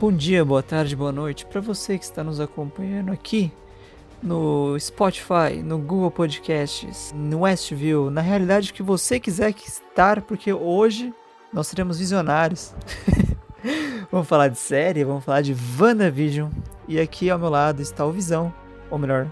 Bom 0.00 0.10
dia, 0.10 0.42
boa 0.42 0.62
tarde, 0.62 0.96
boa 0.96 1.12
noite 1.12 1.44
para 1.44 1.60
você 1.60 1.98
que 1.98 2.04
está 2.06 2.24
nos 2.24 2.40
acompanhando 2.40 3.12
aqui 3.12 3.52
no 4.22 4.74
Spotify, 4.80 5.62
no 5.62 5.76
Google 5.76 6.10
Podcasts, 6.10 7.12
no 7.14 7.40
Westview, 7.40 8.10
na 8.10 8.22
realidade 8.22 8.72
que 8.72 8.82
você 8.82 9.20
quiser 9.20 9.50
estar, 9.50 10.22
porque 10.22 10.54
hoje 10.54 11.12
nós 11.52 11.66
seremos 11.66 11.98
visionários. 11.98 12.74
vamos 14.10 14.26
falar 14.26 14.48
de 14.48 14.56
série, 14.56 15.04
vamos 15.04 15.22
falar 15.22 15.42
de 15.42 15.54
WandaVision. 15.78 16.48
E 16.88 16.98
aqui 16.98 17.28
ao 17.28 17.38
meu 17.38 17.50
lado 17.50 17.82
está 17.82 18.02
o 18.06 18.10
Visão, 18.10 18.54
ou 18.90 18.98
melhor, 18.98 19.30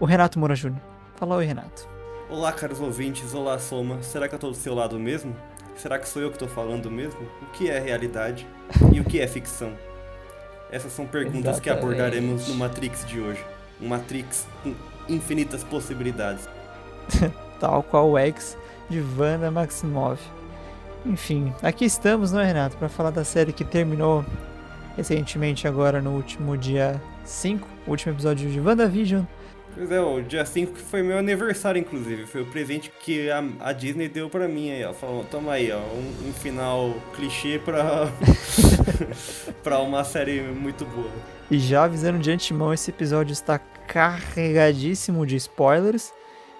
o 0.00 0.06
Renato 0.06 0.38
Moura 0.38 0.54
Júnior. 0.54 0.80
Fala 1.16 1.36
oi, 1.36 1.44
Renato. 1.44 1.86
Olá, 2.30 2.50
caros 2.50 2.80
ouvintes. 2.80 3.34
Olá, 3.34 3.58
Soma. 3.58 4.02
Será 4.02 4.26
que 4.26 4.34
eu 4.34 4.38
tô 4.38 4.48
do 4.48 4.56
seu 4.56 4.74
lado 4.74 4.98
mesmo? 4.98 5.36
Será 5.76 5.98
que 5.98 6.08
sou 6.08 6.22
eu 6.22 6.30
que 6.30 6.38
tô 6.38 6.46
falando 6.46 6.90
mesmo? 6.90 7.20
O 7.42 7.46
que 7.52 7.68
é 7.68 7.78
realidade 7.78 8.46
e 8.92 9.00
o 9.00 9.04
que 9.04 9.20
é 9.20 9.26
ficção? 9.26 9.72
Essas 10.70 10.92
são 10.92 11.06
perguntas 11.06 11.56
Exatamente. 11.56 11.62
que 11.62 11.70
abordaremos 11.70 12.48
no 12.48 12.54
Matrix 12.54 13.06
de 13.06 13.20
hoje. 13.20 13.44
Um 13.80 13.88
Matrix 13.88 14.46
com 14.62 14.74
infinitas 15.08 15.62
possibilidades. 15.64 16.48
Tal 17.60 17.82
qual 17.82 18.10
o 18.10 18.18
ex 18.18 18.56
de 18.88 19.02
Wanda 19.18 19.50
Maximov. 19.50 20.18
Enfim, 21.04 21.52
aqui 21.62 21.84
estamos, 21.84 22.32
não 22.32 22.40
é, 22.40 22.46
Renato? 22.46 22.76
Para 22.76 22.88
falar 22.88 23.10
da 23.10 23.24
série 23.24 23.52
que 23.52 23.64
terminou 23.64 24.24
recentemente, 24.96 25.66
agora 25.66 26.00
no 26.00 26.10
último 26.10 26.56
dia 26.56 27.00
5, 27.24 27.66
o 27.86 27.90
último 27.90 28.14
episódio 28.14 28.50
de 28.50 28.60
WandaVision. 28.60 29.24
Pois 29.74 29.90
é, 29.90 30.00
o 30.00 30.20
dia 30.20 30.44
5 30.44 30.76
foi 30.76 31.02
meu 31.02 31.18
aniversário, 31.18 31.78
inclusive. 31.78 32.26
Foi 32.26 32.42
o 32.42 32.46
presente 32.46 32.92
que 33.00 33.30
a, 33.30 33.42
a 33.60 33.72
Disney 33.72 34.08
deu 34.08 34.28
pra 34.28 34.46
mim 34.46 34.70
aí, 34.70 34.84
ó. 34.84 34.92
Falou, 34.92 35.24
toma 35.24 35.52
aí, 35.52 35.72
ó, 35.72 35.78
um, 35.78 36.28
um 36.28 36.32
final 36.32 36.94
clichê 37.14 37.58
pra, 37.58 38.10
pra 39.64 39.80
uma 39.80 40.04
série 40.04 40.42
muito 40.42 40.84
boa. 40.84 41.10
E 41.50 41.58
já 41.58 41.84
avisando 41.84 42.18
de 42.18 42.30
antemão, 42.30 42.72
esse 42.72 42.90
episódio 42.90 43.32
está 43.32 43.58
carregadíssimo 43.58 45.26
de 45.26 45.36
spoilers. 45.36 46.12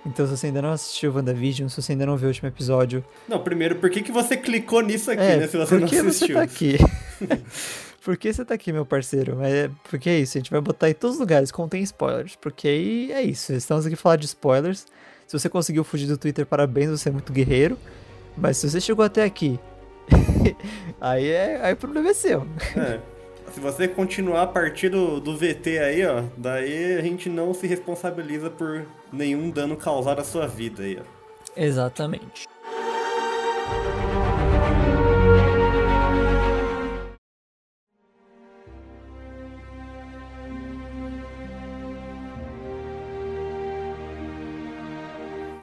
Então, 0.05 0.27
se 0.27 0.37
você 0.37 0.47
ainda 0.49 0.61
não 0.63 0.73
assistiu 0.73 1.15
WandaVision, 1.15 1.69
se 1.69 1.81
você 1.81 1.93
ainda 1.93 2.07
não 2.07 2.17
viu 2.17 2.27
o 2.27 2.31
último 2.31 2.49
episódio. 2.49 3.05
Não, 3.29 3.39
primeiro, 3.39 3.77
por 3.77 3.89
que, 3.89 4.03
que 4.03 4.11
você 4.11 4.37
clicou 4.37 4.81
nisso 4.81 5.11
aqui, 5.11 5.23
é, 5.23 5.37
né? 5.37 5.47
Se 5.47 5.57
você 5.57 5.77
não 5.77 5.85
assistiu. 5.85 6.11
Você 6.11 6.33
tá 6.33 6.43
aqui? 6.43 6.77
Por 8.05 8.17
que 8.17 8.33
você 8.33 8.45
tá 8.45 8.55
aqui, 8.55 8.73
meu 8.73 8.85
parceiro? 8.85 9.39
É, 9.43 9.71
porque 9.89 10.11
é 10.11 10.19
isso, 10.19 10.37
a 10.37 10.41
gente 10.41 10.51
vai 10.51 10.61
botar 10.61 10.91
em 10.91 10.95
todos 10.95 11.17
os 11.17 11.21
lugares 11.21 11.53
contém 11.53 11.83
spoilers. 11.83 12.35
Porque 12.37 12.67
aí 12.67 13.13
é 13.13 13.23
isso, 13.23 13.53
estamos 13.53 13.87
aqui 13.87 13.95
falar 13.95 14.17
de 14.17 14.27
spoilers. 14.27 14.87
Se 15.27 15.39
você 15.39 15.49
conseguiu 15.49 15.85
fugir 15.85 16.07
do 16.07 16.19
Twitter, 16.19 16.45
parabéns, 16.45 16.91
você 16.91 17.09
é 17.09 17.13
muito 17.13 17.33
guerreiro. 17.33 17.79
Mas 18.37 18.57
se 18.57 18.69
você 18.69 18.81
chegou 18.81 19.05
até 19.05 19.23
aqui, 19.23 19.59
aí, 21.01 21.29
é, 21.29 21.61
aí 21.63 21.75
o 21.75 21.77
problema 21.77 22.09
é 22.09 22.15
seu. 22.15 22.47
É. 22.77 22.99
Se 23.53 23.61
você 23.61 23.87
continuar 23.87 24.43
a 24.43 24.47
partir 24.47 24.89
do, 24.89 25.21
do 25.21 25.37
VT 25.37 25.79
aí, 25.79 26.07
ó, 26.07 26.23
daí 26.37 26.95
a 26.99 27.03
gente 27.03 27.29
não 27.29 27.53
se 27.53 27.67
responsabiliza 27.67 28.49
por 28.49 28.85
nenhum 29.13 29.51
dano 29.51 29.77
causado 29.77 30.21
à 30.21 30.25
sua 30.25 30.47
vida 30.47 30.83
aí, 30.83 30.99
ó. 30.99 31.05
Exatamente. 31.55 32.49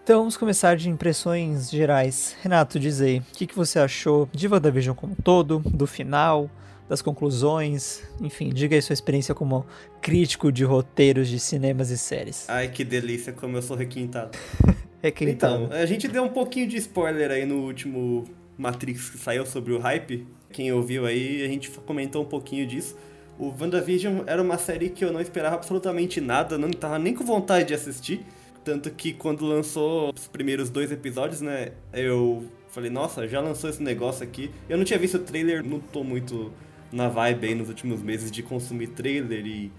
Então 0.10 0.22
vamos 0.22 0.36
começar 0.36 0.76
de 0.76 0.90
impressões 0.90 1.70
gerais. 1.70 2.36
Renato, 2.42 2.80
diz 2.80 3.00
aí, 3.00 3.20
o 3.20 3.24
que, 3.32 3.46
que 3.46 3.56
você 3.56 3.78
achou 3.78 4.28
de 4.34 4.48
WandaVision 4.48 4.96
como 4.96 5.14
um 5.14 5.16
todo, 5.16 5.60
do 5.60 5.86
final, 5.86 6.50
das 6.90 7.00
conclusões, 7.00 8.02
enfim, 8.20 8.50
diga 8.50 8.76
aí 8.76 8.82
sua 8.82 8.96
experiência 8.96 9.36
como 9.36 9.68
crítico 10.02 10.52
de 10.52 10.64
roteiros 10.64 11.28
de 11.28 11.40
cinemas 11.40 11.92
e 11.92 11.98
séries. 12.00 12.50
Ai, 12.50 12.70
que 12.70 12.84
delícia, 12.84 13.32
como 13.32 13.56
eu 13.56 13.62
sou 13.62 13.78
requintado. 13.78 14.36
requintado. 15.00 15.66
Então, 15.66 15.78
a 15.78 15.86
gente 15.86 16.08
deu 16.08 16.24
um 16.24 16.30
pouquinho 16.30 16.68
de 16.68 16.78
spoiler 16.78 17.30
aí 17.30 17.46
no 17.46 17.58
último 17.58 18.26
Matrix 18.58 19.12
que 19.12 19.18
saiu 19.20 19.46
sobre 19.46 19.74
o 19.74 19.80
hype. 19.80 20.26
Quem 20.52 20.74
ouviu 20.74 21.06
aí, 21.06 21.44
a 21.46 21.48
gente 21.48 21.70
comentou 21.70 22.24
um 22.24 22.28
pouquinho 22.28 22.66
disso. 22.66 22.98
O 23.38 23.54
WandaVision 23.62 24.24
era 24.26 24.42
uma 24.42 24.58
série 24.58 24.90
que 24.90 25.06
eu 25.06 25.14
não 25.14 25.22
esperava 25.22 25.58
absolutamente 25.58 26.20
nada, 26.20 26.58
não 26.58 26.72
tava 26.72 26.98
nem 26.98 27.14
com 27.14 27.24
vontade 27.24 27.68
de 27.68 27.76
assistir. 27.76 28.26
Tanto 28.70 28.92
que 28.92 29.14
quando 29.14 29.48
lançou 29.48 30.14
os 30.16 30.28
primeiros 30.28 30.70
dois 30.70 30.92
episódios, 30.92 31.42
né, 31.42 31.72
eu 31.92 32.46
falei, 32.70 32.92
nossa, 32.92 33.28
já 33.28 33.42
lançou 33.42 33.68
esse 33.68 33.82
negócio 33.82 34.24
aqui. 34.24 34.52
Eu 34.70 34.78
não 34.78 34.86
tinha 34.86 35.00
visto 35.00 35.16
o 35.16 35.20
trailer, 35.20 35.66
não 35.66 35.80
tô 35.80 36.04
muito 36.04 36.54
na 36.92 37.10
vibe 37.10 37.48
aí 37.48 37.56
nos 37.56 37.68
últimos 37.68 38.00
meses 38.04 38.30
de 38.30 38.44
consumir 38.44 38.90
trailer 38.90 39.44
e 39.44 39.72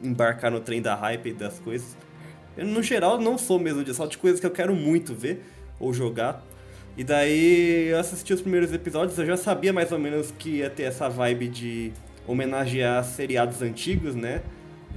embarcar 0.00 0.52
no 0.52 0.60
trem 0.60 0.80
da 0.80 0.94
hype 0.94 1.32
das 1.32 1.58
coisas. 1.58 1.96
Eu, 2.56 2.64
no 2.66 2.84
geral, 2.84 3.20
não 3.20 3.36
sou 3.36 3.58
mesmo 3.58 3.82
de 3.82 3.92
só 3.92 4.06
de 4.06 4.16
coisas 4.16 4.38
que 4.38 4.46
eu 4.46 4.52
quero 4.52 4.76
muito 4.76 5.12
ver 5.12 5.42
ou 5.80 5.92
jogar. 5.92 6.40
E 6.96 7.02
daí 7.02 7.88
eu 7.88 7.98
assisti 7.98 8.32
os 8.32 8.40
primeiros 8.40 8.72
episódios, 8.72 9.18
eu 9.18 9.26
já 9.26 9.36
sabia 9.36 9.72
mais 9.72 9.90
ou 9.90 9.98
menos 9.98 10.30
que 10.30 10.58
ia 10.58 10.70
ter 10.70 10.84
essa 10.84 11.08
vibe 11.08 11.48
de 11.48 11.92
homenagear 12.28 13.02
seriados 13.04 13.60
antigos, 13.60 14.14
né? 14.14 14.40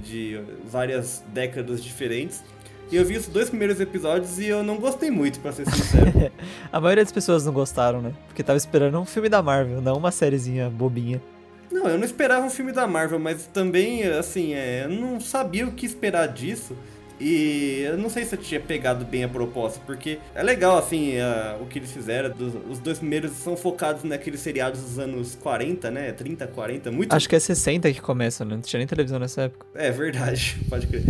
De 0.00 0.40
várias 0.64 1.24
décadas 1.34 1.82
diferentes. 1.82 2.44
E 2.90 2.96
eu 2.96 3.04
vi 3.04 3.16
os 3.16 3.28
dois 3.28 3.48
primeiros 3.48 3.80
episódios 3.80 4.38
e 4.38 4.46
eu 4.46 4.64
não 4.64 4.76
gostei 4.76 5.10
muito, 5.10 5.38
pra 5.38 5.52
ser 5.52 5.64
sincero. 5.70 6.32
a 6.72 6.80
maioria 6.80 7.04
das 7.04 7.12
pessoas 7.12 7.46
não 7.46 7.52
gostaram, 7.52 8.02
né? 8.02 8.12
Porque 8.26 8.42
tava 8.42 8.56
esperando 8.56 8.98
um 8.98 9.04
filme 9.04 9.28
da 9.28 9.40
Marvel, 9.40 9.80
não 9.80 9.96
uma 9.96 10.10
sériezinha 10.10 10.68
bobinha. 10.68 11.22
Não, 11.70 11.86
eu 11.86 11.96
não 11.96 12.04
esperava 12.04 12.44
um 12.44 12.50
filme 12.50 12.72
da 12.72 12.86
Marvel, 12.88 13.20
mas 13.20 13.46
também, 13.46 14.02
assim, 14.02 14.54
é, 14.54 14.84
eu 14.84 14.88
não 14.90 15.20
sabia 15.20 15.68
o 15.68 15.72
que 15.72 15.86
esperar 15.86 16.26
disso. 16.26 16.76
E 17.20 17.82
eu 17.82 17.98
não 17.98 18.08
sei 18.08 18.24
se 18.24 18.34
eu 18.34 18.38
tinha 18.38 18.58
pegado 18.58 19.04
bem 19.04 19.24
a 19.24 19.28
proposta, 19.28 19.78
porque 19.84 20.18
é 20.34 20.42
legal, 20.42 20.78
assim, 20.78 21.14
o 21.60 21.66
que 21.66 21.78
eles 21.78 21.92
fizeram. 21.92 22.30
Dos, 22.30 22.54
os 22.68 22.78
dois 22.78 22.98
primeiros 22.98 23.32
são 23.32 23.56
focados 23.56 24.04
naqueles 24.04 24.40
seriados 24.40 24.80
dos 24.80 24.98
anos 24.98 25.34
40, 25.34 25.90
né? 25.90 26.12
30, 26.12 26.46
40, 26.46 26.90
muito. 26.90 27.12
Acho 27.12 27.28
que 27.28 27.36
é 27.36 27.40
60 27.40 27.92
que 27.92 28.00
começa, 28.00 28.44
né? 28.44 28.54
Não 28.54 28.62
tinha 28.62 28.78
nem 28.78 28.86
televisão 28.86 29.18
nessa 29.18 29.42
época. 29.42 29.66
É 29.74 29.90
verdade, 29.90 30.58
pode 30.70 30.86
crer. 30.86 31.02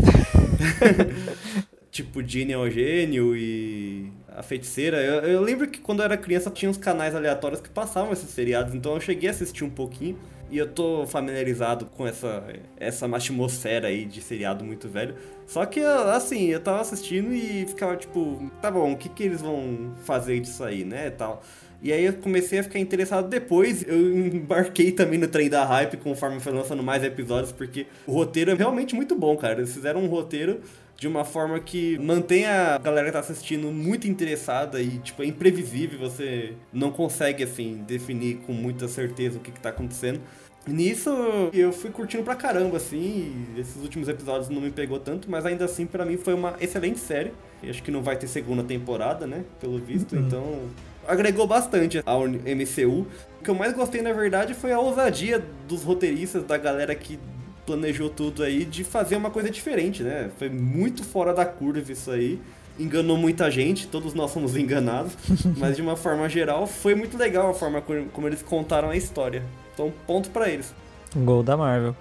tipo, 1.93 2.27
Ginny 2.27 2.53
é 2.53 2.59
o 2.59 2.69
gênio 2.69 3.37
e 3.37 4.11
a 4.29 4.43
feiticeira. 4.43 4.97
Eu, 4.99 5.23
eu 5.23 5.41
lembro 5.41 5.69
que 5.69 5.79
quando 5.79 6.01
eu 6.01 6.07
era 6.07 6.17
criança 6.17 6.51
tinha 6.51 6.69
uns 6.69 6.77
canais 6.77 7.15
aleatórios 7.15 7.61
que 7.61 7.69
passavam 7.69 8.13
esses 8.13 8.31
seriados, 8.31 8.75
então 8.75 8.95
eu 8.95 9.01
cheguei 9.01 9.29
a 9.29 9.33
assistir 9.33 9.63
um 9.63 9.71
pouquinho. 9.71 10.19
E 10.51 10.59
eu 10.59 10.67
tô 10.67 11.07
familiarizado 11.07 11.87
com 11.87 12.05
essa, 12.05 12.43
essa 12.77 13.07
atmosfera 13.07 13.87
aí 13.87 14.05
de 14.05 14.21
seriado 14.21 14.65
muito 14.65 14.89
velho. 14.89 15.15
Só 15.51 15.67
que, 15.67 15.81
assim, 15.81 16.47
eu 16.47 16.61
tava 16.61 16.81
assistindo 16.81 17.35
e 17.35 17.67
ficava 17.67 17.97
tipo, 17.97 18.49
tá 18.63 18.71
bom, 18.71 18.93
o 18.93 18.97
que 18.97 19.09
que 19.09 19.25
eles 19.25 19.43
vão 19.43 19.93
fazer 20.05 20.39
disso 20.39 20.63
aí, 20.63 20.85
né, 20.85 21.11
tal. 21.11 21.43
E 21.83 21.93
aí 21.93 22.05
eu 22.05 22.13
comecei 22.13 22.61
a 22.61 22.63
ficar 22.63 22.79
interessado 22.79 23.29
depois. 23.29 23.83
Eu 23.89 24.27
embarquei 24.27 24.93
também 24.93 25.19
no 25.19 25.27
trem 25.27 25.49
da 25.49 25.65
hype 25.65 25.97
conforme 25.97 26.39
foi 26.39 26.53
lançando 26.53 26.83
mais 26.85 27.03
episódios, 27.03 27.51
porque 27.51 27.87
o 28.07 28.13
roteiro 28.13 28.53
é 28.53 28.55
realmente 28.55 28.95
muito 28.95 29.17
bom, 29.17 29.37
cara. 29.37 29.55
Eles 29.55 29.75
fizeram 29.75 30.05
um 30.05 30.07
roteiro 30.07 30.61
de 30.97 31.09
uma 31.09 31.25
forma 31.25 31.59
que 31.59 31.99
mantém 31.99 32.47
a 32.47 32.79
galera 32.79 33.07
que 33.07 33.13
tá 33.15 33.19
assistindo 33.19 33.73
muito 33.73 34.07
interessada 34.07 34.81
e, 34.81 34.99
tipo, 34.99 35.23
é 35.23 35.27
imprevisível, 35.27 35.99
você 35.99 36.53
não 36.73 36.93
consegue, 36.93 37.43
assim, 37.43 37.83
definir 37.89 38.37
com 38.47 38.53
muita 38.53 38.87
certeza 38.87 39.39
o 39.39 39.41
que, 39.41 39.51
que 39.51 39.61
tá 39.61 39.71
acontecendo. 39.71 40.21
Nisso 40.67 41.11
eu 41.53 41.73
fui 41.73 41.91
curtindo 41.91 42.23
pra 42.23 42.35
caramba, 42.35 42.77
assim, 42.77 43.47
esses 43.57 43.83
últimos 43.83 44.09
episódios 44.09 44.49
não 44.51 44.61
me 44.61 44.71
pegou 44.71 44.99
tanto, 44.99 45.31
mas 45.31 45.47
ainda 45.47 45.65
assim 45.65 45.87
para 45.87 46.05
mim 46.05 46.17
foi 46.17 46.35
uma 46.35 46.55
excelente 46.61 46.99
série. 46.99 47.33
E 47.63 47.69
acho 47.69 47.83
que 47.83 47.91
não 47.91 48.03
vai 48.03 48.17
ter 48.17 48.27
segunda 48.27 48.63
temporada, 48.63 49.27
né? 49.27 49.45
Pelo 49.61 49.79
visto, 49.79 50.15
uhum. 50.15 50.27
então 50.27 50.59
agregou 51.07 51.47
bastante 51.47 52.03
ao 52.07 52.27
MCU. 52.27 53.07
O 53.41 53.43
que 53.43 53.51
eu 53.51 53.55
mais 53.55 53.73
gostei, 53.73 54.03
na 54.03 54.13
verdade, 54.13 54.55
foi 54.55 54.73
a 54.73 54.79
ousadia 54.79 55.43
dos 55.67 55.83
roteiristas, 55.83 56.45
da 56.45 56.57
galera 56.57 56.95
que 56.95 57.19
planejou 57.67 58.09
tudo 58.11 58.43
aí 58.43 58.65
de 58.65 58.85
fazer 58.85 59.17
uma 59.17 59.31
coisa 59.31 59.51
diferente, 59.51 60.03
né? 60.03 60.31
Foi 60.39 60.49
muito 60.49 61.05
fora 61.05 61.33
da 61.33 61.45
curva 61.45 61.93
isso 61.93 62.11
aí. 62.11 62.41
Enganou 62.79 63.17
muita 63.17 63.51
gente, 63.51 63.87
todos 63.87 64.15
nós 64.15 64.31
somos 64.31 64.57
enganados, 64.57 65.13
mas 65.59 65.77
de 65.77 65.83
uma 65.83 65.97
forma 65.97 66.29
geral 66.29 66.67
foi 66.67 66.95
muito 66.95 67.17
legal 67.19 67.51
a 67.51 67.55
forma 67.55 67.83
como 68.13 68.27
eles 68.27 68.43
contaram 68.43 68.91
a 68.91 68.97
história. 68.97 69.43
Então, 69.81 69.93
ponto 70.07 70.29
para 70.29 70.51
eles. 70.51 70.75
Gol 71.17 71.43
da 71.43 71.57
Marvel. 71.57 71.97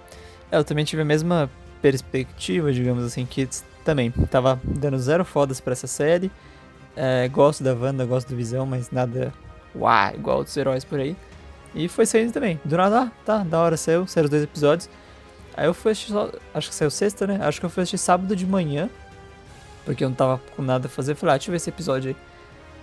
É, 0.52 0.58
eu 0.58 0.64
também 0.64 0.84
tive 0.84 1.00
a 1.00 1.04
mesma 1.04 1.50
perspectiva, 1.80 2.70
digamos 2.70 3.02
assim, 3.04 3.24
que 3.24 3.48
também 3.82 4.10
tava 4.30 4.60
dando 4.62 4.98
zero 4.98 5.24
fodas 5.24 5.60
para 5.60 5.72
essa 5.72 5.86
série. 5.86 6.30
É, 6.94 7.26
gosto 7.28 7.64
da 7.64 7.72
Wanda, 7.72 8.04
gosto 8.04 8.28
do 8.28 8.36
Visão, 8.36 8.66
mas 8.66 8.90
nada 8.90 9.32
uau, 9.74 10.14
igual 10.14 10.38
outros 10.38 10.54
heróis 10.58 10.84
por 10.84 11.00
aí. 11.00 11.16
E 11.74 11.88
foi 11.88 12.04
saindo 12.04 12.32
também. 12.32 12.60
Do 12.64 12.76
nada, 12.76 13.04
ah, 13.04 13.10
tá, 13.24 13.38
da 13.38 13.58
hora 13.60 13.78
saiu, 13.78 14.06
saíram 14.06 14.26
os 14.26 14.30
dois 14.30 14.42
episódios. 14.42 14.90
Aí 15.56 15.66
eu 15.66 15.72
fui 15.72 15.92
assistir, 15.92 16.12
só, 16.12 16.30
acho 16.52 16.68
que 16.68 16.74
saiu 16.74 16.90
sexta, 16.90 17.26
né? 17.26 17.38
Acho 17.40 17.60
que 17.60 17.64
eu 17.64 17.70
fui 17.70 17.82
assistir 17.82 17.98
sábado 17.98 18.36
de 18.36 18.44
manhã, 18.44 18.90
porque 19.86 20.04
eu 20.04 20.08
não 20.10 20.16
tava 20.16 20.38
com 20.54 20.60
nada 20.62 20.86
a 20.86 20.90
fazer. 20.90 21.14
Falei, 21.14 21.36
ah, 21.36 21.38
deixa 21.38 21.48
eu 21.48 21.52
ver 21.52 21.56
esse 21.56 21.70
episódio 21.70 22.10
aí. 22.10 22.16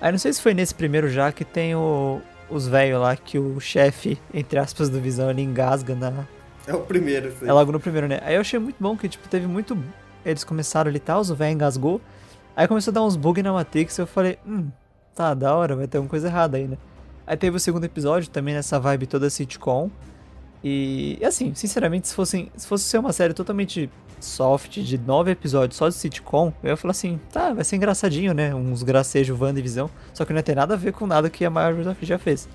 Aí 0.02 0.12
não 0.12 0.20
sei 0.20 0.34
se 0.34 0.42
foi 0.42 0.56
nesse 0.56 0.74
primeiro 0.74 1.08
já 1.08 1.32
que 1.32 1.46
tem 1.46 1.76
o, 1.76 2.22
os 2.50 2.68
velhos 2.68 3.00
lá 3.00 3.16
que 3.16 3.38
o 3.38 3.60
chefe, 3.60 4.20
entre 4.34 4.60
aspas, 4.60 4.90
do 4.90 5.00
Visão, 5.00 5.30
ele 5.30 5.42
engasga 5.42 5.96
na, 5.96 6.26
É 6.66 6.74
o 6.74 6.82
primeiro, 6.82 7.32
sim. 7.32 7.48
É 7.48 7.54
logo 7.54 7.72
no 7.72 7.80
primeiro, 7.80 8.08
né? 8.08 8.20
Aí 8.24 8.36
eu 8.36 8.42
achei 8.42 8.60
muito 8.60 8.78
bom 8.80 8.98
que, 8.98 9.08
tipo, 9.08 9.28
teve 9.28 9.48
muito. 9.48 9.78
Eles 10.26 10.44
começaram 10.44 10.90
ali 10.90 10.98
e 10.98 11.02
tal, 11.02 11.22
o 11.22 11.36
velho 11.36 11.54
engasgou. 11.54 12.02
Aí 12.56 12.68
começou 12.68 12.92
a 12.92 12.96
dar 12.96 13.04
uns 13.04 13.16
bugs 13.16 13.44
na 13.44 13.54
Matrix 13.54 13.98
e 13.98 14.02
eu 14.02 14.08
falei, 14.08 14.38
hum, 14.46 14.68
tá, 15.16 15.34
da 15.34 15.56
hora, 15.56 15.76
vai 15.76 15.88
ter 15.88 15.98
alguma 15.98 16.10
coisa 16.10 16.28
errada 16.28 16.58
aí, 16.58 16.68
né? 16.68 16.78
Aí 17.26 17.38
teve 17.38 17.56
o 17.58 17.60
segundo 17.60 17.84
episódio, 17.84 18.30
também 18.30 18.54
nessa 18.54 18.80
vibe 18.80 19.06
toda 19.06 19.30
sitcom. 19.30 19.90
E, 20.64 21.20
assim, 21.24 21.54
sinceramente, 21.54 22.08
se, 22.08 22.16
fossem, 22.16 22.52
se 22.56 22.68
fosse 22.68 22.84
ser 22.86 22.98
uma 22.98 23.14
série 23.14 23.34
totalmente 23.34 23.90
soft, 24.20 24.80
de 24.80 24.98
nove 24.98 25.32
episódios 25.32 25.78
só 25.78 25.88
de 25.88 25.96
sitcom, 25.96 26.52
eu 26.64 26.70
ia 26.70 26.78
falar 26.78 26.92
assim, 26.92 27.20
tá, 27.32 27.54
vai 27.54 27.64
ser 27.64 27.76
engraçadinho, 27.76 28.34
né? 28.34 28.54
Uns 28.54 28.84
gracejos 28.84 29.40
Wanda 29.40 29.60
e 29.60 29.62
Visão. 29.62 29.90
Só 30.14 30.26
que 30.26 30.34
não 30.34 30.40
ia 30.40 30.44
ter 30.44 30.56
nada 30.56 30.74
a 30.74 30.78
ver 30.78 30.94
com 30.94 31.06
nada 31.06 31.30
que 31.30 31.46
a 31.46 31.50
Marvel 31.50 31.96
já 32.02 32.18
fez. 32.18 32.50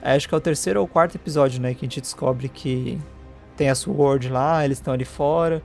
Aí 0.00 0.16
acho 0.16 0.28
que 0.28 0.34
é 0.34 0.38
o 0.38 0.40
terceiro 0.40 0.80
ou 0.80 0.86
quarto 0.86 1.16
episódio, 1.16 1.60
né? 1.60 1.74
Que 1.74 1.84
a 1.84 1.88
gente 1.88 2.00
descobre 2.00 2.48
que 2.48 2.98
tem 3.56 3.68
a 3.68 3.74
Sword 3.74 4.28
lá, 4.28 4.64
eles 4.64 4.78
estão 4.78 4.94
ali 4.94 5.04
fora, 5.04 5.62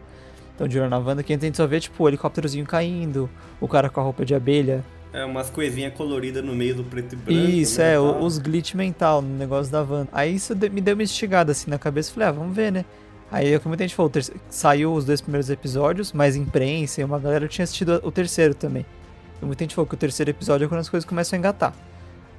estão 0.52 0.68
de 0.68 0.80
olho 0.80 0.90
na 0.90 0.98
Wanda, 0.98 1.22
que 1.22 1.34
a 1.34 1.38
gente 1.38 1.58
só 1.58 1.68
vê, 1.68 1.80
tipo, 1.80 2.04
o 2.04 2.08
helicópterozinho 2.08 2.66
caindo, 2.66 3.30
o 3.60 3.68
cara 3.68 3.90
com 3.90 4.00
a 4.00 4.04
roupa 4.04 4.26
de 4.26 4.34
abelha. 4.34 4.84
É, 5.14 5.26
umas 5.26 5.50
coisinhas 5.50 5.94
coloridas 5.94 6.44
no 6.44 6.54
meio 6.56 6.76
do 6.76 6.84
preto 6.84 7.14
e 7.14 7.16
branco. 7.18 7.40
Isso, 7.42 7.80
né, 7.80 7.94
é, 7.94 7.96
tal. 7.96 8.22
os 8.24 8.38
glitch 8.38 8.74
mental 8.76 9.22
no 9.22 9.38
negócio 9.38 9.72
da 9.72 9.82
Wanda. 9.82 10.08
Aí 10.12 10.36
isso 10.36 10.56
me 10.56 10.80
deu 10.80 10.94
uma 10.96 11.04
instigada 11.04 11.52
assim 11.52 11.70
na 11.70 11.78
cabeça, 11.78 12.14
falei, 12.14 12.30
ah, 12.30 12.32
vamos 12.32 12.56
ver, 12.56 12.72
né? 12.72 12.86
Aí, 13.30 13.58
como 13.60 13.70
muita 13.72 13.84
gente 13.86 13.96
falou, 13.96 14.10
o 14.10 14.12
terce- 14.12 14.34
saiu 14.50 14.94
os 14.94 15.06
dois 15.06 15.22
primeiros 15.22 15.50
episódios, 15.50 16.12
mas 16.12 16.36
imprensa 16.36 17.00
e 17.02 17.04
uma 17.04 17.18
galera 17.20 17.48
tinha 17.48 17.64
assistido 17.64 18.00
o 18.04 18.12
terceiro 18.12 18.54
também. 18.54 18.86
E 19.42 19.46
muita 19.46 19.64
gente 19.64 19.74
falou 19.76 19.88
que 19.88 19.94
o 19.96 19.98
terceiro 19.98 20.30
episódio 20.32 20.66
é 20.66 20.68
quando 20.68 20.82
as 20.82 20.90
coisas 20.90 21.08
começam 21.08 21.38
a 21.38 21.40
engatar. 21.40 21.74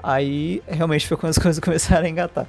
Aí, 0.03 0.63
realmente 0.67 1.07
foi 1.07 1.17
quando 1.17 1.31
as 1.31 1.39
coisas 1.39 1.59
começaram 1.61 2.07
a 2.07 2.09
engatar. 2.09 2.47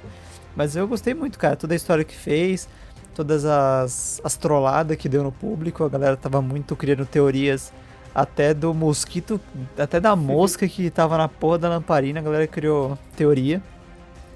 Mas 0.56 0.76
eu 0.76 0.86
gostei 0.86 1.14
muito, 1.14 1.38
cara, 1.38 1.56
toda 1.56 1.74
a 1.74 1.76
história 1.76 2.04
que 2.04 2.14
fez, 2.14 2.68
todas 3.14 3.44
as, 3.44 4.20
as 4.22 4.36
trolladas 4.36 4.96
que 4.96 5.08
deu 5.08 5.22
no 5.22 5.32
público, 5.32 5.82
a 5.84 5.88
galera 5.88 6.16
tava 6.16 6.40
muito 6.42 6.76
criando 6.76 7.04
teorias 7.06 7.72
até 8.14 8.54
do 8.54 8.72
mosquito, 8.72 9.40
até 9.76 9.98
da 9.98 10.14
mosca 10.14 10.68
que 10.68 10.88
tava 10.90 11.18
na 11.18 11.28
porra 11.28 11.58
da 11.58 11.68
lamparina, 11.68 12.20
a 12.20 12.22
galera 12.22 12.46
criou 12.46 12.96
teoria. 13.16 13.60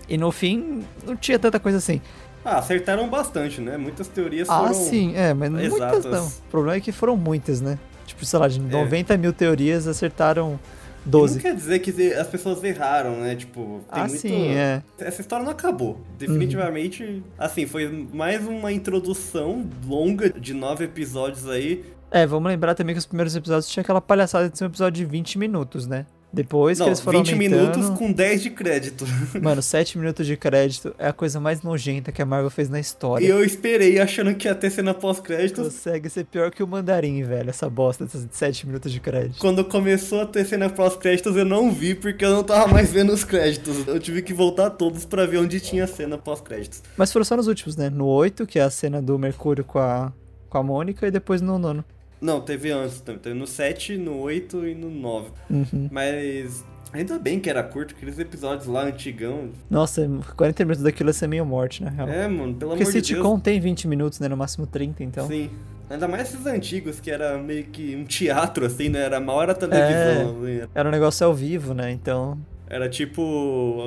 E 0.09 0.17
no 0.17 0.33
fim, 0.33 0.83
não 1.07 1.15
tinha 1.17 1.39
tanta 1.39 1.61
coisa 1.61 1.79
assim. 1.79 2.01
Ah, 2.45 2.59
acertaram 2.59 3.09
bastante, 3.09 3.61
né? 3.61 3.77
Muitas 3.77 4.09
teorias 4.09 4.49
Ah, 4.49 4.61
foram... 4.61 4.75
sim, 4.75 5.15
é, 5.15 5.35
mas 5.35 5.51
muitas 5.51 5.75
exatas. 5.75 6.05
não. 6.05 6.27
O 6.27 6.51
problema 6.51 6.77
é 6.77 6.81
que 6.81 6.91
foram 6.93 7.17
muitas, 7.17 7.61
né? 7.61 7.79
Tipo, 8.07 8.25
sei 8.25 8.39
lá, 8.39 8.49
de 8.49 8.59
É. 8.59 8.63
90 8.63 9.17
mil 9.19 9.33
teorias 9.35 9.87
acertaram 9.87 10.59
E 11.05 11.11
Não 11.11 11.21
12. 11.21 11.41
quer 11.41 11.55
dizer 11.55 11.79
que 11.81 12.13
as 12.15 12.27
pessoas 12.27 12.63
erraram, 12.65 13.21
né? 13.21 13.35
Tipo, 13.37 13.81
tem 13.93 14.03
Ah, 14.03 14.07
muito... 14.09 14.19
sim, 14.21 14.49
é. 14.49 14.83
Essa 14.99 15.21
história 15.21 15.45
não 15.45 15.53
acabou. 15.53 16.01
Definitivamente, 16.19 17.23
assim, 17.39 17.67
foi 17.67 18.09
mais 18.13 18.47
uma 18.47 18.73
introdução 18.73 19.67
longa 19.87 20.31
de 20.31 20.55
nove 20.55 20.85
episódios 20.85 21.49
aí. 21.49 21.85
É, 22.11 22.27
vamos 22.27 22.49
lembrar 22.49 22.75
também 22.75 22.95
que 22.95 22.99
os 22.99 23.07
primeiros 23.07 23.37
episódios 23.37 23.69
tinha 23.69 23.83
aquela 23.83 24.01
palhaçada 24.01 24.49
de 24.49 24.57
ser 24.57 24.65
um 24.65 24.69
episódio 24.69 25.05
de 25.05 25.11
20 25.11 25.39
minutos, 25.39 25.87
né? 25.87 26.07
Depois 26.31 26.79
não, 26.79 26.85
que 26.85 26.91
eles 26.91 27.01
foram 27.01 27.21
20 27.21 27.33
aumentando... 27.33 27.79
minutos 27.79 27.99
com 27.99 28.13
10 28.13 28.43
de 28.43 28.51
crédito. 28.51 29.07
Mano, 29.41 29.63
7 29.63 29.97
minutos 29.97 30.27
de 30.27 30.37
crédito 30.37 30.95
é 30.99 31.09
a 31.09 31.13
coisa 31.13 31.41
mais 31.41 31.63
nojenta 31.63 32.13
que 32.13 32.21
a 32.21 32.27
Marvel 32.27 32.51
fez 32.51 32.69
na 32.69 32.79
história. 32.79 33.25
E 33.25 33.29
eu 33.29 33.43
esperei 33.43 33.99
achando 33.99 34.35
que 34.35 34.47
ia 34.47 34.55
ter 34.55 34.71
cena 34.71 34.93
pós-créditos. 34.93 35.65
Consegue 35.65 36.11
ser 36.11 36.25
pior 36.25 36.51
que 36.51 36.63
o 36.63 36.67
Mandarim, 36.67 37.23
velho, 37.23 37.49
essa 37.49 37.69
bosta 37.71 38.05
desses 38.05 38.27
7 38.31 38.67
minutos 38.67 38.93
de 38.93 39.01
crédito. 39.01 39.39
Quando 39.39 39.65
começou 39.65 40.21
a 40.21 40.27
ter 40.27 40.45
cena 40.45 40.69
pós-créditos, 40.69 41.35
eu 41.35 41.47
não 41.47 41.73
vi 41.73 41.95
porque 41.95 42.25
eu 42.25 42.31
não 42.31 42.45
tava 42.45 42.69
mais 42.69 42.93
vendo 42.93 43.11
os 43.11 43.25
créditos. 43.25 43.87
Eu 43.87 43.99
tive 43.99 44.21
que 44.21 44.35
voltar 44.35 44.71
todos 44.71 45.07
pra 45.07 45.25
ver 45.25 45.39
onde 45.39 45.59
tinha 45.61 45.87
cena 45.87 46.19
pós-créditos. 46.19 46.83
Mas 46.97 47.11
foram 47.11 47.25
só 47.25 47.37
nos 47.37 47.47
últimos, 47.47 47.75
né? 47.75 47.89
No 47.89 48.07
8, 48.07 48.47
que 48.47 48.59
é 48.59 48.63
a 48.63 48.71
cena 48.71 49.01
do 49.01 49.19
Mercúrio 49.19 49.65
com 49.65 49.79
a, 49.79 50.13
com 50.51 50.59
a 50.59 50.63
Mônica, 50.63 51.07
e 51.07 51.11
depois 51.11 51.41
no 51.41 51.59
nono. 51.59 51.83
Não, 52.21 52.41
teve 52.41 52.71
antes 52.71 53.01
também. 53.01 53.21
Teve 53.21 53.39
no 53.39 53.47
7, 53.47 53.97
no 53.97 54.19
8 54.19 54.67
e 54.67 54.75
no 54.75 54.91
9. 54.91 55.31
Uhum. 55.51 55.89
Mas 55.91 56.65
ainda 56.93 57.19
bem 57.19 57.39
que 57.39 57.49
era 57.49 57.63
curto, 57.63 57.95
aqueles 57.95 58.19
episódios 58.19 58.67
lá 58.67 58.85
antigão. 58.85 59.51
Nossa, 59.71 60.09
40 60.37 60.65
minutos 60.65 60.83
daquilo 60.83 61.11
ia 61.11 61.13
ser 61.13 61.29
meio 61.29 61.45
morte, 61.45 61.83
na 61.83 61.91
real. 61.91 62.09
É, 62.09 62.27
mano, 62.27 62.55
pelo 62.55 62.71
Porque 62.73 62.83
amor 62.83 62.93
de 62.93 63.01
Deus. 63.01 63.07
sitcom 63.07 63.39
tem 63.39 63.61
20 63.61 63.89
minutos, 63.89 64.21
né? 64.21 64.29
No 64.29 64.37
máximo 64.37 64.67
30, 64.67 65.05
então. 65.05 65.27
Sim. 65.27 65.51
Ainda 65.91 66.07
mais 66.07 66.29
esses 66.29 66.45
antigos, 66.45 67.01
que 67.01 67.11
era 67.11 67.39
meio 67.39 67.65
que 67.65 67.97
um 67.97 68.05
teatro, 68.05 68.67
assim, 68.67 68.91
né? 68.91 69.01
Era 69.01 69.19
mal 69.21 69.43
era 69.43 69.55
televisão. 69.55 70.47
É. 70.47 70.63
assim. 70.63 70.71
Era 70.75 70.89
um 70.89 70.93
negócio 70.93 71.27
ao 71.27 71.35
vivo, 71.35 71.73
né? 71.73 71.91
Então. 71.91 72.39
Era 72.71 72.89
tipo 72.89 73.23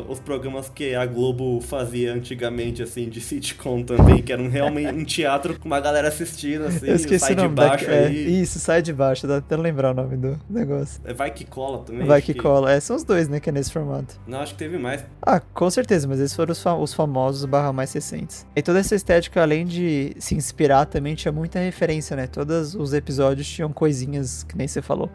os 0.09 0.19
programas 0.19 0.67
que 0.69 0.95
a 0.95 1.05
Globo 1.05 1.61
fazia 1.61 2.13
antigamente, 2.13 2.81
assim, 2.81 3.07
de 3.07 3.21
sitcom 3.21 3.83
também, 3.83 4.21
que 4.23 4.33
era 4.33 4.41
um, 4.41 4.49
realmente 4.49 4.91
um 4.93 5.05
teatro 5.05 5.59
com 5.59 5.67
uma 5.67 5.79
galera 5.79 6.07
assistindo, 6.07 6.65
assim, 6.65 6.87
eu 6.87 6.95
esqueci 6.95 7.19
sai 7.19 7.33
o 7.33 7.35
de 7.35 7.43
nome 7.43 7.55
baixo 7.55 7.85
da... 7.85 7.91
é, 7.93 8.07
aí. 8.07 8.41
Isso, 8.41 8.59
sai 8.59 8.81
de 8.81 8.91
baixo, 8.91 9.27
dá 9.27 9.37
até 9.37 9.55
lembrar 9.55 9.91
o 9.91 9.93
nome 9.93 10.17
do 10.17 10.39
negócio. 10.49 10.99
É, 11.05 11.13
Vai 11.13 11.29
que 11.31 11.45
cola 11.45 11.83
também. 11.83 12.07
Vai 12.07 12.17
acho 12.17 12.25
que 12.25 12.33
cola. 12.33 12.71
É, 12.71 12.79
são 12.79 12.95
os 12.95 13.03
dois, 13.03 13.27
né? 13.29 13.39
Que 13.39 13.49
é 13.49 13.51
nesse 13.53 13.71
formato. 13.71 14.19
Não, 14.25 14.39
acho 14.39 14.53
que 14.53 14.59
teve 14.59 14.77
mais. 14.79 15.05
Ah, 15.21 15.39
com 15.39 15.69
certeza, 15.69 16.07
mas 16.07 16.19
esses 16.19 16.35
foram 16.35 16.51
os, 16.51 16.61
fa- 16.61 16.75
os 16.75 16.93
famosos 16.93 17.45
barra 17.45 17.71
mais 17.71 17.93
recentes. 17.93 18.47
E 18.55 18.61
toda 18.63 18.79
essa 18.79 18.95
estética, 18.95 19.41
além 19.43 19.65
de 19.65 20.15
se 20.17 20.33
inspirar, 20.33 20.85
também 20.87 21.13
tinha 21.13 21.31
muita 21.31 21.59
referência, 21.59 22.15
né? 22.15 22.25
Todos 22.25 22.73
os 22.73 22.93
episódios 22.93 23.47
tinham 23.47 23.71
coisinhas, 23.71 24.43
que 24.43 24.57
nem 24.57 24.67
você 24.67 24.81
falou, 24.81 25.09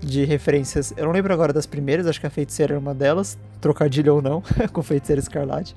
de 0.00 0.24
referências. 0.24 0.92
Eu 0.96 1.04
não 1.04 1.12
lembro 1.12 1.32
agora 1.32 1.52
das 1.52 1.66
primeiras, 1.66 2.06
acho 2.06 2.20
que 2.20 2.26
a 2.26 2.30
Feiticeira 2.30 2.74
era 2.74 2.80
uma 2.80 2.94
delas, 2.94 3.38
trocadilho 3.60 4.14
ou 4.14 4.22
não, 4.22 4.42
com 4.72 4.82
Feiticeira 4.82 5.20
Escarlate. 5.20 5.76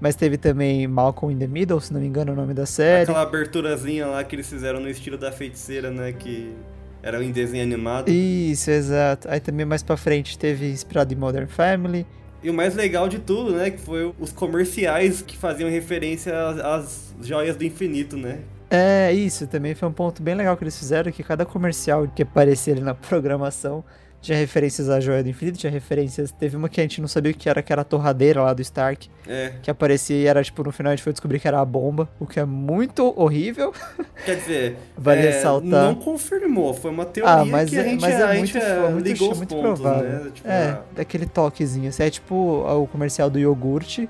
Mas 0.00 0.16
teve 0.16 0.36
também 0.36 0.86
Malcolm 0.88 1.32
in 1.32 1.38
the 1.38 1.46
Middle, 1.46 1.80
se 1.80 1.92
não 1.92 2.00
me 2.00 2.08
engano 2.08 2.30
é 2.30 2.32
o 2.32 2.36
nome 2.36 2.52
da 2.52 2.66
série. 2.66 3.04
Aquela 3.04 3.22
aberturazinha 3.22 4.06
lá 4.06 4.24
que 4.24 4.34
eles 4.34 4.48
fizeram 4.48 4.80
no 4.80 4.90
estilo 4.90 5.16
da 5.16 5.30
feiticeira, 5.30 5.92
né? 5.92 6.12
Que 6.12 6.52
era 7.00 7.22
em 7.22 7.30
desenho 7.30 7.62
animado. 7.62 8.08
Isso, 8.08 8.68
exato. 8.68 9.28
Aí 9.30 9.38
também 9.38 9.64
mais 9.64 9.80
pra 9.80 9.96
frente 9.96 10.36
teve 10.36 10.68
inspirado 10.70 11.14
em 11.14 11.16
Modern 11.16 11.46
Family. 11.46 12.04
E 12.42 12.50
o 12.50 12.54
mais 12.54 12.74
legal 12.74 13.08
de 13.08 13.20
tudo, 13.20 13.52
né? 13.52 13.70
Que 13.70 13.78
foi 13.78 14.12
os 14.18 14.32
comerciais 14.32 15.22
que 15.22 15.36
faziam 15.36 15.70
referência 15.70 16.36
às, 16.48 16.58
às 16.58 17.14
joias 17.22 17.54
do 17.54 17.62
infinito, 17.62 18.16
né? 18.16 18.40
É, 18.74 19.12
isso 19.12 19.46
também 19.46 19.74
foi 19.74 19.86
um 19.88 19.92
ponto 19.92 20.22
bem 20.22 20.34
legal 20.34 20.56
que 20.56 20.64
eles 20.64 20.78
fizeram, 20.78 21.12
que 21.12 21.22
cada 21.22 21.44
comercial 21.44 22.08
que 22.08 22.22
aparecia 22.22 22.72
ali 22.72 22.80
na 22.82 22.94
programação 22.94 23.84
tinha 24.22 24.38
referências 24.38 24.88
à 24.88 25.00
Joia 25.00 25.20
do 25.20 25.28
Infinito, 25.28 25.58
tinha 25.58 25.70
referências... 25.70 26.30
Teve 26.30 26.56
uma 26.56 26.68
que 26.68 26.80
a 26.80 26.84
gente 26.84 27.00
não 27.00 27.08
sabia 27.08 27.32
o 27.32 27.34
que 27.34 27.48
era, 27.48 27.60
que 27.60 27.72
era 27.72 27.82
a 27.82 27.84
torradeira 27.84 28.40
lá 28.40 28.54
do 28.54 28.62
Stark, 28.62 29.10
É. 29.26 29.54
que 29.60 29.68
aparecia 29.68 30.16
e 30.16 30.26
era, 30.26 30.42
tipo, 30.44 30.62
no 30.62 30.70
final 30.70 30.92
a 30.92 30.94
gente 30.94 31.02
foi 31.02 31.12
descobrir 31.12 31.40
que 31.40 31.48
era 31.48 31.60
a 31.60 31.64
bomba, 31.64 32.08
o 32.20 32.24
que 32.24 32.38
é 32.38 32.44
muito 32.44 33.12
horrível. 33.20 33.74
Quer 34.24 34.36
dizer, 34.36 34.76
Vale 34.96 35.22
é, 35.22 35.30
ressaltar. 35.32 35.68
não 35.68 35.96
confirmou, 35.96 36.72
foi 36.72 36.92
uma 36.92 37.04
teoria 37.04 37.34
Ah, 37.34 37.44
mas 37.44 37.68
que 37.70 37.76
a 37.76 37.80
é, 37.80 37.84
gente, 37.84 38.00
mas 38.00 38.14
a 38.14 38.32
é 38.32 38.38
muito, 38.38 38.46
gente 38.52 38.60
fo- 38.64 38.90
muito, 38.92 39.06
ligou 39.08 39.32
os 39.32 39.38
muito 39.38 39.54
pontos, 39.56 39.80
provável. 39.80 40.08
né? 40.08 40.30
Tipo, 40.32 40.48
é, 40.48 40.68
ah, 40.68 40.82
daquele 40.94 41.26
toquezinho. 41.26 41.88
Assim, 41.88 42.02
é 42.04 42.10
tipo 42.10 42.34
o 42.36 42.86
comercial 42.86 43.28
do 43.28 43.40
iogurte, 43.40 44.08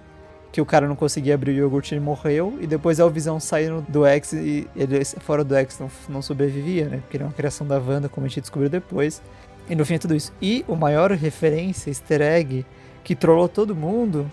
que 0.52 0.60
o 0.60 0.66
cara 0.66 0.86
não 0.86 0.94
conseguia 0.94 1.34
abrir 1.34 1.52
o 1.52 1.54
iogurte 1.54 1.94
e 1.94 1.96
ele 1.96 2.04
morreu, 2.04 2.58
e 2.60 2.66
depois 2.66 3.00
a 3.00 3.08
Visão 3.08 3.40
saindo 3.40 3.84
do 3.88 4.04
X 4.04 4.34
e 4.34 4.68
ele 4.76 5.02
fora 5.20 5.42
do 5.42 5.54
X 5.56 5.78
não, 5.78 5.90
não 6.10 6.20
sobrevivia, 6.20 6.84
né? 6.84 6.98
Porque 6.98 7.16
ele 7.16 7.24
é 7.24 7.26
uma 7.26 7.32
criação 7.32 7.66
da 7.66 7.78
Wanda, 7.78 8.08
como 8.08 8.26
a 8.26 8.28
gente 8.28 8.42
descobriu 8.42 8.68
depois. 8.68 9.22
E 9.68 9.74
no 9.74 9.86
fim 9.86 9.94
é 9.94 9.98
tudo 9.98 10.14
isso. 10.14 10.30
E 10.42 10.62
o 10.68 10.76
maior 10.76 11.10
referência, 11.12 11.88
easter 11.88 12.20
egg, 12.20 12.66
que 13.02 13.16
trollou 13.16 13.48
todo 13.48 13.74
mundo, 13.74 14.30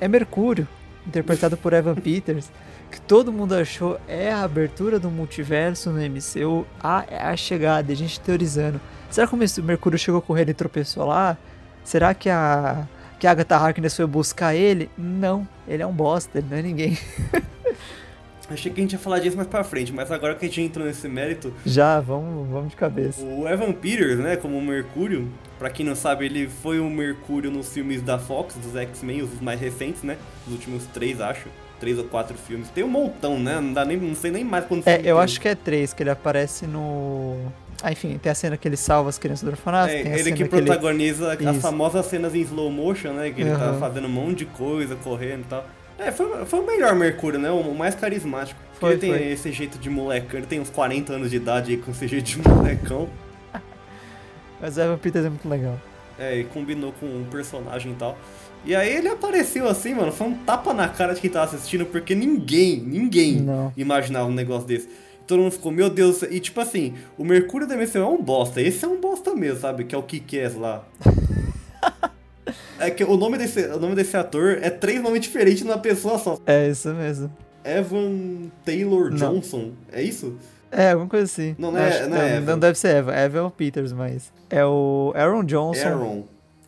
é 0.00 0.06
Mercúrio, 0.06 0.68
interpretado 1.04 1.56
por 1.56 1.72
Evan 1.72 1.96
Peters. 2.00 2.48
Que 2.88 3.00
todo 3.00 3.32
mundo 3.32 3.52
achou 3.54 3.98
é 4.06 4.32
a 4.32 4.44
abertura 4.44 5.00
do 5.00 5.10
multiverso 5.10 5.90
no 5.90 5.98
MCU, 5.98 6.64
a, 6.80 7.04
é 7.10 7.18
a 7.18 7.36
chegada, 7.36 7.92
a 7.92 7.96
gente 7.96 8.20
teorizando. 8.20 8.80
Será 9.10 9.26
que 9.26 9.34
o 9.34 9.64
Mercúrio 9.64 9.98
chegou 9.98 10.22
correndo 10.22 10.50
e 10.50 10.54
tropeçou 10.54 11.04
lá? 11.06 11.36
Será 11.82 12.14
que 12.14 12.30
a, 12.30 12.86
que 13.18 13.26
a 13.26 13.30
Agatha 13.30 13.56
Harkness 13.56 13.96
foi 13.96 14.06
buscar 14.06 14.54
ele? 14.54 14.90
Não, 14.96 15.46
ele 15.66 15.82
é 15.82 15.86
um 15.86 15.92
bosta, 15.92 16.38
ele 16.38 16.46
não 16.50 16.56
é 16.56 16.62
ninguém. 16.62 16.98
achei 18.48 18.70
que 18.72 18.80
a 18.80 18.82
gente 18.82 18.92
ia 18.92 18.98
falar 18.98 19.18
disso 19.18 19.36
mais 19.36 19.48
pra 19.48 19.64
frente, 19.64 19.92
mas 19.92 20.10
agora 20.10 20.34
que 20.34 20.44
a 20.44 20.48
gente 20.48 20.60
entrou 20.60 20.86
nesse 20.86 21.08
mérito, 21.08 21.52
Já, 21.64 22.00
vamos, 22.00 22.48
vamos 22.48 22.70
de 22.70 22.76
cabeça. 22.76 23.22
o 23.24 23.48
Evan 23.48 23.72
Peters, 23.72 24.18
né, 24.18 24.36
como 24.36 24.56
o 24.56 24.62
Mercúrio, 24.62 25.28
pra 25.58 25.68
quem 25.68 25.84
não 25.84 25.96
sabe, 25.96 26.26
ele 26.26 26.48
foi 26.48 26.78
o 26.78 26.88
Mercúrio 26.88 27.50
nos 27.50 27.72
filmes 27.72 28.02
da 28.02 28.18
Fox, 28.18 28.54
dos 28.54 28.76
X-Men, 28.76 29.22
os 29.22 29.40
mais 29.40 29.60
recentes, 29.60 30.02
né? 30.02 30.16
Os 30.46 30.52
últimos 30.52 30.84
três, 30.86 31.20
acho. 31.20 31.48
Três 31.80 31.98
ou 31.98 32.04
quatro 32.04 32.36
filmes. 32.38 32.70
Tem 32.70 32.82
um 32.82 32.88
montão, 32.88 33.38
né? 33.38 33.60
Não 33.60 33.72
dá 33.74 33.84
nem. 33.84 33.98
Não 33.98 34.14
sei 34.14 34.30
nem 34.30 34.42
mais 34.42 34.64
quando 34.64 34.86
É, 34.88 35.02
eu 35.04 35.18
acho 35.18 35.38
que 35.38 35.46
é 35.46 35.54
três, 35.54 35.92
que 35.92 36.02
ele 36.02 36.08
aparece 36.08 36.66
no. 36.66 37.36
Ah, 37.82 37.92
enfim, 37.92 38.18
tem 38.18 38.30
a 38.32 38.34
cena 38.34 38.56
que 38.56 38.66
ele 38.66 38.76
salva 38.76 39.08
as 39.10 39.18
crianças 39.18 39.42
do 39.44 39.50
orfanato. 39.50 39.92
É, 39.92 40.00
ele 40.00 40.18
cena 40.22 40.36
que 40.36 40.42
ele- 40.42 40.48
protagoniza 40.48 41.32
as 41.32 41.56
famosas 41.58 42.06
cenas 42.06 42.34
em 42.34 42.40
slow 42.40 42.70
motion, 42.70 43.12
né? 43.12 43.30
Que 43.30 43.42
ele 43.42 43.50
tá 43.50 43.56
Aham. 43.70 43.78
fazendo 43.80 44.06
um 44.06 44.10
monte 44.10 44.38
de 44.38 44.46
coisa, 44.46 44.96
correndo 44.96 45.40
e 45.42 45.44
tal. 45.44 45.66
É, 45.98 46.10
foi, 46.12 46.44
foi 46.44 46.60
o 46.60 46.66
melhor 46.66 46.94
Mercúrio, 46.94 47.38
né? 47.38 47.50
O 47.50 47.74
mais 47.74 47.94
carismático. 47.94 48.58
Porque 48.72 48.80
Foi, 48.80 48.90
ele 48.92 49.00
tem 49.00 49.10
foi. 49.12 49.32
esse 49.32 49.52
jeito 49.52 49.78
de 49.78 49.88
molecão, 49.88 50.38
ele 50.38 50.46
tem 50.46 50.60
uns 50.60 50.68
40 50.68 51.14
anos 51.14 51.30
de 51.30 51.36
idade 51.36 51.72
aí 51.72 51.78
com 51.78 51.90
esse 51.90 52.06
jeito 52.06 52.24
de 52.26 52.38
molecão. 52.48 53.08
Mas 54.60 54.76
o 54.76 54.80
Evan 54.80 54.98
Peters 54.98 55.24
é 55.24 55.28
muito 55.30 55.48
legal. 55.48 55.78
É, 56.18 56.38
e 56.38 56.44
combinou 56.44 56.92
com 56.98 57.06
um 57.06 57.24
personagem 57.30 57.92
e 57.92 57.94
tal. 57.94 58.18
E 58.64 58.74
aí 58.74 58.90
ele 58.96 59.08
apareceu 59.08 59.68
assim, 59.68 59.94
mano, 59.94 60.10
foi 60.10 60.26
um 60.28 60.34
tapa 60.34 60.72
na 60.74 60.88
cara 60.88 61.14
de 61.14 61.20
quem 61.20 61.30
tava 61.30 61.44
assistindo, 61.54 61.84
porque 61.86 62.14
ninguém, 62.14 62.78
ninguém 62.80 63.36
Não. 63.36 63.72
imaginava 63.76 64.26
um 64.26 64.32
negócio 64.34 64.66
desse. 64.66 64.88
Todo 65.26 65.40
mundo 65.42 65.52
ficou, 65.52 65.72
meu 65.72 65.90
Deus, 65.90 66.22
e 66.22 66.38
tipo 66.38 66.60
assim, 66.60 66.94
o 67.18 67.24
Mercúrio 67.24 67.66
da 67.66 67.76
MCU 67.76 67.98
é 67.98 68.06
um 68.06 68.22
bosta, 68.22 68.60
esse 68.60 68.84
é 68.84 68.88
um 68.88 69.00
bosta 69.00 69.34
mesmo, 69.34 69.60
sabe? 69.60 69.84
Que 69.84 69.94
é 69.94 69.98
o 69.98 70.02
Kikés 70.02 70.54
lá. 70.54 70.84
é 72.78 72.90
que 72.90 73.02
o 73.02 73.16
nome, 73.16 73.36
desse, 73.38 73.66
o 73.66 73.78
nome 73.80 73.94
desse 73.94 74.16
ator 74.16 74.58
é 74.62 74.70
três 74.70 75.02
nomes 75.02 75.20
diferentes 75.20 75.62
numa 75.64 75.78
pessoa 75.78 76.18
só. 76.18 76.38
É 76.46 76.68
isso 76.68 76.92
mesmo. 76.94 77.32
Evan 77.64 78.50
Taylor 78.64 79.10
Não. 79.10 79.34
Johnson, 79.34 79.72
é 79.92 80.00
isso? 80.02 80.36
É, 80.70 80.90
alguma 80.90 81.08
coisa 81.08 81.24
assim. 81.24 81.56
Não, 81.58 81.72
não 81.72 81.80
é- 81.80 82.06
não 82.06 82.16
é 82.16 82.40
não 82.40 82.58
deve 82.58 82.78
ser 82.78 82.96
Evan. 82.96 83.14
Evan 83.14 83.38
é 83.38 83.42
o 83.42 83.50
Peters, 83.50 83.92
mas. 83.92 84.32
É 84.50 84.64
o 84.64 85.12
Aaron 85.16 85.44
Johnson. 85.44 85.88
Aaron. 85.88 86.24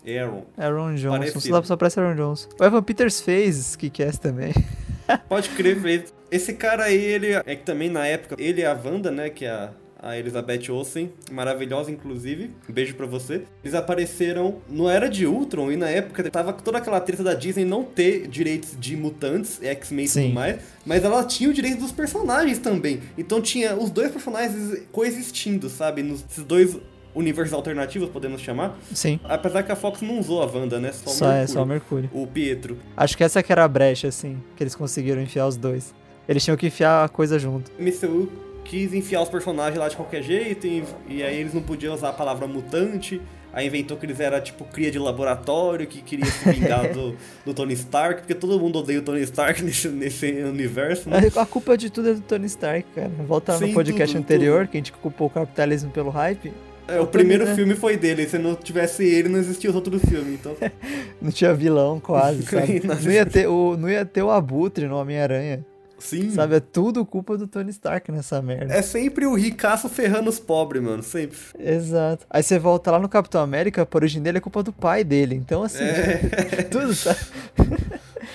Aaron. 0.07 0.45
Aaron 0.57 0.95
Johnson. 0.95 1.19
Parecido. 1.19 1.41
Só, 1.57 1.62
só 1.62 1.77
parece 1.77 2.00
Aaron 2.00 2.17
Johnson. 2.17 2.49
O 2.59 2.65
Evan 2.65 2.83
Peters 2.83 3.21
fez 3.21 3.77
Kick-Ass 3.77 4.19
também. 4.19 4.53
Pode 5.29 5.50
crer, 5.50 5.81
fez. 5.81 6.15
Esse 6.31 6.53
cara 6.53 6.85
aí, 6.85 7.03
ele 7.03 7.33
é 7.33 7.57
que 7.57 7.65
também 7.65 7.88
na 7.88 8.07
época, 8.07 8.37
ele 8.38 8.61
e 8.61 8.65
a 8.65 8.73
Wanda, 8.73 9.11
né, 9.11 9.31
que 9.31 9.45
é 9.47 9.50
a, 9.50 9.71
a 10.00 10.17
Elizabeth 10.19 10.71
Olsen, 10.71 11.11
maravilhosa 11.31 11.91
inclusive, 11.91 12.50
um 12.69 12.73
beijo 12.73 12.95
pra 12.95 13.07
você. 13.07 13.43
Eles 13.65 13.75
apareceram 13.75 14.61
no 14.69 14.88
Era 14.88 15.09
de 15.09 15.27
Ultron 15.27 15.73
e 15.73 15.77
na 15.77 15.88
época 15.88 16.31
tava 16.31 16.53
toda 16.53 16.79
aquela 16.79 17.00
treta 17.00 17.23
da 17.23 17.35
Disney 17.35 17.65
não 17.65 17.83
ter 17.83 18.29
direitos 18.29 18.77
de 18.79 18.97
mutantes, 18.97 19.61
X-Men 19.62 20.05
e 20.05 20.09
tudo 20.09 20.29
mais, 20.35 20.62
mas 20.87 21.05
ela 21.05 21.25
tinha 21.25 21.50
o 21.50 21.53
direito 21.53 21.81
dos 21.81 21.93
personagens 21.93 22.59
também. 22.59 23.00
Então 23.17 23.41
tinha 23.41 23.75
os 23.75 23.91
dois 23.91 24.12
personagens 24.12 24.83
coexistindo, 24.93 25.69
sabe, 25.69 26.03
nos 26.03 26.25
esses 26.31 26.45
dois 26.45 26.77
universos 27.18 27.52
alternativos, 27.52 28.08
podemos 28.08 28.40
chamar. 28.40 28.78
Sim. 28.94 29.18
Apesar 29.25 29.62
que 29.62 29.72
a 29.72 29.76
Fox 29.76 30.00
não 30.00 30.18
usou 30.18 30.42
a 30.42 30.46
Wanda, 30.46 30.78
né, 30.78 30.92
só, 30.92 31.10
o 31.10 31.12
Só 31.12 31.26
é, 31.26 31.28
Mercúrio, 31.28 31.52
só 31.52 31.62
o 31.62 31.66
Mercúrio. 31.66 32.10
o 32.12 32.26
Pietro. 32.26 32.78
Acho 32.96 33.16
que 33.16 33.25
essa 33.25 33.42
que 33.42 33.50
era 33.50 33.64
a 33.64 33.68
brecha, 33.68 34.08
assim, 34.08 34.38
que 34.56 34.62
eles 34.62 34.75
conseguiram 34.75 35.20
enfiar 35.20 35.46
os 35.46 35.56
dois. 35.56 35.94
Eles 36.28 36.44
tinham 36.44 36.56
que 36.56 36.66
enfiar 36.66 37.04
a 37.04 37.08
coisa 37.08 37.38
junto. 37.38 37.70
MCU 37.78 38.30
quis 38.64 38.92
enfiar 38.92 39.22
os 39.22 39.28
personagens 39.28 39.78
lá 39.78 39.88
de 39.88 39.96
qualquer 39.96 40.22
jeito 40.22 40.66
e, 40.66 40.84
e 41.08 41.22
aí 41.22 41.40
eles 41.40 41.54
não 41.54 41.62
podiam 41.62 41.94
usar 41.94 42.10
a 42.10 42.12
palavra 42.12 42.46
mutante. 42.46 43.20
Aí 43.50 43.66
inventou 43.66 43.96
que 43.96 44.04
eles 44.04 44.20
eram 44.20 44.38
tipo 44.40 44.62
cria 44.66 44.90
de 44.90 44.98
laboratório, 44.98 45.87
que 45.87 46.02
queria 46.02 46.26
se 46.26 46.52
vingar 46.52 46.92
do, 46.92 47.16
do 47.46 47.54
Tony 47.54 47.72
Stark, 47.72 48.20
porque 48.20 48.34
todo 48.34 48.60
mundo 48.60 48.78
odeia 48.78 48.98
o 48.98 49.02
Tony 49.02 49.22
Stark 49.22 49.62
nesse, 49.64 49.88
nesse 49.88 50.30
universo, 50.42 51.08
né? 51.08 51.18
A 51.34 51.46
culpa 51.46 51.76
de 51.76 51.88
tudo 51.88 52.10
é 52.10 52.14
do 52.14 52.20
Tony 52.20 52.46
Stark, 52.46 52.87
cara. 52.94 53.10
Volta 53.26 53.56
Sim, 53.56 53.68
no 53.68 53.75
podcast 53.75 54.14
tudo, 54.14 54.22
anterior, 54.22 54.66
que 54.66 54.76
a 54.76 54.80
gente 54.80 54.92
culpou 54.92 55.28
o 55.28 55.30
capitalismo 55.30 55.90
pelo 55.90 56.10
hype. 56.10 56.52
É, 56.88 56.99
o 57.00 57.07
primeiro 57.07 57.45
né? 57.45 57.54
filme 57.54 57.75
foi 57.75 57.97
dele, 57.97 58.26
se 58.26 58.38
não 58.38 58.54
tivesse 58.54 59.04
ele, 59.04 59.28
não 59.28 59.38
existia 59.38 59.68
os 59.68 59.76
outros 59.76 60.00
filmes, 60.02 60.35
então. 60.35 60.57
Não 61.21 61.30
tinha 61.30 61.52
vilão, 61.52 62.00
quase, 62.00 62.42
sabe? 62.49 62.80
Não, 62.85 63.12
ia 63.12 63.26
ter 63.26 63.47
o, 63.49 63.76
não 63.76 63.90
ia 63.90 64.04
ter 64.04 64.23
o 64.23 64.30
Abutre 64.30 64.87
no 64.87 64.97
Homem-Aranha. 64.97 65.64
Sim. 65.99 66.30
Sabe? 66.30 66.54
É 66.54 66.61
tudo 66.61 67.04
culpa 67.04 67.37
do 67.37 67.49
Tony 67.49 67.71
Stark 67.71 68.11
nessa 68.12 68.40
merda. 68.40 68.73
É 68.73 68.80
sempre 68.83 69.26
o 69.26 69.35
ricaço 69.35 69.88
ferrando 69.88 70.30
os 70.30 70.38
pobres, 70.38 70.80
mano. 70.80 71.02
Sempre. 71.02 71.37
Exato. 71.59 72.25
Aí 72.30 72.40
você 72.42 72.57
volta 72.57 72.92
lá 72.92 73.00
no 73.00 73.09
Capitão 73.09 73.42
América, 73.42 73.85
por 73.85 74.02
origem 74.02 74.23
dele 74.23 74.38
é 74.38 74.40
culpa 74.40 74.62
do 74.62 74.73
pai 74.73 75.02
dele. 75.02 75.35
Então, 75.35 75.62
assim, 75.64 75.83
É. 75.83 76.62
tudo 76.71 76.95
sabe? 76.95 77.18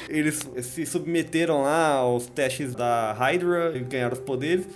Eles 0.10 0.42
se 0.62 0.86
submeteram 0.86 1.64
lá 1.64 1.94
aos 1.94 2.28
testes 2.28 2.76
da 2.76 3.14
Hydra 3.14 3.72
e 3.76 3.80
ganharam 3.80 4.14
os 4.14 4.20
poderes. 4.20 4.68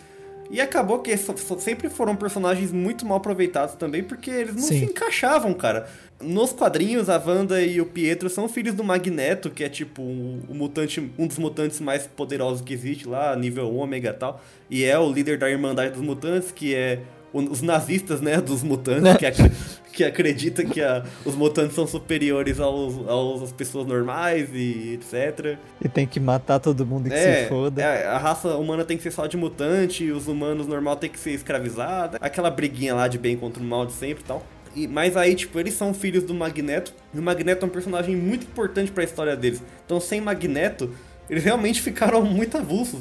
E 0.49 0.61
acabou 0.61 0.99
que 0.99 1.15
sempre 1.59 1.89
foram 1.89 2.15
personagens 2.15 2.71
muito 2.71 3.05
mal 3.05 3.17
aproveitados 3.17 3.75
também, 3.75 4.01
porque 4.03 4.29
eles 4.29 4.55
não 4.55 4.61
Sim. 4.61 4.79
se 4.79 4.85
encaixavam, 4.85 5.53
cara. 5.53 5.87
Nos 6.21 6.51
quadrinhos, 6.53 7.09
a 7.09 7.17
Wanda 7.23 7.61
e 7.61 7.79
o 7.81 7.85
Pietro 7.85 8.29
são 8.29 8.47
filhos 8.49 8.73
do 8.73 8.83
Magneto, 8.83 9.49
que 9.49 9.63
é 9.63 9.69
tipo 9.69 10.01
o, 10.01 10.39
o 10.49 10.55
mutante, 10.55 11.11
um 11.17 11.27
dos 11.27 11.37
mutantes 11.37 11.79
mais 11.79 12.07
poderosos 12.07 12.61
que 12.61 12.73
existe 12.73 13.07
lá, 13.07 13.35
nível 13.35 13.73
ômega 13.75 14.09
e 14.09 14.13
tal. 14.13 14.41
E 14.69 14.83
é 14.83 14.97
o 14.97 15.11
líder 15.11 15.37
da 15.37 15.49
Irmandade 15.49 15.91
dos 15.93 16.01
Mutantes, 16.01 16.51
que 16.51 16.73
é 16.73 17.01
os 17.33 17.61
nazistas, 17.61 18.19
né, 18.21 18.41
dos 18.41 18.63
mutantes, 18.63 19.15
que, 19.19 19.25
acre- 19.25 19.51
que 19.97 20.03
acredita 20.03 20.63
que 20.63 20.79
a- 20.79 21.03
os 21.25 21.33
mutantes 21.33 21.73
são 21.75 21.87
superiores 21.87 22.59
aos, 22.59 23.07
aos- 23.07 23.41
às 23.41 23.51
pessoas 23.51 23.87
normais 23.87 24.47
e 24.53 24.93
etc. 24.93 25.57
E 25.83 25.89
tem 25.89 26.05
que 26.05 26.19
matar 26.19 26.59
todo 26.59 26.85
mundo 26.85 27.09
que 27.09 27.15
É, 27.15 27.43
se 27.43 27.49
foda. 27.49 27.81
é, 27.81 28.05
a 28.05 28.19
raça 28.19 28.49
humana 28.57 28.85
tem 28.85 28.95
que 28.95 29.01
ser 29.01 29.09
só 29.09 29.25
de 29.25 29.35
mutante, 29.35 30.03
e 30.03 30.11
os 30.11 30.27
humanos 30.27 30.67
normal 30.67 30.97
tem 30.97 31.09
que 31.09 31.19
ser 31.19 31.31
escravizada. 31.31 32.19
Aquela 32.21 32.51
briguinha 32.51 32.93
lá 32.93 33.07
de 33.07 33.17
bem 33.17 33.35
contra 33.35 33.61
o 33.61 33.65
mal 33.65 33.87
de 33.87 33.93
sempre 33.93 34.23
e 34.23 34.27
tal. 34.27 34.45
E, 34.75 34.87
mas 34.87 35.17
aí, 35.17 35.33
tipo, 35.33 35.59
eles 35.59 35.73
são 35.73 35.91
filhos 35.95 36.23
do 36.23 36.35
Magneto. 36.35 36.93
E 37.11 37.17
o 37.17 37.21
Magneto 37.23 37.65
é 37.65 37.67
um 37.67 37.71
personagem 37.71 38.15
muito 38.15 38.43
importante 38.45 38.91
pra 38.91 39.03
história 39.03 39.35
deles. 39.35 39.63
Então, 39.83 39.99
sem 39.99 40.21
Magneto, 40.21 40.91
eles 41.27 41.43
realmente 41.43 41.81
ficaram 41.81 42.21
muito 42.23 42.55
avulsos. 42.55 42.99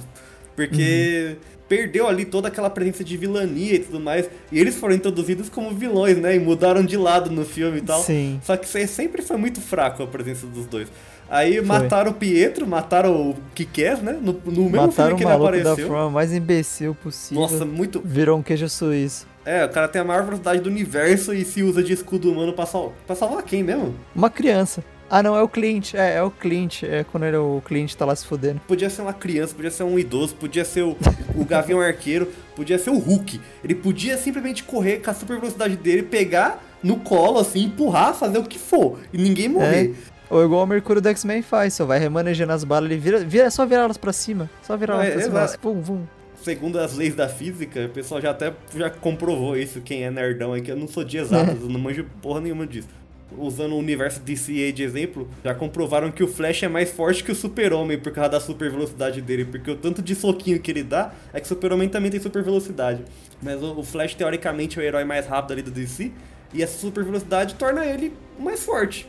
Porque 0.57 1.37
perdeu 1.69 2.09
ali 2.09 2.25
toda 2.25 2.49
aquela 2.49 2.71
presença 2.71 3.05
de 3.05 3.17
vilania 3.17 3.75
e 3.75 3.79
tudo 3.81 4.01
mais. 4.01 4.29
E 4.51 4.59
eles 4.59 4.75
foram 4.77 4.95
introduzidos 4.95 5.49
como 5.49 5.71
vilões, 5.71 6.17
né? 6.17 6.35
E 6.35 6.39
mudaram 6.39 6.85
de 6.85 6.97
lado 6.97 7.31
no 7.31 7.45
filme 7.45 7.79
e 7.79 7.83
tal. 7.83 8.03
Sim. 8.03 8.41
Só 8.43 8.57
que 8.57 8.67
sempre 8.87 9.23
foi 9.23 9.37
muito 9.37 9.61
fraco 9.61 10.03
a 10.03 10.07
presença 10.07 10.47
dos 10.47 10.67
dois. 10.67 10.89
Aí 11.29 11.61
mataram 11.61 12.13
o 12.13 12.15
Pietro, 12.15 12.67
mataram 12.67 13.31
o 13.31 13.37
Kikés, 13.55 14.01
né? 14.01 14.13
No, 14.13 14.33
no 14.33 14.63
mesmo 14.71 14.87
Mataram 14.87 14.93
filme 14.93 15.13
o 15.13 15.17
que 15.17 15.23
ele 15.25 15.31
maluco 15.31 15.51
da 15.53 15.59
apareceu. 15.61 15.89
forma 15.89 16.11
mais 16.11 16.33
imbecil 16.33 16.95
possível. 16.95 17.43
Nossa, 17.43 17.65
muito. 17.65 18.01
Virou 18.05 18.39
um 18.39 18.43
queijo 18.43 18.69
suíço. 18.69 19.27
É, 19.45 19.65
o 19.65 19.69
cara 19.69 19.89
tem 19.89 20.01
a 20.01 20.05
maior 20.05 20.25
velocidade 20.25 20.61
do 20.61 20.69
universo 20.69 21.35
e 21.35 21.45
se 21.45 21.63
usa 21.63 21.83
de 21.83 21.93
escudo 21.93 22.31
humano 22.31 22.53
pra, 22.53 22.65
sal... 22.67 22.95
pra 23.07 23.15
salvar 23.17 23.43
quem 23.43 23.63
mesmo? 23.63 23.95
Uma 24.15 24.31
criança. 24.31 24.85
Ah, 25.09 25.23
não, 25.23 25.37
é 25.37 25.43
o 25.43 25.49
Clint. 25.49 25.95
É, 25.95 26.17
é 26.17 26.23
o 26.23 26.31
Clint. 26.31 26.83
É 26.83 27.05
quando 27.05 27.25
ele, 27.25 27.37
o 27.37 27.63
Clint 27.65 27.95
tá 27.95 28.05
lá 28.05 28.15
se 28.15 28.27
fudendo. 28.27 28.61
Podia 28.67 28.91
ser 28.91 29.03
uma 29.03 29.13
criança, 29.13 29.55
podia 29.55 29.71
ser 29.71 29.85
um 29.85 29.99
idoso, 29.99 30.35
podia 30.35 30.65
ser 30.65 30.83
o, 30.83 30.97
o 31.35 31.45
Gavião 31.45 31.81
Arqueiro, 31.81 32.29
podia 32.55 32.79
ser 32.79 32.91
o 32.91 32.99
Hulk. 32.99 33.41
Ele 33.63 33.75
podia 33.75 34.17
simplesmente 34.19 34.65
correr 34.65 34.99
com 34.99 35.11
a 35.11 35.15
super 35.15 35.39
velocidade 35.39 35.77
dele, 35.77 36.03
pegar 36.03 36.63
no 36.83 36.97
colo, 36.99 37.39
assim, 37.39 37.65
empurrar, 37.65 38.15
fazer 38.15 38.39
o 38.39 38.45
que 38.45 38.59
for. 38.59 38.99
E 39.13 39.19
ninguém 39.19 39.49
morrer. 39.49 39.95
Ou 40.29 40.45
igual 40.45 40.65
o 40.65 40.67
Mercúrio 40.67 41.01
do 41.01 41.09
X-Men 41.09 41.41
faz, 41.41 41.75
só 41.75 41.85
vai 41.85 41.99
remanejando 42.01 42.53
as 42.53 42.65
balas, 42.65 42.91
ele 42.91 42.99
vira, 43.01 43.21
vira 43.21 43.45
é 43.45 43.51
só 43.51 43.65
virar 43.65 43.83
elas 43.83 43.97
pra 43.97 44.13
cima. 44.13 44.51
Só 44.63 44.77
virar 44.77 44.95
elas 45.05 45.27
É, 45.27 45.31
pra 45.31 45.47
cima. 45.47 45.61
Vum, 45.63 45.81
vum. 45.81 46.03
Segundo 46.43 46.79
as 46.79 46.97
leis 46.97 47.15
da 47.15 47.29
física, 47.29 47.87
o 47.87 47.89
pessoal 47.89 48.21
já 48.21 48.31
até 48.31 48.53
já 48.77 48.91
comprovou 48.91 49.57
isso, 49.57 49.81
quem 49.81 50.05
é 50.05 50.11
nerdão 50.11 50.53
aí, 50.53 50.61
que 50.61 50.71
eu 50.71 50.77
não 50.77 50.89
sou 50.89 51.05
de 51.05 51.19
exatas, 51.19 51.59
eu 51.63 51.69
não 51.69 51.79
manjo 51.79 52.05
porra 52.21 52.41
nenhuma 52.41 52.67
disso. 52.67 52.89
Usando 53.37 53.73
o 53.73 53.79
universo 53.79 54.21
DC 54.21 54.53
aí 54.53 54.73
de 54.73 54.83
exemplo, 54.83 55.29
já 55.45 55.55
comprovaram 55.55 56.13
que 56.13 56.23
o 56.23 56.29
Flash 56.29 56.63
é 56.63 56.69
mais 56.69 56.91
forte 56.91 57.25
que 57.25 57.33
o 57.33 57.35
Super-Homem 57.35 57.99
por 57.99 58.13
causa 58.13 58.31
da 58.31 58.41
super 58.41 58.71
velocidade 58.71 59.21
dele, 59.21 59.45
porque 59.45 59.71
o 59.71 59.77
tanto 59.77 60.01
de 60.01 60.15
soquinho 60.15 60.61
que 60.61 60.71
ele 60.71 60.85
dá 60.85 61.13
é 61.33 61.41
que 61.41 61.47
o 61.47 61.49
Super-Homem 61.49 61.89
também 61.89 62.11
tem 62.11 62.21
super 62.21 62.43
velocidade. 62.43 63.03
Mas 63.43 63.63
o 63.63 63.83
Flash, 63.83 64.15
teoricamente, 64.15 64.79
é 64.79 64.83
o 64.83 64.85
herói 64.85 65.05
mais 65.05 65.27
rápido 65.27 65.53
ali 65.53 65.63
do 65.63 65.71
DC, 65.73 66.13
e 66.55 66.63
essa 66.63 66.79
super 66.79 67.05
velocidade 67.05 67.57
torna 67.57 67.85
ele 67.85 68.13
mais 68.39 68.65
forte. 68.65 69.09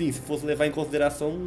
Sim, 0.00 0.10
se 0.12 0.20
fosse 0.22 0.46
levar 0.46 0.64
em 0.66 0.70
consideração 0.70 1.38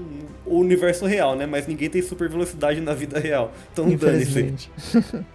o 0.46 0.60
universo 0.60 1.08
real, 1.08 1.36
né? 1.36 1.48
Mas 1.48 1.66
ninguém 1.66 1.90
tem 1.90 2.04
super 2.04 2.30
velocidade 2.30 2.80
na 2.80 2.94
vida 2.94 3.20
real. 3.20 3.52
Então 3.72 3.90
dane-se. 3.96 4.70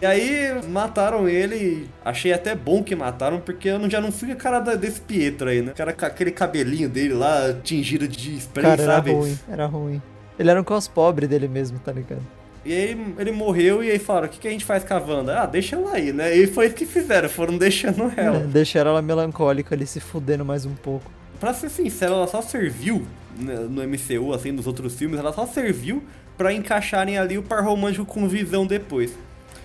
E 0.01 0.07
aí 0.07 0.63
mataram 0.69 1.29
ele. 1.29 1.89
Achei 2.05 2.33
até 2.33 2.55
bom 2.55 2.81
que 2.81 2.95
mataram, 2.95 3.41
porque 3.41 3.69
eu 3.71 3.91
já 3.91 4.01
não 4.01 4.13
fui 4.13 4.31
a 4.31 4.37
cara 4.37 4.61
desse 4.77 5.01
Pietro 5.01 5.49
aí, 5.49 5.61
né? 5.61 5.73
O 5.73 5.75
cara 5.75 5.93
com 5.93 6.07
aquele 6.07 6.31
cabelinho 6.31 6.89
dele 6.89 7.13
lá, 7.13 7.53
tingido 7.61 8.07
de 8.07 8.37
spray, 8.37 8.65
Cara, 8.65 8.83
era 8.83 8.93
sabe? 8.95 9.11
ruim, 9.11 9.39
era 9.51 9.67
ruim. 9.67 10.01
Ele 10.39 10.49
era 10.49 10.61
um 10.61 10.65
cos 10.65 10.87
pobre 10.87 11.27
dele 11.27 11.49
mesmo, 11.49 11.81
tá 11.81 11.91
ligado? 11.91 12.23
E 12.65 12.73
aí 12.73 13.15
ele, 13.19 13.33
morreu 13.33 13.83
e 13.83 13.91
aí 13.91 13.99
falaram, 13.99 14.29
o 14.29 14.31
que, 14.31 14.39
que 14.39 14.47
a 14.47 14.51
gente 14.53 14.65
faz 14.65 14.85
com 14.85 14.95
a 14.95 14.99
Wanda? 14.99 15.41
Ah, 15.43 15.47
deixa 15.47 15.75
ela 15.75 15.93
aí, 15.95 16.13
né? 16.13 16.37
E 16.37 16.47
foi 16.47 16.67
isso 16.67 16.77
que 16.77 16.87
fizeram, 16.87 17.29
foram 17.29 17.59
deixando 17.59 18.13
É, 18.17 18.21
ela. 18.25 18.39
deixaram 18.41 18.93
ela 18.93 19.03
melancólica 19.03 19.75
ali, 19.75 19.87
se 19.89 19.99
fudendo 19.99 20.45
mais 20.45 20.65
um 20.65 20.75
pouco. 20.75 21.11
Pra 21.41 21.55
ser 21.55 21.71
sincero, 21.71 22.15
ela 22.15 22.27
só 22.27 22.43
serviu 22.43 23.07
né, 23.39 23.55
no 23.69 23.83
MCU, 23.83 24.33
assim, 24.33 24.51
nos 24.51 24.67
outros 24.67 24.95
filmes, 24.95 25.19
ela 25.19 25.33
só 25.33 25.47
serviu 25.47 26.03
pra 26.37 26.53
encaixarem 26.53 27.19
ali 27.19 27.39
o 27.39 27.43
par 27.43 27.65
romântico 27.65 28.05
com 28.05 28.29
visão 28.29 28.67
depois. 28.67 29.13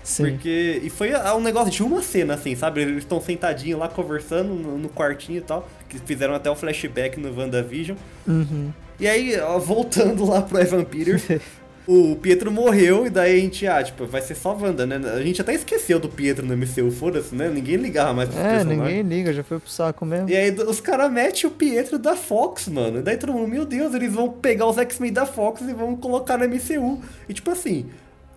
Sim. 0.04 0.32
Porque. 0.32 0.82
E 0.84 0.90
foi 0.90 1.14
um 1.16 1.40
negócio 1.40 1.72
de 1.72 1.82
uma 1.82 2.02
cena, 2.02 2.34
assim, 2.34 2.56
sabe? 2.56 2.82
Eles 2.82 2.98
estão 2.98 3.22
sentadinhos 3.22 3.80
lá 3.80 3.88
conversando 3.88 4.54
no, 4.54 4.78
no 4.78 4.90
quartinho 4.90 5.38
e 5.38 5.42
tal. 5.42 5.68
Que 5.88 5.98
fizeram 5.98 6.34
até 6.36 6.50
o 6.52 6.56
flashback 6.56 7.20
no 7.20 7.34
WandaVision. 7.36 7.98
Uhum. 8.28 8.72
E 9.00 9.08
aí, 9.08 9.40
ó, 9.40 9.58
voltando 9.60 10.26
lá 10.26 10.42
pro 10.42 10.60
Evan 10.60 10.84
Peters, 10.84 11.24
o 11.86 12.16
Pietro 12.16 12.50
morreu 12.52 13.06
e 13.06 13.10
daí 13.10 13.38
a 13.38 13.40
gente, 13.42 13.68
ah, 13.68 13.84
tipo, 13.84 14.06
vai 14.06 14.22
ser 14.22 14.36
só 14.36 14.54
Wanda, 14.56 14.86
né? 14.86 14.96
A 15.14 15.22
gente 15.22 15.42
até 15.42 15.54
esqueceu 15.54 16.00
do 16.00 16.08
Pietro 16.08 16.46
no 16.46 16.56
MCU, 16.56 16.90
foda-se, 16.92 17.36
né? 17.36 17.50
Ninguém 17.50 17.76
ligava 17.76 18.14
mais 18.14 18.30
pro 18.30 18.40
É, 18.40 18.52
personagem. 18.56 18.78
ninguém 18.78 19.02
liga, 19.02 19.34
já 19.34 19.44
foi 19.44 19.60
pro 19.60 19.70
saco 19.70 20.06
mesmo. 20.06 20.30
E 20.30 20.36
aí 20.36 20.52
os 20.52 20.80
caras 20.80 21.12
metem 21.12 21.46
o 21.50 21.52
Pietro 21.52 22.00
da 22.00 22.16
Fox, 22.16 22.68
mano. 22.70 23.00
E 23.00 23.02
daí 23.02 23.18
todo 23.18 23.34
mundo, 23.34 23.48
meu 23.50 23.66
Deus, 23.66 23.94
eles 23.94 24.14
vão 24.14 24.30
pegar 24.30 24.66
os 24.68 24.78
X-Men 24.78 25.12
da 25.12 25.26
Fox 25.26 25.62
e 25.62 25.74
vão 25.74 25.96
colocar 25.96 26.38
no 26.38 26.46
MCU. 26.48 27.02
E 27.28 27.34
tipo 27.34 27.52
assim, 27.52 27.88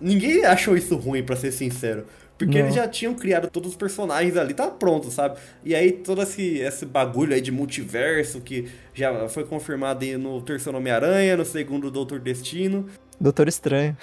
ninguém 0.00 0.44
achou 0.44 0.76
isso 0.76 0.96
ruim, 0.96 1.22
pra 1.22 1.36
ser 1.36 1.52
sincero. 1.52 2.04
Porque 2.38 2.58
Não. 2.58 2.66
eles 2.66 2.74
já 2.74 2.86
tinham 2.86 3.14
criado 3.14 3.48
todos 3.48 3.70
os 3.70 3.76
personagens 3.76 4.36
ali, 4.36 4.52
tá 4.52 4.66
pronto, 4.66 5.10
sabe? 5.10 5.38
E 5.64 5.74
aí 5.74 5.90
todo 5.90 6.20
esse, 6.20 6.58
esse 6.58 6.84
bagulho 6.84 7.32
aí 7.32 7.40
de 7.40 7.50
multiverso 7.50 8.42
que 8.42 8.66
já 8.92 9.26
foi 9.28 9.44
confirmado 9.44 10.04
aí 10.04 10.18
no 10.18 10.42
terceiro 10.42 10.76
Homem-Aranha, 10.76 11.34
no 11.34 11.46
segundo 11.46 11.90
Doutor 11.90 12.18
Destino. 12.20 12.84
Doutor 13.20 13.48
Estranho. 13.48 13.96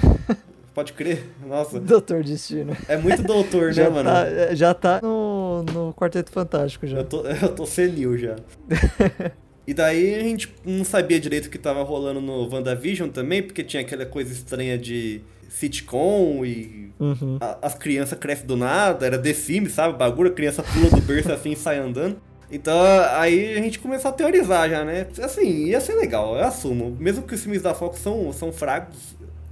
Pode 0.73 0.93
crer? 0.93 1.29
Nossa, 1.45 1.79
Doutor 1.79 2.23
Destino. 2.23 2.75
é 2.87 2.97
muito 2.97 3.21
doutor, 3.21 3.67
né, 3.67 3.73
já, 3.73 3.89
mano? 3.91 4.09
tá, 4.09 4.55
já 4.55 4.73
tá 4.73 4.99
no, 5.03 5.63
no 5.71 5.93
Quarteto 5.93 6.31
Fantástico 6.31 6.87
já. 6.87 6.97
Eu 6.97 7.03
tô, 7.05 7.21
eu 7.27 7.49
tô 7.55 7.65
senil 7.65 8.17
já. 8.17 8.35
E 9.65 9.73
daí 9.73 10.15
a 10.15 10.19
gente 10.19 10.53
não 10.65 10.83
sabia 10.83 11.17
direito 11.17 11.45
o 11.45 11.49
que 11.49 11.57
tava 11.57 11.81
rolando 11.83 12.19
no 12.19 12.49
WandaVision 12.53 13.07
também, 13.09 13.41
porque 13.41 13.63
tinha 13.63 13.79
aquela 13.81 14.05
coisa 14.05 14.33
estranha 14.33 14.77
de 14.77 15.21
sitcom 15.47 16.43
e 16.43 16.91
Uhum. 16.99 17.37
a- 17.39 17.59
as 17.61 17.73
crianças 17.73 18.19
crescem 18.19 18.45
do 18.45 18.57
nada, 18.57 19.05
era 19.05 19.17
The 19.17 19.33
Sims, 19.33 19.71
sabe? 19.71 19.97
Bagulho, 19.97 20.31
a 20.31 20.33
criança 20.33 20.61
pula 20.63 20.89
do 20.89 20.99
berço 21.01 21.31
assim 21.31 21.51
e 21.53 21.55
sai 21.55 21.77
andando. 21.79 22.17
Então 22.51 22.77
aí 23.17 23.53
a 23.57 23.61
gente 23.61 23.79
começou 23.79 24.09
a 24.09 24.13
teorizar 24.13 24.69
já, 24.69 24.83
né? 24.83 25.07
Assim, 25.21 25.65
ia 25.65 25.81
ser 25.81 25.93
legal, 25.95 26.35
eu 26.35 26.43
assumo. 26.43 26.95
Mesmo 26.99 27.23
que 27.23 27.33
os 27.33 27.41
filmes 27.41 27.61
da 27.61 27.73
Fox 27.73 27.99
são, 27.99 28.31
são 28.33 28.51
fracos, 28.51 28.97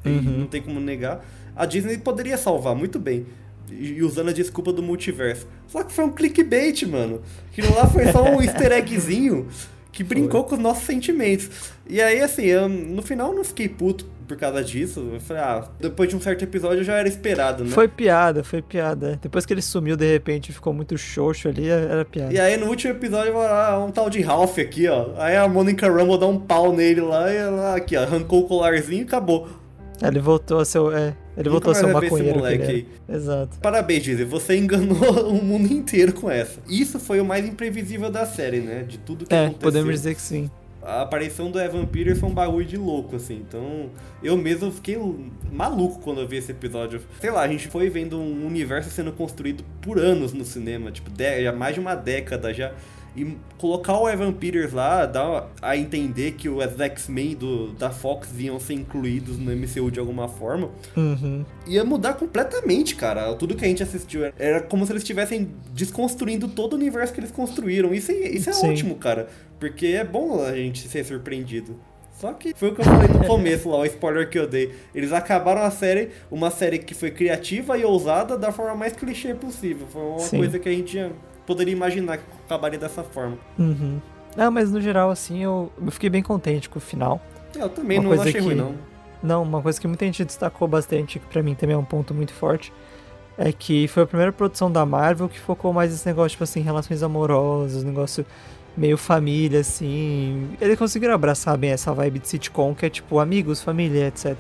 Uhum. 0.03 0.21
não 0.39 0.47
tem 0.47 0.61
como 0.61 0.79
negar, 0.79 1.23
a 1.55 1.63
Disney 1.65 1.97
poderia 1.97 2.35
salvar 2.37 2.75
muito 2.75 2.97
bem. 2.99 3.25
E 3.69 3.93
e 3.93 4.03
usando 4.03 4.29
a 4.29 4.33
desculpa 4.33 4.73
do 4.73 4.81
multiverso. 4.83 5.47
Só 5.67 5.83
que 5.83 5.93
foi 5.93 6.03
um 6.05 6.11
clickbait, 6.11 6.83
mano. 6.83 7.21
Aquilo 7.51 7.73
lá 7.75 7.87
foi 7.87 8.11
só 8.11 8.23
um 8.23 8.41
easter 8.43 8.71
eggzinho 8.71 9.47
que 9.91 10.03
brincou 10.03 10.43
com 10.43 10.55
os 10.55 10.61
nossos 10.61 10.85
sentimentos. 10.85 11.49
E 11.87 12.01
aí, 12.01 12.21
assim, 12.21 12.43
eu, 12.43 12.69
no 12.69 13.01
final 13.01 13.29
eu 13.29 13.35
não 13.35 13.43
fiquei 13.43 13.67
puto 13.67 14.05
por 14.27 14.37
causa 14.37 14.63
disso. 14.63 15.11
Eu 15.13 15.19
falei, 15.19 15.43
ah, 15.43 15.67
depois 15.79 16.09
de 16.09 16.15
um 16.15 16.21
certo 16.21 16.43
episódio 16.43 16.83
já 16.83 16.93
era 16.93 17.07
esperado, 17.07 17.65
né? 17.65 17.69
Foi 17.71 17.87
piada, 17.87 18.43
foi 18.43 18.61
piada. 18.61 19.19
Depois 19.21 19.45
que 19.45 19.53
ele 19.53 19.61
sumiu 19.61 19.97
de 19.97 20.09
repente 20.09 20.53
ficou 20.53 20.71
muito 20.71 20.97
xoxo 20.97 21.49
ali, 21.49 21.67
era 21.67 22.05
piada. 22.05 22.33
E 22.33 22.39
aí 22.39 22.55
no 22.55 22.67
último 22.67 22.93
episódio 22.93 23.33
um 23.85 23.91
tal 23.91 24.09
de 24.09 24.21
Ralph 24.21 24.57
aqui, 24.57 24.87
ó. 24.87 25.09
Aí 25.17 25.35
a 25.35 25.47
Monica 25.47 25.91
Rambeau 25.91 26.17
dá 26.17 26.27
um 26.27 26.39
pau 26.39 26.73
nele 26.73 27.01
lá 27.01 27.31
e 27.31 27.35
ela 27.35 27.75
aqui, 27.75 27.97
ó, 27.97 28.03
arrancou 28.03 28.43
o 28.43 28.47
colarzinho 28.47 29.01
e 29.01 29.03
acabou. 29.03 29.49
Ele 30.01 30.19
voltou 30.19 30.59
a 30.59 30.65
ser. 30.65 30.79
É, 30.93 31.13
ele 31.37 31.49
Nunca 31.49 31.51
voltou 31.51 31.71
a 31.71 31.75
ser 31.75 31.85
esse 31.85 31.93
maconheiro. 31.93 32.33
que 32.33 32.39
moleque. 32.39 32.87
Exato. 33.09 33.57
Parabéns, 33.59 34.03
Disney, 34.03 34.25
você 34.25 34.57
enganou 34.57 34.97
o 35.29 35.43
mundo 35.43 35.71
inteiro 35.71 36.13
com 36.13 36.29
essa. 36.29 36.59
Isso 36.67 36.99
foi 36.99 37.19
o 37.21 37.25
mais 37.25 37.45
imprevisível 37.45 38.09
da 38.09 38.25
série, 38.25 38.59
né? 38.59 38.83
De 38.87 38.97
tudo 38.97 39.25
que 39.25 39.33
É, 39.33 39.45
aconteceu. 39.45 39.61
podemos 39.61 39.91
dizer 39.93 40.15
que 40.15 40.21
sim. 40.21 40.49
A 40.83 41.03
aparição 41.03 41.51
do 41.51 41.59
Evan 41.61 41.85
Peters 41.85 42.17
foi 42.19 42.27
um 42.27 42.33
bagulho 42.33 42.65
de 42.65 42.75
louco, 42.75 43.15
assim. 43.15 43.35
Então, 43.47 43.91
eu 44.23 44.35
mesmo 44.35 44.71
fiquei 44.71 44.97
maluco 45.51 45.99
quando 46.01 46.21
eu 46.21 46.27
vi 46.27 46.37
esse 46.37 46.51
episódio. 46.51 46.99
Sei 47.19 47.29
lá, 47.29 47.41
a 47.43 47.47
gente 47.47 47.67
foi 47.67 47.87
vendo 47.87 48.19
um 48.19 48.47
universo 48.47 48.89
sendo 48.89 49.11
construído 49.11 49.63
por 49.79 49.99
anos 49.99 50.33
no 50.33 50.43
cinema, 50.43 50.91
tipo, 50.91 51.11
já 51.19 51.51
mais 51.53 51.75
de 51.75 51.79
uma 51.79 51.93
década 51.93 52.51
já. 52.51 52.71
E 53.15 53.35
colocar 53.57 53.97
o 53.99 54.07
Evan 54.09 54.31
Peters 54.31 54.71
lá 54.71 55.05
dá 55.05 55.47
a 55.61 55.75
entender 55.75 56.31
que 56.31 56.47
os 56.47 56.79
X-Men 56.79 57.37
da 57.77 57.89
Fox 57.89 58.29
iam 58.39 58.57
ser 58.59 58.73
incluídos 58.75 59.37
no 59.37 59.51
MCU 59.53 59.91
de 59.91 59.99
alguma 59.99 60.29
forma. 60.29 60.69
Uhum. 60.95 61.43
Ia 61.67 61.83
mudar 61.83 62.13
completamente, 62.13 62.95
cara. 62.95 63.33
Tudo 63.35 63.53
que 63.55 63.65
a 63.65 63.67
gente 63.67 63.83
assistiu 63.83 64.23
era- 64.23 64.33
era 64.39 64.61
como 64.61 64.85
se 64.85 64.93
eles 64.93 65.03
estivessem 65.03 65.49
desconstruindo 65.73 66.47
todo 66.47 66.73
o 66.73 66.75
universo 66.77 67.13
que 67.13 67.19
eles 67.19 67.31
construíram. 67.31 67.93
Isso 67.93 68.11
é, 68.11 68.29
isso 68.29 68.49
é 68.49 68.53
Sim. 68.53 68.71
ótimo, 68.71 68.95
cara. 68.95 69.27
Porque 69.59 69.87
é 69.87 70.03
bom 70.05 70.41
a 70.43 70.53
gente 70.55 70.87
ser 70.87 71.03
surpreendido. 71.03 71.75
Só 72.13 72.33
que 72.33 72.53
foi 72.55 72.69
o 72.69 72.75
que 72.75 72.81
eu 72.81 72.85
falei 72.85 73.07
no 73.07 73.25
começo 73.25 73.67
lá, 73.69 73.79
o 73.79 73.85
spoiler 73.85 74.29
que 74.29 74.37
eu 74.37 74.47
dei. 74.47 74.71
Eles 74.93 75.11
acabaram 75.11 75.63
a 75.63 75.71
série, 75.71 76.09
uma 76.29 76.51
série 76.51 76.77
que 76.77 76.93
foi 76.93 77.09
criativa 77.09 77.77
e 77.77 77.83
ousada 77.83 78.37
da 78.37 78.51
forma 78.51 78.75
mais 78.75 78.93
clichê 78.93 79.33
possível. 79.33 79.87
Foi 79.87 80.01
uma 80.01 80.19
Sim. 80.19 80.37
coisa 80.37 80.59
que 80.59 80.69
a 80.69 80.71
gente 80.71 80.99
poderia 81.51 81.73
imaginar 81.73 82.17
que 82.17 82.23
acabaria 82.45 82.79
dessa 82.79 83.03
forma. 83.03 83.37
Uhum. 83.59 83.99
Não, 84.35 84.49
mas 84.49 84.71
no 84.71 84.79
geral, 84.79 85.09
assim, 85.09 85.43
eu, 85.43 85.71
eu 85.83 85.91
fiquei 85.91 86.09
bem 86.09 86.23
contente 86.23 86.69
com 86.69 86.77
o 86.79 86.81
final. 86.81 87.21
Eu 87.53 87.67
também 87.69 87.99
Uma 87.99 88.15
não 88.15 88.21
achei 88.21 88.33
que- 88.33 88.39
ruim, 88.39 88.55
não. 88.55 88.75
Não, 89.21 89.43
uma 89.43 89.61
coisa 89.61 89.79
que 89.79 89.87
muita 89.87 90.05
gente 90.05 90.23
destacou 90.25 90.67
bastante, 90.67 91.19
que 91.19 91.25
pra 91.27 91.43
mim 91.43 91.53
também 91.53 91.75
é 91.75 91.77
um 91.77 91.83
ponto 91.85 92.11
muito 92.13 92.33
forte, 92.33 92.73
é 93.37 93.51
que 93.51 93.87
foi 93.87 94.01
a 94.03 94.05
primeira 94.07 94.31
produção 94.31 94.71
da 94.71 94.83
Marvel 94.85 95.29
que 95.29 95.39
focou 95.39 95.71
mais 95.71 95.91
nesse 95.91 96.07
negócio, 96.07 96.31
tipo 96.31 96.43
assim, 96.43 96.61
relações 96.61 97.03
amorosas, 97.03 97.83
negócio 97.83 98.25
meio 98.75 98.97
família, 98.97 99.59
assim. 99.59 100.49
Eles 100.59 100.79
conseguiram 100.79 101.13
abraçar 101.13 101.55
bem 101.57 101.69
essa 101.71 101.93
vibe 101.93 102.19
de 102.19 102.29
sitcom, 102.29 102.73
que 102.73 102.85
é 102.85 102.89
tipo 102.89 103.19
amigos, 103.19 103.61
família, 103.61 104.07
etc. 104.07 104.35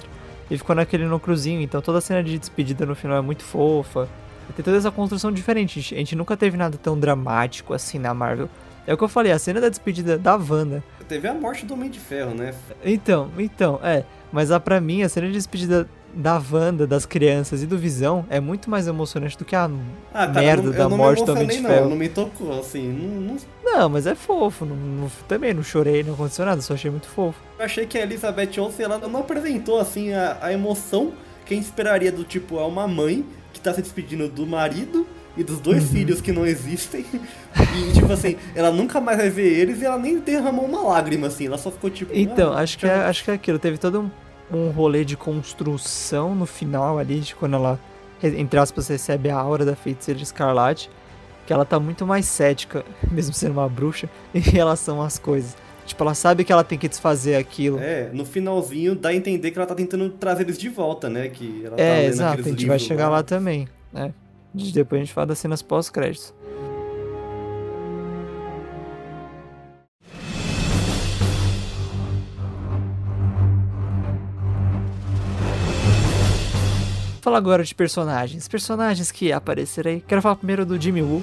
E 0.49 0.57
ficou 0.57 0.75
naquele 0.75 1.05
núcleozinho, 1.05 1.61
então 1.61 1.79
toda 1.81 1.97
a 1.99 2.01
cena 2.01 2.23
de 2.23 2.39
despedida 2.39 2.85
no 2.85 2.95
final 2.95 3.17
é 3.17 3.21
muito 3.21 3.43
fofa. 3.43 4.07
Tem 4.55 4.63
toda 4.65 4.77
essa 4.77 4.91
construção 4.91 5.31
diferente. 5.31 5.79
A 5.79 5.97
gente- 5.99 6.15
nunca 6.15 6.35
teve 6.35 6.57
nada 6.57 6.77
tão 6.77 6.99
dramático 6.99 7.73
assim 7.73 7.97
na 7.99 8.13
Marvel. 8.13 8.49
É 8.85 8.93
o 8.93 8.97
que 8.97 9.03
eu 9.03 9.07
falei, 9.09 9.31
a 9.31 9.39
cena 9.39 9.61
da 9.61 9.69
despedida 9.69 10.17
da 10.17 10.35
Wanda 10.35 10.83
Teve 11.07 11.27
a 11.27 11.33
morte 11.33 11.65
do 11.65 11.73
Homem 11.73 11.89
de 11.89 11.99
Ferro, 11.99 12.33
né? 12.33 12.53
então, 12.83 13.29
então, 13.37 13.79
é. 13.83 14.03
Mas 14.31 14.49
a, 14.49 14.59
pra 14.61 14.79
mim, 14.79 15.03
a 15.03 15.09
cena 15.09 15.27
de 15.27 15.33
despedida 15.33 15.87
da 16.13 16.41
Wanda, 16.51 16.87
das 16.87 17.05
crianças 17.05 17.61
e 17.61 17.65
do 17.67 17.77
Visão 17.77 18.25
é 18.29 18.39
muito 18.39 18.69
mais 18.69 18.87
emocionante 18.87 19.37
do 19.37 19.43
que 19.45 19.53
a 19.55 19.69
Ah, 20.13 20.27
cara, 20.27 20.41
merda 20.41 20.69
não, 20.69 20.77
da 20.77 20.89
morte 20.89 21.23
do 21.25 21.31
Homem 21.33 21.47
de 21.47 21.59
não. 21.59 21.69
Ferro. 21.69 21.89
Não 21.89 21.95
me 21.97 22.07
tocou, 22.09 22.57
assim. 22.59 22.87
Não, 22.91 23.21
não 23.21 23.37
Não, 23.63 23.89
mas 23.89 24.07
é 24.07 24.15
fofo. 24.15 24.65
Também 25.27 25.53
não 25.53 25.63
chorei, 25.63 26.01
não 26.01 26.13
aconteceu 26.13 26.45
nada, 26.45 26.61
só 26.61 26.73
achei 26.75 26.89
muito 26.89 27.07
fofo. 27.07 27.39
Eu 27.59 27.65
achei 27.65 27.85
que 27.85 27.97
a 27.97 28.01
Elizabeth 28.03 28.57
Olsen 28.59 28.85
ela 28.85 28.97
não 28.97 29.19
apresentou 29.19 29.79
assim 29.79 30.13
a, 30.13 30.37
a 30.41 30.51
emoção 30.53 31.11
que 31.45 31.53
a 31.53 31.57
gente 31.57 31.65
esperaria 31.65 32.11
do 32.11 32.23
tipo 32.23 32.57
é 32.57 32.63
uma 32.65 32.87
mãe 32.87 33.25
tá 33.61 33.73
se 33.73 33.81
despedindo 33.81 34.27
do 34.27 34.45
marido 34.45 35.05
e 35.37 35.43
dos 35.43 35.59
dois 35.59 35.83
Uhum. 35.85 35.89
filhos 35.89 36.21
que 36.21 36.31
não 36.31 36.45
existem. 36.45 37.05
E 37.77 37.93
tipo 37.93 38.11
assim, 38.11 38.35
ela 38.55 38.71
nunca 38.71 38.99
mais 39.01 39.17
vai 39.17 39.29
ver 39.29 39.47
eles 39.59 39.81
e 39.81 39.85
ela 39.85 39.97
nem 39.97 40.19
derramou 40.19 40.65
uma 40.65 40.81
lágrima 40.81 41.27
assim, 41.27 41.47
ela 41.47 41.57
só 41.57 41.69
ficou 41.71 41.89
tipo, 41.89 42.11
Então, 42.13 42.53
ah, 42.53 42.59
acho 42.61 42.77
que, 42.77 42.85
é, 42.85 42.93
acho 42.93 43.23
que 43.23 43.31
é 43.31 43.33
aquilo. 43.33 43.59
Teve 43.59 43.77
todo 43.77 44.01
um, 44.51 44.57
um 44.57 44.69
rolê 44.71 45.03
de 45.05 45.15
construção 45.17 46.33
no 46.35 46.45
final 46.45 46.97
ali, 46.97 47.19
de 47.19 47.35
quando 47.35 47.55
ela, 47.55 47.79
re- 48.21 48.39
entre 48.39 48.59
aspas, 48.59 48.87
recebe 48.87 49.29
a 49.29 49.37
aura 49.37 49.65
da 49.65 49.75
feiticeira 49.75 50.21
escarlate. 50.21 50.89
Que 51.45 51.51
ela 51.53 51.65
tá 51.65 51.79
muito 51.79 52.05
mais 52.05 52.25
cética, 52.27 52.85
mesmo 53.11 53.33
sendo 53.33 53.53
uma 53.53 53.67
bruxa, 53.67 54.09
em 54.33 54.39
relação 54.39 55.01
às 55.01 55.17
coisas. 55.19 55.55
Tipo, 55.85 56.03
ela 56.03 56.13
sabe 56.13 56.43
que 56.43 56.51
ela 56.53 56.63
tem 56.63 56.77
que 56.77 56.87
desfazer 56.87 57.35
aquilo. 57.35 57.79
É, 57.79 58.09
no 58.13 58.25
finalzinho 58.25 58.95
dá 58.95 59.09
a 59.09 59.15
entender 59.15 59.51
que 59.51 59.57
ela 59.57 59.65
tá 59.67 59.75
tentando 59.75 60.09
trazer 60.09 60.43
eles 60.43 60.57
de 60.57 60.69
volta, 60.69 61.09
né? 61.09 61.27
Que 61.27 61.63
ela 61.65 61.75
tá 61.75 61.83
É, 61.83 61.99
lendo 62.01 62.09
exato, 62.09 62.39
a 62.39 62.43
gente 62.43 62.65
vai 62.65 62.79
chegar 62.79 63.09
lá 63.09 63.23
também, 63.23 63.67
né? 63.91 64.13
De- 64.53 64.71
Depois 64.71 65.01
a 65.01 65.03
gente 65.05 65.13
fala 65.13 65.27
das 65.27 65.39
cenas 65.39 65.61
pós-créditos. 65.61 66.33
Falar 77.21 77.37
agora 77.37 77.63
de 77.63 77.73
personagens. 77.75 78.47
Personagens 78.47 79.11
que 79.11 79.31
aparecerão 79.31 79.91
aí. 79.91 80.01
Quero 80.01 80.21
falar 80.21 80.35
primeiro 80.35 80.65
do 80.65 80.79
Jimmy 80.81 81.01
Woo, 81.03 81.21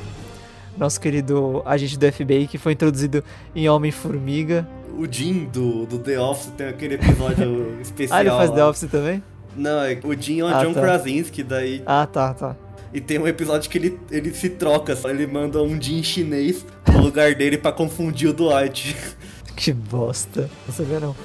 nosso 0.79 1.01
querido 1.01 1.62
agente 1.67 1.99
do 1.99 2.12
FBI 2.12 2.47
que 2.47 2.57
foi 2.59 2.73
introduzido 2.73 3.23
em 3.55 3.69
Homem-Formiga. 3.69 4.67
O 4.97 5.07
Jim 5.11 5.45
do, 5.53 5.87
do 5.87 5.99
The 5.99 6.19
Office 6.21 6.53
tem 6.57 6.69
aquele 6.69 6.95
episódio 6.95 7.79
especial. 7.83 8.19
Ah, 8.19 8.21
ele 8.21 8.31
faz 8.31 8.51
lá. 8.51 8.57
The 8.57 8.64
Office 8.64 8.91
também? 8.91 9.23
Não, 9.57 9.81
é- 9.83 9.99
o 10.05 10.14
Jim 10.21 10.41
é 10.41 10.45
o 10.45 10.47
Ah, 10.49 10.64
John 10.64 10.73
tá. 10.73 10.81
Krasinski, 10.81 11.43
daí 11.43 11.83
Ah, 11.87 12.07
tá, 12.07 12.33
tá. 12.35 12.57
E 12.93 13.01
tem 13.01 13.19
um 13.19 13.27
episódio 13.29 13.69
que 13.71 13.77
ele, 13.77 14.01
ele 14.11 14.33
se 14.33 14.49
troca, 14.49 14.97
só 14.97 15.11
ele 15.11 15.27
manda 15.27 15.62
um 15.62 15.81
Jin 15.81 16.03
chinês 16.03 16.64
no 16.91 17.01
lugar 17.03 17.35
dele 17.35 17.59
pra 17.59 17.71
confundir 17.73 18.31
o 18.31 18.33
Dwight. 18.33 18.97
Que 19.55 19.73
bosta. 19.73 20.49
Não 20.69 20.73
sabia 20.75 21.01
não. 21.01 21.17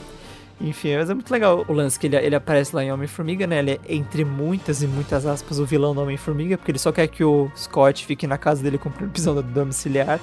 Enfim, 0.61 0.95
mas 0.95 1.09
é 1.09 1.13
muito 1.13 1.31
legal 1.31 1.65
o 1.67 1.73
lance 1.73 1.99
que 1.99 2.07
ele, 2.07 2.15
ele 2.15 2.35
aparece 2.35 2.75
lá 2.75 2.83
em 2.83 2.91
Homem-Formiga, 2.91 3.45
né? 3.45 3.59
Ele 3.59 3.71
é, 3.71 3.79
entre 3.89 4.23
muitas 4.23 4.81
e 4.81 4.87
muitas 4.87 5.25
aspas, 5.25 5.59
o 5.59 5.65
vilão 5.65 5.93
do 5.93 6.01
Homem-Formiga, 6.01 6.57
porque 6.57 6.71
ele 6.71 6.79
só 6.79 6.91
quer 6.91 7.07
que 7.07 7.23
o 7.23 7.51
Scott 7.55 8.05
fique 8.05 8.25
na 8.27 8.37
casa 8.37 8.63
dele 8.63 8.77
cumprindo 8.77 9.11
prisão 9.11 9.35
domiciliar. 9.41 10.19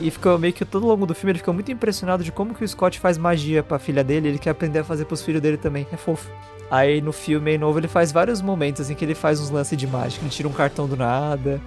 E 0.00 0.10
fica 0.10 0.38
meio 0.38 0.54
que 0.54 0.64
todo 0.64 0.86
longo 0.86 1.04
do 1.04 1.14
filme 1.14 1.32
ele 1.32 1.38
fica 1.40 1.52
muito 1.52 1.70
impressionado 1.70 2.24
de 2.24 2.32
como 2.32 2.54
que 2.54 2.64
o 2.64 2.68
Scott 2.68 2.98
faz 2.98 3.18
magia 3.18 3.62
pra 3.62 3.78
filha 3.78 4.02
dele, 4.02 4.28
ele 4.28 4.38
quer 4.38 4.50
aprender 4.50 4.78
a 4.78 4.84
fazer 4.84 5.04
pros 5.04 5.22
filhos 5.22 5.42
dele 5.42 5.58
também. 5.58 5.86
É 5.92 5.96
fofo. 5.96 6.30
Aí 6.70 7.00
no 7.02 7.12
filme 7.12 7.50
aí 7.50 7.58
novo 7.58 7.78
ele 7.78 7.88
faz 7.88 8.12
vários 8.12 8.40
momentos 8.40 8.80
assim 8.80 8.94
que 8.94 9.04
ele 9.04 9.14
faz 9.14 9.40
uns 9.40 9.50
lances 9.50 9.76
de 9.76 9.86
mágica, 9.86 10.24
ele 10.24 10.30
tira 10.30 10.48
um 10.48 10.52
cartão 10.52 10.86
do 10.86 10.96
nada, 10.96 11.60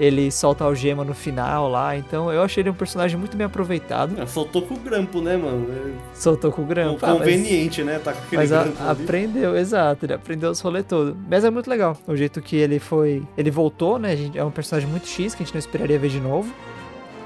ele 0.00 0.30
solta 0.32 0.64
a 0.64 0.66
algema 0.66 1.04
no 1.04 1.14
final 1.14 1.68
lá, 1.68 1.96
então 1.96 2.32
eu 2.32 2.42
achei 2.42 2.62
ele 2.62 2.70
um 2.70 2.74
personagem 2.74 3.18
muito 3.18 3.36
bem 3.36 3.46
aproveitado. 3.46 4.16
Ah, 4.18 4.26
Soltou 4.26 4.62
com 4.62 4.74
o 4.74 4.78
grampo, 4.78 5.20
né, 5.20 5.36
mano? 5.36 5.68
Soltou 6.14 6.50
com 6.50 6.62
o 6.62 6.64
É 6.64 6.68
grampo. 6.68 6.98
Ah, 7.02 7.08
mas- 7.10 7.18
conveniente, 7.18 7.84
né? 7.84 7.98
Tá 8.02 8.12
com 8.12 8.18
aquele 8.20 8.36
Mas 8.40 8.52
a- 8.52 8.62
grampo 8.64 8.82
ali. 8.82 9.02
aprendeu, 9.02 9.56
exato, 9.56 10.06
ele 10.06 10.14
aprendeu 10.14 10.50
os 10.50 10.60
rolês 10.60 10.86
todo. 10.88 11.16
Mas 11.28 11.44
é 11.44 11.50
muito 11.50 11.68
legal, 11.68 11.96
o 12.08 12.16
jeito 12.16 12.40
que 12.40 12.56
ele 12.56 12.78
foi. 12.78 13.22
Ele 13.36 13.50
voltou, 13.50 13.98
né? 13.98 14.12
a 14.12 14.16
gente- 14.16 14.38
É 14.38 14.44
um 14.44 14.50
personagem 14.50 14.88
muito 14.88 15.06
X 15.06 15.34
que 15.34 15.42
a 15.42 15.46
gente 15.46 15.54
não 15.54 15.58
esperaria 15.58 15.98
ver 15.98 16.08
de 16.08 16.18
novo. 16.20 16.50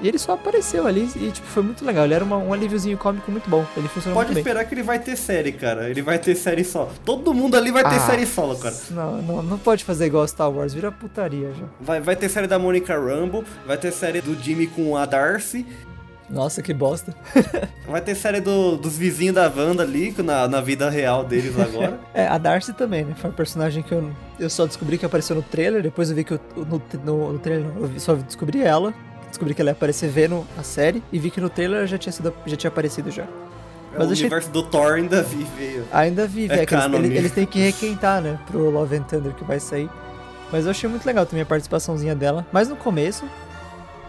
E 0.01 0.07
ele 0.07 0.17
só 0.19 0.33
apareceu 0.33 0.85
ali 0.85 1.09
e, 1.15 1.31
tipo, 1.31 1.47
foi 1.47 1.63
muito 1.63 1.83
legal. 1.85 2.05
Ele 2.05 2.13
era 2.13 2.23
uma, 2.23 2.37
um 2.37 2.51
alíviozinho 2.53 2.97
cômico 2.97 3.31
muito 3.31 3.49
bom. 3.49 3.65
Ele 3.77 3.87
funcionou 3.87 4.15
Pode 4.19 4.29
muito 4.33 4.39
esperar 4.39 4.65
que 4.65 4.73
ele 4.75 4.83
vai 4.83 4.99
ter 4.99 5.15
série, 5.15 5.51
cara. 5.51 5.89
Ele 5.89 6.01
vai 6.01 6.19
ter 6.19 6.35
série 6.35 6.63
solo. 6.63 6.91
Todo 7.05 7.33
mundo 7.33 7.55
ali 7.55 7.71
vai 7.71 7.83
ter 7.83 7.95
Ah, 7.95 7.99
série 8.07 8.25
solo, 8.25 8.55
cara. 8.57 8.75
bem. 8.75 8.95
Não, 8.97 9.21
não, 9.21 9.41
não 9.43 9.57
pode 9.57 9.83
fazer 9.83 10.05
igual 10.07 10.27
Star 10.27 10.49
Wars, 10.51 10.73
vira 10.73 10.91
putaria 10.91 11.51
já. 11.53 11.65
Vai, 11.79 12.01
vai 12.01 12.15
ter 12.15 12.29
série 12.29 12.47
da 12.47 12.59
Monica 12.59 12.93
Rambo, 12.99 13.43
vai 13.65 13.77
ter 13.77 13.91
série 13.91 14.21
do 14.21 14.35
Jimmy 14.35 14.67
com 14.67 14.95
a 14.97 15.05
Darcy, 15.05 15.65
Nossa, 16.29 16.61
que 16.61 16.73
bosta. 16.73 17.13
vai 17.87 18.01
ter 18.01 18.15
série 18.15 18.41
do- 18.41 18.75
dos 18.77 18.97
vizinhos 18.97 19.35
da 19.35 19.47
Wanda 19.55 19.83
ali, 19.83 20.13
na, 20.23 20.47
na 20.47 20.59
vida 20.59 20.89
real 20.89 21.23
deles 21.23 21.57
agora. 21.59 21.99
É, 22.13 22.27
a 22.27 22.37
Darcy 22.37 22.73
também, 22.73 23.05
né? 23.05 23.13
Foi 23.15 23.29
um 23.29 23.33
personagem 23.33 23.83
que 23.83 23.91
eu, 23.91 24.09
eu 24.39 24.49
só 24.49 24.65
descobri 24.65 24.97
que 24.97 25.05
apareceu 25.05 25.35
no 25.35 25.41
trailer, 25.43 25.81
depois 25.83 26.09
eu 26.09 26.15
vi 26.15 26.23
que 26.23 26.33
eu, 26.33 26.39
no, 26.55 26.81
no, 27.03 27.33
no 27.33 27.39
trailer 27.39 27.67
eu 27.77 27.99
só 27.99 28.15
descobri 28.15 28.61
ela, 28.61 28.93
descobri 29.35 29.53
que 29.53 29.61
ela 29.61 29.69
ia 29.71 29.73
aparecer 29.73 30.09
vendo 30.09 30.45
a 30.57 30.63
série, 30.63 31.03
e 31.11 31.19
vi 31.19 31.29
que 31.29 31.39
no 31.41 31.49
trailer 31.49 31.85
já 31.87 31.97
tinha, 31.97 32.11
sido, 32.13 32.33
já 32.45 32.55
tinha 32.55 32.69
aparecido 32.69 33.11
já. 33.11 33.23
É, 33.23 33.97
Mas 33.97 34.09
o 34.09 34.11
achei- 34.13 34.23
universo 34.25 34.49
do 34.49 34.63
Thor 34.63 34.93
ainda 34.93 35.21
vive. 35.23 35.83
Ainda 35.91 36.27
vive, 36.27 36.53
É 36.53 36.63
é, 36.63 36.65
que 36.65 36.73
eles, 36.75 37.11
eles 37.11 37.31
têm 37.31 37.45
que 37.45 37.59
requentar, 37.59 38.21
né, 38.21 38.39
pro 38.47 38.69
Love 38.69 38.95
and 38.97 39.03
Thunder 39.03 39.33
que 39.33 39.43
vai 39.43 39.59
sair. 39.59 39.89
Mas 40.51 40.65
eu 40.65 40.71
achei 40.71 40.89
muito 40.89 41.05
legal 41.05 41.25
também 41.25 41.41
a 41.43 41.45
participaçãozinha 41.45 42.15
dela, 42.15 42.45
mas 42.51 42.67
no 42.69 42.75
começo, 42.75 43.25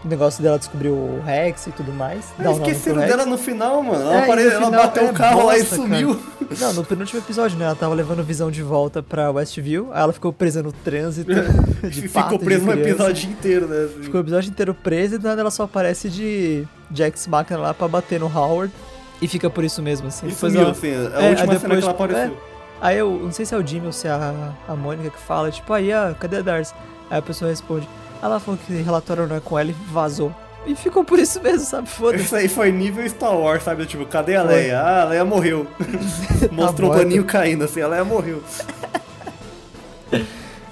o 0.06 0.08
negócio 0.10 0.42
dela 0.42 0.58
descobrir 0.58 0.88
o 0.88 1.20
Rex 1.24 1.66
e 1.66 1.72
tudo 1.72 1.92
mais. 1.92 2.26
Ah, 2.38 2.44
nome 2.44 2.58
esqueceram 2.60 3.00
Rex. 3.00 3.10
dela 3.10 3.26
no 3.26 3.36
final, 3.36 3.82
mano. 3.82 4.00
Ela, 4.02 4.16
É, 4.24 4.26
no 4.26 4.40
ela 4.40 4.50
final 4.66 4.70
bateu 4.70 5.02
é 5.06 5.10
o 5.10 5.12
carro 5.12 5.46
lá 5.46 5.56
e 5.56 5.60
bosta, 5.60 5.76
sumiu. 5.76 6.20
Não, 6.60 6.72
no 6.74 6.84
penúltimo 6.84 7.20
episódio, 7.20 7.58
né? 7.58 7.64
Ela 7.66 7.74
tava 7.74 7.94
levando 7.94 8.22
visão 8.22 8.50
de 8.50 8.62
volta 8.62 9.02
pra 9.02 9.30
Westview, 9.30 9.90
aí 9.92 10.02
ela 10.02 10.12
ficou 10.12 10.32
presa 10.32 10.62
no 10.62 10.72
trânsito 10.72 11.30
de 11.90 12.02
Ficou 12.02 12.22
pato, 12.22 12.34
um 12.36 12.38
criança. 12.38 12.72
episódio 12.72 13.30
inteiro, 13.30 13.66
né? 13.66 13.84
assim. 13.90 14.02
Ficou 14.04 14.20
o 14.20 14.22
episódio 14.24 14.50
inteiro 14.50 14.74
presa 14.74 15.16
e 15.16 15.18
do 15.18 15.26
nada 15.26 15.40
ela 15.40 15.50
só 15.50 15.64
aparece 15.64 16.08
de 16.08 16.64
Jax 16.94 17.26
Machina 17.26 17.58
lá 17.58 17.74
pra 17.74 17.88
bater 17.88 18.20
no 18.20 18.26
Howard. 18.26 18.72
E 19.20 19.26
fica 19.26 19.48
por 19.48 19.64
isso 19.64 19.80
mesmo, 19.82 20.08
assim. 20.08 20.26
E 20.26 20.30
Depois 20.30 20.52
sumiu, 20.52 20.60
ela- 20.68 20.72
assim, 20.76 20.88
a 20.90 21.22
É, 21.24 21.30
última 21.30 21.34
cena 21.36 21.58
que 21.58 21.64
ela 21.66 21.74
depois, 21.76 21.84
apareceu. 21.88 22.36
Aí 22.82 22.98
eu 22.98 23.10
não 23.22 23.32
sei 23.32 23.46
se 23.46 23.54
é 23.54 23.58
o 23.58 23.66
Jimmy 23.66 23.86
ou 23.86 23.92
se 23.92 24.06
é 24.06 24.10
a, 24.10 24.52
a 24.68 24.76
Mônica 24.76 25.08
que 25.10 25.18
fala, 25.18 25.50
tipo, 25.50 25.72
aí, 25.72 25.90
ah, 25.90 26.14
cadê 26.20 26.36
a 26.36 26.42
Darcy? 26.42 26.74
Aí 27.10 27.18
a 27.18 27.22
pessoa 27.22 27.50
responde, 27.50 27.88
ela 28.22 28.40
falou 28.40 28.59
que 28.66 28.72
relatório 28.72 29.26
não 29.26 29.37
é 29.37 29.40
com 29.40 29.59
ela 29.59 29.70
e 29.70 29.74
vazou. 29.90 30.35
E 30.66 30.74
ficou 30.74 31.05
por 31.05 31.18
isso 31.18 31.40
mesmo, 31.40 31.61
sabe? 31.61 31.88
Foda-se. 31.88 32.24
Isso 32.24 32.35
aí 32.35 32.48
foi 32.48 32.72
nível 32.72 33.09
Star 33.09 33.37
Wars, 33.38 33.62
sabe? 33.62 33.87
Tipo, 33.87 34.05
cadê 34.05 34.35
a 34.35 34.44
Foi. 34.44 34.55
Leia? 34.55 34.81
Ah, 34.81 35.02
a 35.02 35.05
Leia 35.05 35.24
morreu. 35.24 35.66
Mostrou 36.50 36.90
o 36.90 36.92
morta. 36.92 37.05
paninho 37.05 37.24
caindo, 37.24 37.64
assim, 37.64 37.81
a 37.81 37.87
Leia 37.87 38.05
morreu. 38.05 38.42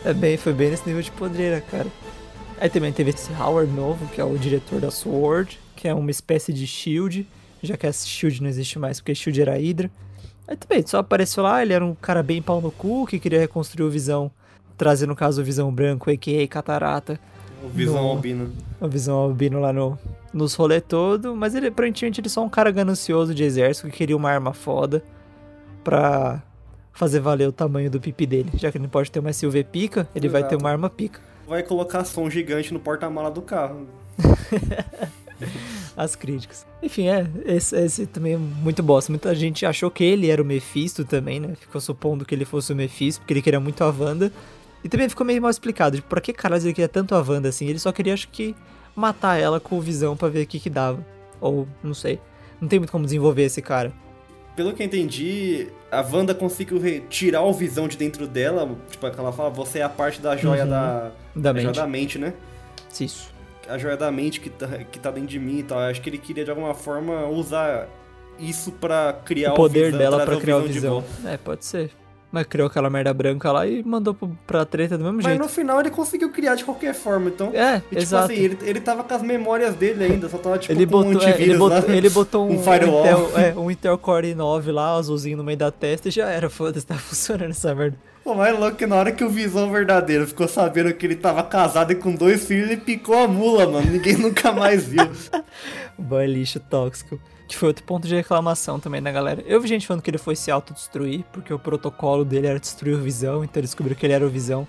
É 0.05 0.13
bem, 0.13 0.37
foi 0.37 0.53
bem 0.53 0.71
nesse 0.71 0.87
nível 0.87 1.01
de 1.01 1.11
podreira, 1.13 1.61
cara. 1.61 1.87
Aí 2.61 2.69
também 2.69 2.93
teve 2.93 3.11
esse 3.11 3.33
Howard 3.33 3.73
novo, 3.73 4.07
que 4.09 4.21
é 4.21 4.25
o 4.25 4.37
diretor 4.37 4.81
da 4.81 4.91
SWORD, 4.91 5.59
que 5.77 5.89
é 5.89 5.95
uma 5.95 6.11
espécie 6.11 6.53
de 6.53 6.67
SHIELD, 6.67 7.27
já 7.63 7.77
que 7.77 7.87
a 7.87 7.93
SHIELD 7.93 8.43
não 8.43 8.49
existe 8.49 8.79
mais, 8.79 9.01
porque 9.01 9.15
SHIELD 9.15 9.43
era 9.43 9.57
Hydra. 9.57 9.91
Aí 10.47 10.57
também, 10.57 10.87
só 10.87 10.99
apareceu 10.99 11.43
lá, 11.43 11.63
ele 11.63 11.73
era 11.73 11.85
um 11.85 11.95
cara 11.95 12.23
bem 12.23 12.43
pau 12.43 12.61
no 12.61 12.71
cu, 12.71 13.07
que 13.07 13.19
queria 13.19 13.41
reconstruir 13.41 13.85
o 13.85 13.91
Visão, 13.91 14.31
trazendo 14.77 15.11
no 15.11 15.17
caso 15.17 15.41
o 15.41 15.45
Visão 15.45 15.73
Branco, 15.73 16.11
a.k.a. 16.11 16.47
Catarata, 16.47 17.19
O 17.65 17.69
Visão 17.69 18.03
No- 18.03 18.09
Albino. 18.11 18.53
o 18.81 18.89
Visão 18.89 19.17
Albino 19.17 19.61
lá 19.61 19.73
no, 19.73 19.99
nos 20.33 20.55
rolê 20.55 20.81
todo, 20.81 21.35
mas 21.35 21.55
ele, 21.55 21.69
aparentemente, 21.69 22.21
ele 22.21 22.27
é 22.29 22.31
só 22.31 22.43
um 22.45 22.49
cara 22.49 22.71
ganancioso 22.71 23.35
de 23.35 23.43
exército 23.45 23.89
que 23.89 23.97
queria 23.97 24.17
uma 24.17 24.31
arma 24.31 24.53
foda 24.53 25.03
pra 25.83 26.43
fazer 26.93 27.21
valer 27.21 27.49
o 27.49 27.53
tamanho 27.53 27.91
do 27.91 28.01
pipi 28.01 28.27
dele. 28.27 28.51
Já 28.55 28.71
que 28.71 28.77
ele 28.79 28.85
não 28.85 28.91
pode 28.91 29.11
ter 29.11 29.19
uma 29.19 29.33
SUV 29.33 29.65
pica, 29.65 30.09
ele 30.15 30.29
vai 30.29 30.43
ter 30.43 30.49
Exato. 30.51 30.65
uma 30.65 30.71
arma 30.71 30.89
pica. 30.91 31.21
Vai 31.47 31.63
colocar 31.63 32.05
som 32.05 32.29
gigante 32.31 32.73
no 32.73 32.79
porta-mala 32.81 33.31
do 33.31 33.43
carro. 33.43 33.87
As 35.97 36.17
críticas. 36.17 36.67
Enfim, 36.83 37.09
é, 37.09 37.27
esse, 37.45 37.77
esse 37.77 38.07
também 38.07 38.35
é 38.35 38.37
muito 38.37 38.83
bosta. 38.83 39.11
Muita 39.13 39.35
gente 39.35 39.65
achou 39.67 39.91
que 39.91 40.03
ele 40.03 40.31
era 40.31 40.41
o 40.43 40.45
Mephisto 40.45 41.05
também, 41.05 41.39
né? 41.41 41.55
Ficou 41.61 41.81
supondo 41.81 42.25
que 42.25 42.35
ele 42.35 42.45
fosse 42.45 42.73
o 42.73 42.77
Mephisto, 42.77 43.21
porque 43.21 43.35
ele 43.35 43.43
queria 43.43 43.61
muito 43.61 43.83
a 43.83 43.89
Wanda. 43.91 44.33
E 44.85 44.89
também 44.89 45.09
ficou 45.09 45.27
meio 45.27 45.41
mal 45.41 45.51
explicado, 45.51 45.97
de 45.97 46.03
por 46.03 46.21
que 46.21 46.33
caralho 46.33 46.63
ele 46.63 46.75
queria 46.75 46.89
tanto 46.89 47.15
a 47.15 47.21
Wanda 47.21 47.49
assim? 47.49 47.67
Ele 47.67 47.79
só 47.79 47.91
queria, 47.91 48.13
acho 48.13 48.29
que, 48.29 48.55
matar 48.95 49.41
ela 49.41 49.59
com 49.59 49.79
o 49.79 49.81
visão 49.81 50.15
pra 50.17 50.29
ver 50.29 50.43
o 50.43 50.47
que 50.47 50.61
que 50.61 50.69
dava. 50.71 51.05
Ou, 51.41 51.67
não 51.83 51.95
sei. 51.95 52.21
Não 52.61 52.69
tem 52.69 52.79
muito 52.79 52.91
como 52.93 53.05
desenvolver 53.05 53.43
esse 53.45 53.63
cara. 53.63 53.93
Pelo 54.55 54.73
que 54.73 54.83
eu 54.83 54.87
entendi, 54.87 55.67
a 55.91 56.01
Wanda 56.01 56.35
conseguiu 56.35 56.79
tirar 57.09 57.43
o 57.43 57.53
visão 57.53 57.89
de 57.89 57.97
dentro 57.97 58.27
dela. 58.29 58.77
Tipo, 58.91 59.07
ela 59.07 59.33
fala, 59.33 59.51
você 59.51 59.81
é 59.81 59.83
a 59.83 59.89
parte 59.89 60.21
da 60.21 60.37
joia 60.37 60.63
Uhum. 60.65 60.71
da. 60.71 61.11
Da 61.35 61.53
mente. 61.53 61.63
joia 61.65 61.75
da 61.75 61.87
mente, 61.87 62.19
né? 62.19 62.35
Isso. 63.01 63.33
A 63.69 63.77
joia 63.79 63.97
da 63.97 64.13
mente 64.13 64.39
que 64.41 64.51
tá, 64.51 64.69
que 64.69 64.99
tá 65.01 65.11
dentro 65.11 65.29
de 65.31 65.39
mim 65.41 65.59
e 65.61 65.63
tal. 65.65 65.81
Eu 65.81 65.87
acho 65.91 66.01
que 66.01 66.09
ele 66.09 66.19
queria 66.19 66.45
de 66.45 66.51
alguma 66.51 66.75
forma 66.75 67.27
usar 67.27 67.89
isso 68.39 68.71
pra 68.71 69.15
criar 69.25 69.53
o 69.55 69.57
poder 69.57 69.87
visão, 69.87 69.99
dela 69.99 70.25
pra 70.25 70.37
criar 70.37 70.59
o 70.59 70.63
visão. 70.63 70.91
volta. 71.01 71.09
É, 71.29 71.37
pode 71.37 71.65
ser. 71.65 71.91
Mas 72.35 72.47
criou 72.49 72.67
aquela 72.67 72.91
merda 72.91 73.15
branca 73.15 73.53
lá 73.53 73.65
e 73.65 73.81
mandou 73.85 74.13
pro- 74.13 74.37
pra 74.45 74.65
treta 74.65 74.99
do 74.99 75.05
mesmo 75.05 75.19
Mas 75.19 75.27
jeito. 75.27 75.41
no 75.41 75.49
final 75.49 75.79
ele 75.79 75.89
conseguiu 75.91 76.31
criar 76.31 76.57
de 76.57 76.65
qualquer 76.65 76.93
forma, 76.93 77.29
então. 77.29 77.53
É, 77.55 77.77
E, 77.77 77.81
tipo 77.91 78.03
exato. 78.03 78.33
assim, 78.33 78.43
ele, 78.43 78.59
ele 78.63 78.81
tava 78.81 79.05
com 79.05 79.15
as 79.15 79.23
memórias 79.23 79.75
dele 79.77 80.03
ainda, 80.03 80.29
só 80.29 80.37
tava 80.37 80.59
tipo 80.59 80.73
ele, 80.73 80.85
com 80.85 80.97
um 80.99 81.13
botou, 81.13 81.23
é, 81.29 81.41
ele, 81.41 81.57
botou, 81.57 81.91
ele 81.95 82.11
botou 82.11 82.47
um, 82.51 82.55
um 82.55 82.59
firewall. 82.63 83.05
Intel, 83.07 83.31
é, 83.39 83.55
um 83.57 83.71
Intel 83.71 83.97
Core 83.99 84.35
i9 84.35 84.73
lá, 84.73 84.97
azulzinho 84.97 85.37
no 85.37 85.45
meio 85.45 85.57
da 85.59 85.71
testa 85.71 86.09
e 86.09 86.11
já 86.11 86.29
era, 86.29 86.51
foda-se, 86.51 86.85
tá 86.85 86.97
funcionando 86.99 87.51
essa 87.53 87.73
merda. 87.73 87.97
Pô, 88.25 88.35
mais 88.35 88.59
louco 88.59 88.77
que 88.77 88.87
na 88.87 88.97
hora 88.97 89.13
que 89.13 89.23
o 89.23 89.29
Visão 89.29 89.71
verdadeiro 89.71 90.27
ficou 90.27 90.49
sabendo 90.49 90.93
que 90.95 91.07
ele 91.07 91.15
tava 91.15 91.43
casado 91.45 91.93
e 91.93 91.95
com 91.95 92.13
dois 92.15 92.45
filhos, 92.45 92.69
ele 92.71 92.81
picou 92.81 93.17
a 93.23 93.29
mula, 93.29 93.67
mano. 93.67 93.89
Ninguém 93.89 94.17
nunca 94.17 94.51
mais 94.51 94.85
viu. 94.85 95.09
Boy 95.99 96.27
lixo 96.27 96.59
tóxico. 96.59 97.21
Que 97.47 97.57
foi 97.57 97.69
outro 97.69 97.85
ponto 97.85 98.09
de 98.09 98.15
reclamação 98.15 98.81
também 98.81 99.03
da 99.03 99.13
galera. 99.13 99.43
Eu 99.47 99.61
vi 99.61 99.69
gente 99.69 99.87
falando 99.87 100.03
que 100.03 100.11
ele 100.11 100.19
foi 100.19 100.35
se 100.35 100.51
autodestruir, 100.51 101.25
porque 101.33 101.53
o 101.53 101.59
protocolo 101.59 102.25
dele 102.25 102.47
era 102.47 102.59
destruir 102.59 102.97
o 102.97 103.03
Visão, 103.03 103.45
então 103.45 103.61
ele 103.61 103.67
descobriu 103.67 103.97
que 103.97 104.07
ele 104.07 104.15
era 104.15 104.25
o 104.25 104.31
Visão 104.31 104.67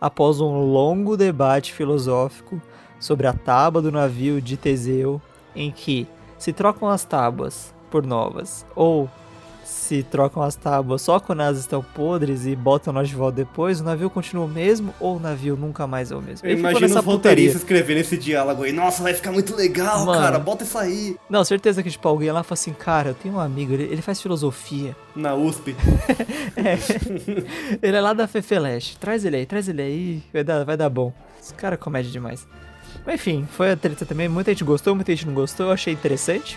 após 0.00 0.40
um 0.40 0.60
longo 0.60 1.16
debate 1.16 1.72
filosófico 1.72 2.60
sobre 3.00 3.26
a 3.26 3.32
tábua 3.32 3.80
do 3.80 3.90
navio 3.90 4.40
de 4.40 4.56
Teseu, 4.56 5.20
em 5.54 5.70
que 5.70 6.06
se 6.38 6.52
trocam 6.52 6.88
as 6.88 7.04
tábuas 7.04 7.74
por 7.90 8.06
novas, 8.06 8.64
ou 8.76 9.10
se 9.68 10.02
trocam 10.02 10.42
as 10.42 10.56
tábuas 10.56 11.02
só 11.02 11.20
quando 11.20 11.42
elas 11.42 11.58
estão 11.58 11.82
podres 11.82 12.46
e 12.46 12.56
botam 12.56 12.92
nós 12.92 13.08
de 13.08 13.14
volta 13.14 13.36
depois, 13.36 13.80
o 13.80 13.84
navio 13.84 14.08
continua 14.08 14.46
o 14.46 14.48
mesmo 14.48 14.94
ou 14.98 15.16
o 15.16 15.20
navio 15.20 15.56
nunca 15.56 15.86
mais 15.86 16.10
é 16.10 16.16
o 16.16 16.22
mesmo. 16.22 16.46
Eu 16.46 16.52
Ele 16.52 16.60
imagino 16.60 16.86
os 16.86 17.04
roteiristas 17.04 17.62
escrevendo 17.62 17.98
esse 17.98 18.16
diálogo 18.16 18.62
aí. 18.62 18.72
Nossa, 18.72 19.02
vai 19.02 19.12
ficar 19.12 19.30
muito 19.30 19.54
legal, 19.54 20.06
Mano. 20.06 20.20
cara. 20.20 20.38
Bota 20.38 20.64
isso 20.64 20.78
aí. 20.78 21.16
Não, 21.28 21.44
certeza 21.44 21.82
que, 21.82 21.90
tipo, 21.90 22.08
alguém 22.08 22.32
lá 22.32 22.42
fala 22.42 22.54
assim, 22.54 22.72
cara, 22.72 23.10
eu 23.10 23.14
tenho 23.14 23.34
um 23.34 23.40
amigo, 23.40 23.74
ele, 23.74 23.84
ele 23.84 24.02
faz 24.02 24.20
filosofia. 24.22 24.96
Na 25.14 25.34
USP. 25.34 25.76
Ele 27.82 27.96
é 27.96 28.00
lá 28.00 28.12
da 28.12 28.26
Fefeleste. 28.26 28.96
Traz 28.98 29.24
ele 29.24 29.36
aí, 29.36 29.46
traz 29.46 29.68
ele 29.68 29.82
aí, 29.82 30.22
vai 30.32 30.44
dar, 30.44 30.64
vai 30.64 30.76
dar 30.76 30.88
bom. 30.88 31.12
Esse 31.40 31.52
cara 31.54 31.74
é 31.74 31.76
comédia 31.76 32.10
demais. 32.10 32.46
Mas 33.04 33.16
enfim, 33.16 33.46
foi 33.50 33.72
a 33.72 33.76
treta 33.76 34.06
também. 34.06 34.28
Muita 34.28 34.52
gente 34.52 34.62
gostou, 34.64 34.94
muita 34.94 35.12
gente 35.12 35.26
não 35.26 35.34
gostou. 35.34 35.66
Eu 35.66 35.72
achei 35.72 35.92
interessante. 35.92 36.56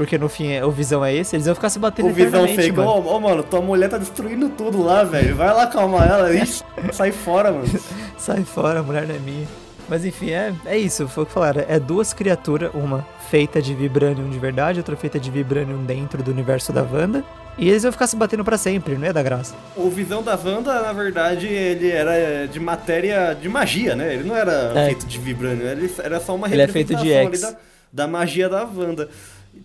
Porque 0.00 0.16
no 0.16 0.30
fim 0.30 0.52
é- 0.52 0.64
o 0.64 0.70
visão 0.70 1.04
é 1.04 1.14
esse, 1.14 1.36
eles 1.36 1.44
iam 1.44 1.54
ficar 1.54 1.68
se 1.68 1.78
batendo 1.78 2.08
O 2.08 2.12
Visão 2.14 2.40
mano. 2.40 2.88
Ô, 2.88 3.16
ô, 3.16 3.20
mano, 3.20 3.42
tua 3.42 3.60
mulher 3.60 3.90
tá 3.90 3.98
destruindo 3.98 4.48
tudo 4.48 4.82
lá, 4.82 5.04
velho. 5.04 5.36
Vai 5.36 5.48
lá 5.52 5.64
acalmar 5.64 6.08
ela. 6.08 6.32
Ixi, 6.34 6.64
sai 6.90 7.12
fora, 7.12 7.52
mano. 7.52 7.68
Sai 8.16 8.42
fora, 8.42 8.80
a 8.80 8.82
mulher 8.82 9.06
não 9.06 9.14
é 9.14 9.18
minha. 9.18 9.46
Mas 9.90 10.02
enfim, 10.06 10.30
é, 10.30 10.54
é 10.64 10.78
isso, 10.78 11.06
foi 11.06 11.24
o 11.24 11.26
que 11.26 11.32
falaram. 11.32 11.62
É 11.68 11.78
duas 11.78 12.14
criaturas, 12.14 12.70
uma 12.72 13.06
feita 13.28 13.60
de 13.60 13.74
Vibranium 13.74 14.30
de 14.30 14.38
verdade, 14.38 14.78
outra 14.80 14.96
feita 14.96 15.20
de 15.20 15.30
Vibranium 15.30 15.84
dentro 15.84 16.22
do 16.22 16.30
universo 16.30 16.72
da 16.72 16.80
Wanda. 16.82 17.22
E 17.58 17.68
eles 17.68 17.84
iam 17.84 17.92
ficar 17.92 18.06
se 18.06 18.16
batendo 18.16 18.42
pra 18.42 18.56
sempre, 18.56 18.94
não 18.94 19.04
ia 19.04 19.12
dar 19.12 19.22
graça. 19.22 19.54
O 19.76 19.90
Visão 19.90 20.22
da 20.22 20.34
Wanda, 20.34 20.80
na 20.80 20.94
verdade, 20.94 21.46
ele 21.46 21.90
era 21.90 22.46
de 22.48 22.58
matéria 22.58 23.34
de 23.38 23.50
magia, 23.50 23.94
né? 23.94 24.14
Ele 24.14 24.24
não 24.26 24.34
era 24.34 24.72
É. 24.74 24.86
feito 24.86 25.04
de 25.06 25.18
vibrânio, 25.18 25.66
ele 25.68 25.92
era 26.02 26.18
só 26.20 26.34
uma 26.34 26.48
Ele 26.50 26.62
é 26.62 26.68
feito 26.68 26.94
de 26.94 27.12
X. 27.12 27.42
da, 27.42 27.54
da 27.92 28.06
magia 28.08 28.48
da 28.48 28.64
Wanda. 28.64 29.10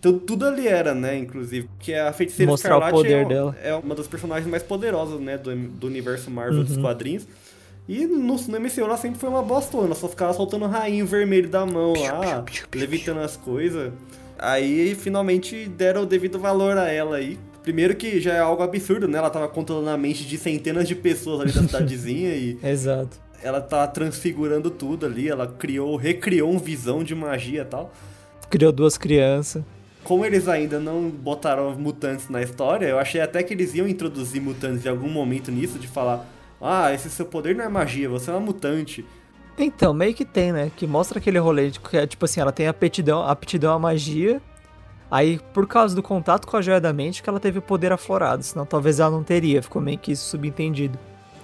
Então 0.06 0.20
tudo 0.20 0.46
ali 0.46 0.68
era, 0.68 0.94
né, 0.94 1.18
inclusive. 1.18 1.68
Que 1.80 1.96
a 1.96 2.14
Feiticeira 2.14 2.52
Mostrar 2.52 2.76
o 2.76 2.78
Escarlate 2.78 2.96
poder 2.96 3.26
é, 3.26 3.26
dela. 3.26 3.58
é 3.64 3.74
uma 3.74 3.96
das 3.96 4.08
personagens 4.08 4.48
mais 4.48 4.62
poderosas, 4.62 5.20
né, 5.20 5.36
do, 5.36 5.56
do 5.56 5.88
universo 5.88 6.30
Marvel 6.30 6.64
dos 6.64 6.76
Uhum. 6.78 6.84
quadrinhos. 6.84 7.28
E 7.90 8.06
no, 8.06 8.36
no 8.36 8.60
MCU 8.60 8.82
ela 8.82 8.98
sempre 8.98 9.20
foi 9.20 9.30
uma 9.30 9.42
bostona, 9.42 9.94
só 9.96 10.08
ficava 10.08 10.34
soltando 10.34 10.66
rainho 10.68 11.06
vermelho 11.08 11.50
da 11.50 11.66
mão 11.66 11.94
lá, 11.94 12.44
levitando 12.74 13.20
as 13.20 13.36
coisas. 13.36 13.92
Aí 14.38 14.94
finalmente 14.96 15.68
deram 15.70 16.04
o 16.04 16.06
devido 16.06 16.38
valor 16.40 16.78
a 16.78 16.88
ela 16.92 17.18
aí. 17.18 17.38
Primeiro 17.64 17.96
que 17.96 18.20
já 18.20 18.34
é 18.34 18.40
algo 18.40 18.62
absurdo, 18.62 19.08
né? 19.08 19.18
Ela 19.18 19.30
tava 19.32 19.48
controlando 19.48 19.90
a 19.90 19.98
mente 19.98 20.24
de 20.24 20.38
centenas 20.38 20.88
de 20.88 20.94
pessoas 20.96 21.42
ali 21.42 21.52
da 21.52 21.62
cidadezinha 21.66 22.30
e 22.36 22.60
Exato. 22.64 23.18
ela 23.42 23.60
tá 23.62 23.88
transfigurando 23.88 24.70
tudo 24.70 25.06
ali. 25.06 25.30
Ela 25.30 25.48
criou, 25.48 25.96
recriou 25.96 26.52
um 26.52 26.60
visão 26.60 27.04
de 27.04 27.16
magia 27.16 27.62
e 27.62 27.66
tal. 27.66 27.92
Criou 28.50 28.72
duas 28.72 28.98
crianças. 28.98 29.64
Como 30.06 30.24
eles 30.24 30.48
ainda 30.48 30.80
não 30.80 31.10
botaram 31.10 31.76
mutantes 31.76 32.30
na 32.30 32.40
história, 32.40 32.86
eu 32.86 33.00
achei 33.00 33.20
até 33.20 33.42
que 33.42 33.52
eles 33.56 33.74
iam 33.74 33.88
introduzir 33.88 34.40
mutantes 34.40 34.86
em 34.86 34.90
algum 34.90 35.10
momento 35.10 35.52
nisso, 35.52 35.80
de 35.80 35.88
falar: 35.88 36.26
Ah, 36.62 36.94
esse 36.94 37.10
seu 37.10 37.26
poder 37.26 37.56
não 37.56 37.66
é 37.66 37.68
magia, 37.68 38.08
você 38.08 38.30
é 38.30 38.34
uma 38.34 38.40
mutante. 38.40 39.04
Então, 39.58 39.96
meio 39.96 40.14
que 40.14 40.24
tem, 40.24 40.52
né? 40.52 40.72
Que 40.78 40.86
mostra 40.86 41.18
aquele 41.18 41.40
rolê 41.40 41.72
de 41.72 41.80
que 41.80 42.06
tipo 42.06 42.24
assim, 42.24 42.40
ela 42.40 42.52
tem 42.52 42.68
aptidão, 42.68 43.24
aptidão 43.28 43.74
à 43.74 43.80
magia. 43.80 44.40
Aí, 45.10 45.40
por 45.54 45.68
causa 45.68 45.96
do 45.96 46.04
contato 46.04 46.46
com 46.46 46.56
a 46.56 46.62
joia 46.62 46.80
da 46.80 46.94
mente, 46.94 47.24
que 47.24 47.30
ela 47.30 47.40
teve 47.40 47.58
o 47.58 47.62
poder 47.62 47.92
aflorado. 47.92 48.44
Senão 48.44 48.66
talvez 48.66 49.00
ela 49.00 49.10
não 49.10 49.24
teria. 49.24 49.64
Ficou 49.64 49.82
meio 49.82 49.98
que 49.98 50.16
subentendido. 50.16 51.00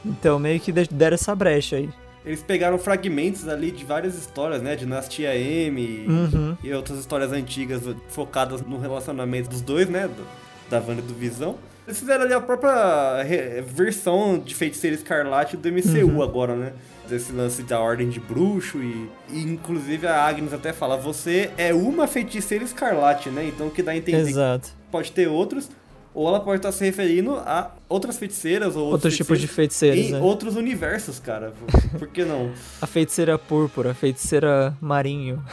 Então, 0.05 0.37
meio 0.37 0.59
que 0.59 0.71
deram 0.71 1.15
essa 1.15 1.33
brecha 1.33 1.77
aí. 1.77 1.89
Eles 2.25 2.41
pegaram 2.43 2.77
fragmentos 2.77 3.47
ali 3.47 3.71
de 3.71 3.83
várias 3.83 4.15
histórias, 4.15 4.61
né? 4.61 4.75
Dinastia 4.75 5.35
M 5.35 6.05
Uhum. 6.07 6.57
e 6.63 6.71
outras 6.73 6.99
histórias 6.99 7.31
antigas 7.31 7.81
focadas 8.09 8.61
no 8.61 8.77
relacionamento 8.79 9.49
dos 9.49 9.61
dois, 9.61 9.89
né? 9.89 10.07
do- 10.07 10.25
da 10.69 10.77
Wanda 10.79 10.99
e 11.01 11.01
do 11.01 11.13
Visão. 11.13 11.57
Eles 11.85 11.99
fizeram 11.99 12.23
ali 12.23 12.33
a 12.33 12.39
própria 12.39 13.23
versão 13.67 14.39
de 14.39 14.53
Feiticeiro 14.55 14.95
Escarlate 14.95 15.57
do 15.57 15.67
MCU 15.67 16.05
Uhum. 16.07 16.21
agora, 16.21 16.55
né? 16.55 16.73
Desse 17.09 17.31
lance 17.33 17.63
da 17.63 17.79
Ordem 17.79 18.07
de 18.07 18.19
Bruxo 18.19 18.77
e, 18.81 19.09
e 19.29 19.41
inclusive 19.41 20.07
a 20.07 20.23
Agnes 20.23 20.53
até 20.53 20.71
fala, 20.71 20.95
você 20.95 21.49
é 21.57 21.73
uma 21.73 22.07
feiticeira 22.07 22.63
escarlate, 22.63 23.29
né? 23.29 23.45
Então 23.47 23.67
o 23.67 23.71
que 23.71 23.83
dá 23.83 23.91
a 23.91 23.97
entender 23.97 24.23
que 24.23 24.29
Exato. 24.29 24.69
pode 24.89 25.11
ter 25.11 25.27
outros, 25.27 25.69
ou 26.13 26.27
ela 26.27 26.39
pode 26.39 26.57
estar 26.59 26.71
se 26.71 26.83
referindo 26.83 27.35
a 27.35 27.71
outras 27.87 28.17
feiticeiras 28.17 28.75
ou 28.75 28.91
Outros 28.91 29.15
tipos 29.15 29.39
de 29.39 29.47
feiticeiros, 29.47 29.97
em 30.07 30.11
né? 30.11 30.19
outros 30.19 30.55
universos, 30.55 31.19
cara. 31.19 31.51
Por- 31.51 31.81
Por 31.99 32.07
que 32.07 32.23
não? 32.25 32.51
A 32.81 32.87
feiticeira 32.87 33.37
púrpura, 33.37 33.91
a 33.91 33.93
feiticeira 33.93 34.75
marinho. 34.81 35.43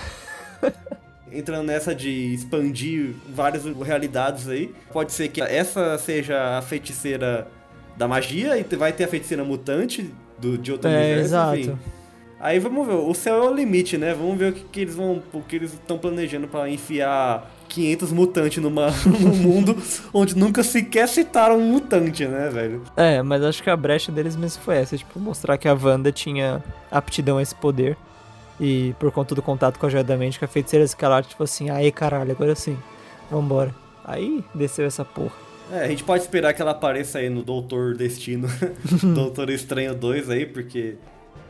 Entrando 1.31 1.67
nessa 1.67 1.95
de 1.95 2.33
expandir 2.35 3.15
várias 3.29 3.65
realidades 3.65 4.49
aí, 4.49 4.75
pode 4.93 5.13
ser 5.13 5.29
que 5.29 5.43
essa 5.43 5.99
seja 5.99 6.57
a 6.59 6.63
feiticeira 6.63 7.47
da 7.99 8.09
magia 8.09 8.57
e 8.59 8.63
vai 8.77 8.93
ter 8.93 9.05
a 9.05 9.09
feiticeira 9.09 9.45
mutante 9.45 10.11
do, 10.39 10.57
de 10.57 10.73
outro 10.73 10.89
É, 10.89 10.97
universo, 10.97 11.25
exato. 11.25 11.57
enfim. 11.59 11.79
Aí 12.41 12.59
vamos 12.59 12.87
ver, 12.87 12.95
o 12.95 13.13
céu 13.13 13.43
é 13.45 13.51
o 13.51 13.53
limite, 13.55 13.99
né? 13.99 14.15
Vamos 14.15 14.39
ver 14.39 14.53
o 14.53 14.55
que, 14.55 14.65
que 14.65 14.81
eles 14.81 14.95
vão, 14.95 15.23
o 15.33 15.43
que 15.43 15.57
eles 15.57 15.73
estão 15.75 15.99
planejando 15.99 16.47
pra 16.49 16.71
enfiar 16.71 17.51
500 17.69 18.13
mutantes 18.13 18.63
numa, 18.63 18.91
num 19.07 19.37
mundo 19.37 19.77
onde 20.13 20.37
nunca 20.37 20.63
sequer 20.63 21.09
citaram 21.09 21.59
um 21.59 21.73
mutante, 21.73 22.27
né, 22.27 22.49
velho? 22.49 22.83
É, 22.97 23.23
mas 23.23 23.43
acho 23.43 23.63
que 23.63 23.71
a 23.71 23.77
brecha 23.77 24.11
deles 24.11 24.35
mesmo 24.35 24.63
foi 24.63 24.77
essa, 24.77 24.97
tipo, 24.97 25.19
mostrar 25.21 25.57
que 25.59 25.69
a 25.69 25.75
Wanda 25.75 26.11
tinha 26.11 26.63
aptidão 26.91 27.39
a 27.39 27.43
esse 27.43 27.55
poder. 27.55 27.97
E 28.61 28.93
por 28.99 29.13
conta 29.13 29.35
do 29.37 29.43
contato 29.43 29.79
com 29.79 29.87
a 29.87 29.89
Joia 29.89 30.03
da 30.03 30.17
Mente, 30.17 30.39
que 30.39 30.45
a 30.45 30.49
feiticeira 30.49 30.85
escarlate, 30.85 31.29
tipo 31.29 31.45
assim, 31.45 31.71
aí 31.71 31.93
caralho, 31.93 32.33
agora 32.33 32.55
sim, 32.57 32.77
vambora. 33.31 33.73
Aí 34.05 34.43
desceu 34.55 34.85
essa 34.87 35.05
porra. 35.05 35.33
É, 35.71 35.85
a 35.85 35.89
gente 35.89 36.03
pode 36.03 36.23
esperar 36.23 36.53
que 36.55 36.63
ela 36.63 36.71
apareça 36.73 37.19
aí 37.19 37.29
no 37.29 37.43
Doutor 37.43 37.95
Destino, 37.95 38.49
Doutor 39.15 39.51
Estranho 39.51 39.95
2 39.95 40.31
aí, 40.31 40.47
porque 40.47 40.95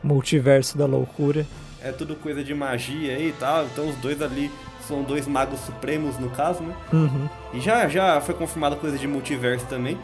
Multiverso 0.03 0.77
da 0.77 0.85
loucura. 0.85 1.47
é 1.81 1.91
tudo 1.91 2.15
coisa 2.15 2.43
de 2.43 2.53
magia 2.53 3.15
aí 3.15 3.29
e 3.29 3.31
tal, 3.31 3.65
então 3.65 3.87
os 3.89 3.95
dois 3.95 4.21
ali 4.21 4.51
são 4.89 5.03
dois 5.03 5.25
magos 5.27 5.59
supremos 5.61 6.17
no 6.19 6.29
caso, 6.31 6.61
né? 6.61 6.73
Uhum. 6.91 7.29
E 7.53 7.61
já, 7.61 7.87
já 7.87 8.19
foi 8.19 8.35
confirmada 8.35 8.75
coisa 8.75 8.97
de 8.97 9.07
multiverso 9.07 9.65
também. 9.67 9.97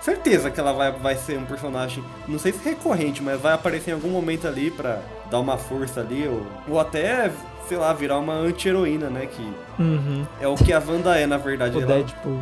Certeza 0.00 0.50
que 0.50 0.60
ela 0.60 0.72
vai, 0.72 0.92
vai 0.92 1.16
ser 1.16 1.36
um 1.38 1.44
personagem, 1.44 2.04
não 2.28 2.38
sei 2.38 2.52
se 2.52 2.62
recorrente, 2.62 3.20
mas 3.22 3.40
vai 3.40 3.54
aparecer 3.54 3.90
em 3.90 3.94
algum 3.94 4.10
momento 4.10 4.46
ali 4.46 4.70
pra 4.70 5.00
dar 5.30 5.40
uma 5.40 5.56
força 5.56 6.00
ali, 6.00 6.28
ou, 6.28 6.46
ou 6.68 6.78
até, 6.78 7.32
sei 7.66 7.76
lá, 7.76 7.92
virar 7.92 8.18
uma 8.18 8.34
anti-heroína, 8.34 9.08
né? 9.10 9.26
Que 9.26 9.42
Uhum. 9.82 10.24
é 10.40 10.46
o 10.46 10.54
que 10.54 10.72
a 10.72 10.78
Wanda 10.78 11.18
é, 11.18 11.26
na 11.26 11.36
verdade. 11.38 11.76
O 11.76 11.80
Ela, 11.82 11.94
Deadpool. 11.96 12.40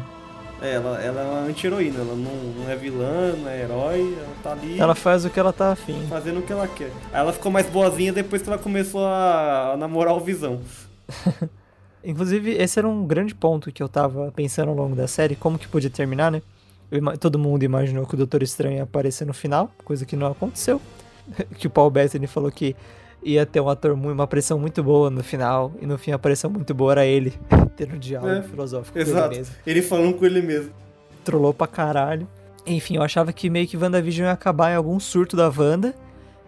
é, 0.60 0.74
ela, 0.74 1.00
ela 1.00 1.20
é 1.20 1.24
uma 1.24 1.40
anti-heroína, 1.48 2.00
ela 2.00 2.14
não, 2.14 2.32
não 2.64 2.70
é 2.70 2.76
vilã, 2.76 3.32
não 3.38 3.48
é 3.48 3.60
herói, 3.62 4.14
ela 4.18 4.28
tá 4.42 4.52
ali 4.52 4.78
Ela 4.78 4.94
faz 4.94 5.24
o 5.24 5.30
que 5.30 5.40
ela 5.40 5.52
tá 5.52 5.72
afim. 5.72 6.06
fazendo 6.10 6.40
o 6.40 6.42
que 6.42 6.52
ela 6.52 6.68
quer. 6.68 6.90
Aí 7.12 7.20
ela 7.20 7.32
ficou 7.32 7.50
mais 7.50 7.66
boazinha 7.70 8.12
depois 8.12 8.42
que 8.42 8.48
ela 8.48 8.58
começou 8.58 9.06
a, 9.06 9.72
a 9.72 9.76
namorar 9.76 10.14
o 10.14 10.20
Visão. 10.20 10.60
Inclusive, 12.04 12.52
esse 12.52 12.78
era 12.78 12.86
um 12.88 13.06
grande 13.06 13.34
ponto 13.34 13.72
que 13.72 13.82
eu 13.82 13.88
tava 13.88 14.30
pensando 14.32 14.68
ao 14.68 14.74
longo 14.76 14.94
da 14.94 15.06
série, 15.06 15.34
como 15.34 15.58
que 15.58 15.66
podia 15.66 15.90
terminar, 15.90 16.30
né? 16.30 16.42
Eu 16.90 17.18
todo 17.18 17.38
mundo 17.38 17.62
imaginou 17.62 18.06
que 18.06 18.14
o 18.14 18.16
Doutor 18.16 18.42
Estranho 18.42 18.76
ia 18.76 18.82
aparecer 18.82 19.26
no 19.26 19.32
final, 19.32 19.70
coisa 19.84 20.04
que 20.04 20.14
não 20.14 20.26
aconteceu. 20.26 20.80
que 21.56 21.66
o 21.66 21.70
Paul 21.70 21.90
Bettany 21.90 22.26
falou 22.26 22.50
que 22.52 22.76
ia 23.22 23.46
ter 23.46 23.60
um 23.60 23.68
ator 23.70 23.96
muito, 23.96 24.12
uma 24.12 24.26
pressão 24.26 24.58
muito 24.58 24.82
boa 24.82 25.08
no 25.08 25.24
final, 25.24 25.72
e 25.80 25.86
no 25.86 25.96
fim 25.96 26.12
a 26.12 26.18
pressão 26.18 26.50
muito 26.50 26.74
boa 26.74 26.92
era 26.92 27.06
ele, 27.06 27.32
tendo 27.74 27.94
um 27.96 27.98
diálogo 27.98 28.34
É, 28.34 28.42
filosófico 28.42 28.92
com 28.92 28.98
ele 28.98 29.10
Exato. 29.10 29.34
mesmo. 29.36 29.54
Ele 29.66 29.80
falando 29.82 30.14
com 30.14 30.26
ele 30.26 30.42
mesmo. 30.42 30.70
Trollou 31.24 31.54
pra 31.54 31.66
caralho. 31.66 32.28
Enfim, 32.66 32.96
eu 32.96 33.02
achava 33.02 33.32
que 33.32 33.48
meio 33.48 33.66
que 33.66 33.76
WandaVision 33.78 34.26
ia 34.26 34.32
acabar 34.32 34.72
em 34.72 34.76
algum 34.76 35.00
surto 35.00 35.36
da 35.36 35.48
Wanda, 35.48 35.94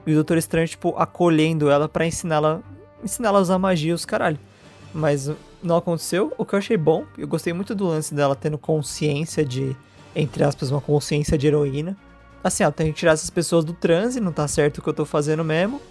e 0.06 0.12
o 0.12 0.14
Doutor 0.14 0.36
Estranho, 0.36 0.68
tipo, 0.68 0.94
acolhendo 0.96 1.70
ela 1.70 1.88
pra 1.88 2.06
ensiná-la 2.06 2.60
ensiná-la 3.02 3.38
a 3.38 3.42
usar 3.42 3.58
magia, 3.58 3.94
os 3.94 4.04
caralho. 4.04 4.38
Mas 4.96 5.30
não 5.62 5.76
aconteceu, 5.76 6.32
o 6.38 6.44
que 6.44 6.54
eu 6.54 6.58
achei 6.58 6.76
bom. 6.76 7.04
Eu 7.18 7.28
gostei 7.28 7.52
muito 7.52 7.74
do 7.74 7.86
lance 7.86 8.14
dela 8.14 8.34
tendo 8.34 8.56
consciência 8.56 9.44
de, 9.44 9.76
entre 10.14 10.42
aspas, 10.42 10.70
uma 10.70 10.80
consciência 10.80 11.36
de 11.36 11.46
heroína. 11.46 11.94
Assim, 12.42 12.64
ó, 12.64 12.70
tem 12.70 12.90
que 12.92 12.98
tirar 12.98 13.12
essas 13.12 13.28
pessoas 13.28 13.62
do 13.62 13.74
transe, 13.74 14.20
não 14.20 14.32
tá 14.32 14.48
certo 14.48 14.78
o 14.78 14.82
que 14.82 14.88
eu 14.88 14.94
tô 14.94 15.04
fazendo 15.04 15.44
mesmo. 15.44 15.82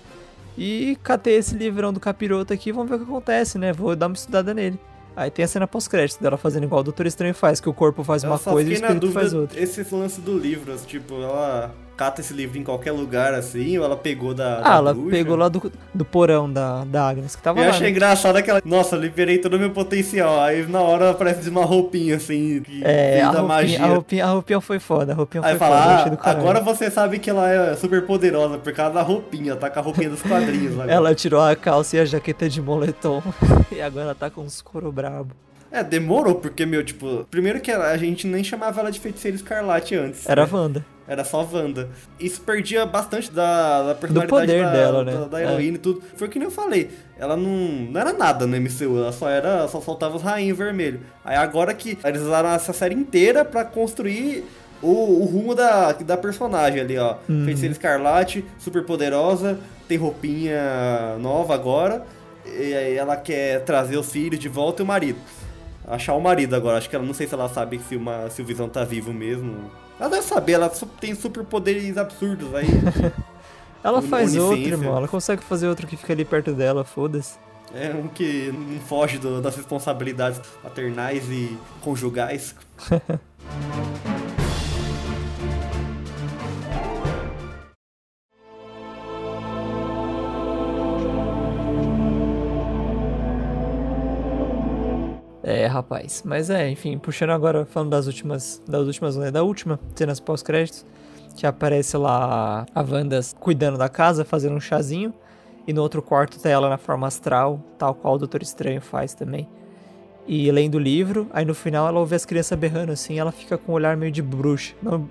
E 0.57 0.97
catei 1.03 1.35
esse 1.35 1.55
livrão 1.55 1.93
do 1.93 1.99
capiroto 1.99 2.51
aqui, 2.51 2.71
vamos 2.71 2.89
ver 2.89 2.95
o 2.95 2.99
que 2.99 3.03
acontece, 3.03 3.59
né? 3.59 3.71
Vou 3.71 3.95
dar 3.95 4.07
uma 4.07 4.15
estudada 4.15 4.53
nele. 4.55 4.79
Aí 5.15 5.29
tem 5.29 5.45
a 5.45 5.47
cena 5.47 5.67
pós-crédito 5.67 6.19
dela 6.19 6.35
fazendo 6.35 6.63
igual 6.63 6.81
o 6.81 6.83
Doutor 6.83 7.05
Estranho 7.05 7.35
faz, 7.35 7.59
que 7.59 7.69
o 7.69 7.73
corpo 7.73 8.03
faz 8.03 8.23
Eu 8.23 8.31
uma 8.31 8.39
coisa 8.39 8.69
e 8.69 8.73
o 8.73 8.75
espírito 8.75 9.11
faz 9.11 9.31
dúvida 9.31 9.41
outra. 9.41 9.59
esse 9.61 9.95
lance 9.95 10.19
do 10.19 10.37
livro, 10.37 10.75
tipo, 10.79 11.13
ela 11.21 11.73
cata 11.95 12.21
esse 12.21 12.33
livro 12.33 12.57
em 12.57 12.63
qualquer 12.63 12.91
lugar 12.91 13.33
assim, 13.33 13.77
ou 13.77 13.85
ela 13.85 13.95
pegou 13.97 14.33
da. 14.33 14.59
Ah, 14.59 14.61
da 14.61 14.75
ela 14.75 14.93
bruxa? 14.93 15.09
pegou 15.11 15.35
lá 15.35 15.47
do, 15.49 15.71
do 15.93 16.03
porão 16.05 16.51
da, 16.51 16.83
da 16.85 17.07
Agnes, 17.09 17.35
que 17.35 17.41
tava 17.41 17.59
Eu 17.59 17.63
lá, 17.65 17.69
achei 17.69 17.83
né? 17.83 17.89
engraçado 17.91 18.35
aquela. 18.35 18.61
Nossa, 18.65 18.95
liberei 18.95 19.37
todo 19.37 19.55
o 19.55 19.59
meu 19.59 19.71
potencial. 19.71 20.39
Aí 20.41 20.65
na 20.67 20.81
hora 20.81 21.11
aparece 21.11 21.49
uma 21.49 21.63
roupinha 21.65 22.15
assim, 22.17 22.61
que 22.61 22.81
É, 22.83 23.21
a 23.21 23.31
da 23.31 23.39
roupinha, 23.39 23.47
magia. 23.47 23.83
a, 23.83 23.87
roupinha, 23.87 24.25
a 24.25 24.29
roupinha 24.29 24.61
foi 24.61 24.79
foda, 24.79 25.13
a 25.13 25.15
roupinha 25.15 25.43
Aí 25.45 25.57
foi 25.57 25.59
foda, 25.67 25.79
fala, 25.79 26.09
do 26.09 26.17
ah, 26.21 26.29
agora 26.31 26.59
você 26.61 26.91
sabe 26.91 27.19
que 27.19 27.29
ela 27.29 27.49
é 27.49 27.75
super 27.75 28.05
poderosa 28.05 28.57
por 28.57 28.73
causa 28.73 28.93
da 28.95 29.01
roupinha, 29.01 29.55
tá 29.55 29.69
com 29.69 29.79
a 29.79 29.81
roupinha 29.81 30.09
dos 30.09 30.21
quadrinhos 30.21 30.73
agora. 30.73 30.91
Ela 30.91 31.15
tirou 31.15 31.41
a 31.41 31.55
calça 31.55 31.97
e 31.97 31.99
a 31.99 32.05
jaqueta 32.05 32.49
de 32.49 32.61
moletom, 32.61 33.21
e 33.71 33.81
agora 33.81 34.13
tá 34.13 34.29
com 34.29 34.41
uns 34.41 34.61
couro 34.61 34.91
brabo. 34.91 35.33
É, 35.71 35.83
demorou, 35.83 36.35
porque, 36.35 36.65
meu, 36.65 36.83
tipo, 36.85 37.25
primeiro 37.29 37.59
que 37.59 37.69
ela- 37.69 37.89
a 37.91 37.97
gente 37.97 38.25
nem 38.27 38.43
chamava 38.43 38.79
ela 38.79 38.89
de 38.91 38.99
feiticeira 38.99 39.35
escarlate 39.35 39.93
antes. 39.95 40.27
Era 40.29 40.45
né? 40.45 40.49
Wanda. 40.53 40.85
Era 41.07 41.23
só 41.23 41.47
Wanda. 41.51 41.89
Isso 42.19 42.41
perdia 42.41 42.85
bastante 42.85 43.31
da, 43.31 43.83
da 43.89 43.95
personalidade 43.95 44.47
poder 44.47 44.63
da, 44.63 44.71
dela, 44.71 45.03
né? 45.03 45.11
da, 45.13 45.25
da 45.25 45.39
É. 45.41 45.43
heroína 45.43 45.75
e 45.75 45.79
tudo. 45.79 46.01
Foi 46.15 46.27
o 46.27 46.31
que 46.31 46.39
nem 46.39 46.47
eu 46.47 46.51
falei. 46.51 46.89
Ela 47.17 47.37
não, 47.37 47.51
não 47.91 48.01
era 48.01 48.11
nada 48.11 48.47
no 48.47 48.57
MCU, 48.59 48.97
ela 48.97 49.11
só 49.11 49.29
era. 49.29 49.67
só 49.67 49.79
soltava 49.79 50.15
os 50.15 50.23
rainhos 50.23 50.57
vermelhos. 50.57 51.01
Aí 51.23 51.35
agora 51.35 51.73
que 51.73 51.97
eles 52.03 52.21
usaram 52.21 52.49
essa 52.49 52.73
série 52.73 52.95
inteira 52.95 53.45
pra 53.45 53.63
construir 53.63 54.43
o, 54.81 55.21
o 55.21 55.25
rumo 55.25 55.53
da, 55.53 55.91
da 55.93 56.17
personagem 56.17 56.81
ali, 56.81 56.97
ó. 56.97 57.17
Uhum. 57.29 57.45
Feiticeira 57.45 57.71
Escarlate, 57.73 58.43
super 58.57 58.83
poderosa, 58.83 59.59
tem 59.87 59.97
roupinha 59.97 61.17
nova 61.19 61.53
agora. 61.53 62.03
E 62.45 62.73
aí 62.73 62.95
ela 62.95 63.15
quer 63.15 63.63
trazer 63.63 63.97
os 63.97 64.11
filhos 64.11 64.39
de 64.39 64.49
volta 64.49 64.81
e 64.81 64.83
o 64.83 64.87
marido. 64.87 65.17
Achar 65.87 66.13
o 66.15 66.19
marido 66.21 66.55
agora. 66.55 66.77
Acho 66.77 66.89
que 66.89 66.95
ela 66.95 67.05
não 67.05 67.13
sei 67.13 67.27
se 67.27 67.33
ela 67.33 67.47
sabe 67.49 67.79
se, 67.79 67.95
uma, 67.95 68.29
se 68.29 68.41
o 68.41 68.45
Visão 68.45 68.67
tá 68.67 68.83
vivo 68.83 69.13
mesmo. 69.13 69.69
Ela 69.99 70.09
deve 70.09 70.23
saber, 70.23 70.53
ela 70.53 70.69
tem 70.99 71.13
superpoderes 71.15 71.97
absurdos 71.97 72.53
aí. 72.55 72.67
Ela 73.83 74.01
faz 74.01 74.35
outro, 74.35 74.59
irmão. 74.59 74.97
Ela 74.97 75.07
consegue 75.07 75.43
fazer 75.43 75.67
outro 75.67 75.85
que 75.85 75.95
fica 75.95 76.11
ali 76.11 76.25
perto 76.25 76.51
dela, 76.53 76.83
foda-se. 76.83 77.35
é 77.71 77.89
um 77.93 78.07
que 78.07 78.51
não 78.51 78.79
foge 78.79 79.19
do- 79.19 79.39
das 79.43 79.55
responsabilidades 79.55 80.41
paternais 80.63 81.23
e 81.29 81.55
conjugais. 81.81 82.55
É, 95.47 95.67
rapaz. 95.67 96.23
Mas 96.25 96.49
é, 96.49 96.67
enfim, 96.71 96.97
puxando 96.97 97.29
agora, 97.29 97.67
falando 97.67 97.91
das 97.91 98.07
últimas, 98.07 98.59
das 98.67 98.87
últimas, 98.87 99.15
né, 99.15 99.29
da 99.29 99.43
última, 99.43 99.79
cenas 99.93 100.19
pós-créditos, 100.19 100.83
que 101.35 101.45
aparece 101.45 101.95
lá 101.97 102.65
a 102.73 102.81
Wanda 102.81 103.19
cuidando 103.39 103.77
da 103.77 103.87
casa, 103.87 104.25
fazendo 104.25 104.55
um 104.55 104.59
chazinho, 104.59 105.13
e 105.67 105.71
no 105.71 105.83
outro 105.83 106.01
quarto 106.01 106.39
tá 106.39 106.49
ela 106.49 106.67
na 106.67 106.79
forma 106.79 107.05
astral, 107.05 107.61
tal 107.77 107.93
qual 107.93 108.15
o 108.15 108.17
Doutor 108.17 108.41
Estranho 108.41 108.81
faz 108.81 109.13
também. 109.13 109.47
E 110.25 110.49
lendo 110.49 110.75
o 110.75 110.79
livro, 110.79 111.27
aí 111.31 111.45
no 111.45 111.53
final 111.53 111.87
ela 111.87 111.99
ouve 111.99 112.15
as 112.15 112.25
crianças 112.25 112.57
berrando 112.57 112.91
assim, 112.91 113.19
ela 113.19 113.31
fica 113.31 113.55
com 113.55 113.73
um 113.73 113.75
olhar 113.75 113.95
meio 113.95 114.11
de 114.11 114.23
bruxa. 114.23 114.73
Não, 114.81 115.07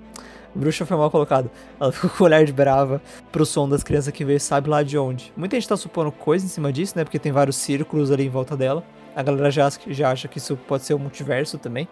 bruxa 0.53 0.85
foi 0.85 0.97
mal 0.97 1.09
colocado. 1.09 1.49
Ela 1.79 1.93
fica 1.93 2.09
com 2.09 2.21
o 2.21 2.27
olhar 2.27 2.43
de 2.43 2.51
brava 2.51 3.01
pro 3.31 3.45
som 3.45 3.69
das 3.69 3.83
crianças 3.83 4.13
que 4.13 4.25
veio 4.25 4.41
sabe 4.41 4.69
lá 4.69 4.83
de 4.83 4.97
onde. 4.97 5.31
Muita 5.37 5.55
gente 5.55 5.69
tá 5.69 5.77
supondo 5.77 6.11
coisa 6.11 6.45
em 6.45 6.49
cima 6.49 6.73
disso, 6.73 6.97
né? 6.97 7.05
Porque 7.05 7.19
tem 7.19 7.31
vários 7.31 7.55
círculos 7.55 8.11
ali 8.11 8.25
em 8.25 8.29
volta 8.29 8.57
dela. 8.57 8.83
A 9.15 9.23
galera 9.23 9.49
já, 9.49 9.67
acha- 9.67 9.79
já 9.87 10.11
acha 10.11 10.27
que 10.27 10.37
isso 10.37 10.55
pode 10.67 10.83
ser 10.83 10.93
o 10.93 10.99
multiverso 10.99 11.57
também. 11.57 11.87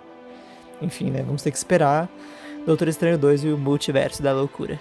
Enfim, 0.82 1.10
né? 1.10 1.24
Vamos 1.26 1.42
ter 1.42 1.52
que 1.52 1.58
esperar 1.58 2.10
Doutor 2.66 2.88
Estranho 2.88 3.18
2 3.18 3.46
e 3.46 3.50
o 3.50 3.58
multiverso 3.58 4.22
da 4.22 4.34
loucura. 4.34 4.78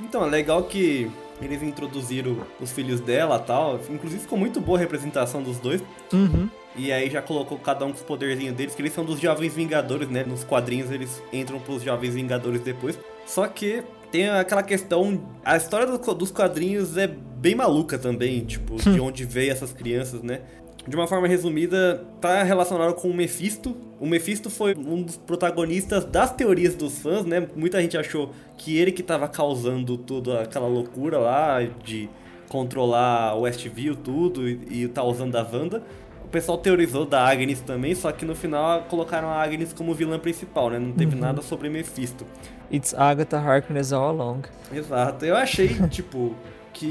Então, 0.00 0.24
é 0.24 0.28
legal 0.28 0.62
que 0.64 1.10
Eles 1.40 1.62
introduziram 1.62 2.36
os 2.60 2.72
filhos 2.72 2.98
dela 3.00 3.38
tal. 3.38 3.78
Inclusive 3.88 4.22
ficou 4.22 4.36
muito 4.36 4.60
boa 4.60 4.76
a 4.76 4.80
representação 4.80 5.40
dos 5.40 5.58
dois. 5.60 5.80
Uhum. 6.12 6.48
E 6.74 6.90
aí 6.90 7.08
já 7.08 7.22
colocou 7.22 7.56
cada 7.58 7.84
um 7.84 7.90
com 7.90 7.96
os 7.96 8.02
poderzinhos 8.02 8.56
deles, 8.56 8.74
que 8.74 8.82
eles 8.82 8.92
são 8.92 9.04
dos 9.04 9.20
Jovens 9.20 9.54
Vingadores, 9.54 10.08
né? 10.08 10.24
Nos 10.24 10.42
quadrinhos 10.42 10.90
eles 10.90 11.22
entram 11.32 11.60
pros 11.60 11.82
Jovens 11.84 12.14
Vingadores 12.14 12.60
depois. 12.62 12.98
Só 13.24 13.46
que 13.46 13.84
tem 14.10 14.28
aquela 14.28 14.64
questão. 14.64 15.22
A 15.44 15.56
história 15.56 15.86
do, 15.86 16.14
dos 16.14 16.32
quadrinhos 16.32 16.96
é 16.96 17.06
bem 17.06 17.54
maluca 17.54 17.96
também, 17.96 18.44
tipo, 18.44 18.74
de 18.74 18.98
onde 19.00 19.24
veio 19.24 19.52
essas 19.52 19.72
crianças, 19.72 20.22
né? 20.24 20.40
De 20.88 20.96
uma 20.96 21.06
forma 21.06 21.28
resumida, 21.28 22.02
tá 22.20 22.42
relacionado 22.42 22.94
com 22.94 23.08
o 23.08 23.14
Mephisto. 23.14 23.76
O 24.00 24.06
Mephisto 24.06 24.48
foi 24.48 24.74
um 24.74 25.02
dos 25.02 25.16
protagonistas 25.18 26.04
das 26.04 26.32
teorias 26.34 26.74
dos 26.74 26.98
fãs, 26.98 27.24
né? 27.26 27.46
Muita 27.54 27.80
gente 27.82 27.98
achou 27.98 28.30
que 28.56 28.78
ele 28.78 28.90
que 28.90 29.02
tava 29.02 29.28
causando 29.28 29.98
toda 29.98 30.40
aquela 30.42 30.66
loucura 30.66 31.18
lá 31.18 31.58
de 31.84 32.08
controlar 32.48 33.34
o 33.34 33.40
Westview, 33.42 33.94
tudo, 33.94 34.48
e, 34.48 34.84
e 34.84 34.88
tá 34.88 35.02
usando 35.04 35.36
a 35.36 35.42
Wanda. 35.42 35.82
O 36.24 36.28
pessoal 36.28 36.56
teorizou 36.58 37.04
da 37.04 37.26
Agnes 37.26 37.60
também, 37.60 37.94
só 37.94 38.10
que 38.12 38.24
no 38.24 38.34
final 38.34 38.82
colocaram 38.82 39.28
a 39.28 39.42
Agnes 39.42 39.72
como 39.72 39.94
vilã 39.94 40.18
principal, 40.18 40.70
né? 40.70 40.78
Não 40.78 40.92
teve 40.92 41.14
Uhum. 41.14 41.20
nada 41.20 41.42
sobre 41.42 41.68
Mephisto. 41.68 42.24
It's 42.72 42.94
Agatha 42.94 43.38
Harkness 43.38 43.92
all 43.92 44.08
along. 44.10 44.40
Exato. 44.72 45.24
Eu 45.24 45.36
achei, 45.36 45.68
tipo, 45.88 46.34
que 46.72 46.86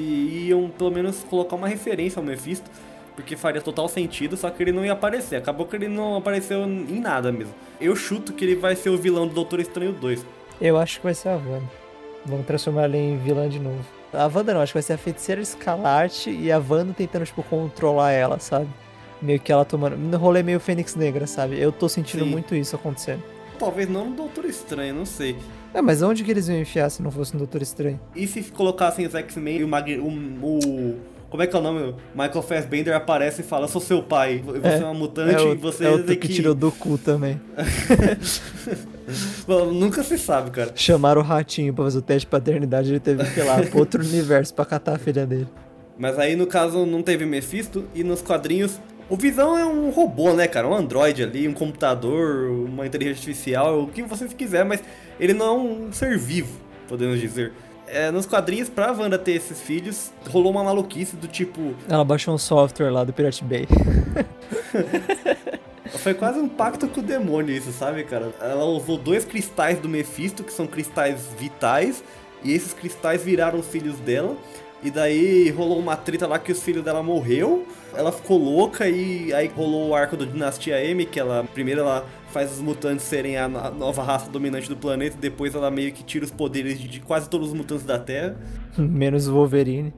iam 0.49 0.69
pelo 0.69 0.91
menos 0.91 1.23
colocar 1.29 1.55
uma 1.55 1.67
referência 1.67 2.19
ao 2.19 2.25
Mephisto, 2.25 2.69
porque 3.17 3.35
faria 3.35 3.59
total 3.59 3.89
sentido, 3.89 4.37
só 4.37 4.47
que 4.51 4.61
ele 4.61 4.71
não 4.71 4.85
ia 4.85 4.93
aparecer. 4.93 5.37
Acabou 5.37 5.65
que 5.65 5.75
ele 5.75 5.87
não 5.87 6.15
apareceu 6.15 6.63
em 6.65 6.99
nada 6.99 7.31
mesmo. 7.31 7.51
Eu 7.81 7.95
chuto 7.95 8.31
que 8.31 8.45
ele 8.45 8.55
vai 8.55 8.75
ser 8.75 8.91
o 8.91 8.97
vilão 8.97 9.27
do 9.27 9.33
Doutor 9.33 9.59
Estranho 9.59 9.91
2. 9.91 10.23
Eu 10.61 10.77
acho 10.77 10.99
que 10.99 11.03
vai 11.03 11.15
ser 11.15 11.29
a 11.29 11.35
Wanda. 11.35 11.63
Vamos 12.23 12.45
transformar 12.45 12.83
ela 12.83 12.95
em 12.95 13.17
vilã 13.17 13.49
de 13.49 13.59
novo. 13.59 13.79
A 14.13 14.27
Wanda 14.27 14.53
não, 14.53 14.61
acho 14.61 14.71
que 14.71 14.75
vai 14.77 14.83
ser 14.83 14.93
a 14.93 14.97
feiticeira 14.99 15.41
escalarte 15.41 16.29
e 16.29 16.51
a 16.51 16.59
Wanda 16.59 16.93
tentando, 16.93 17.25
tipo, 17.25 17.41
controlar 17.41 18.11
ela, 18.11 18.37
sabe? 18.37 18.67
Meio 19.19 19.39
que 19.39 19.51
ela 19.51 19.65
tomando. 19.65 19.97
No 19.97 20.15
rolê 20.19 20.43
meio 20.43 20.59
Fênix 20.59 20.95
Negra, 20.95 21.25
sabe? 21.25 21.59
Eu 21.59 21.71
tô 21.71 21.89
sentindo 21.89 22.23
Sim. 22.23 22.29
muito 22.29 22.53
isso 22.53 22.75
acontecendo. 22.75 23.23
Talvez 23.57 23.89
não 23.89 24.11
no 24.11 24.15
Doutor 24.15 24.45
Estranho, 24.45 24.93
não 24.93 25.05
sei. 25.07 25.35
É, 25.73 25.81
mas 25.81 26.03
onde 26.03 26.23
que 26.23 26.29
eles 26.29 26.47
iam 26.47 26.59
enfiar 26.59 26.91
se 26.91 27.01
não 27.01 27.09
fosse 27.09 27.33
no 27.33 27.39
Doutor 27.39 27.63
Estranho? 27.63 27.99
E 28.15 28.27
se 28.27 28.43
colocassem 28.43 29.07
os 29.07 29.15
X-Men 29.15 29.57
e 29.57 29.63
o, 29.63 29.67
Mag... 29.67 29.97
o, 29.97 30.07
o- 30.07 30.99
Como 31.29 31.43
é 31.43 31.47
que 31.47 31.55
é 31.55 31.59
o 31.59 31.61
nome? 31.61 31.93
Michael 32.15 32.41
Fassbender 32.41 32.95
aparece 32.95 33.41
e 33.41 33.43
fala: 33.43 33.67
sou 33.67 33.81
seu 33.81 34.01
pai, 34.01 34.41
você 34.45 34.67
é, 34.67 34.79
É, 34.79 34.83
uma 34.83 34.93
mutante 34.93 35.43
é 35.43 35.51
e 35.51 35.55
você 35.55 35.85
é 35.85 35.89
outro 35.89 36.07
tem 36.07 36.17
que 36.17 36.29
tirou 36.29 36.55
do 36.55 36.71
cu 36.71 36.97
também. 36.97 37.39
Bom, 39.45 39.71
nunca 39.71 40.03
se 40.03 40.17
sabe, 40.17 40.51
cara. 40.51 40.71
Chamaram 40.75 41.21
o 41.21 41.23
ratinho 41.23 41.73
pra 41.73 41.83
fazer 41.85 41.97
o 41.97 42.01
teste 42.01 42.21
de 42.21 42.27
paternidade, 42.27 42.89
ele 42.89 42.99
teve 42.99 43.23
que 43.25 43.39
ir 43.39 43.43
lá 43.43 43.61
pro 43.61 43.79
outro 43.79 44.01
universo 44.05 44.53
pra 44.53 44.65
catar 44.65 44.95
a 44.95 44.99
filha 44.99 45.25
dele. 45.25 45.47
Mas 45.97 46.19
aí, 46.19 46.35
no 46.35 46.45
caso, 46.45 46.85
não 46.85 47.01
teve 47.01 47.25
Mephisto 47.25 47.85
e 47.95 48.03
nos 48.03 48.21
quadrinhos. 48.21 48.79
O 49.09 49.15
Visão 49.15 49.57
é 49.57 49.65
um 49.65 49.89
robô, 49.89 50.33
né, 50.33 50.47
cara? 50.47 50.67
Um 50.67 50.75
androide 50.75 51.23
ali, 51.23 51.47
um 51.47 51.53
computador, 51.53 52.49
uma 52.51 52.85
inteligência 52.85 53.21
artificial, 53.21 53.83
o 53.83 53.87
que 53.87 54.03
você 54.03 54.27
quiser, 54.27 54.65
mas 54.65 54.83
ele 55.17 55.33
não 55.33 55.45
é 55.45 55.51
um 55.53 55.93
ser 55.93 56.17
vivo, 56.17 56.59
podemos 56.89 57.19
dizer. 57.19 57.53
É, 57.87 58.11
nos 58.11 58.25
quadrinhos, 58.25 58.69
pra 58.69 58.91
Wanda 58.91 59.17
ter 59.17 59.31
esses 59.33 59.61
filhos, 59.61 60.11
rolou 60.29 60.51
uma 60.51 60.63
maluquice 60.63 61.15
do 61.15 61.27
tipo. 61.27 61.73
Ela 61.87 62.03
baixou 62.03 62.33
um 62.33 62.37
software 62.37 62.91
lá 62.91 63.03
do 63.03 63.13
Pirate 63.13 63.43
Bay. 63.43 63.67
Foi 65.99 66.13
quase 66.13 66.37
um 66.37 66.49
pacto 66.49 66.87
com 66.87 66.99
o 66.99 67.03
demônio 67.03 67.55
isso, 67.55 67.71
sabe, 67.71 68.03
cara? 68.03 68.33
Ela 68.41 68.65
usou 68.65 68.97
dois 68.97 69.23
cristais 69.23 69.79
do 69.79 69.87
Mephisto, 69.87 70.43
que 70.43 70.51
são 70.51 70.67
cristais 70.67 71.27
vitais, 71.39 72.03
e 72.43 72.51
esses 72.53 72.73
cristais 72.73 73.23
viraram 73.23 73.59
os 73.59 73.67
filhos 73.67 73.97
dela. 73.99 74.35
E 74.83 74.91
daí 74.91 75.49
rolou 75.49 75.79
uma 75.79 75.95
treta 75.95 76.27
lá 76.27 76.37
que 76.37 76.51
os 76.51 76.61
filhos 76.61 76.83
dela 76.83 77.01
morreu. 77.01 77.65
Ela 77.95 78.11
ficou 78.11 78.37
louca 78.37 78.87
e 78.87 79.33
aí 79.33 79.47
rolou 79.47 79.89
o 79.89 79.95
arco 79.95 80.15
do 80.15 80.25
Dinastia 80.25 80.79
M, 80.83 81.05
que 81.05 81.19
ela 81.19 81.45
primeiro 81.53 81.81
ela 81.81 82.05
faz 82.31 82.51
os 82.51 82.59
mutantes 82.59 83.05
serem 83.05 83.37
a 83.37 83.47
no- 83.47 83.71
nova 83.75 84.03
raça 84.03 84.29
dominante 84.29 84.67
do 84.69 84.75
planeta, 84.77 85.15
e 85.17 85.19
depois 85.19 85.55
ela 85.55 85.69
meio 85.71 85.91
que 85.91 86.03
tira 86.03 86.25
os 86.25 86.31
poderes 86.31 86.79
de, 86.79 86.99
quase 86.99 87.29
todos 87.29 87.49
os 87.49 87.53
mutantes 87.53 87.85
da 87.85 87.97
Terra. 87.99 88.35
Menos 88.77 89.27
o 89.27 89.33
Wolverine. 89.33 89.93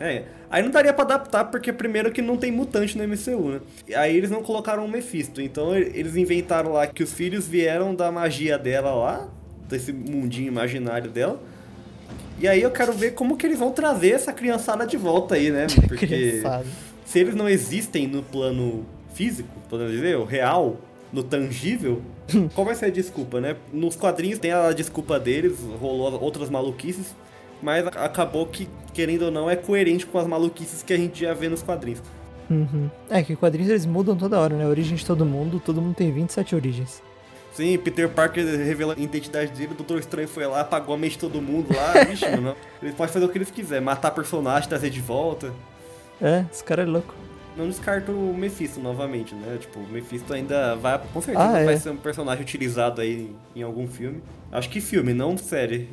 É, 0.00 0.24
aí 0.50 0.60
não 0.62 0.70
daria 0.72 0.92
pra 0.92 1.04
adaptar, 1.04 1.44
porque 1.44 1.72
primeiro 1.72 2.10
que 2.10 2.20
não 2.20 2.36
tem 2.36 2.50
mutante 2.50 2.98
no 2.98 3.04
MCU, 3.06 3.48
né? 3.50 3.60
E 3.86 3.94
Aí 3.94 4.16
eles 4.16 4.28
não 4.28 4.42
colocaram 4.42 4.84
o 4.84 4.88
Mephisto, 4.90 5.40
então 5.40 5.74
eles 5.76 6.16
inventaram 6.16 6.72
lá 6.72 6.84
que 6.86 7.02
os 7.02 7.12
filhos 7.12 7.46
vieram 7.46 7.94
da 7.94 8.10
magia 8.10 8.58
dela 8.58 8.92
lá, 8.92 9.28
desse 9.68 9.92
mundinho 9.92 10.48
imaginário 10.48 11.08
dela. 11.10 11.40
E 12.40 12.48
aí 12.48 12.60
eu 12.60 12.72
quero 12.72 12.92
ver 12.92 13.12
como 13.12 13.36
que 13.36 13.46
eles 13.46 13.58
vão 13.60 13.70
trazer 13.70 14.10
essa 14.10 14.32
criançada 14.32 14.84
de 14.84 14.96
volta 14.96 15.36
aí, 15.36 15.50
né? 15.50 15.66
Porque 15.86 16.06
Criançada. 16.08 16.66
se 17.04 17.20
eles 17.20 17.36
não 17.36 17.48
existem 17.48 18.08
no 18.08 18.20
plano 18.24 18.84
físico, 19.14 19.48
podemos 19.70 19.92
dizer, 19.92 20.16
o 20.16 20.24
real, 20.24 20.76
no 21.14 21.22
tangível, 21.22 22.02
qual 22.54 22.66
vai 22.66 22.74
ser 22.74 22.86
a 22.86 22.90
desculpa, 22.90 23.40
né? 23.40 23.56
Nos 23.72 23.94
quadrinhos 23.94 24.40
tem 24.40 24.50
a 24.50 24.72
desculpa 24.72 25.18
deles, 25.18 25.58
rolou 25.80 26.20
outras 26.20 26.50
maluquices, 26.50 27.14
mas 27.62 27.86
acabou 27.86 28.46
que, 28.46 28.68
querendo 28.92 29.26
ou 29.26 29.30
não, 29.30 29.48
é 29.48 29.54
coerente 29.54 30.04
com 30.04 30.18
as 30.18 30.26
maluquices 30.26 30.82
que 30.82 30.92
a 30.92 30.96
gente 30.96 31.20
já 31.20 31.32
vê 31.32 31.48
nos 31.48 31.62
quadrinhos. 31.62 32.02
Uhum. 32.50 32.90
É 33.08 33.22
que 33.22 33.36
quadrinhos 33.36 33.70
eles 33.70 33.86
mudam 33.86 34.16
toda 34.16 34.38
hora, 34.38 34.56
né? 34.56 34.64
A 34.64 34.68
origem 34.68 34.96
de 34.96 35.06
todo 35.06 35.24
mundo, 35.24 35.62
todo 35.64 35.80
mundo 35.80 35.94
tem 35.94 36.12
27 36.12 36.54
origens. 36.54 37.00
Sim, 37.52 37.78
Peter 37.78 38.08
Parker 38.08 38.44
revela 38.44 38.94
a 38.98 39.00
identidade 39.00 39.52
dele, 39.52 39.72
o 39.72 39.76
Doutor 39.76 40.00
Estranho 40.00 40.26
foi 40.26 40.44
lá, 40.44 40.62
apagou 40.62 40.96
a 40.96 40.98
mente 40.98 41.12
de 41.12 41.18
todo 41.18 41.40
mundo 41.40 41.68
lá, 41.74 42.02
vixe, 42.10 42.28
mano. 42.28 42.56
Ele 42.82 42.92
pode 42.92 43.12
fazer 43.12 43.24
o 43.24 43.28
que 43.28 43.38
ele 43.38 43.44
quiser, 43.44 43.80
matar 43.80 44.10
personagem, 44.10 44.68
trazer 44.68 44.90
de 44.90 45.00
volta. 45.00 45.52
É, 46.20 46.44
esse 46.52 46.64
cara 46.64 46.82
é 46.82 46.86
louco. 46.86 47.14
Não 47.56 47.68
descarto 47.68 48.10
o 48.10 48.36
Mephisto 48.36 48.80
novamente, 48.80 49.34
né? 49.34 49.56
Tipo, 49.60 49.78
o 49.78 49.88
Mephisto 49.88 50.32
ainda 50.32 50.74
vai, 50.74 51.00
com 51.12 51.20
certeza 51.20 51.50
Ah, 51.50 51.58
é. 51.58 51.64
vai 51.64 51.76
ser 51.76 51.90
um 51.90 51.96
personagem 51.96 52.42
utilizado 52.42 53.00
aí 53.00 53.30
em, 53.54 53.62
algum 53.62 53.86
filme. 53.86 54.22
Acho 54.50 54.68
que 54.68 54.80
filme, 54.80 55.14
não 55.14 55.36
série. 55.38 55.88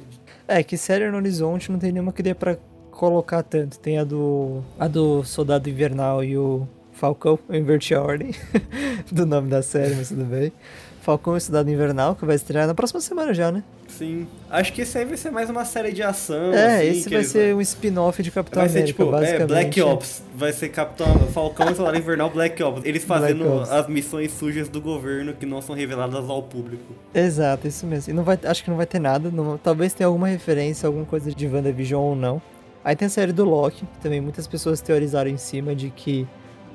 É, 0.47 0.63
que 0.63 0.75
série 0.75 1.09
no 1.09 1.17
horizonte 1.17 1.71
não 1.71 1.77
tem 1.77 1.91
nenhuma 1.91 2.11
que 2.11 2.23
dê 2.23 2.33
pra 2.33 2.57
colocar 2.89 3.43
tanto. 3.43 3.79
Tem 3.79 3.99
a 3.99 4.03
do. 4.03 4.63
a 4.79 4.87
do 4.87 5.23
Soldado 5.23 5.69
Invernal 5.69 6.23
e 6.23 6.35
o 6.37 6.67
Falcão. 6.93 7.37
Eu 7.47 7.55
inverti 7.55 7.93
a 7.93 8.01
ordem 8.01 8.31
do 9.11 9.25
nome 9.25 9.47
da 9.49 9.61
série, 9.61 9.95
mas 9.95 10.09
tudo 10.09 10.25
bem. 10.25 10.51
Falcão 11.01 11.35
e 11.35 11.41
Soldado 11.41 11.69
Invernal, 11.69 12.15
que 12.15 12.23
vai 12.25 12.35
estrear 12.35 12.67
na 12.67 12.73
próxima 12.75 13.01
semana 13.01 13.33
já, 13.33 13.51
né? 13.51 13.63
Sim. 13.87 14.25
Acho 14.49 14.71
que 14.71 14.81
esse 14.83 14.97
aí 14.97 15.03
vai 15.03 15.17
ser 15.17 15.31
mais 15.31 15.49
uma 15.49 15.65
série 15.65 15.91
de 15.91 16.01
ação. 16.01 16.53
é, 16.53 16.77
assim, 16.77 16.87
esse 16.99 17.09
vai 17.09 17.23
ser 17.23 17.53
um 17.55 17.59
spin-off 17.61 18.21
de 18.23 18.31
Capitão 18.31 18.61
Vai 18.61 18.69
ser 18.69 18.77
América, 18.79 19.03
tipo, 19.03 19.09
é, 19.09 19.19
basicamente. 19.19 19.47
Black 19.49 19.81
Ops. 19.81 20.23
Vai 20.35 20.53
ser 20.53 20.69
Capitão 20.69 21.07
Falcão 21.33 21.69
e 21.71 21.75
Soldado 21.75 21.97
Invernal 21.97 22.29
Black 22.29 22.61
Ops. 22.63 22.83
Eles 22.85 23.03
fazendo 23.03 23.51
Ops. 23.57 23.69
as 23.71 23.87
missões 23.87 24.31
sujas 24.31 24.69
do 24.69 24.79
governo 24.79 25.33
que 25.33 25.45
não 25.45 25.61
são 25.61 25.75
reveladas 25.75 26.29
ao 26.29 26.41
público. 26.43 26.93
Exato, 27.13 27.67
isso 27.67 27.85
mesmo. 27.85 28.13
E 28.13 28.15
não 28.15 28.23
vai, 28.23 28.39
acho 28.45 28.63
que 28.63 28.69
não 28.69 28.77
vai 28.77 28.85
ter 28.85 28.99
nada. 28.99 29.29
não- 29.31 29.57
talvez 29.57 29.93
tenha 29.93 30.07
alguma 30.07 30.27
referência, 30.27 30.87
alguma 30.87 31.05
coisa 31.05 31.31
de 31.33 31.47
WandaVision 31.47 32.01
ou 32.01 32.15
não. 32.15 32.41
Aí 32.83 32.95
tem 32.95 33.05
a 33.07 33.09
série 33.09 33.31
do 33.33 33.43
Loki, 33.43 33.85
que 33.85 33.99
também 33.99 34.21
muitas 34.21 34.47
pessoas 34.47 34.81
teorizaram 34.81 35.29
em 35.29 35.37
cima 35.37 35.75
de 35.75 35.89
que 35.89 36.27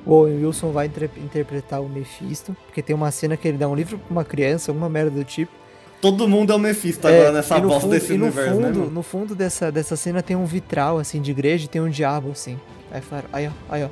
o 0.06 0.12
Owen 0.14 0.44
Wilson 0.44 0.70
vai 0.70 0.86
inter- 0.86 1.10
interpretar 1.18 1.82
o 1.82 1.88
Mephisto, 1.88 2.56
porque 2.66 2.80
tem 2.80 2.94
uma 2.96 3.10
cena 3.10 3.36
que 3.36 3.46
ele 3.48 3.58
dá 3.58 3.68
um 3.68 3.74
livro 3.74 3.98
pra 3.98 4.10
uma 4.10 4.24
criança, 4.24 4.70
alguma 4.70 4.88
merda 4.88 5.10
do 5.10 5.24
tipo. 5.24 5.52
Todo 6.00 6.28
mundo 6.28 6.52
é 6.52 6.56
o 6.56 6.58
Mephisto 6.58 7.08
É, 7.08 7.18
agora 7.18 7.32
nessa 7.32 7.58
bosta 7.58 7.80
fundo- 7.80 7.90
desse 7.90 8.12
e 8.12 8.16
no 8.18 8.24
universo, 8.26 8.50
fundo, 8.54 8.62
né? 8.62 8.68
mano? 8.70 8.90
No 8.90 9.02
fundo 9.02 9.34
dessa, 9.34 9.72
dessa 9.72 9.96
cena 9.96 10.22
tem 10.22 10.36
um 10.36 10.44
vitral, 10.44 10.98
assim, 10.98 11.20
de 11.20 11.30
igreja 11.30 11.64
e 11.64 11.68
tem 11.68 11.80
um 11.80 11.88
diabo, 11.90 12.30
assim. 12.30 12.58
Aí 12.90 13.00
falaram, 13.00 13.28
aí 13.32 13.48
ó, 13.48 13.50
aí 13.68 13.82
ó, 13.84 13.88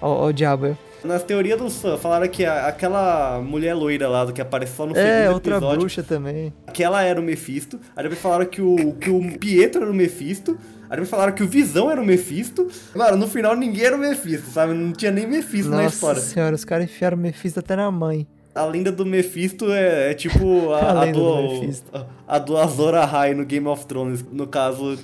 ó, 0.00 0.24
ó 0.24 0.26
o 0.28 0.32
diabo 0.32 0.66
aí. 0.66 0.72
ó. 0.72 0.85
Nas 1.04 1.22
teorias 1.22 1.58
do 1.58 1.70
fã, 1.70 1.96
falaram 1.96 2.26
que 2.26 2.44
a- 2.44 2.66
aquela 2.66 3.40
mulher 3.40 3.74
loira 3.74 4.08
lá 4.08 4.24
do 4.24 4.32
que 4.32 4.40
apareceu 4.40 4.74
só 4.76 4.86
no 4.86 4.96
É, 4.96 5.20
segundo 5.22 5.34
outra 5.34 5.52
episódio, 5.56 5.78
bruxa 5.80 6.02
também. 6.02 6.52
que 6.72 6.82
ela 6.82 7.02
era 7.02 7.20
o 7.20 7.22
Mephisto. 7.22 7.78
Aí 7.94 8.02
depois 8.02 8.20
falaram 8.20 8.46
que 8.46 8.60
o, 8.60 8.92
que 8.94 9.08
o 9.10 9.38
Pietro 9.38 9.82
era 9.82 9.90
o 9.90 9.94
Mephisto. 9.94 10.58
Aí 10.84 10.90
depois 10.90 11.08
falaram 11.10 11.32
que 11.32 11.42
o 11.44 11.48
Visão 11.48 11.90
era 11.90 12.00
o 12.00 12.04
Mephisto. 12.04 12.66
Mano, 12.94 13.16
no 13.18 13.28
final 13.28 13.54
ninguém 13.54 13.84
era 13.84 13.94
o 13.94 13.98
Mephisto, 13.98 14.50
sabe? 14.50 14.72
Não 14.74 14.92
tinha 14.92 15.12
nem 15.12 15.26
Mephisto 15.28 15.70
na 15.70 15.82
Nossa 15.82 15.94
história. 15.94 16.20
senhora, 16.20 16.54
os 16.54 16.64
caras 16.64 16.86
enfiaram 16.86 17.16
o 17.16 17.20
Mephisto 17.20 17.60
até 17.60 17.76
na 17.76 17.90
mãe. 17.90 18.26
A 18.54 18.64
lenda 18.64 18.90
do 18.90 19.04
Mephisto 19.06 19.70
é, 19.70 20.10
é 20.10 20.14
tipo 20.14 20.72
a, 20.74 20.78
A 20.80 21.02
a 21.02 21.06
do, 21.06 21.12
do 21.12 21.52
Mephisto. 21.60 22.06
a, 22.26 22.38
do 22.38 22.56
Azor 22.56 22.94
Ahai 22.94 23.32
no 23.34 23.44
Game 23.44 23.66
of 23.68 23.84
Thrones. 23.86 24.24
No 24.32 24.46
caso, 24.46 24.98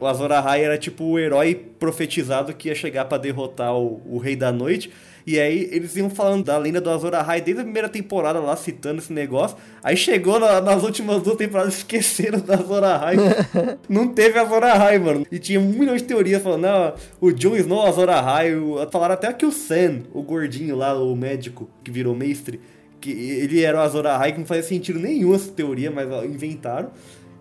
o 0.00 0.06
Azor 0.06 0.30
Ahai 0.32 0.64
era 0.64 0.78
tipo 0.78 1.04
o 1.04 1.18
herói 1.18 1.54
profetizado 1.78 2.54
que 2.54 2.68
ia 2.68 2.74
chegar 2.74 3.04
pra 3.06 3.18
derrotar 3.18 3.74
o, 3.74 4.00
o 4.06 4.18
Rei 4.18 4.36
da 4.36 4.50
Noite. 4.52 4.90
E 5.26 5.38
aí 5.38 5.68
eles 5.70 5.94
iam 5.96 6.10
falando 6.10 6.44
da 6.44 6.58
lenda 6.58 6.80
do 6.80 6.90
Azor 6.90 7.14
Ahai 7.14 7.40
desde 7.40 7.60
a 7.60 7.64
primeira 7.64 7.88
temporada 7.88 8.40
lá, 8.40 8.56
citando 8.56 8.98
esse 9.00 9.12
negócio. 9.12 9.56
Aí 9.82 9.96
chegou 9.96 10.38
na- 10.40 10.60
nas 10.60 10.82
últimas 10.82 11.22
duas 11.22 11.36
temporadas, 11.36 11.74
esqueceram 11.78 12.40
do 12.40 12.52
Azor 12.52 12.82
Ahai. 12.84 13.16
Não 13.88 14.08
teve 14.08 14.38
Azor 14.38 14.62
Ahai, 14.64 14.98
mano. 14.98 15.26
E 15.30 15.38
tinha 15.38 15.60
um 15.60 15.68
milhão 15.68 15.96
de 15.96 16.02
teorias 16.04 16.42
falando, 16.42 16.62
não, 16.62 16.94
o 17.20 17.30
Jon 17.32 17.56
Snow, 17.56 17.86
Azor 17.86 18.08
Ahai. 18.08 18.54
o- 18.54 18.86
Falaram 18.90 19.14
até 19.14 19.32
que 19.32 19.46
o 19.46 19.52
Sam, 19.52 20.00
o 20.12 20.22
gordinho 20.22 20.74
lá, 20.76 20.94
o 21.00 21.14
médico 21.14 21.68
que 21.84 21.90
virou 21.90 22.14
mestre, 22.14 22.60
que 23.00 23.10
ele 23.10 23.62
era 23.62 23.78
o 23.78 23.80
Azor 23.80 24.06
Ahai, 24.06 24.32
que 24.32 24.38
não 24.38 24.46
fazia 24.46 24.62
sentido 24.62 24.98
nenhum 24.98 25.34
essa 25.34 25.50
teoria, 25.50 25.90
mas 25.90 26.08
inventaram. 26.24 26.90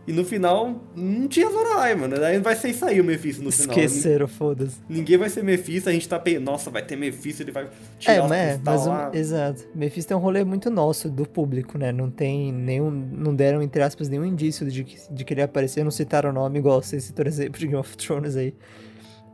E 0.08 0.12
no 0.12 0.26
final, 0.26 0.82
não 0.95 1.28
tinha 1.28 1.49
Zorai, 1.49 1.93
mano. 1.93 2.20
Daí 2.20 2.39
vai 2.39 2.56
ser 2.56 2.70
isso 2.70 2.84
aí 2.84 2.99
o 2.99 3.04
Mephisto 3.04 3.43
no 3.43 3.52
final. 3.52 3.78
Esqueceram, 3.78 4.28
foda-se. 4.28 4.78
Ninguém 4.89 5.16
vai 5.18 5.30
ser 5.30 5.43
Mephisto, 5.43 5.89
a 5.89 5.91
gente 5.91 6.10
tá 6.10 6.18
pensando, 6.18 6.45
nossa, 6.45 6.72
vai 6.72 6.84
ter 6.84 6.95
Mephisto, 6.95 7.43
ele 7.43 7.52
vai 7.52 7.70
tirar 7.99 8.16
É, 8.16 8.26
os 8.26 8.32
é, 8.32 8.60
mas 8.64 8.86
lá. 8.88 9.12
o, 9.14 9.16
exato. 9.16 9.64
Mephisto 9.76 10.12
é 10.12 10.16
um 10.16 10.20
rolê 10.20 10.43
muito 10.43 10.70
nosso, 10.72 11.08
do 11.08 11.26
público, 11.28 11.78
né? 11.78 11.91
Não 11.91 12.10
tem 12.10 12.52
nenhum. 12.52 12.89
Não 12.89 13.36
deram, 13.36 13.62
entre 13.62 13.84
aspas, 13.84 14.10
nenhum 14.10 14.26
indício 14.26 14.66
de 14.70 14.84
que, 14.84 14.97
de 15.14 15.24
que 15.24 15.34
ele 15.34 15.41
ia 15.41 15.45
aparecer, 15.45 15.84
não 15.84 15.91
citaram 15.91 16.32
o 16.32 16.34
nome, 16.34 16.58
igual 16.58 16.82
vocês 16.82 17.04
citaram 17.04 17.30
exemplo 17.30 17.60
de 17.60 17.68
Game 17.68 17.80
of 17.80 17.95
Thrones 17.95 18.36
aí. 18.36 18.56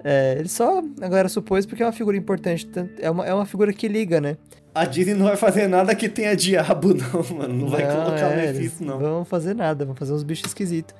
É, 0.03 0.35
ele 0.37 0.49
só, 0.49 0.79
a 0.79 1.07
galera 1.07 1.27
supôs 1.27 1.65
porque 1.65 1.81
é 1.81 1.85
uma 1.85 1.91
figura 1.91 2.15
importante, 2.15 2.69
é 2.99 3.09
uma, 3.09 3.25
é 3.25 3.33
uma 3.33 3.45
figura 3.45 3.73
que 3.73 3.87
liga, 3.87 4.21
né? 4.21 4.37
A 4.79 4.85
Disney 4.85 5.13
não 5.13 5.25
vai 5.25 5.35
fazer 5.35 5.67
nada 5.67 5.93
que 5.95 6.07
tenha 6.09 6.35
diabo, 6.35 6.89
não, 6.95 7.37
mano. 7.37 7.53
Não 7.53 7.67
vai 7.67 7.83
colocar 7.83 8.31
é, 8.31 8.35
Mephisto, 8.53 8.59
eles 8.59 8.79
não. 8.81 8.99
Vão 8.99 9.25
fazer 9.25 9.53
nada, 9.55 9.85
vão 9.85 9.95
fazer 9.95 10.13
uns 10.13 10.23
bichos 10.23 10.47
esquisitos. 10.47 10.93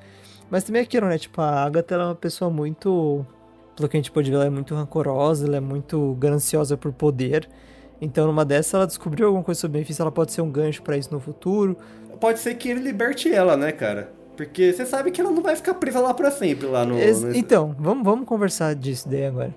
Mas 0.50 0.64
também 0.64 0.80
é 0.80 0.82
aquilo, 0.84 1.06
né? 1.06 1.18
Tipo, 1.18 1.40
a 1.40 1.62
Agatha 1.64 1.94
ela 1.94 2.04
é 2.04 2.06
uma 2.08 2.14
pessoa 2.14 2.50
muito. 2.50 3.24
Pelo 3.76 3.88
que 3.88 3.96
a 3.96 4.00
gente 4.00 4.10
pode 4.10 4.28
ver, 4.30 4.36
ela 4.36 4.46
é 4.46 4.50
muito 4.50 4.74
rancorosa, 4.74 5.46
ela 5.46 5.56
é 5.58 5.60
muito 5.60 6.14
gananciosa 6.18 6.76
por 6.76 6.92
poder. 6.92 7.48
Então, 8.00 8.26
numa 8.26 8.44
dessas, 8.44 8.74
ela 8.74 8.86
descobriu 8.86 9.26
alguma 9.26 9.44
coisa 9.44 9.60
sobre 9.60 9.78
Mephisto, 9.78 10.02
ela 10.02 10.10
pode 10.12 10.32
ser 10.32 10.40
um 10.40 10.50
gancho 10.50 10.82
pra 10.82 10.96
isso 10.96 11.12
no 11.12 11.20
futuro. 11.20 11.76
Pode 12.20 12.38
ser 12.40 12.54
que 12.54 12.68
ele 12.68 12.80
liberte 12.80 13.32
ela, 13.32 13.56
né, 13.56 13.70
cara? 13.72 14.10
Porque 14.36 14.72
você 14.72 14.86
sabe 14.86 15.10
que 15.10 15.20
ela 15.20 15.30
não 15.30 15.42
vai 15.42 15.54
ficar 15.56 15.74
presa 15.74 15.98
lá 16.00 16.14
pra 16.14 16.30
sempre, 16.30 16.66
lá 16.66 16.84
no... 16.84 16.96
Ex- 16.98 17.22
nesse- 17.22 17.38
Então, 17.38 17.74
vamos, 17.78 18.04
vamos 18.04 18.26
conversar 18.26 18.74
disso 18.74 19.08
daí 19.08 19.26
agora. 19.26 19.54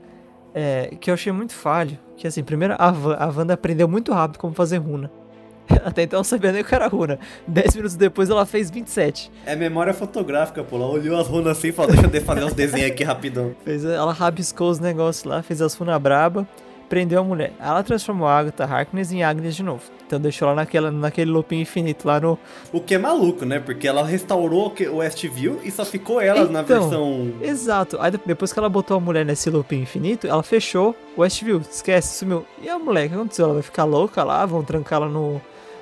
É, 0.54 0.92
que 1.00 1.10
eu 1.10 1.14
achei 1.14 1.32
muito 1.32 1.54
falho. 1.54 1.98
Que 2.22 2.28
assim, 2.28 2.44
primeiro 2.44 2.76
a, 2.78 2.92
Van, 2.92 3.16
a 3.16 3.26
Wanda 3.36 3.56
aprendeu 3.56 3.88
muito 3.88 4.14
rápido 4.14 4.38
como 4.38 4.54
fazer 4.54 4.78
runa. 4.78 5.10
Até 5.84 6.04
então 6.04 6.20
não 6.20 6.24
sabia 6.24 6.52
nem 6.52 6.62
o 6.62 6.64
que 6.64 6.76
era 6.76 6.86
runa. 6.86 7.18
10 7.48 7.76
minutos 7.78 7.96
depois 7.96 8.30
ela 8.30 8.46
fez 8.46 8.70
27. 8.70 9.32
É 9.44 9.56
memória 9.56 9.92
fotográfica, 9.92 10.64
pô. 10.64 10.76
Ela 10.76 10.86
olhou 10.86 11.20
as 11.20 11.28
runas 11.28 11.58
assim 11.58 11.70
e 11.70 11.72
falou, 11.72 11.92
deixa 11.92 12.16
eu 12.16 12.22
fazer 12.22 12.44
uns 12.44 12.54
desenhos 12.54 12.92
aqui 12.92 13.04
rapidão. 13.04 13.56
Fez, 13.66 13.84
ela 13.84 14.14
rabiscou 14.14 14.70
os 14.70 14.80
negócios 14.80 15.24
lá, 15.24 15.42
fez 15.42 15.64
as 15.64 15.74
runas 15.74 16.00
braba, 16.00 16.48
prendeu 16.92 17.22
a 17.22 17.24
mulher. 17.24 17.54
Ela 17.58 17.82
transformou 17.84 18.28
a 18.28 18.38
Agatha 18.38 18.66
Harkness 18.66 19.14
em 19.14 19.24
Agnes 19.24 19.56
de 19.56 19.64
novo. 19.64 19.82
Então 20.06 20.20
deixou 20.20 20.46
ela 20.50 20.56
naquela, 20.56 20.92
naquele 20.92 21.32
looping 21.32 21.62
infinito 21.62 22.06
lá 22.06 22.20
no. 22.20 22.38
O 22.74 22.82
que 22.82 22.96
é 22.96 22.98
maluco, 22.98 23.46
né? 23.46 23.60
Porque 23.62 23.88
ela 23.88 24.04
restaurou 24.06 24.74
o 24.92 24.96
Westview 24.98 25.62
e 25.64 25.72
só 25.72 25.86
ficou 25.86 26.20
ela 26.20 26.46
na 26.50 26.60
Então, 26.62 26.82
versão... 26.82 27.32
Exato. 27.42 27.98
Aí 28.02 28.12
de- 28.12 28.20
depois 28.26 28.52
que 28.52 28.60
ela 28.60 28.68
botou 28.68 28.98
a 28.98 29.00
mulher 29.00 29.26
nesse 29.26 29.50
looping 29.50 29.82
infinito, 29.84 30.28
ela 30.28 30.44
fechou 30.44 30.94
o 31.16 31.22
Westview. 31.22 31.62
Esquece, 31.62 32.18
sumiu. 32.18 32.46
E 32.62 32.68
a 32.68 32.78
mulher, 32.78 33.06
o 33.06 33.10
que 33.10 33.16
aconteceu? 33.16 33.46
Ela 33.46 33.54
vai 33.54 33.64
ficar 33.64 33.86
louca 33.86 34.22
lá? 34.26 34.46
Vão 34.46 34.62
trancar 34.62 35.02
ela 35.02 35.10
no, 35.10 35.40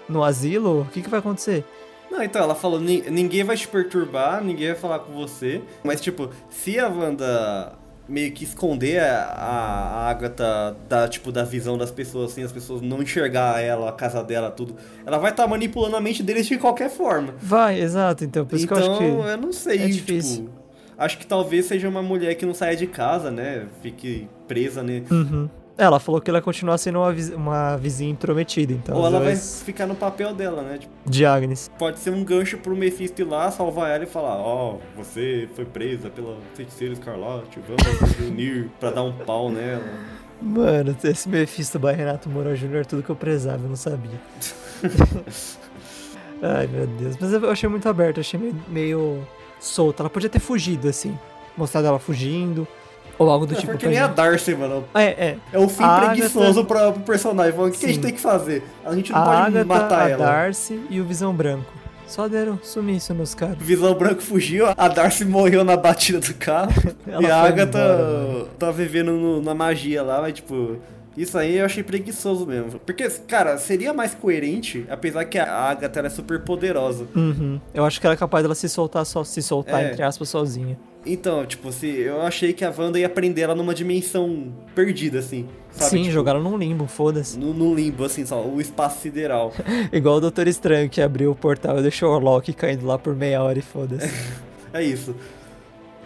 no 0.07 0.23
asilo? 0.23 0.81
O 0.81 0.85
que, 0.93 1.01
que 1.01 1.09
vai 1.09 1.19
acontecer? 1.21 1.65
Não, 2.11 2.21
então, 2.23 2.41
ela 2.41 2.53
falou, 2.55 2.79
"Ni- 2.79 3.03
ninguém 3.09 3.43
vai 3.43 3.55
te 3.57 3.67
perturbar, 3.67 4.43
ninguém 4.43 4.67
vai 4.67 4.75
falar 4.75 4.99
com 4.99 5.11
você. 5.13 5.61
Mas, 5.83 5.99
tipo, 6.01 6.29
se 6.49 6.77
a 6.79 6.87
Wanda 6.87 7.73
meio 8.09 8.31
que 8.31 8.43
esconder 8.43 8.99
a, 8.99 9.23
a 9.23 10.09
Agatha 10.09 10.75
da, 10.89 11.07
tipo, 11.07 11.31
da 11.31 11.43
visão 11.43 11.77
das 11.77 11.91
pessoas, 11.91 12.31
assim, 12.31 12.43
as 12.43 12.51
pessoas 12.51 12.81
não 12.81 13.01
enxergar 13.01 13.61
ela, 13.61 13.89
a 13.89 13.93
casa 13.93 14.23
dela, 14.23 14.49
tudo, 14.49 14.75
ela 15.05 15.17
vai 15.17 15.31
estar 15.31 15.47
manipulando 15.47 15.95
a 15.95 16.01
mente 16.01 16.23
deles 16.23 16.47
de 16.47 16.57
qualquer 16.57 16.89
forma. 16.89 17.35
Vai, 17.39 17.79
exato. 17.79 18.25
Então, 18.25 18.45
por 18.45 18.55
isso 18.55 18.65
então, 18.65 18.77
que 18.77 18.83
eu 18.83 18.91
acho 18.91 18.99
que. 18.99 19.29
eu 19.29 19.37
não 19.37 19.53
sei, 19.53 19.83
é 19.83 19.87
difícil. 19.87 20.45
tipo... 20.45 20.59
Acho 20.97 21.17
que 21.17 21.25
talvez 21.25 21.65
seja 21.65 21.87
uma 21.87 22.01
mulher 22.01 22.35
que 22.35 22.45
não 22.45 22.53
saia 22.53 22.75
de 22.75 22.85
casa, 22.85 23.31
né? 23.31 23.67
Fique 23.81 24.27
presa, 24.49 24.83
né? 24.83 25.01
Uhum. 25.09 25.49
Ela 25.81 25.99
falou 25.99 26.19
que 26.19 26.29
ela 26.29 26.39
ia 26.39 26.41
continuar 26.43 26.77
sendo 26.77 26.99
uma, 26.99 27.11
viz- 27.13 27.29
uma 27.29 27.77
vizinha 27.77 28.11
intrometida, 28.11 28.73
então. 28.73 28.97
Ou 28.97 29.05
ela 29.07 29.19
vai 29.19 29.35
ficar 29.35 29.87
no 29.87 29.95
papel 29.95 30.33
dela, 30.33 30.61
né? 30.61 30.77
Tipo, 30.79 30.91
De 31.05 31.25
Agnes. 31.25 31.71
pode 31.79 31.99
ser 31.99 32.09
um 32.09 32.23
gancho 32.23 32.57
pro 32.57 32.75
Mephisto 32.75 33.21
ir 33.21 33.25
lá, 33.25 33.49
salvar 33.49 33.89
ela 33.95 34.03
e 34.03 34.07
falar: 34.07 34.35
Ó, 34.35 34.77
você 34.97 35.47
foi 35.55 35.63
presa 35.63 36.09
pela 36.09 36.35
feiticeira 36.53 36.93
Escarlate, 36.93 37.59
vamos 37.65 38.01
nos 38.01 38.27
unir 38.27 38.69
pra 38.79 38.91
dar 38.91 39.03
um 39.03 39.13
pau 39.13 39.49
nela. 39.49 39.81
Mano, 40.41 40.95
esse 41.03 41.27
Mephisto 41.29 41.79
by 41.79 41.91
Renato 41.93 42.29
Moura 42.29 42.55
Jr. 42.55 42.75
é 42.77 42.83
tudo 42.83 43.01
que 43.03 43.09
eu 43.09 43.15
prezava, 43.15 43.63
eu 43.63 43.69
não 43.69 43.75
sabia. 43.75 44.19
Ai, 46.41 46.67
meu 46.67 46.87
Deus. 46.87 47.15
Mas 47.19 47.33
eu 47.33 47.49
achei 47.49 47.67
muito 47.69 47.87
aberto, 47.89 48.19
achei 48.19 48.39
meio, 48.39 48.55
meio 48.67 49.27
solta. 49.59 50.03
Ela 50.03 50.09
podia 50.09 50.29
ter 50.29 50.39
fugido, 50.39 50.87
assim. 50.87 51.17
Mostrado 51.57 51.87
ela 51.87 51.99
fugindo. 51.99 52.67
Ou 53.19 53.29
algo 53.29 53.45
do 53.45 53.53
É 53.53 53.57
tipo. 53.57 53.71
porque 53.73 53.85
pra 53.85 53.89
nem 53.91 53.99
a 53.99 54.07
gente- 54.07 54.15
Darcy, 54.15 54.55
mano. 54.55 54.85
É, 54.95 55.03
é. 55.03 55.37
É 55.53 55.59
o 55.59 55.67
fim 55.69 55.83
A 55.83 55.99
preguiçoso 56.07 56.61
Agatha- 56.61 56.63
pra, 56.65 56.91
pro 56.93 57.01
personagem. 57.03 57.53
O 57.59 57.69
que, 57.69 57.77
que 57.77 57.85
a 57.85 57.89
gente 57.89 57.99
tem 58.01 58.13
que 58.13 58.21
fazer? 58.21 58.63
A 58.85 58.95
gente 58.95 59.11
não 59.11 59.19
A 59.19 59.25
pode 59.25 59.37
Agatha, 59.41 59.65
matar 59.65 60.01
a 60.05 60.09
ela. 60.09 60.25
Darcy 60.25 60.79
e 60.89 60.99
o 61.01 61.05
Visão 61.05 61.33
Branco. 61.33 61.65
Só 62.07 62.27
deram 62.27 62.57
sumiço 62.63 63.13
nos 63.13 63.35
caras. 63.35 63.57
Visão 63.59 63.93
Branco 63.93 64.21
fugiu, 64.21 64.65
a 64.75 64.87
Darcy 64.87 65.23
morreu 65.25 65.63
na 65.63 65.77
batida 65.77 66.19
do 66.19 66.33
carro. 66.33 66.71
E 67.21 67.25
a 67.29 67.41
Agatha 67.43 67.77
embora, 67.77 68.45
tá 68.57 68.71
vivendo 68.71 69.11
no- 69.11 69.41
na 69.41 69.53
magia 69.53 70.01
lá, 70.01 70.21
mas 70.21 70.33
tipo. 70.33 70.77
Isso 71.17 71.37
aí 71.37 71.57
eu 71.57 71.65
achei 71.65 71.83
preguiçoso 71.83 72.45
mesmo. 72.45 72.79
Porque, 72.79 73.09
cara, 73.27 73.57
seria 73.57 73.93
mais 73.93 74.13
coerente, 74.13 74.85
apesar 74.89 75.25
que 75.25 75.37
a 75.37 75.51
Agatha 75.51 75.99
é 76.01 76.09
super 76.09 76.39
poderosa. 76.41 77.05
Uhum. 77.15 77.59
Eu 77.73 77.83
acho 77.83 77.99
que 77.99 78.07
ela 78.07 78.13
é 78.13 78.17
capaz 78.17 78.43
dela 78.43 78.55
se 78.55 78.69
soltar 78.69 79.05
só, 79.05 79.23
se 79.23 79.41
soltar, 79.41 79.83
É. 79.83 79.91
entre 79.91 80.03
aspas, 80.03 80.29
sozinha. 80.29 80.77
Então, 81.05 81.45
tipo, 81.45 81.71
se 81.71 81.87
eu 81.87 82.21
achei 82.21 82.51
que 82.53 82.63
a 82.63 82.73
Wanda 82.77 82.99
ia 82.99 83.09
prender 83.09 83.45
ela 83.45 83.55
numa 83.55 83.73
dimensão 83.73 84.53
perdida, 84.75 85.19
assim. 85.19 85.47
Sabe? 85.71 85.89
Sim, 85.91 86.01
tipo, 86.03 86.11
jogar 86.13 86.31
ela 86.31 86.41
num 86.43 86.57
limbo, 86.57 86.87
foda-se. 86.87 87.39
No, 87.39 87.53
no 87.53 87.73
limbo, 87.73 88.03
assim, 88.03 88.25
só, 88.25 88.45
o 88.45 88.59
espaço 88.59 89.01
sideral. 89.01 89.53
Igual 89.91 90.17
o 90.17 90.21
Doutor 90.21 90.47
Estranho 90.47 90.89
que 90.89 91.01
abriu 91.01 91.31
o 91.31 91.35
portal 91.35 91.79
e 91.79 91.81
deixou 91.81 92.13
o 92.13 92.19
Loki 92.19 92.53
caindo 92.53 92.85
lá 92.85 92.97
por 92.99 93.15
meia 93.15 93.41
hora 93.41 93.57
e 93.57 93.61
foda-se. 93.61 94.09
é 94.73 94.83
isso. 94.83 95.15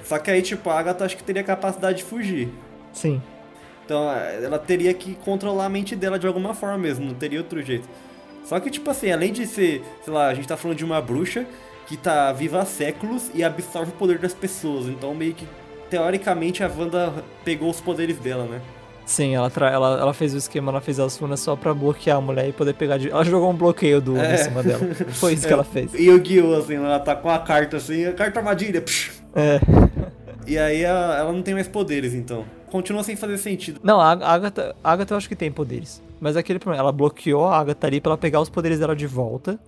Só 0.04 0.20
que 0.20 0.30
aí, 0.30 0.42
tipo, 0.42 0.70
a 0.70 0.80
Agatha 0.80 1.06
acho 1.06 1.18
que 1.18 1.24
teria 1.24 1.44
capacidade 1.44 1.98
de 2.00 2.04
fugir. 2.04 2.50
Sim. 2.92 3.22
Então, 3.86 4.10
ela 4.12 4.58
teria 4.60 4.94
que 4.94 5.16
controlar 5.16 5.66
a 5.66 5.70
mente 5.70 5.96
dela 5.96 6.18
de 6.18 6.26
alguma 6.26 6.54
forma 6.54 6.78
mesmo, 6.78 7.06
não 7.06 7.14
teria 7.14 7.40
outro 7.40 7.62
jeito. 7.62 7.88
Só 8.46 8.60
que, 8.60 8.70
tipo 8.70 8.90
assim, 8.90 9.12
além 9.12 9.32
de 9.34 9.46
ser, 9.46 9.84
sei 10.04 10.14
lá, 10.14 10.28
a 10.28 10.34
gente 10.34 10.48
tá 10.48 10.56
falando 10.58 10.78
de 10.78 10.86
uma 10.86 11.02
bruxa 11.02 11.46
que 11.88 11.98
tá 11.98 12.32
viva 12.32 12.60
há 12.62 12.66
séculos 12.66 13.30
e 13.34 13.44
absorve 13.44 13.92
o 13.92 13.96
poder 13.96 14.18
das 14.20 14.34
pessoas. 14.34 14.86
Então, 14.88 15.14
meio 15.14 15.34
que, 15.34 15.46
teoricamente, 15.90 16.64
a 16.64 16.68
Wanda 16.68 17.14
pegou 17.44 17.70
os 17.70 17.80
poderes 17.82 18.18
dela, 18.18 18.46
né? 18.46 18.62
Sim, 19.06 19.36
ela, 19.36 19.50
tra- 19.50 19.70
ela, 19.70 20.00
ela 20.00 20.14
fez 20.14 20.34
o 20.34 20.38
esquema, 20.38 20.72
ela 20.72 20.80
fez 20.80 20.98
as 20.98 21.18
runas 21.18 21.42
só 21.42 21.58
pra 21.58 21.74
bloquear 21.74 22.18
a 22.18 22.22
mulher 22.22 22.48
e 22.48 22.54
poder 22.54 22.74
pegar 22.74 22.98
de... 22.98 23.10
Ela 23.10 23.26
jogou 23.26 23.50
um 23.52 23.56
bloqueio 23.56 24.00
do 24.00 24.16
É. 24.18 24.34
em 24.36 24.38
cima 24.38 24.64
dela. 24.64 24.80
Foi 25.10 25.34
isso 25.34 25.46
que 25.46 25.52
É, 25.52 25.54
ela 25.54 25.64
fez. 25.66 25.92
E 25.94 26.10
o 26.10 26.18
Guiô, 26.20 26.56
assim, 26.56 26.76
ela 26.76 27.00
tá 27.02 27.14
com 27.14 27.30
a 27.30 27.38
carta 27.40 27.76
assim, 27.78 28.06
a 28.06 28.14
carta 28.14 28.40
armadilha. 28.40 28.82
psh. 28.82 29.12
É. 29.36 29.60
E 30.48 30.58
aí 30.58 30.86
a- 30.86 31.16
ela 31.20 31.34
não 31.34 31.42
tem 31.42 31.54
mais 31.54 31.68
poderes, 31.68 32.14
então. 32.14 32.46
Continua 32.74 33.04
sem 33.04 33.16
fazer 33.16 33.38
sentido. 33.38 33.80
Não, 33.84 34.02
a 34.02 34.10
Agatha, 34.10 34.76
a 34.84 34.92
Agatha 34.92 35.14
eu 35.14 35.18
acho 35.20 35.30
que 35.30 35.36
tem 35.36 35.52
poderes. 35.52 36.02
Mas 36.20 36.36
é 36.36 36.40
aquele 36.40 36.58
problema, 36.58 36.82
ela 36.82 36.92
bloqueou 36.92 37.46
a 37.46 37.60
Agatha 37.60 37.86
ali 37.86 38.02
pra 38.02 38.10
ela 38.14 38.18
pegar 38.18 38.42
os 38.42 38.50
poderes 38.50 38.80
dela 38.80 38.96
de 38.96 39.06
volta. 39.06 39.60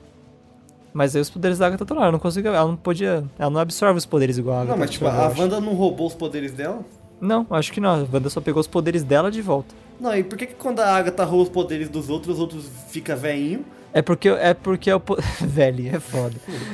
Mas 0.91 1.15
aí 1.15 1.21
os 1.21 1.29
poderes 1.29 1.59
da 1.59 1.67
Agatha 1.67 1.83
estão 1.83 1.95
lá, 1.95 2.05
ela 2.05 2.11
não 2.13 2.17
conseguiu, 2.17 2.55
ela 2.55 2.67
não 2.67 2.75
podia, 2.75 3.23
ela 3.37 3.51
não 3.51 3.59
absorve 3.59 3.95
os 3.99 4.07
poderes 4.07 4.39
igual 4.39 4.55
a 4.55 4.61
Agatha. 4.61 4.71
Não, 4.71 4.79
mas 4.79 4.89
tipo, 4.89 5.05
a. 5.05 5.27
Wanda 5.37 5.61
não 5.61 5.75
roubou 5.75 6.07
os 6.07 6.15
poderes 6.15 6.51
dela? 6.51 6.79
Não, 7.21 7.45
acho 7.51 7.71
que 7.71 7.79
não, 7.79 7.91
a 7.91 8.07
Wanda 8.11 8.27
só 8.27 8.41
pegou 8.41 8.59
os 8.59 8.65
poderes 8.65 9.03
dela 9.03 9.29
de 9.29 9.39
volta. 9.39 9.75
Não, 9.99 10.17
e 10.17 10.23
por 10.23 10.35
que, 10.35 10.47
que 10.47 10.55
quando 10.55 10.79
a 10.79 10.87
Agatha 10.87 11.23
rouba 11.25 11.43
os 11.43 11.49
poderes 11.49 11.89
dos 11.89 12.09
outros, 12.09 12.33
os 12.33 12.39
outros 12.41 12.65
fica 12.89 13.15
veinho? 13.15 13.63
É 13.93 14.01
porque 14.01 14.29
é 14.29 14.55
porque 14.55 14.89
é 14.89 14.95
o 14.95 14.99
po... 14.99 15.15
velho, 15.45 15.95
é 15.95 15.99
foda. 15.99 16.33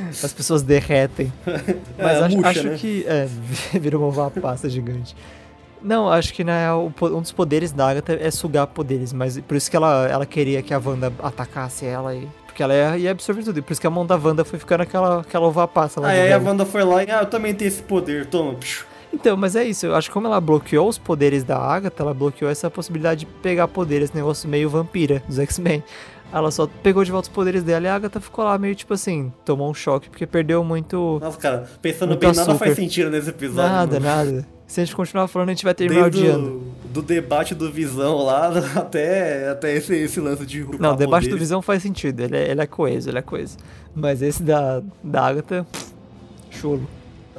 As 0.09 0.31
pessoas 0.31 0.61
derretem. 0.61 1.29
Mas 1.99 2.17
É, 2.17 2.23
acho, 2.23 2.35
murcha, 2.37 2.49
acho 2.51 2.67
né? 2.69 2.77
que 2.77 3.05
é, 3.05 3.27
virou 3.77 4.09
uma 4.09 4.31
pasta 4.31 4.69
gigante. 4.69 5.13
Não, 5.83 6.09
acho 6.09 6.33
que 6.33 6.43
né, 6.43 6.67
po- 6.95 7.07
um 7.07 7.21
dos 7.21 7.31
poderes 7.31 7.71
da 7.71 7.89
Agatha 7.89 8.13
é 8.13 8.29
sugar 8.29 8.67
poderes, 8.67 9.11
mas 9.13 9.39
por 9.39 9.55
isso 9.57 9.69
que 9.69 9.75
ela, 9.75 10.07
ela 10.07 10.25
queria 10.25 10.61
que 10.61 10.73
a 10.73 10.77
Wanda 10.83 11.11
atacasse 11.23 11.85
ela 11.85 12.13
e 12.15 12.27
porque 12.45 12.61
ela 12.61 12.73
ia, 12.73 12.97
ia 12.97 13.11
absorver 13.11 13.43
tudo. 13.43 13.59
E 13.59 13.61
por 13.61 13.71
isso 13.71 13.79
que 13.81 13.87
a 13.87 13.89
mão 13.89 14.05
da 14.05 14.15
Wanda 14.15 14.43
foi 14.43 14.59
ficando 14.59 14.81
aquela 14.81 15.21
aquela 15.21 15.47
uva 15.47 15.67
passa 15.67 15.99
lá 16.01 16.09
Aí 16.09 16.31
a 16.33 16.37
velho. 16.37 16.49
Wanda 16.49 16.65
foi 16.65 16.83
lá 16.83 17.03
e, 17.03 17.09
ah, 17.09 17.21
eu 17.21 17.25
também 17.25 17.53
tenho 17.55 17.69
esse 17.69 17.81
poder, 17.81 18.25
toma. 18.27 18.55
Então, 19.13 19.35
mas 19.35 19.55
é 19.55 19.63
isso. 19.63 19.85
Eu 19.87 19.95
acho 19.95 20.07
que 20.09 20.13
como 20.13 20.27
ela 20.27 20.39
bloqueou 20.39 20.87
os 20.87 20.97
poderes 20.97 21.43
da 21.43 21.57
Agatha, 21.57 22.03
ela 22.03 22.13
bloqueou 22.13 22.49
essa 22.51 22.69
possibilidade 22.69 23.21
de 23.21 23.25
pegar 23.25 23.67
poderes, 23.67 24.09
esse 24.09 24.15
negócio 24.17 24.47
meio 24.47 24.69
vampira 24.69 25.21
dos 25.27 25.39
X-Men. 25.39 25.83
Ela 26.33 26.49
só 26.49 26.65
pegou 26.81 27.03
de 27.03 27.11
volta 27.11 27.27
os 27.27 27.33
poderes 27.35 27.61
dela 27.63 27.85
e 27.85 27.89
a 27.89 27.95
Agatha 27.95 28.21
ficou 28.21 28.45
lá 28.45 28.57
meio 28.57 28.73
tipo 28.73 28.93
assim, 28.93 29.33
tomou 29.43 29.69
um 29.69 29.73
choque, 29.73 30.09
porque 30.09 30.25
perdeu 30.25 30.63
muito. 30.63 31.19
Nossa, 31.21 31.37
cara, 31.37 31.69
pensando 31.81 32.09
Muito 32.09 32.21
bem, 32.21 32.29
nada 32.29 32.41
açúcar. 32.51 32.57
faz 32.65 32.75
sentido 32.77 33.09
nesse 33.09 33.29
episódio. 33.31 33.69
Nada, 33.69 33.99
mano. 33.99 34.05
nada. 34.31 34.47
Se 34.71 34.79
a 34.79 34.85
gente 34.85 34.95
continuar 34.95 35.27
falando, 35.27 35.49
a 35.49 35.51
gente 35.51 35.65
vai 35.65 35.73
terminar 35.73 36.09
Desde 36.09 36.29
odiando. 36.29 36.61
do, 36.85 36.93
do 36.93 37.01
debate 37.01 37.53
do 37.53 37.69
Visão 37.69 38.23
lá 38.23 38.53
até, 38.73 39.49
até 39.49 39.75
esse, 39.75 39.93
esse 39.93 40.17
lance 40.21 40.45
de 40.45 40.65
Não, 40.79 40.93
o 40.93 40.95
debate 40.95 41.27
do. 41.27 41.37
Visão 41.37 41.61
faz 41.61 41.83
sentido, 41.83 42.21
ele 42.21 42.37
é, 42.37 42.49
ele 42.51 42.61
é 42.61 42.65
coeso, 42.65 43.09
ele 43.09 43.17
é 43.17 43.21
coeso. 43.21 43.57
Mas 43.93 44.21
esse 44.21 44.41
da, 44.41 44.81
da 45.03 45.27
Agatha, 45.27 45.67
chulo. 46.49 46.87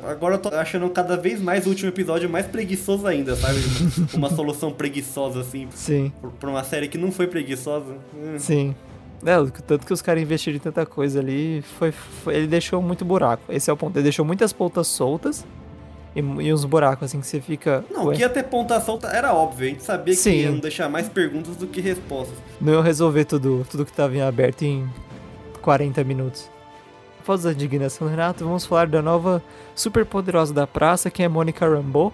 Agora 0.05 0.35
eu 0.35 0.39
tô 0.39 0.51
achando 0.51 0.91
cada 0.91 1.17
vez 1.17 1.41
mais 1.41 1.65
o 1.65 1.71
último 1.71 1.89
episódio 1.89 2.29
mais 2.29 2.45
preguiçoso 2.45 3.07
ainda, 3.07 3.35
sabe? 3.35 3.61
Uma 4.13 4.29
solução 4.29 4.71
preguiçosa, 4.71 5.41
assim, 5.41 5.69
Sim, 5.71 6.13
pra 6.39 6.51
uma 6.51 6.65
série 6.65 6.87
que 6.87 6.99
não 6.99 7.11
foi 7.11 7.27
preguiçosa. 7.29 7.95
Hum. 8.15 8.39
sim. 8.39 8.75
É, 9.25 9.39
o 9.39 9.51
tanto 9.51 9.87
que 9.87 9.93
os 9.95 10.03
caras 10.03 10.23
investiram 10.23 10.57
em 10.57 10.61
tanta 10.61 10.85
coisa 10.85 11.19
ali, 11.19 11.63
foi, 11.79 11.93
foi- 11.93 12.35
ele 12.37 12.47
deixou 12.47 12.83
muito 12.83 13.07
buraco. 13.07 13.45
Esse 13.49 13.71
é 13.71 13.73
o 13.73 13.77
ponto. 13.77 13.97
Ele 13.97 14.03
deixou 14.03 14.23
muitas 14.23 14.53
pontas 14.53 14.87
soltas 14.89 15.47
e, 16.15 16.21
e 16.21 16.53
uns 16.53 16.65
buracos, 16.65 17.05
assim, 17.05 17.21
que 17.21 17.27
você 17.27 17.41
fica. 17.41 17.85
Não, 17.91 18.07
ué, 18.07 18.15
que 18.15 18.21
ia 18.21 18.29
ter 18.29 18.45
ponta 18.45 18.81
solta 18.81 19.09
era 19.09 19.33
óbvio, 19.35 19.67
a 19.67 19.71
gente 19.71 19.83
sabia 19.83 20.15
Sim. 20.15 20.31
que 20.31 20.43
iam 20.43 20.59
deixar 20.59 20.89
mais 20.89 21.09
perguntas 21.09 21.57
do 21.57 21.67
que 21.67 21.81
respostas. 21.81 22.37
não 22.61 22.75
ia 22.75 22.83
resolver 22.83 23.25
tudo, 23.25 23.67
tudo 23.71 23.85
que 23.85 23.93
tava 23.93 24.15
em 24.17 24.21
aberto 24.23 24.63
em 24.63 24.89
40 25.61 26.05
minutos. 26.05 26.51
Após 27.21 27.47
a 27.47 27.53
indignação 27.53 28.07
do 28.07 28.11
Renato, 28.11 28.45
vamos 28.45 28.67
falar 28.67 28.89
da 28.89 29.01
nova 29.01 29.43
super 29.75 30.05
poderosa 30.05 30.53
da 30.53 30.67
praça, 30.67 31.09
que 31.09 31.23
é 31.23 31.29
Mônica 31.29 31.67
Rambeau, 31.67 32.13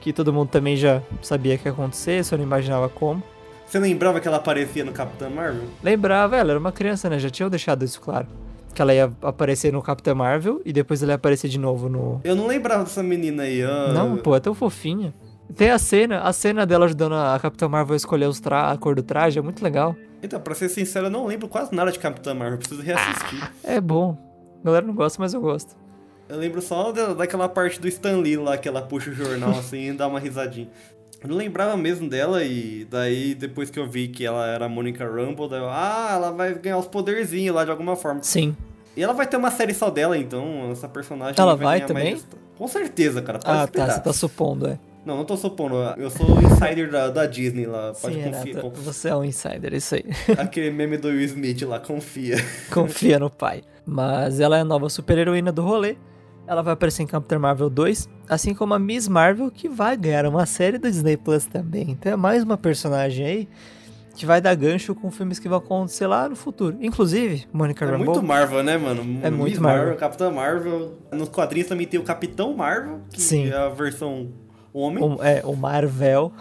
que 0.00 0.12
todo 0.12 0.32
mundo 0.32 0.50
também 0.50 0.76
já 0.76 1.02
sabia 1.22 1.56
que 1.56 1.66
ia 1.66 1.72
acontecer, 1.72 2.22
só 2.24 2.36
não 2.36 2.44
imaginava 2.44 2.88
como. 2.88 3.22
Você 3.66 3.78
lembrava 3.78 4.20
que 4.20 4.28
ela 4.28 4.36
aparecia 4.36 4.84
no 4.84 4.92
Capitão 4.92 5.30
Marvel? 5.30 5.62
Lembrava, 5.82 6.36
ela 6.36 6.50
era 6.50 6.58
uma 6.58 6.72
criança, 6.72 7.08
né? 7.08 7.18
Já 7.18 7.30
tinham 7.30 7.48
deixado 7.48 7.84
isso 7.84 8.00
claro. 8.00 8.26
Que 8.74 8.80
ela 8.80 8.94
ia 8.94 9.10
aparecer 9.22 9.72
no 9.72 9.82
Capitão 9.82 10.14
Marvel 10.14 10.60
e 10.64 10.72
depois 10.72 11.02
ela 11.02 11.12
ia 11.12 11.16
aparecer 11.16 11.48
de 11.48 11.58
novo 11.58 11.88
no. 11.88 12.20
Eu 12.24 12.34
não 12.36 12.46
lembrava 12.46 12.84
dessa 12.84 13.02
menina 13.02 13.42
aí. 13.42 13.62
ah, 13.62 13.92
Não, 13.92 14.16
pô, 14.16 14.34
é 14.36 14.40
tão 14.40 14.54
fofinha. 14.54 15.12
Tem 15.56 15.70
a 15.70 15.78
cena, 15.78 16.20
a 16.20 16.32
cena 16.32 16.64
dela 16.64 16.84
ajudando 16.84 17.14
a 17.14 17.36
Capitã 17.40 17.68
Marvel 17.68 17.94
a 17.94 17.96
escolher 17.96 18.26
os 18.26 18.38
tra 18.38 18.70
a 18.70 18.76
cor 18.78 18.94
do 18.94 19.02
traje, 19.02 19.38
é 19.38 19.42
muito 19.42 19.62
legal. 19.64 19.96
Então, 20.22 20.38
pra 20.40 20.54
ser 20.54 20.68
sincero, 20.68 21.06
eu 21.06 21.10
não 21.10 21.26
lembro 21.26 21.48
quase 21.48 21.74
nada 21.74 21.90
de 21.90 21.98
Capitão 21.98 22.34
Marvel, 22.34 22.54
eu 22.54 22.58
preciso 22.58 22.82
reassistir. 22.82 23.50
É 23.64 23.80
bom. 23.80 24.16
A 24.62 24.66
galera 24.66 24.86
não 24.86 24.94
gosta, 24.94 25.20
mas 25.20 25.34
eu 25.34 25.40
gosto. 25.40 25.74
Eu 26.28 26.36
lembro 26.38 26.62
só 26.62 26.92
da- 26.92 27.14
daquela 27.14 27.48
parte 27.48 27.80
do 27.80 27.88
Stan 27.88 28.18
Lee 28.18 28.36
lá, 28.36 28.56
que 28.56 28.68
ela 28.68 28.80
puxa 28.82 29.10
o 29.10 29.12
jornal 29.12 29.50
assim 29.58 29.88
e 29.88 29.92
dá 29.92 30.06
uma 30.06 30.20
risadinha. 30.20 30.68
Eu 31.22 31.28
não 31.28 31.36
lembrava 31.36 31.76
mesmo 31.76 32.08
dela 32.08 32.42
e 32.42 32.86
daí 32.90 33.34
depois 33.34 33.70
que 33.70 33.78
eu 33.78 33.86
vi 33.86 34.08
que 34.08 34.24
ela 34.24 34.46
era 34.46 34.64
a 34.64 34.68
Monica 34.68 35.04
Rambeau, 35.04 35.48
daí 35.48 35.60
eu, 35.60 35.68
ah, 35.68 36.12
ela 36.14 36.30
vai 36.30 36.54
ganhar 36.54 36.78
os 36.78 36.86
poderzinhos 36.86 37.54
lá 37.54 37.64
de 37.64 37.70
alguma 37.70 37.94
forma. 37.94 38.22
Sim. 38.22 38.56
E 38.96 39.02
ela 39.02 39.12
vai 39.12 39.26
ter 39.26 39.36
uma 39.36 39.50
série 39.50 39.74
só 39.74 39.90
dela, 39.90 40.16
então 40.16 40.70
essa 40.72 40.88
personagem 40.88 41.34
Ela 41.38 41.54
vai, 41.54 41.78
vai 41.78 41.86
também? 41.86 42.12
mais... 42.12 42.26
Com 42.56 42.66
certeza, 42.66 43.22
cara, 43.22 43.38
pode 43.38 43.58
ah, 43.58 43.64
esperar. 43.64 43.86
tá, 43.86 43.92
você 43.94 44.00
tá 44.00 44.12
supondo, 44.12 44.66
é. 44.66 44.78
Não, 45.04 45.16
não 45.16 45.24
tô 45.24 45.36
supondo, 45.36 45.76
eu 45.96 46.10
sou 46.10 46.26
o 46.26 46.42
insider 46.42 46.90
da, 46.90 47.08
da 47.08 47.24
Disney 47.24 47.66
lá, 47.66 47.92
pode 47.94 48.14
Sim, 48.14 48.22
confiar. 48.24 48.44
Renata, 48.44 48.68
você 48.82 49.08
é 49.08 49.16
um 49.16 49.24
insider, 49.24 49.72
isso 49.72 49.94
aí. 49.94 50.04
Aquele 50.36 50.70
meme 50.70 50.98
do 50.98 51.08
Will 51.08 51.22
Smith 51.22 51.62
lá, 51.62 51.80
confia. 51.80 52.36
Confia 52.70 53.18
no 53.18 53.30
pai. 53.30 53.62
Mas 53.86 54.40
ela 54.40 54.58
é 54.58 54.60
a 54.60 54.64
nova 54.64 54.90
super-heroína 54.90 55.50
do 55.50 55.62
rolê. 55.62 55.96
Ela 56.50 56.62
vai 56.64 56.72
aparecer 56.72 57.04
em 57.04 57.06
Capitã 57.06 57.38
Marvel 57.38 57.70
2, 57.70 58.08
assim 58.28 58.52
como 58.52 58.74
a 58.74 58.78
Miss 58.80 59.06
Marvel, 59.06 59.52
que 59.52 59.68
vai 59.68 59.96
ganhar 59.96 60.26
uma 60.26 60.44
série 60.46 60.78
do 60.78 60.90
Disney 60.90 61.16
Plus 61.16 61.46
também. 61.46 61.90
Então 61.92 62.10
é 62.10 62.16
mais 62.16 62.42
uma 62.42 62.56
personagem 62.58 63.24
aí 63.24 63.48
que 64.16 64.26
vai 64.26 64.40
dar 64.40 64.56
gancho 64.56 64.92
com 64.92 65.12
filmes 65.12 65.38
que 65.38 65.48
vão 65.48 65.58
acontecer 65.58 66.08
lá 66.08 66.28
no 66.28 66.34
futuro. 66.34 66.76
Inclusive, 66.80 67.46
Monica 67.52 67.84
É 67.84 67.88
Rambeau. 67.92 68.14
muito 68.14 68.26
Marvel, 68.26 68.64
né, 68.64 68.76
mano? 68.76 69.20
É 69.22 69.30
Miss 69.30 69.38
muito 69.38 69.62
Marvel. 69.62 69.94
Capitã 69.94 70.28
Marvel. 70.28 70.98
Nos 71.12 71.28
quadrinhos 71.28 71.68
também 71.68 71.86
tem 71.86 72.00
o 72.00 72.02
Capitão 72.02 72.52
Marvel, 72.52 72.98
que 73.12 73.22
Sim. 73.22 73.48
é 73.48 73.56
a 73.56 73.68
versão 73.68 74.30
homem. 74.72 75.02
o, 75.04 75.22
é, 75.22 75.42
o 75.44 75.54
Marvel. 75.56 76.32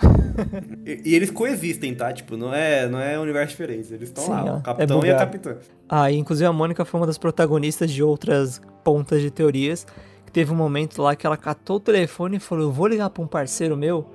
E, 0.85 1.01
e 1.11 1.15
eles 1.15 1.31
coexistem, 1.31 1.93
tá? 1.95 2.11
Tipo, 2.13 2.37
não 2.37 2.53
é, 2.53 2.87
não 2.87 2.99
é 2.99 3.19
universo 3.19 3.51
diferente. 3.51 3.93
Eles 3.93 4.09
estão 4.09 4.27
lá, 4.29 4.45
ó, 4.45 4.57
o 4.57 4.61
Capitão 4.61 5.03
é 5.03 5.07
e 5.07 5.11
a. 5.11 5.17
Capitã. 5.17 5.57
Ah, 5.87 6.11
e 6.11 6.17
inclusive 6.17 6.45
a 6.47 6.53
Mônica 6.53 6.85
foi 6.85 6.99
uma 6.99 7.07
das 7.07 7.17
protagonistas 7.17 7.91
de 7.91 8.03
outras 8.03 8.61
pontas 8.83 9.21
de 9.21 9.29
teorias. 9.31 9.85
Que 10.25 10.31
teve 10.31 10.51
um 10.51 10.55
momento 10.55 11.01
lá 11.01 11.15
que 11.15 11.25
ela 11.25 11.35
catou 11.37 11.77
o 11.77 11.79
telefone 11.79 12.37
e 12.37 12.39
falou: 12.39 12.65
Eu 12.65 12.71
vou 12.71 12.87
ligar 12.87 13.09
pra 13.09 13.23
um 13.23 13.27
parceiro 13.27 13.75
meu 13.75 14.05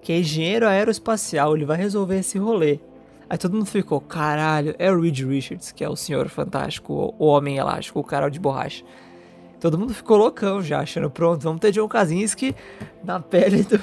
que 0.00 0.12
é 0.12 0.18
engenheiro 0.20 0.68
aeroespacial, 0.68 1.56
ele 1.56 1.64
vai 1.64 1.76
resolver 1.76 2.18
esse 2.20 2.38
rolê. 2.38 2.78
Aí 3.28 3.36
todo 3.36 3.54
mundo 3.54 3.66
ficou: 3.66 4.00
Caralho, 4.00 4.74
é 4.78 4.90
o 4.92 5.00
Reed 5.00 5.18
Richards, 5.24 5.72
que 5.72 5.82
é 5.82 5.88
o 5.88 5.96
Senhor 5.96 6.28
Fantástico, 6.28 7.12
o- 7.18 7.26
Homem 7.26 7.56
Elástico, 7.56 7.98
o 7.98 8.04
cara 8.04 8.28
de 8.28 8.38
borracha. 8.38 8.84
Todo 9.66 9.78
mundo 9.80 9.92
ficou 9.92 10.16
loucão 10.16 10.62
já, 10.62 10.78
achando 10.78 11.10
pronto, 11.10 11.42
vamos 11.42 11.58
ter 11.58 11.72
John 11.72 11.88
Krasinski 11.88 12.54
na 13.02 13.18
pele 13.18 13.64
do, 13.64 13.78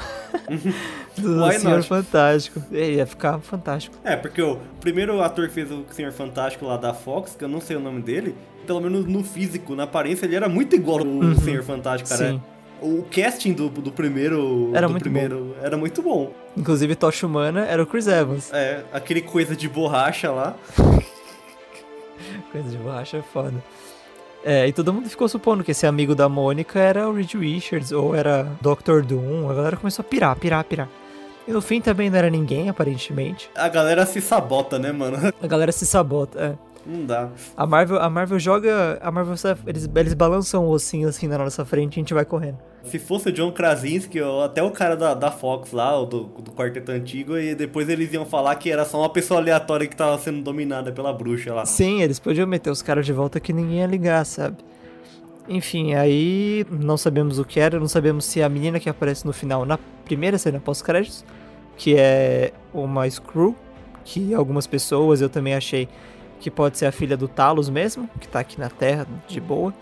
do 1.21 1.51
Senhor 1.59 1.75
not? 1.75 1.89
Fantástico. 1.89 2.63
É, 2.71 2.91
ia 2.91 3.05
ficar 3.05 3.37
fantástico. 3.41 3.93
É, 4.01 4.15
porque 4.15 4.41
o 4.41 4.59
primeiro 4.79 5.21
ator 5.21 5.49
que 5.49 5.53
fez 5.53 5.69
o 5.69 5.83
Senhor 5.91 6.13
Fantástico 6.13 6.65
lá 6.65 6.77
da 6.77 6.93
Fox, 6.93 7.35
que 7.37 7.43
eu 7.43 7.49
não 7.49 7.59
sei 7.59 7.75
o 7.75 7.81
nome 7.81 8.01
dele, 8.01 8.33
pelo 8.65 8.79
menos 8.79 9.05
no 9.05 9.25
físico, 9.25 9.75
na 9.75 9.83
aparência, 9.83 10.25
ele 10.25 10.37
era 10.37 10.47
muito 10.47 10.73
igual 10.73 10.99
ao 10.99 11.35
Senhor 11.43 11.63
Fantástico, 11.63 12.07
cara. 12.07 12.31
Sim. 12.31 12.41
O 12.81 13.03
casting 13.11 13.51
do, 13.51 13.67
do 13.67 13.91
primeiro. 13.91 14.71
Era 14.73 14.87
do 14.87 14.91
muito 14.91 15.03
primeiro 15.03 15.53
era 15.61 15.75
muito 15.75 16.01
bom. 16.01 16.31
Inclusive, 16.55 16.95
Tocha 16.95 17.27
Humana 17.27 17.65
era 17.65 17.83
o 17.83 17.85
Chris 17.85 18.07
Evans. 18.07 18.53
É, 18.53 18.85
aquele 18.93 19.21
coisa 19.21 19.53
de 19.53 19.67
borracha 19.67 20.31
lá. 20.31 20.55
Coisa 22.53 22.69
de 22.69 22.77
borracha 22.77 23.17
é 23.17 23.21
foda. 23.21 23.61
É, 24.43 24.67
e 24.67 24.73
todo 24.73 24.93
mundo 24.93 25.09
ficou 25.09 25.27
supondo 25.29 25.63
que 25.63 25.71
esse 25.71 25.87
amigo 25.87 26.13
da 26.13 26.27
Mônica 26.27 26.77
era 26.77 27.07
o 27.07 27.13
Reed 27.13 27.33
Richards 27.33 27.91
ou 27.91 28.13
era 28.13 28.43
Dr. 28.61 29.01
Doom. 29.01 29.49
A 29.49 29.53
galera 29.53 29.77
começou 29.77 30.03
a 30.03 30.07
pirar, 30.07 30.35
pirar, 30.35 30.63
pirar. 30.65 30.89
E 31.47 31.51
no 31.51 31.61
fim 31.61 31.79
também 31.79 32.09
não 32.09 32.17
era 32.17 32.29
ninguém, 32.29 32.69
aparentemente. 32.69 33.49
A 33.55 33.67
galera 33.69 34.05
se 34.05 34.19
sabota, 34.21 34.77
né, 34.77 34.91
mano? 34.91 35.17
A 35.41 35.47
galera 35.47 35.71
se 35.71 35.85
sabota, 35.85 36.39
é. 36.39 36.73
Não 36.85 37.05
dá. 37.05 37.29
A 37.55 37.65
Marvel, 37.65 37.97
a 38.01 38.09
Marvel 38.09 38.37
joga. 38.37 38.99
A 39.01 39.09
Marvel, 39.09 39.35
eles, 39.65 39.89
eles 39.95 40.13
balançam 40.13 40.65
o 40.65 40.69
ossinho 40.69 41.07
assim 41.07 41.27
na 41.27 41.37
nossa 41.37 41.63
frente 41.63 41.95
e 41.95 41.99
a 41.99 42.01
gente 42.01 42.13
vai 42.13 42.25
correndo. 42.25 42.57
Se 42.85 42.99
fosse 42.99 43.29
o 43.29 43.31
John 43.31 43.51
Krasinski, 43.51 44.19
ou 44.21 44.43
até 44.43 44.61
o 44.61 44.69
cara 44.69 44.95
da, 44.95 45.13
da 45.13 45.31
Fox 45.31 45.71
lá, 45.71 45.97
o 45.99 46.05
do, 46.05 46.23
do 46.25 46.51
quarteto 46.51 46.91
antigo, 46.91 47.37
e 47.37 47.55
depois 47.55 47.87
eles 47.87 48.11
iam 48.13 48.25
falar 48.25 48.55
que 48.55 48.69
era 48.69 48.83
só 48.83 48.99
uma 48.99 49.09
pessoa 49.09 49.39
aleatória 49.39 49.87
que 49.87 49.95
tava 49.95 50.17
sendo 50.17 50.41
dominada 50.41 50.91
pela 50.91 51.13
bruxa 51.13 51.53
lá. 51.53 51.65
Sim, 51.65 52.01
eles 52.01 52.19
podiam 52.19 52.45
meter 52.45 52.69
os 52.69 52.81
caras 52.81 53.05
de 53.05 53.13
volta 53.13 53.39
que 53.39 53.53
ninguém 53.53 53.79
ia 53.79 53.87
ligar, 53.87 54.25
sabe? 54.25 54.57
Enfim, 55.47 55.93
aí 55.93 56.65
não 56.69 56.97
sabemos 56.97 57.39
o 57.39 57.45
que 57.45 57.59
era, 57.59 57.79
não 57.79 57.87
sabemos 57.87 58.25
se 58.25 58.41
a 58.41 58.49
menina 58.49 58.79
que 58.79 58.89
aparece 58.89 59.25
no 59.25 59.33
final, 59.33 59.65
na 59.65 59.77
primeira 60.05 60.37
cena 60.37 60.59
pós-créditos, 60.59 61.25
que 61.77 61.95
é 61.95 62.53
uma 62.73 63.09
Screw, 63.09 63.55
que 64.05 64.33
algumas 64.33 64.67
pessoas 64.67 65.21
eu 65.21 65.29
também 65.29 65.53
achei 65.53 65.87
que 66.39 66.51
pode 66.51 66.77
ser 66.77 66.85
a 66.85 66.91
filha 66.91 67.15
do 67.15 67.27
Talos 67.27 67.69
mesmo, 67.69 68.09
que 68.19 68.27
tá 68.27 68.39
aqui 68.39 68.59
na 68.59 68.69
Terra, 68.69 69.07
de 69.27 69.39
boa. 69.39 69.73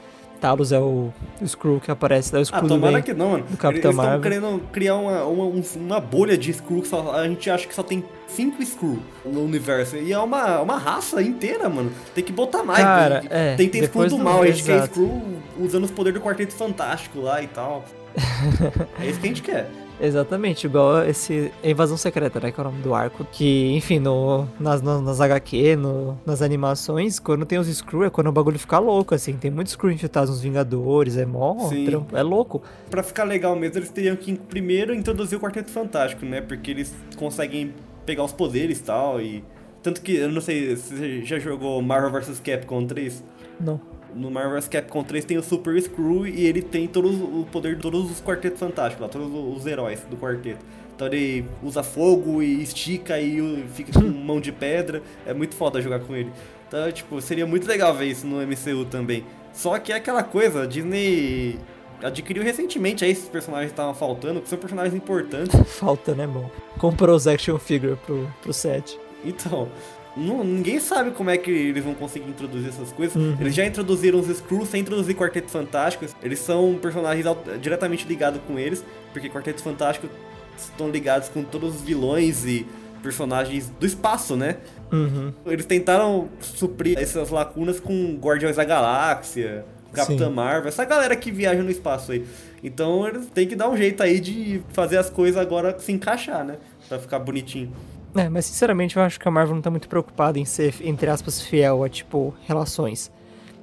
Talos 0.42 0.72
é 0.72 0.80
o, 0.80 1.14
o 1.42 1.48
Screw 1.48 1.80
que 1.80 1.92
aparece, 1.92 2.32
daí 2.32 2.40
o 2.40 2.42
Ah, 2.42 2.44
escudo 2.44 2.68
tomara 2.68 3.02
que 3.02 3.14
não, 3.14 3.30
mano. 3.32 3.44
do 3.48 3.56
Capitão 3.58 3.92
Eles 3.92 4.00
estão 4.00 4.04
Marvel. 4.04 4.22
querendo 4.22 4.60
criar 4.72 4.96
uma, 4.96 5.24
uma, 5.24 5.44
um- 5.46 5.64
uma 5.76 6.00
bolha 6.00 6.38
de 6.38 6.50
Skrull 6.52 6.82
que 6.82 6.88
só, 6.88 7.12
a 7.14 7.28
gente 7.28 7.50
acha 7.50 7.68
que 7.68 7.76
só 7.76 7.84
tem 7.84 8.04
cinco 8.28 8.62
Skrull 8.64 9.00
no 9.24 9.44
universo. 9.46 9.96
E 9.98 10.12
é 10.12 10.18
uma, 10.20 10.60
uma 10.62 10.78
raça 10.78 11.22
inteira, 11.22 11.70
mano. 11.70 11.92
Tem 12.16 12.24
que 12.24 12.32
botar 12.32 12.64
mais. 12.64 12.84
Cara, 12.84 13.20
tem, 13.22 13.30
é, 13.32 13.56
tem, 13.56 13.70
tem 13.70 13.82
Skrull 13.84 14.06
depois 14.06 14.12
do 14.12 14.18
do- 14.18 14.24
mal, 14.24 14.42
a 14.42 14.48
gente 14.48 14.64
quer 14.64 14.78
exato. 14.78 14.90
Skrull 15.00 15.22
usando 15.60 15.84
os 15.84 15.92
poderes 15.92 16.20
do 16.20 16.26
Quarteto 16.26 16.54
Fantástico 16.54 17.22
lá 17.22 17.42
e 17.44 17.48
tal. 17.48 17.86
é 19.00 19.06
isso 19.08 19.20
que 19.20 19.26
a 19.28 19.30
gente 19.30 19.42
quer. 19.42 19.70
Exatamente, 20.02 20.66
igual 20.66 21.06
esse 21.06 21.52
Invasão 21.64 21.96
Secreta, 21.96 22.40
né? 22.40 22.52
Que 22.52 22.60
é 22.60 22.64
o 22.64 22.66
nome 22.66 22.82
do 22.82 22.96
arco. 22.96 23.24
Que, 23.32 23.72
enfim, 23.76 24.00
no, 24.00 24.48
nas, 24.60 24.82
nas, 24.82 25.02
nas 25.02 25.22
HQ, 25.22 25.76
no, 25.76 26.20
nas 26.26 26.42
animações, 26.42 27.20
quando 27.20 27.46
tem 27.46 27.60
os 27.60 27.68
Screw, 27.68 28.06
é 28.06 28.10
quando 28.10 28.28
o 28.28 28.32
bagulho 28.32 28.58
fica 28.58 28.80
louco, 28.80 29.14
assim. 29.14 29.34
Tem 29.38 29.52
muitos 29.52 29.74
Screw 29.74 29.92
infiltrados 29.92 30.32
nos 30.32 30.42
Vingadores, 30.42 31.18
é 31.18 31.26
mó 31.26 31.70
trampo, 31.86 32.18
é 32.18 32.24
louco. 32.24 32.64
Pra 32.90 33.04
ficar 33.04 33.26
legal 33.26 33.56
mesmo, 33.56 33.78
eles 33.78 33.90
teriam 33.90 34.16
que 34.16 34.34
primeiro 34.36 34.94
introduzir 34.94 35.38
o 35.38 35.42
Quarteto 35.42 35.70
Fantástico, 35.70 36.26
né? 36.26 36.42
Porque 36.42 36.72
eles 36.72 36.94
conseguem 37.16 37.72
pegar 38.04 38.24
os 38.24 38.34
poderes 38.34 38.80
e 38.80 38.84
tal. 38.84 39.22
E. 39.22 39.44
Tanto 39.84 40.02
que, 40.02 40.16
eu 40.16 40.30
não 40.30 40.42
sei 40.42 40.76
se 40.76 40.96
você 40.96 41.26
já 41.26 41.38
jogou 41.38 41.80
Marvel 41.82 42.12
vs 42.12 42.40
Capcom 42.40 42.86
3. 42.86 43.24
Não. 43.60 43.80
No 44.16 44.30
Marvel 44.30 44.54
vs 44.54 44.68
Capcom 44.68 45.04
3 45.04 45.26
tem 45.26 45.38
o 45.38 45.44
Super 45.44 45.82
Screw 45.82 46.28
e 46.28 46.46
ele 46.46 46.62
tem 46.62 46.88
todos, 46.88 47.16
o 47.16 47.48
poder 47.52 47.76
de 47.76 47.82
todos 47.82 48.12
os 48.12 48.22
quartetos 48.22 48.60
fantásticos, 48.60 49.02
lá, 49.02 49.10
todos 49.10 49.58
os 49.58 49.66
heróis 49.66 50.02
do 50.10 50.18
quarteto. 50.18 50.66
Então 50.96 51.08
ele 51.08 51.46
usa 51.64 51.82
fogo 51.82 52.44
e 52.44 52.62
estica 52.62 53.20
e 53.20 53.66
fica 53.74 53.94
com 53.94 54.02
mão 54.06 54.40
de 54.40 54.52
pedra. 54.52 55.02
É 55.26 55.34
muito 55.34 55.56
foda 55.56 55.82
jogar 55.82 56.00
com 56.00 56.16
ele. 56.16 56.32
Então, 56.68 56.92
tipo, 56.92 57.20
seria 57.22 57.46
muito 57.46 57.68
legal 57.68 57.94
ver 57.94 58.06
isso 58.06 58.26
no 58.26 58.38
MCU 58.46 58.86
também. 58.86 59.26
Só 59.54 59.78
que 59.80 59.92
é 59.92 59.96
aquela 59.96 60.24
coisa, 60.24 60.64
a 60.64 60.66
Disney 60.66 61.60
adquiriu 62.02 62.44
recentemente 62.44 63.04
aí 63.04 63.12
esses 63.12 63.28
personagens 63.28 63.72
que 63.72 63.74
estavam 63.74 63.94
faltando, 63.94 64.42
que 64.42 64.50
são 64.50 64.58
personagens 64.58 64.96
importantes. 64.96 65.60
Falta, 65.78 66.16
né, 66.16 66.26
bom? 66.26 66.50
Comprou 66.78 67.16
os 67.16 67.28
action 67.28 67.58
figure 67.58 67.96
pro, 67.98 68.32
pro 68.42 68.54
set. 68.54 68.98
Então, 69.24 69.70
não- 70.16 70.44
ninguém 70.44 70.80
sabe 70.80 71.12
como 71.12 71.30
é 71.30 71.38
que 71.38 71.50
eles 71.52 71.84
vão 71.84 71.94
conseguir 71.94 72.30
introduzir 72.30 72.70
essas 72.70 72.92
coisas. 72.92 73.16
Uhum. 73.16 73.38
Eles 73.40 73.54
já 73.56 73.66
introduziram 73.66 74.20
os 74.20 74.28
Skrulls 74.30 74.70
sem 74.70 74.82
introduzir 74.82 75.16
Quarteto 75.16 75.50
Fantástico. 75.50 76.06
Eles 76.22 76.40
são 76.40 76.78
personagens 76.82 77.26
diretamente 77.62 78.08
ligados 78.08 78.42
com 78.48 78.58
eles, 78.60 78.84
porque 79.14 79.30
Quarteto 79.30 79.62
Fantástico 79.62 80.08
estão 80.58 80.90
ligados 80.90 81.30
com 81.30 81.44
todos 81.44 81.76
os 81.76 81.82
vilões 81.82 82.46
e 82.46 82.66
personagens 83.02 83.72
do 83.80 83.86
espaço, 83.86 84.36
né? 84.36 84.58
Uhum. 84.92 85.34
Eles 85.46 85.66
tentaram 85.66 86.30
suprir 86.40 87.00
essas 87.00 87.30
lacunas 87.32 87.80
com 87.80 88.16
Guardiões 88.22 88.58
da 88.58 88.64
Galáxia, 88.64 89.66
Capitã 89.92 90.28
Sim. 90.28 90.34
Marvel, 90.34 90.68
essa 90.70 90.86
galera 90.86 91.16
que 91.16 91.32
viaja 91.32 91.64
no 91.64 91.72
espaço 91.72 92.12
aí. 92.12 92.26
Então 92.64 93.08
eles 93.08 93.26
têm 93.34 93.48
que 93.48 93.56
dar 93.56 93.70
um 93.70 93.76
jeito 93.76 94.04
aí 94.04 94.20
de 94.20 94.62
fazer 94.72 94.98
as 94.98 95.10
coisas 95.10 95.42
agora 95.42 95.78
se 95.80 95.92
encaixar, 95.92 96.46
né? 96.46 96.58
Pra 96.88 97.00
ficar 97.00 97.18
bonitinho. 97.20 97.72
É, 98.16 98.28
mas 98.30 98.46
sinceramente 98.46 98.98
eu 98.98 99.04
acho 99.04 99.20
que 99.20 99.28
a 99.28 99.32
Marvel 99.32 99.56
não 99.56 99.62
tá 99.62 99.70
muito 99.70 99.88
preocupada 99.88 100.38
em 100.38 100.46
ser, 100.46 100.76
entre 100.82 101.10
aspas, 101.10 101.42
fiel 101.42 101.84
a, 101.84 101.90
tipo, 101.90 102.34
relações. 102.46 103.12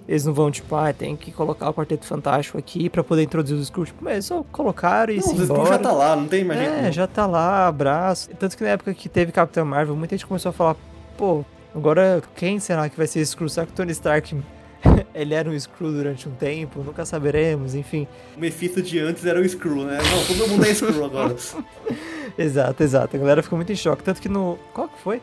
Eles 0.08 0.24
não 0.24 0.32
vão, 0.32 0.50
tipo, 0.50 0.74
ah, 0.74 0.90
tem 0.90 1.14
que 1.16 1.30
colocar 1.30 1.68
o 1.68 1.74
Quarteto 1.74 2.06
Fantástico 2.06 2.56
aqui 2.56 2.88
pra 2.88 3.04
poder 3.04 3.24
introduzir 3.24 3.54
os 3.56 3.64
Skrulls. 3.64 3.88
Tipo, 3.92 4.04
mas 4.04 4.24
só 4.24 4.42
colocaram 4.50 5.12
e 5.12 5.16
Não, 5.16 5.22
se 5.22 5.28
o 5.34 5.42
Skrull 5.42 5.60
embora. 5.60 5.68
já 5.74 5.78
tá 5.78 5.92
lá, 5.92 6.16
não 6.16 6.26
tem 6.26 6.44
mais 6.44 6.60
É, 6.60 6.90
já 6.90 7.06
tá 7.06 7.26
lá, 7.26 7.66
abraço. 7.66 8.30
Tanto 8.38 8.56
que 8.56 8.64
na 8.64 8.70
época 8.70 8.94
que 8.94 9.06
teve 9.06 9.32
Capitão 9.32 9.66
Marvel, 9.66 9.94
muita 9.94 10.16
gente 10.16 10.26
começou 10.26 10.48
a 10.48 10.52
falar, 10.54 10.76
pô, 11.18 11.44
agora 11.74 12.22
quem 12.34 12.58
será 12.58 12.88
que 12.88 12.96
vai 12.96 13.06
ser 13.06 13.20
Skrull? 13.20 13.50
Será 13.50 13.66
que 13.66 13.72
o 13.72 13.74
Tony 13.74 13.92
Stark, 13.92 14.34
ele 15.14 15.34
era 15.34 15.48
um 15.48 15.54
Skrull 15.54 15.92
durante 15.92 16.28
um 16.28 16.32
tempo? 16.32 16.82
Nunca 16.82 17.04
saberemos, 17.04 17.74
enfim. 17.74 18.06
O 18.36 18.40
Mephisto 18.40 18.80
de 18.82 18.98
antes 18.98 19.24
era 19.24 19.40
o 19.40 19.44
Skrull, 19.44 19.84
né? 19.84 19.98
Não, 19.98 20.24
todo 20.36 20.48
mundo 20.48 20.64
é 20.64 20.70
Skrull 20.70 21.04
agora. 21.04 21.36
Exato, 22.36 22.82
exato. 22.84 23.16
A 23.16 23.18
galera 23.18 23.42
ficou 23.42 23.56
muito 23.56 23.72
em 23.72 23.76
choque. 23.76 24.02
Tanto 24.02 24.22
que 24.22 24.28
no... 24.28 24.58
Qual 24.72 24.88
que 24.88 25.00
foi? 25.00 25.20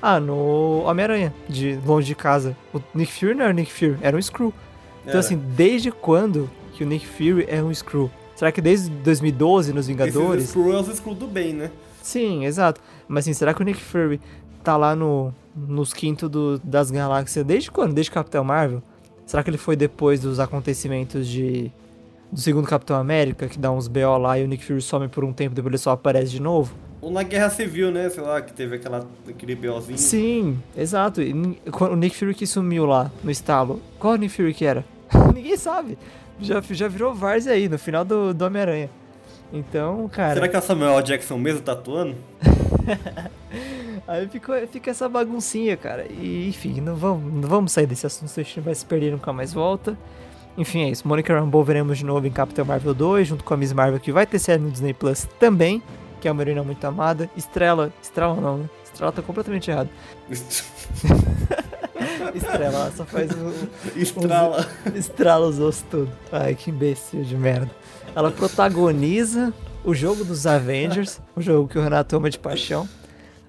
Ah, 0.00 0.18
no 0.18 0.82
Homem-Aranha, 0.84 1.34
de 1.48 1.78
longe 1.84 2.06
de 2.06 2.14
casa. 2.14 2.56
O 2.72 2.80
Nick 2.94 3.12
Fury 3.12 3.34
não 3.34 3.44
era 3.44 3.52
o 3.52 3.56
Nick 3.56 3.70
Fury, 3.70 3.98
era 4.00 4.16
um 4.16 4.20
Skrull. 4.20 4.54
Então 5.02 5.12
Era. 5.12 5.20
assim, 5.20 5.36
desde 5.36 5.90
quando 5.90 6.50
que 6.72 6.82
o 6.82 6.86
Nick 6.86 7.06
Fury 7.06 7.44
é 7.48 7.62
um 7.62 7.70
Skrull? 7.70 8.10
Será 8.34 8.52
que 8.52 8.60
desde 8.60 8.90
2012, 8.90 9.72
nos 9.72 9.86
Vingadores? 9.86 10.44
Esses 10.44 10.48
Skrull 10.48 10.74
é 10.74 10.80
os 10.80 10.88
Skrull 10.88 11.14
do 11.14 11.26
bem, 11.26 11.52
né? 11.52 11.70
Sim, 12.02 12.44
exato. 12.44 12.80
Mas 13.08 13.24
assim, 13.24 13.34
será 13.34 13.52
que 13.52 13.60
o 13.60 13.64
Nick 13.64 13.80
Fury 13.80 14.20
tá 14.66 14.76
lá 14.76 14.96
no, 14.96 15.32
nos 15.54 15.92
quintos 15.94 16.28
do- 16.28 16.58
das 16.58 16.90
galáxias 16.90 17.44
desde 17.44 17.70
quando? 17.70 17.94
Desde 17.94 18.10
Capitão 18.10 18.42
Marvel? 18.44 18.82
Será 19.24 19.42
que 19.42 19.50
ele 19.50 19.56
foi 19.58 19.76
depois 19.76 20.20
dos 20.20 20.38
acontecimentos 20.40 21.26
de 21.26 21.70
do 22.32 22.40
segundo 22.40 22.66
Capitão 22.66 22.96
América, 22.96 23.46
que 23.46 23.56
dá 23.58 23.70
uns 23.70 23.86
BO 23.86 24.18
lá 24.18 24.36
e 24.38 24.44
o 24.44 24.48
Nick 24.48 24.64
Fury 24.64 24.82
some 24.82 25.06
por 25.06 25.24
um 25.24 25.32
tempo, 25.32 25.54
depois 25.54 25.70
ele 25.70 25.78
só 25.78 25.92
aparece 25.92 26.30
de 26.32 26.42
novo? 26.42 26.74
Ou 27.00 27.08
na 27.10 27.22
Guerra 27.22 27.48
Civil, 27.50 27.92
né? 27.92 28.08
Sei 28.10 28.20
lá, 28.22 28.42
que 28.42 28.52
teve 28.52 28.74
aquela, 28.76 29.06
aquele 29.28 29.54
BOzinho. 29.54 29.96
Sim, 29.96 30.58
exato. 30.76 31.22
E 31.22 31.32
o 31.32 31.94
Nick 31.96 32.16
Fury 32.16 32.34
que 32.34 32.44
sumiu 32.46 32.84
lá 32.84 33.12
no 33.22 33.30
estalo, 33.30 33.80
qual 34.00 34.14
o 34.14 34.16
Nick 34.16 34.34
Fury 34.34 34.52
que 34.52 34.64
era? 34.64 34.84
Ninguém 35.32 35.56
sabe. 35.56 35.96
Já, 36.40 36.60
já 36.70 36.88
virou 36.88 37.14
Várzea 37.14 37.52
aí, 37.52 37.68
no 37.68 37.78
final 37.78 38.04
do, 38.04 38.34
do 38.34 38.44
Homem-Aranha. 38.44 38.90
Então, 39.52 40.08
cara. 40.08 40.34
Será 40.34 40.48
que 40.48 40.56
é 40.56 40.58
o 40.58 40.62
Samuel 40.62 41.00
Jackson 41.02 41.38
mesmo 41.38 41.60
tatuando? 41.60 42.16
Aí 44.06 44.28
ficou, 44.28 44.54
fica 44.68 44.90
essa 44.90 45.08
baguncinha, 45.08 45.76
cara. 45.76 46.06
E, 46.10 46.48
enfim, 46.48 46.80
não 46.80 46.94
vamos, 46.94 47.32
não 47.32 47.48
vamos 47.48 47.72
sair 47.72 47.86
desse 47.86 48.06
assunto, 48.06 48.28
senão 48.28 48.44
a 48.44 48.48
gente 48.48 48.60
vai 48.60 48.74
se 48.74 48.84
perder 48.84 49.12
nunca 49.12 49.32
mais 49.32 49.52
volta. 49.52 49.96
Enfim, 50.56 50.84
é 50.84 50.90
isso. 50.90 51.06
Monica 51.06 51.38
Rambeau 51.38 51.62
veremos 51.62 51.98
de 51.98 52.04
novo 52.04 52.26
em 52.26 52.30
Capitão 52.30 52.64
Marvel 52.64 52.94
2, 52.94 53.28
junto 53.28 53.44
com 53.44 53.52
a 53.52 53.56
Miss 53.56 53.72
Marvel, 53.72 54.00
que 54.00 54.10
vai 54.10 54.26
ter 54.26 54.38
série 54.38 54.62
no 54.62 54.70
Disney 54.70 54.94
Plus 54.94 55.28
também, 55.38 55.82
que 56.20 56.28
é 56.28 56.32
uma 56.32 56.42
heroína 56.42 56.62
muito 56.62 56.82
amada. 56.84 57.28
Estrela, 57.36 57.92
Estrela 58.02 58.34
não, 58.40 58.58
né? 58.58 58.70
Estrela 58.84 59.12
tá 59.12 59.20
completamente 59.20 59.70
errado. 59.70 59.90
Estrela, 62.34 62.64
ela 62.64 62.92
só 62.92 63.04
faz 63.04 63.30
o, 63.32 63.52
Estrala. 63.98 64.66
estrala 64.94 65.46
os 65.46 65.60
ossos 65.60 65.84
tudo. 65.90 66.10
Ai, 66.32 66.54
que 66.54 66.70
imbecil 66.70 67.22
de 67.22 67.36
merda. 67.36 67.70
Ela 68.14 68.30
protagoniza 68.30 69.52
o 69.86 69.94
jogo 69.94 70.24
dos 70.24 70.46
Avengers, 70.46 71.20
o 71.36 71.40
jogo 71.40 71.68
que 71.68 71.78
o 71.78 71.82
Renato 71.82 72.16
ama 72.16 72.28
de 72.28 72.38
paixão. 72.38 72.88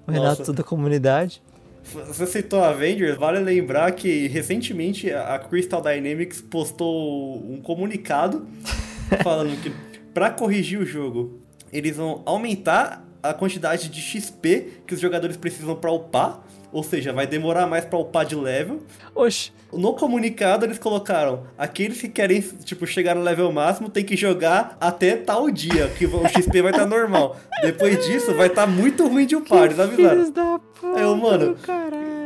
O 0.06 0.10
Renato 0.10 0.38
Nossa. 0.38 0.52
da 0.52 0.62
comunidade. 0.62 1.42
Você 1.82 2.26
citou 2.26 2.62
Avengers, 2.62 3.18
vale 3.18 3.40
lembrar 3.40 3.90
que 3.92 4.28
recentemente 4.28 5.12
a 5.12 5.38
Crystal 5.38 5.82
Dynamics 5.82 6.40
postou 6.40 7.36
um 7.38 7.60
comunicado 7.60 8.46
falando 9.22 9.60
que 9.60 9.72
para 10.14 10.30
corrigir 10.30 10.78
o 10.78 10.86
jogo, 10.86 11.40
eles 11.72 11.96
vão 11.96 12.22
aumentar 12.24 13.04
a 13.22 13.34
quantidade 13.34 13.88
de 13.88 14.00
XP 14.00 14.82
que 14.86 14.94
os 14.94 15.00
jogadores 15.00 15.36
precisam 15.36 15.74
para 15.74 15.90
upar, 15.90 16.42
ou 16.72 16.82
seja, 16.82 17.12
vai 17.12 17.26
demorar 17.26 17.66
mais 17.66 17.84
para 17.84 17.98
upar 17.98 18.24
de 18.24 18.34
level. 18.34 18.80
Oxe, 19.14 19.52
No 19.72 19.94
comunicado 19.94 20.64
eles 20.64 20.78
colocaram, 20.78 21.44
aqueles 21.56 22.00
que 22.00 22.08
querem, 22.08 22.40
tipo, 22.40 22.86
chegar 22.86 23.14
no 23.14 23.22
level 23.22 23.50
máximo 23.52 23.88
tem 23.88 24.04
que 24.04 24.16
jogar 24.16 24.76
até 24.80 25.16
tal 25.16 25.50
dia, 25.50 25.88
que 25.88 26.06
o 26.06 26.26
XP 26.28 26.62
vai 26.62 26.70
estar 26.72 26.86
normal. 26.86 27.36
Depois 27.62 28.04
disso 28.06 28.34
vai 28.34 28.46
estar 28.48 28.66
muito 28.66 29.06
ruim 29.06 29.26
de 29.26 29.36
upar, 29.36 29.64
eles 29.64 29.78
avisaram. 29.78 30.30
da 30.30 30.58
puta, 30.58 30.98
Eu, 31.00 31.16
mano. 31.16 31.56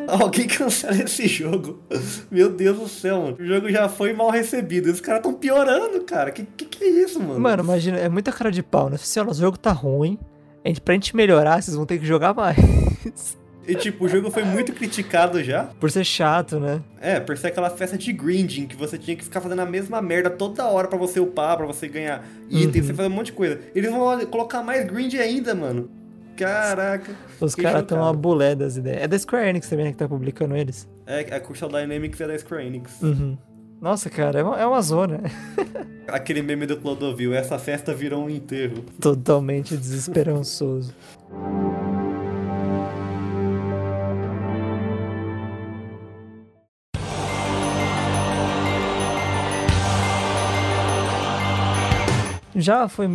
Alguém 0.09 0.47
cancela 0.47 0.95
esse 1.03 1.26
jogo. 1.26 1.80
Meu 2.30 2.49
Deus 2.51 2.78
do 2.78 2.88
céu, 2.88 3.22
mano. 3.22 3.36
O 3.38 3.45
jogo 3.47 3.70
já 3.70 3.88
foi 3.88 4.12
mal 4.12 4.30
recebido. 4.30 4.90
Os 4.90 5.01
caras 5.01 5.22
tão 5.22 5.32
piorando, 5.32 6.01
cara. 6.03 6.30
Que, 6.30 6.45
que 6.45 6.64
que 6.64 6.84
é 6.84 6.88
isso, 6.88 7.20
mano? 7.20 7.38
Mano, 7.40 7.62
imagina, 7.62 7.99
é 7.99 8.09
muita 8.09 8.32
cara 8.32 8.51
de 8.51 8.62
pau, 8.62 8.90
né? 8.90 8.97
Ó, 8.99 9.30
o 9.30 9.34
jogo 9.34 9.57
tá 9.57 9.72
ruim. 9.72 10.18
A 10.64 10.68
gente, 10.68 10.80
pra 10.80 10.95
gente 10.95 11.14
melhorar, 11.16 11.62
vocês 11.62 11.76
vão 11.76 11.86
ter 11.86 11.99
que 11.99 12.07
jogar 12.07 12.34
mais. 12.34 12.57
E 13.66 13.74
tipo, 13.74 14.04
o 14.04 14.08
jogo 14.08 14.30
foi 14.30 14.44
muito 14.44 14.72
criticado 14.72 15.42
já. 15.42 15.64
Por 15.78 15.90
ser 15.90 16.04
chato, 16.04 16.58
né? 16.58 16.80
É, 17.00 17.20
por 17.20 17.36
ser 17.36 17.48
aquela 17.48 17.70
festa 17.70 17.96
de 17.96 18.12
grinding, 18.12 18.66
que 18.66 18.76
você 18.76 18.98
tinha 18.98 19.16
que 19.16 19.24
ficar 19.24 19.40
fazendo 19.40 19.60
a 19.60 19.66
mesma 19.66 20.02
merda 20.02 20.30
toda 20.30 20.66
hora 20.66 20.88
pra 20.88 20.98
você 20.98 21.20
upar, 21.20 21.56
pra 21.56 21.66
você 21.66 21.86
ganhar 21.88 22.24
item, 22.50 22.82
você 22.82 22.92
fazer 22.92 23.08
um 23.08 23.12
monte 23.12 23.26
de 23.26 23.32
coisa. 23.32 23.60
Eles 23.74 23.90
vão 23.90 24.18
colocar 24.26 24.62
mais 24.62 24.84
grind 24.86 25.14
ainda, 25.14 25.54
mano. 25.54 25.88
Caraca. 26.36 27.12
Os 27.40 27.54
caras 27.54 27.84
tão 27.84 27.98
uma 27.98 28.12
bulé 28.12 28.54
das 28.54 28.76
ideias. 28.76 29.02
É 29.02 29.08
da 29.08 29.18
Square 29.18 29.48
Enix 29.48 29.68
também, 29.68 29.86
né, 29.86 29.92
que 29.92 29.98
tá 29.98 30.08
publicando 30.08 30.56
eles. 30.56 30.88
É, 31.06 31.20
a 31.20 31.40
Crystal 31.40 31.68
Dynamics 31.68 32.20
é 32.20 32.26
da 32.26 32.38
Square 32.38 32.66
Enix. 32.66 33.00
Uhum. 33.02 33.36
Nossa, 33.80 34.08
cara, 34.08 34.40
é 34.40 34.42
uma, 34.42 34.60
é 34.60 34.66
uma 34.66 34.80
zona. 34.80 35.20
Aquele 36.06 36.42
meme 36.42 36.66
do 36.66 36.76
Clodovil, 36.76 37.34
essa 37.34 37.58
festa 37.58 37.94
virou 37.94 38.24
um 38.24 38.30
enterro. 38.30 38.84
Totalmente 39.00 39.76
desesperançoso. 39.76 40.94
Já 52.55 52.88
foi 52.88 53.09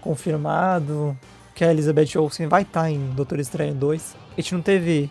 confirmado 0.00 1.16
que 1.54 1.64
a 1.64 1.70
Elizabeth 1.70 2.16
Olsen 2.16 2.46
vai 2.46 2.62
estar 2.62 2.90
em 2.90 3.10
Doutor 3.14 3.38
Estranho 3.40 3.74
2. 3.74 4.16
A 4.36 4.40
gente 4.40 4.54
não 4.54 4.62
teve 4.62 5.10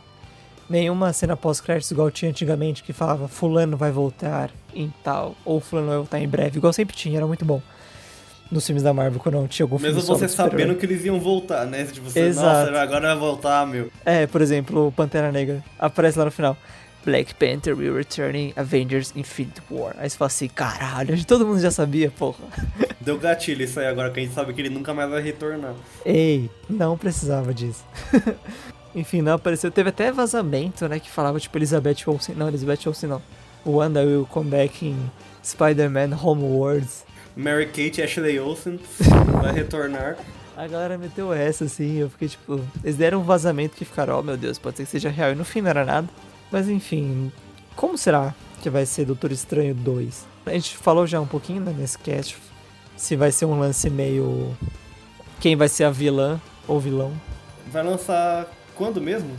nenhuma 0.69 1.11
cena 1.11 1.36
pós-créditos 1.36 1.91
igual 1.91 2.09
tinha 2.09 2.29
antigamente 2.29 2.82
que 2.84 2.93
falava 2.93 3.27
fulano 3.27 3.75
vai 3.75 3.91
voltar 3.91 4.49
em 4.73 4.91
tal, 5.03 5.36
ou 5.43 5.59
fulano 5.59 5.88
vai 5.88 5.97
voltar 5.97 6.19
em 6.19 6.27
breve, 6.27 6.57
igual 6.57 6.71
sempre 6.71 6.95
tinha, 6.95 7.17
era 7.17 7.27
muito 7.27 7.43
bom. 7.43 7.61
Nos 8.49 8.65
filmes 8.65 8.84
da 8.84 8.93
Marvel, 8.93 9.19
quando 9.19 9.36
não 9.36 9.47
tinha 9.47 9.63
algum 9.63 9.77
filme 9.77 9.93
Mesmo 9.93 10.05
solo 10.05 10.19
você 10.19 10.27
sabendo 10.27 10.75
que 10.75 10.86
eles 10.86 11.05
iam 11.05 11.19
voltar, 11.19 11.65
né? 11.65 11.86
Tipo, 11.86 12.09
você, 12.09 12.19
Exato. 12.19 12.69
nossa, 12.71 12.82
agora 12.82 13.07
vai 13.09 13.17
voltar, 13.17 13.65
meu. 13.65 13.89
É, 14.03 14.27
por 14.27 14.41
exemplo, 14.41 14.88
o 14.88 14.91
Pantera 14.91 15.32
Negra 15.32 15.63
aparece 15.79 16.19
lá 16.19 16.25
no 16.25 16.32
final. 16.32 16.57
Black 17.05 17.34
Panther 17.36 17.75
will 17.77 17.95
return 17.95 18.38
in 18.38 18.53
Avengers 18.57 19.13
Infinite 19.15 19.61
War. 19.69 19.95
Aí 19.97 20.09
você 20.09 20.17
fala 20.17 20.27
assim, 20.27 20.49
caralho, 20.49 21.25
todo 21.25 21.45
mundo 21.45 21.61
já 21.61 21.71
sabia, 21.71 22.11
porra. 22.11 22.43
Deu 23.01 23.17
gatilho 23.17 23.63
isso 23.63 23.79
aí 23.79 23.87
agora, 23.87 24.11
que 24.11 24.19
a 24.19 24.23
gente 24.23 24.33
sabe 24.33 24.53
que 24.53 24.61
ele 24.61 24.69
nunca 24.69 24.93
mais 24.93 25.09
vai 25.09 25.21
retornar. 25.21 25.73
Ei, 26.05 26.49
não 26.69 26.97
precisava 26.97 27.53
disso. 27.53 27.83
Enfim, 28.93 29.21
não 29.21 29.33
apareceu. 29.33 29.71
Teve 29.71 29.89
até 29.89 30.11
vazamento, 30.11 30.87
né, 30.87 30.99
que 30.99 31.09
falava, 31.09 31.39
tipo, 31.39 31.57
Elizabeth 31.57 31.97
Olsen. 32.05 32.35
Não, 32.35 32.47
Elizabeth 32.47 32.87
Olsen 32.87 33.09
não. 33.09 33.21
Wanda 33.65 34.01
will 34.01 34.25
come 34.25 34.49
back 34.49 34.85
in 34.85 34.95
Spider-Man 35.43 36.15
Homewards. 36.21 37.05
Mary 37.35 37.67
Kate 37.67 38.01
Ashley 38.01 38.39
Olsen 38.39 38.79
vai 39.41 39.53
retornar. 39.53 40.17
A 40.55 40.67
galera 40.67 40.97
meteu 40.97 41.33
essa, 41.33 41.63
assim, 41.65 41.97
eu 41.97 42.09
fiquei 42.09 42.27
tipo. 42.27 42.59
Eles 42.83 42.97
deram 42.97 43.21
um 43.21 43.23
vazamento 43.23 43.75
que 43.75 43.85
ficaram, 43.85 44.19
oh 44.19 44.21
meu 44.21 44.35
Deus, 44.35 44.59
pode 44.59 44.77
ser 44.77 44.83
que 44.83 44.89
seja 44.89 45.09
real. 45.09 45.31
E 45.31 45.35
no 45.35 45.45
fim 45.45 45.61
não 45.61 45.69
era 45.69 45.85
nada. 45.85 46.09
Mas 46.51 46.67
enfim, 46.67 47.31
como 47.75 47.97
será 47.97 48.35
que 48.61 48.69
vai 48.69 48.85
ser 48.85 49.05
Doutor 49.05 49.31
Estranho 49.31 49.73
2? 49.73 50.27
A 50.45 50.51
gente 50.51 50.77
falou 50.77 51.07
já 51.07 51.21
um 51.21 51.25
pouquinho 51.25 51.61
né, 51.61 51.73
nesse 51.75 51.97
cast 51.97 52.37
se 53.01 53.15
vai 53.15 53.31
ser 53.31 53.45
um 53.45 53.59
lance 53.59 53.89
meio. 53.89 54.55
Quem 55.39 55.55
vai 55.55 55.67
ser 55.67 55.85
a 55.85 55.89
vilã 55.89 56.39
ou 56.67 56.79
vilão. 56.79 57.11
Vai 57.71 57.83
lançar 57.83 58.47
quando 58.75 59.01
mesmo? 59.01 59.31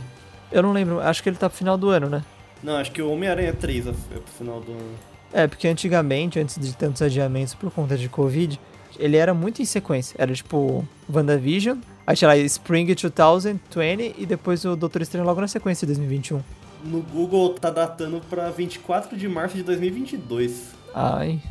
Eu 0.51 0.61
não 0.61 0.73
lembro, 0.73 0.99
acho 0.99 1.23
que 1.23 1.29
ele 1.29 1.37
tá 1.37 1.49
pro 1.49 1.57
final 1.57 1.77
do 1.77 1.89
ano, 1.89 2.09
né? 2.09 2.23
Não, 2.61 2.75
acho 2.75 2.91
que 2.91 3.01
o 3.01 3.09
Homem-Aranha 3.09 3.53
3 3.53 3.87
é 3.87 3.91
pro 3.91 4.33
final 4.37 4.59
do 4.59 4.73
ano. 4.73 4.95
É, 5.31 5.47
porque 5.47 5.67
antigamente, 5.67 6.39
antes 6.39 6.59
de 6.59 6.75
tantos 6.75 7.01
adiamentos 7.01 7.53
por 7.53 7.71
conta 7.71 7.97
de 7.97 8.09
Covid, 8.09 8.59
ele 8.99 9.15
era 9.15 9.33
muito 9.33 9.61
em 9.61 9.65
sequência. 9.65 10.15
Era 10.19 10.33
tipo 10.33 10.85
WandaVision, 11.11 11.77
aí 12.05 12.15
tinha 12.17 12.27
lá 12.27 12.37
Spring 12.37 12.85
2020 12.85 14.15
e 14.17 14.25
depois 14.25 14.65
o 14.65 14.75
Doutor 14.75 15.01
Estranho 15.01 15.25
logo 15.25 15.39
na 15.39 15.47
sequência, 15.47 15.87
2021. 15.87 16.41
No 16.83 17.01
Google 17.01 17.53
tá 17.53 17.69
datando 17.69 18.21
pra 18.29 18.49
24 18.49 19.17
de 19.17 19.27
março 19.29 19.55
de 19.55 19.63
2022. 19.63 20.73
Ai. 20.93 21.41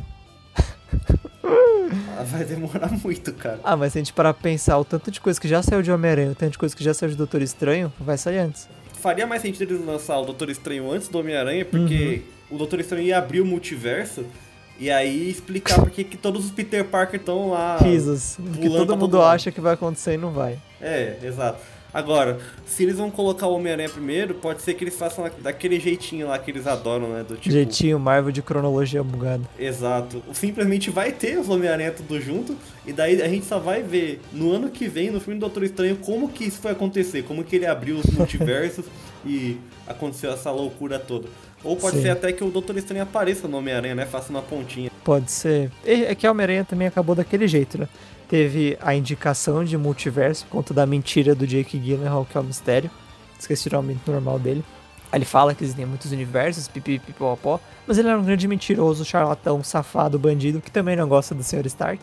Ah, 1.43 2.23
vai 2.23 2.45
demorar 2.45 2.91
muito, 3.03 3.33
cara. 3.33 3.59
Ah, 3.63 3.75
mas 3.75 3.91
se 3.93 3.99
a 3.99 4.01
gente 4.01 4.13
parar 4.13 4.33
pra 4.33 4.43
pensar, 4.43 4.77
o 4.77 4.85
tanto 4.85 5.11
de 5.11 5.19
coisa 5.19 5.39
que 5.39 5.47
já 5.47 5.61
saiu 5.61 5.81
de 5.81 5.91
Homem-Aranha, 5.91 6.31
o 6.31 6.35
tanto 6.35 6.51
de 6.51 6.57
coisa 6.57 6.75
que 6.75 6.83
já 6.83 6.93
saiu 6.93 7.09
de 7.11 7.17
Doutor 7.17 7.41
Estranho, 7.41 7.91
vai 7.99 8.17
sair 8.17 8.37
antes. 8.37 8.67
Faria 8.93 9.27
mais 9.27 9.41
sentido 9.41 9.73
eles 9.73 9.85
lançar 9.85 10.17
o 10.19 10.25
Doutor 10.25 10.49
Estranho 10.49 10.89
antes 10.89 11.09
do 11.09 11.19
Homem-Aranha, 11.19 11.65
porque 11.65 12.21
o 12.49 12.57
Doutor 12.57 12.79
Estranho 12.79 13.05
ia 13.05 13.17
abrir 13.17 13.41
o 13.41 13.45
multiverso 13.45 14.25
e 14.79 14.89
aí 14.89 15.29
explicar 15.29 15.79
porque 15.79 16.03
que 16.03 16.17
todos 16.17 16.45
os 16.45 16.51
Peter 16.51 16.85
Parker 16.85 17.19
estão 17.19 17.51
lá. 17.51 17.77
Risos. 17.77 18.37
Que 18.59 18.69
todo 18.69 18.95
mundo 18.95 19.21
acha 19.21 19.51
que 19.51 19.59
vai 19.59 19.73
acontecer 19.73 20.13
e 20.13 20.17
não 20.17 20.31
vai. 20.31 20.57
É, 20.81 21.17
exato. 21.21 21.59
Agora, 21.93 22.39
se 22.65 22.83
eles 22.83 22.97
vão 22.97 23.11
colocar 23.11 23.45
o 23.47 23.53
Homem-Aranha 23.53 23.89
primeiro, 23.89 24.33
pode 24.33 24.61
ser 24.61 24.73
que 24.73 24.83
eles 24.83 24.95
façam 24.95 25.29
daquele 25.39 25.79
jeitinho 25.79 26.27
lá 26.27 26.39
que 26.39 26.49
eles 26.49 26.65
adoram, 26.65 27.09
né? 27.09 27.23
Do 27.27 27.35
tipo. 27.35 27.51
Jeitinho 27.51 27.99
Marvel 27.99 28.31
de 28.31 28.41
cronologia 28.41 29.03
bugada. 29.03 29.43
Exato. 29.59 30.23
Simplesmente 30.33 30.89
vai 30.89 31.11
ter 31.11 31.37
os 31.37 31.47
Homem-Aranha 31.49 31.91
tudo 31.91 32.19
junto, 32.19 32.57
e 32.85 32.91
daí 32.91 33.21
a 33.21 33.27
gente 33.27 33.45
só 33.45 33.59
vai 33.59 33.83
ver 33.83 34.21
no 34.31 34.51
ano 34.51 34.69
que 34.69 34.87
vem, 34.87 35.11
no 35.11 35.19
filme 35.19 35.39
do 35.39 35.41
Doutor 35.41 35.63
Estranho, 35.63 35.97
como 35.97 36.29
que 36.29 36.45
isso 36.45 36.59
foi 36.59 36.71
acontecer, 36.71 37.23
como 37.23 37.43
que 37.43 37.57
ele 37.57 37.67
abriu 37.67 37.97
os 37.97 38.05
multiversos 38.17 38.85
e 39.25 39.57
aconteceu 39.87 40.31
essa 40.33 40.49
loucura 40.49 40.97
toda. 40.97 41.27
Ou 41.63 41.77
pode 41.77 41.97
Sim. 41.97 42.03
ser 42.03 42.09
até 42.09 42.33
que 42.33 42.43
o 42.43 42.49
Doutor 42.49 42.77
Estranho 42.77 43.03
apareça 43.03 43.47
no 43.47 43.57
Homem-Aranha, 43.57 43.95
né? 43.95 44.05
Faça 44.05 44.29
uma 44.29 44.41
pontinha. 44.41 44.91
Pode 45.03 45.31
ser. 45.31 45.71
É 45.85 46.13
que 46.13 46.27
a 46.27 46.31
Homem-Aranha 46.31 46.65
também 46.65 46.87
acabou 46.87 47.15
daquele 47.15 47.47
jeito, 47.47 47.77
né? 47.77 47.87
Teve 48.33 48.79
a 48.81 48.95
indicação 48.95 49.63
de 49.63 49.77
multiverso 49.77 50.43
por 50.45 50.53
conta 50.53 50.73
da 50.73 50.87
mentira 50.87 51.35
do 51.35 51.45
Jake 51.45 51.77
Gyllenhaal, 51.77 52.25
que 52.25 52.35
é 52.35 52.41
o 52.41 52.43
mistério. 52.43 52.89
Esqueci 53.39 53.67
o 53.67 53.71
nome 53.71 53.95
normal 54.07 54.39
dele. 54.39 54.65
Aí 55.11 55.19
ele 55.19 55.25
fala 55.25 55.53
que 55.53 55.63
existem 55.63 55.85
muitos 55.85 56.11
universos, 56.11 56.67
pipipipopó, 56.67 57.59
mas 57.85 57.99
ele 57.99 58.07
era 58.07 58.17
um 58.17 58.23
grande 58.23 58.47
mentiroso, 58.47 59.05
charlatão, 59.05 59.63
safado, 59.63 60.17
bandido, 60.17 60.61
que 60.61 60.71
também 60.71 60.95
não 60.95 61.07
gosta 61.07 61.35
do 61.35 61.43
Sr. 61.43 61.67
Stark. 61.67 62.01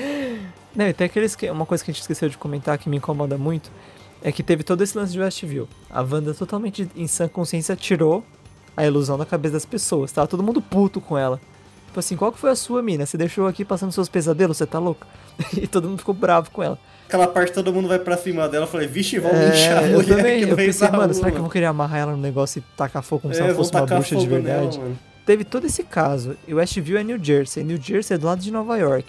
não, 0.74 0.88
e 0.88 0.94
tem 0.94 1.04
aqueles 1.04 1.36
que, 1.36 1.50
uma 1.50 1.66
coisa 1.66 1.84
que 1.84 1.90
a 1.90 1.92
gente 1.92 2.00
esqueceu 2.00 2.30
de 2.30 2.38
comentar 2.38 2.78
que 2.78 2.88
me 2.88 2.96
incomoda 2.96 3.36
muito, 3.36 3.70
é 4.22 4.32
que 4.32 4.42
teve 4.42 4.62
todo 4.62 4.82
esse 4.82 4.96
lance 4.96 5.12
de 5.12 5.20
Westview. 5.20 5.68
A 5.90 6.00
Wanda 6.00 6.32
totalmente 6.32 6.88
em 6.96 7.06
sã 7.06 7.28
consciência 7.28 7.76
tirou 7.76 8.24
a 8.74 8.86
ilusão 8.86 9.18
da 9.18 9.26
cabeça 9.26 9.52
das 9.52 9.66
pessoas, 9.66 10.12
tava 10.12 10.26
todo 10.26 10.42
mundo 10.42 10.62
puto 10.62 10.98
com 10.98 11.18
ela. 11.18 11.38
Tipo 11.88 12.00
assim, 12.00 12.16
qual 12.16 12.32
que 12.32 12.38
foi 12.38 12.48
a 12.48 12.56
sua 12.56 12.80
mina? 12.80 13.04
Você 13.04 13.18
deixou 13.18 13.46
aqui 13.46 13.66
passando 13.66 13.92
seus 13.92 14.08
pesadelos, 14.08 14.56
você 14.56 14.64
tá 14.64 14.78
louca? 14.78 15.06
e 15.56 15.66
todo 15.66 15.88
mundo 15.88 15.98
ficou 15.98 16.14
bravo 16.14 16.50
com 16.50 16.62
ela. 16.62 16.78
Aquela 17.06 17.26
parte 17.28 17.52
todo 17.52 17.72
mundo 17.72 17.88
vai 17.88 17.98
pra 17.98 18.16
cima 18.16 18.48
dela, 18.48 18.64
eu 18.64 18.68
falei, 18.68 18.86
vixe, 18.88 19.18
vão 19.18 19.30
linchar 19.32 19.78
a 19.78 19.82
É, 19.82 19.88
eu 19.88 19.92
mulher 20.00 20.16
também, 20.16 20.44
que 20.44 20.50
eu 20.50 20.56
pensei, 20.56 20.88
mano, 20.88 21.02
rua, 21.04 21.14
será 21.14 21.30
que 21.30 21.36
eu 21.36 21.42
vou 21.42 21.50
querer 21.50 21.66
amarrar 21.66 22.00
ela 22.00 22.12
no 22.12 22.18
negócio 22.18 22.58
e 22.60 22.62
tacar 22.76 23.02
fogo 23.02 23.22
como 23.22 23.34
se 23.34 23.40
É, 23.40 23.44
ela 23.44 23.52
vão 23.52 23.62
fosse 23.64 23.74
uma 23.76 23.84
bruxa 23.86 24.16
de 24.16 24.26
nela, 24.26 24.40
verdade? 24.42 24.78
mano. 24.78 24.98
Teve 25.26 25.44
todo 25.44 25.66
esse 25.66 25.82
caso, 25.82 26.36
e 26.48 26.54
Westview 26.54 26.96
é 26.98 27.04
New 27.04 27.22
Jersey, 27.22 27.62
New 27.62 27.78
Jersey 27.80 28.14
é 28.14 28.18
do 28.18 28.26
lado 28.26 28.40
de 28.40 28.50
Nova 28.50 28.76
York. 28.78 29.06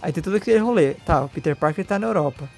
Aí 0.00 0.12
tem 0.12 0.22
todo 0.22 0.36
aquele 0.36 0.58
rolê, 0.58 0.94
tá, 1.04 1.24
o 1.24 1.28
Peter 1.28 1.56
Parker 1.56 1.84
tá 1.84 1.98
na 1.98 2.06
Europa. 2.06 2.48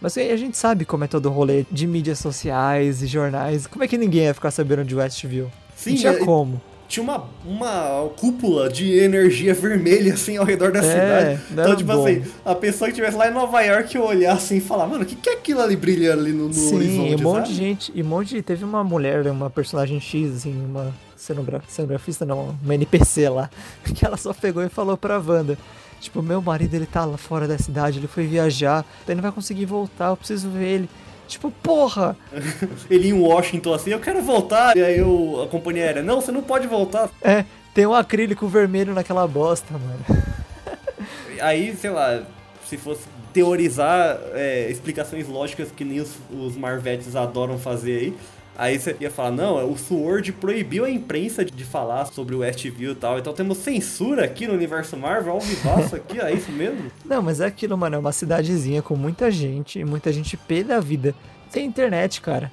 Mas 0.00 0.16
a 0.16 0.36
gente 0.36 0.56
sabe 0.56 0.84
como 0.84 1.04
é 1.04 1.06
todo 1.06 1.26
o 1.26 1.32
rolê 1.32 1.64
de 1.70 1.86
mídias 1.86 2.18
sociais 2.18 3.02
e 3.02 3.06
jornais, 3.06 3.66
como 3.66 3.84
é 3.84 3.88
que 3.88 3.98
ninguém 3.98 4.24
ia 4.24 4.34
ficar 4.34 4.50
sabendo 4.50 4.84
de 4.84 4.94
Westview? 4.94 5.50
Sim, 5.76 5.90
Não 5.90 5.96
tinha 5.98 6.12
é- 6.12 6.18
como. 6.24 6.60
Tinha 6.88 7.02
uma, 7.02 7.24
uma 7.44 8.08
cúpula 8.16 8.68
de 8.68 8.92
energia 8.98 9.52
vermelha 9.54 10.14
assim 10.14 10.36
ao 10.36 10.44
redor 10.44 10.70
da 10.72 10.78
É, 10.78 10.82
cidade. 10.82 11.40
não 11.50 11.62
Então, 11.64 11.76
tipo 11.76 11.92
bom. 11.92 12.06
assim, 12.06 12.22
a 12.44 12.54
pessoa 12.54 12.86
que 12.88 12.92
estivesse 12.92 13.16
lá 13.16 13.28
em 13.28 13.32
Nova 13.34 13.60
York 13.62 13.96
ia 13.96 14.02
olhar 14.02 14.32
assim 14.34 14.56
e 14.56 14.60
falar, 14.60 14.86
mano, 14.86 15.02
o 15.02 15.06
que, 15.06 15.16
que 15.16 15.28
é 15.28 15.32
aquilo 15.34 15.60
ali 15.60 15.74
brilhando 15.76 16.20
ali 16.22 16.32
no, 16.32 16.48
no 16.48 16.54
Sim, 16.54 16.76
horizonte? 16.76 17.10
e 17.10 17.14
um 17.16 17.18
monte 17.22 17.34
sabe? 17.36 17.48
de 17.48 17.54
gente, 17.54 17.92
e 17.94 18.02
um 18.02 18.06
monte 18.06 18.28
de, 18.36 18.42
teve 18.42 18.64
uma 18.64 18.84
mulher, 18.84 19.26
uma 19.26 19.50
personagem 19.50 19.98
X, 20.00 20.36
assim, 20.36 20.54
uma 20.64 20.94
cenogra, 21.16 21.60
cenografista 21.68 22.24
não, 22.24 22.56
uma 22.62 22.74
NPC 22.74 23.28
lá, 23.28 23.50
que 23.94 24.04
ela 24.04 24.16
só 24.16 24.32
pegou 24.32 24.62
e 24.62 24.68
falou 24.68 24.96
pra 24.96 25.18
Wanda, 25.18 25.58
tipo, 26.00 26.22
meu 26.22 26.40
marido 26.40 26.74
ele 26.74 26.86
tá 26.86 27.04
lá 27.04 27.16
fora 27.16 27.48
da 27.48 27.58
cidade, 27.58 27.98
ele 27.98 28.06
foi 28.06 28.26
viajar, 28.26 28.84
daí 29.06 29.16
não 29.16 29.22
vai 29.22 29.32
conseguir 29.32 29.64
voltar, 29.66 30.08
eu 30.10 30.16
preciso 30.16 30.48
ver 30.50 30.64
ele. 30.66 30.90
Tipo, 31.26 31.50
porra! 31.50 32.16
Ele 32.90 33.08
em 33.08 33.12
Washington 33.12 33.74
assim, 33.74 33.90
eu 33.90 34.00
quero 34.00 34.22
voltar. 34.22 34.76
E 34.76 34.82
aí 34.82 35.02
o, 35.02 35.42
a 35.42 35.48
companhia 35.48 35.84
aérea, 35.84 36.02
não, 36.02 36.20
você 36.20 36.30
não 36.32 36.42
pode 36.42 36.66
voltar. 36.66 37.10
É, 37.22 37.44
tem 37.74 37.86
um 37.86 37.94
acrílico 37.94 38.46
vermelho 38.46 38.94
naquela 38.94 39.26
bosta, 39.26 39.74
mano. 39.74 40.22
Aí, 41.40 41.76
sei 41.76 41.90
lá, 41.90 42.22
se 42.64 42.78
fosse 42.78 43.02
teorizar 43.36 44.18
é, 44.32 44.70
explicações 44.70 45.28
lógicas 45.28 45.70
que 45.70 45.84
nem 45.84 46.00
os, 46.00 46.16
os 46.32 46.56
Marvetes 46.56 47.14
adoram 47.14 47.58
fazer 47.58 47.98
aí. 47.98 48.16
Aí 48.58 48.78
você 48.78 48.96
ia 48.98 49.10
falar, 49.10 49.30
não, 49.32 49.70
o 49.70 49.76
Sword 49.76 50.32
proibiu 50.32 50.84
a 50.84 50.90
imprensa 50.90 51.44
de 51.44 51.64
falar 51.64 52.06
sobre 52.06 52.34
o 52.34 52.38
Westview 52.38 52.92
e 52.92 52.94
tal. 52.94 53.18
Então 53.18 53.32
temos 53.32 53.58
censura 53.58 54.24
aqui 54.24 54.46
no 54.46 54.54
universo 54.54 54.96
Marvel, 54.96 55.32
ao 55.34 55.40
vivaço 55.40 55.94
aqui, 55.96 56.18
é 56.20 56.32
isso 56.32 56.50
mesmo? 56.50 56.90
Não, 57.04 57.20
mas 57.22 57.40
é 57.40 57.46
aquilo, 57.46 57.76
mano, 57.76 57.96
é 57.96 57.98
uma 57.98 58.12
cidadezinha 58.12 58.80
com 58.82 58.96
muita 58.96 59.30
gente, 59.30 59.78
e 59.78 59.84
muita 59.84 60.12
gente 60.12 60.36
pé 60.36 60.62
da 60.62 60.80
vida. 60.80 61.14
Tem 61.52 61.66
internet, 61.66 62.20
cara. 62.20 62.50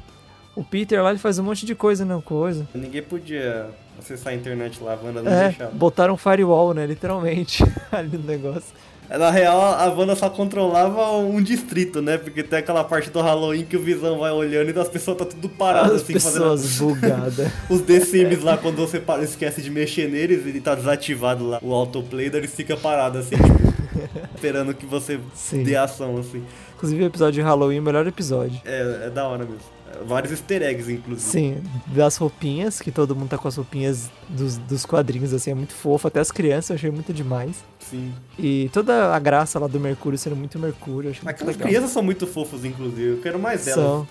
O 0.56 0.64
Peter 0.64 1.02
lá, 1.02 1.10
ele 1.10 1.20
faz 1.20 1.40
um 1.40 1.44
monte 1.44 1.66
de 1.66 1.74
coisa, 1.74 2.06
não 2.06 2.22
coisa. 2.22 2.68
Ninguém 2.76 3.02
podia 3.02 3.68
acessar 3.98 4.34
a 4.34 4.36
internet 4.36 4.84
lá, 4.84 4.94
a 4.94 4.98
Wanda 5.04 5.22
não 5.22 5.32
É, 5.32 5.48
deixava. 5.50 5.72
botaram 5.72 6.14
um 6.14 6.18
firewall, 6.18 6.74
né? 6.74 6.86
Literalmente, 6.86 7.64
ali 7.92 8.18
no 8.18 8.24
negócio. 8.26 8.74
Na 9.10 9.30
real, 9.30 9.62
a 9.62 9.86
Wanda 9.94 10.16
só 10.16 10.28
controlava 10.30 11.12
um 11.18 11.42
distrito, 11.42 12.02
né? 12.02 12.18
Porque 12.18 12.42
tem 12.42 12.60
aquela 12.60 12.84
parte 12.84 13.10
do 13.12 13.22
Halloween 13.22 13.64
que 13.64 13.78
o 13.78 13.80
Visão 13.82 14.18
vai 14.18 14.32
olhando 14.32 14.70
e 14.76 14.80
as 14.80 14.88
pessoas 14.88 15.18
tá 15.18 15.26
tudo 15.26 15.48
parado, 15.50 15.94
As 15.94 16.02
assim, 16.02 16.14
pessoas 16.14 16.78
bugadas. 16.80 17.36
fazendo 17.36 17.52
os 17.70 17.82
The 17.82 18.00
Sims 18.00 18.42
lá, 18.44 18.58
quando 18.58 18.78
você 18.78 19.00
para- 19.00 19.22
esquece 19.24 19.62
de 19.62 19.70
mexer 19.70 20.10
neles, 20.10 20.46
ele 20.48 20.60
tá 20.60 20.74
desativado 20.74 21.48
lá, 21.48 21.60
o 21.62 21.72
autoplay, 21.74 22.30
daí 22.30 22.42
ele 22.42 22.48
fica 22.48 22.76
parado, 22.76 23.20
assim, 23.20 23.36
tipo, 23.36 23.74
esperando 24.34 24.74
que 24.74 24.86
você 24.86 25.20
Sim. 25.36 25.62
dê 25.64 25.76
ação, 25.76 26.18
assim. 26.18 26.44
Inclusive, 26.76 27.04
o 27.04 27.06
episódio 27.06 27.34
de 27.34 27.42
Halloween, 27.42 27.80
o 27.80 27.84
melhor 27.84 28.08
episódio. 28.08 28.60
É, 28.66 29.04
é 29.06 29.10
da 29.10 29.28
hora 29.28 29.44
mesmo. 29.46 29.60
Vários 30.06 30.32
easter 30.32 30.62
eggs, 30.62 30.92
inclusive. 30.92 31.30
Sim, 31.30 31.64
das 31.88 32.18
roupinhas, 32.18 32.82
que 32.82 32.92
todo 32.92 33.16
mundo 33.16 33.30
tá 33.30 33.38
com 33.38 33.48
as 33.48 33.56
roupinhas 33.56 34.10
dos, 34.30 34.58
dos 34.58 34.86
quadrinhos, 34.86 35.34
assim, 35.34 35.52
é 35.52 35.56
muito 35.56 35.74
fofo. 35.74 36.08
Até 36.08 36.20
as 36.20 36.32
crianças 36.32 36.72
eu 36.72 36.76
achei 36.76 36.92
muito 36.92 37.14
demais. 37.14 37.64
Sim. 37.80 38.14
E 38.38 38.70
toda 38.74 39.14
a 39.16 39.20
graça 39.20 39.60
lá 39.60 39.68
do 39.68 39.80
Mercúrio 39.80 40.18
sendo 40.18 40.36
muito 40.36 40.58
Mercúrio, 40.60 41.08
eu 41.08 41.12
achei 41.12 41.24
muito 41.24 41.36
Aquelas 41.36 41.56
legal. 41.56 41.68
crianças 41.70 41.92
são 41.92 42.04
muito 42.04 42.26
fofas, 42.28 42.66
inclusive. 42.66 43.12
Eu 43.18 43.18
quero 43.22 43.40
mais 43.40 43.66
delas. 43.66 43.84
São. 43.84 44.08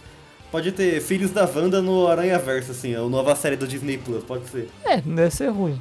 Pode 0.50 0.70
ter 0.72 1.00
Filhos 1.00 1.30
da 1.30 1.44
Wanda 1.46 1.80
no 1.80 2.06
Aranha 2.06 2.38
Verso, 2.38 2.72
assim, 2.72 2.94
a 2.94 3.00
nova 3.00 3.34
série 3.34 3.56
do 3.56 3.66
Disney 3.66 3.96
Plus, 3.96 4.22
pode 4.22 4.46
ser. 4.48 4.68
É, 4.84 5.00
não 5.04 5.22
ia 5.22 5.30
ser 5.30 5.48
ruim. 5.48 5.80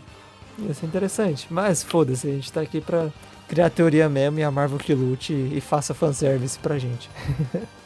Ia 0.59 0.73
ser 0.73 0.85
interessante. 0.85 1.47
Mas 1.49 1.83
foda-se, 1.83 2.27
a 2.27 2.31
gente 2.31 2.51
tá 2.51 2.61
aqui 2.61 2.79
pra 2.79 3.09
criar 3.49 3.69
teoria 3.69 4.07
mesmo 4.07 4.39
e 4.39 4.43
a 4.43 4.49
Marvel 4.49 4.77
que 4.77 4.93
lute 4.93 5.33
e 5.33 5.59
faça 5.59 5.93
fanservice 5.93 6.57
pra 6.59 6.77
gente. 6.79 7.09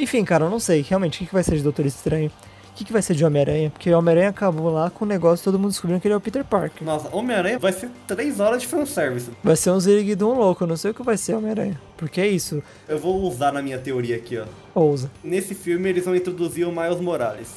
Enfim, 0.00 0.24
cara, 0.24 0.46
eu 0.46 0.50
não 0.50 0.58
sei 0.60 0.82
realmente 0.82 1.16
o 1.16 1.18
que, 1.18 1.26
que 1.26 1.32
vai 1.32 1.42
ser 1.42 1.56
de 1.56 1.62
Doutor 1.62 1.84
Estranho. 1.86 2.30
O 2.70 2.72
que, 2.80 2.84
que 2.84 2.92
vai 2.92 3.02
ser 3.02 3.14
de 3.14 3.22
Homem-Aranha? 3.24 3.68
Porque 3.70 3.92
Homem-Aranha 3.92 4.30
acabou 4.30 4.70
lá 4.72 4.88
com 4.88 5.04
o 5.04 5.08
negócio 5.08 5.44
todo 5.44 5.58
mundo 5.58 5.70
descobrindo 5.72 6.00
que 6.00 6.06
ele 6.06 6.14
é 6.14 6.16
o 6.16 6.20
Peter 6.20 6.42
Parker. 6.44 6.82
Nossa, 6.86 7.14
Homem-Aranha 7.14 7.58
vai 7.58 7.72
ser 7.72 7.90
3 8.06 8.40
horas 8.40 8.62
de 8.62 8.68
fanservice. 8.68 9.30
Vai 9.44 9.54
ser 9.56 9.70
um 9.70 9.78
Ziriguidum 9.80 10.32
louco, 10.34 10.64
eu 10.64 10.68
não 10.68 10.76
sei 10.76 10.92
o 10.92 10.94
que 10.94 11.02
vai 11.02 11.18
ser 11.18 11.34
Homem-Aranha. 11.34 11.78
Porque 11.98 12.20
é 12.22 12.26
isso, 12.26 12.62
Eu 12.88 12.98
vou 12.98 13.20
usar 13.22 13.52
na 13.52 13.60
minha 13.60 13.78
teoria 13.78 14.16
aqui, 14.16 14.38
ó. 14.38 14.44
ousa. 14.74 15.10
Nesse 15.22 15.54
filme 15.54 15.90
eles 15.90 16.04
vão 16.06 16.16
introduzir 16.16 16.66
o 16.66 16.72
Miles 16.72 17.00
Morales. 17.00 17.48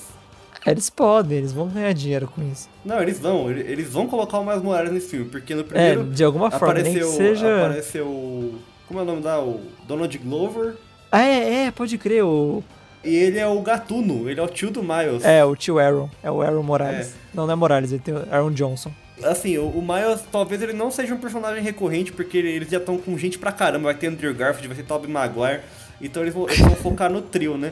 É, 0.65 0.71
Eles 0.71 0.89
podem, 0.89 1.37
eles 1.37 1.53
vão 1.53 1.67
ganhar 1.69 1.93
dinheiro 1.93 2.27
com 2.27 2.41
isso. 2.51 2.67
Não, 2.83 3.01
eles 3.01 3.19
vão, 3.19 3.49
ele- 3.49 3.69
eles 3.71 3.87
vão 3.89 4.07
colocar 4.07 4.39
o 4.39 4.45
Miles 4.45 4.61
Morales 4.63 4.91
nesse 4.91 5.07
filme, 5.07 5.25
porque 5.29 5.53
no 5.55 5.61
É, 5.61 5.63
primeiro 5.63 6.03
de 6.05 6.23
alguma 6.23 6.49
forma, 6.51 6.73
nem 6.73 6.83
apareceu, 6.83 7.11
seja... 7.11 7.65
apareceu 7.65 8.55
como 8.87 8.99
é 8.99 9.03
o 9.03 9.05
nome 9.05 9.21
da 9.21 9.39
o 9.41 9.61
Donald 9.87 10.17
Glover 10.17 10.75
Ah, 11.15 11.23
é, 11.23 11.65
é, 11.65 11.71
pode 11.71 11.95
crer, 11.99 12.23
o... 12.23 12.63
e 13.03 13.15
ele 13.15 13.37
é 13.37 13.45
o 13.47 13.61
Gatuno, 13.61 14.27
ele 14.29 14.39
é 14.39 14.43
o 14.43 14.47
tio 14.47 14.71
do 14.71 14.81
Miles. 14.81 15.23
É, 15.23 15.45
o 15.45 15.55
tio 15.55 15.77
Aaron, 15.77 16.09
é 16.23 16.31
o 16.31 16.41
Aaron 16.41 16.63
Morales. 16.63 17.07
É. 17.07 17.11
Não, 17.35 17.45
não 17.45 17.53
é 17.53 17.55
Morales, 17.55 17.91
ele 17.91 18.01
tem 18.03 18.13
o 18.15 18.25
Aaron 18.31 18.49
Johnson. 18.51 18.91
Assim, 19.23 19.57
o, 19.59 19.65
o 19.67 19.81
Miles 19.81 20.21
talvez 20.31 20.59
ele 20.61 20.73
não 20.73 20.89
seja 20.89 21.13
um 21.13 21.19
personagem 21.19 21.61
recorrente, 21.63 22.11
porque 22.11 22.37
ele- 22.39 22.49
eles 22.51 22.69
já 22.69 22.77
estão 22.79 22.97
com 22.97 23.15
gente 23.17 23.37
pra 23.37 23.51
caramba, 23.51 23.85
vai 23.85 23.93
ter 23.93 24.07
Andrew 24.07 24.33
Garfield, 24.33 24.67
vai 24.69 24.75
ter 24.77 24.83
Tobey 24.83 25.09
Maguire, 25.09 25.61
então 26.01 26.23
eles 26.23 26.33
vão, 26.33 26.45
eles 26.49 26.59
vão 26.59 26.75
focar 26.75 27.11
no 27.11 27.21
trio, 27.21 27.57
né? 27.59 27.71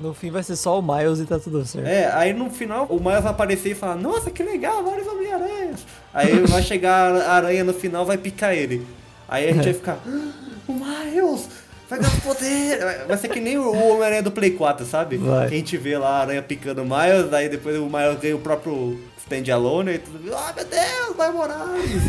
No 0.00 0.12
fim 0.12 0.30
vai 0.30 0.42
ser 0.42 0.56
só 0.56 0.78
o 0.78 0.82
Miles 0.82 1.20
e 1.20 1.26
tá 1.26 1.38
tudo 1.38 1.64
certo. 1.64 1.86
É, 1.86 2.10
aí 2.12 2.32
no 2.32 2.50
final 2.50 2.86
o 2.86 2.98
Miles 2.98 3.22
vai 3.22 3.30
aparecer 3.30 3.70
e 3.70 3.74
falar, 3.74 3.94
nossa, 3.96 4.30
que 4.30 4.42
legal, 4.42 4.82
vários 4.82 5.06
Homem-Aranhas. 5.06 5.86
Aí 6.12 6.40
vai 6.46 6.62
chegar 6.62 7.14
a 7.14 7.32
aranha 7.34 7.62
no 7.62 7.72
final, 7.74 8.04
vai 8.04 8.16
picar 8.18 8.52
ele. 8.54 8.84
Aí 9.28 9.48
a 9.48 9.52
gente 9.52 9.62
vai 9.70 9.74
ficar, 9.74 9.98
"Ah, 10.04 10.30
o 10.66 10.72
Miles, 10.72 11.48
vai 11.90 11.98
ganhar 11.98 12.20
poder. 12.22 13.06
Vai- 13.06 13.18
ser 13.18 13.28
que 13.28 13.40
nem 13.40 13.58
o 13.58 13.70
Homem-Aranha 13.70 14.22
do 14.22 14.30
Play 14.30 14.52
4, 14.52 14.86
sabe? 14.86 15.16
Vai. 15.16 15.48
Que 15.48 15.54
a 15.54 15.58
gente 15.58 15.76
vê 15.76 15.98
lá 15.98 16.18
a 16.18 16.20
aranha 16.20 16.42
picando 16.42 16.82
o 16.82 16.84
Miles, 16.84 17.32
aí 17.32 17.48
depois 17.48 17.76
o 17.76 17.86
Miles 17.86 18.18
ganha 18.20 18.36
o 18.36 18.40
próprio 18.40 18.98
stand-alone 19.18 19.94
e 19.94 19.98
tudo. 19.98 20.34
Ah, 20.34 20.52
meu 20.54 20.64
Deus, 20.64 21.16
vai 21.16 21.32
Morales. 21.32 22.02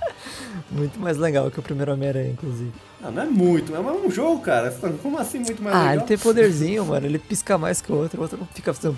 Muito 0.70 0.98
mais 1.00 1.16
legal 1.16 1.50
que 1.50 1.58
o 1.58 1.62
primeiro 1.62 1.92
Homem-Aranha, 1.92 2.30
inclusive. 2.30 2.72
Não, 3.00 3.10
não 3.10 3.22
é 3.22 3.26
muito, 3.26 3.74
é 3.74 3.80
um 3.80 4.10
jogo, 4.10 4.40
cara. 4.40 4.70
Como 5.02 5.18
assim 5.18 5.38
muito 5.38 5.60
mais 5.62 5.74
ah, 5.74 5.80
legal? 5.80 5.94
ele 5.96 6.04
tem 6.04 6.18
poderzinho, 6.18 6.84
mano. 6.84 7.06
Ele 7.06 7.18
pisca 7.18 7.58
mais 7.58 7.80
que 7.80 7.90
o 7.90 7.96
outro, 7.96 8.18
o 8.18 8.22
outro 8.22 8.48
fica 8.54 8.72
fazendo. 8.72 8.96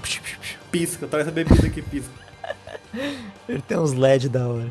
Pisca, 0.71 1.07
traz 1.07 1.27
a 1.27 1.31
bebida 1.31 1.71
que 1.71 1.81
pisca. 1.81 2.13
Ele 3.49 3.63
tem 3.63 3.79
uns 3.79 3.93
LED 3.93 4.29
da 4.29 4.47
hora. 4.47 4.71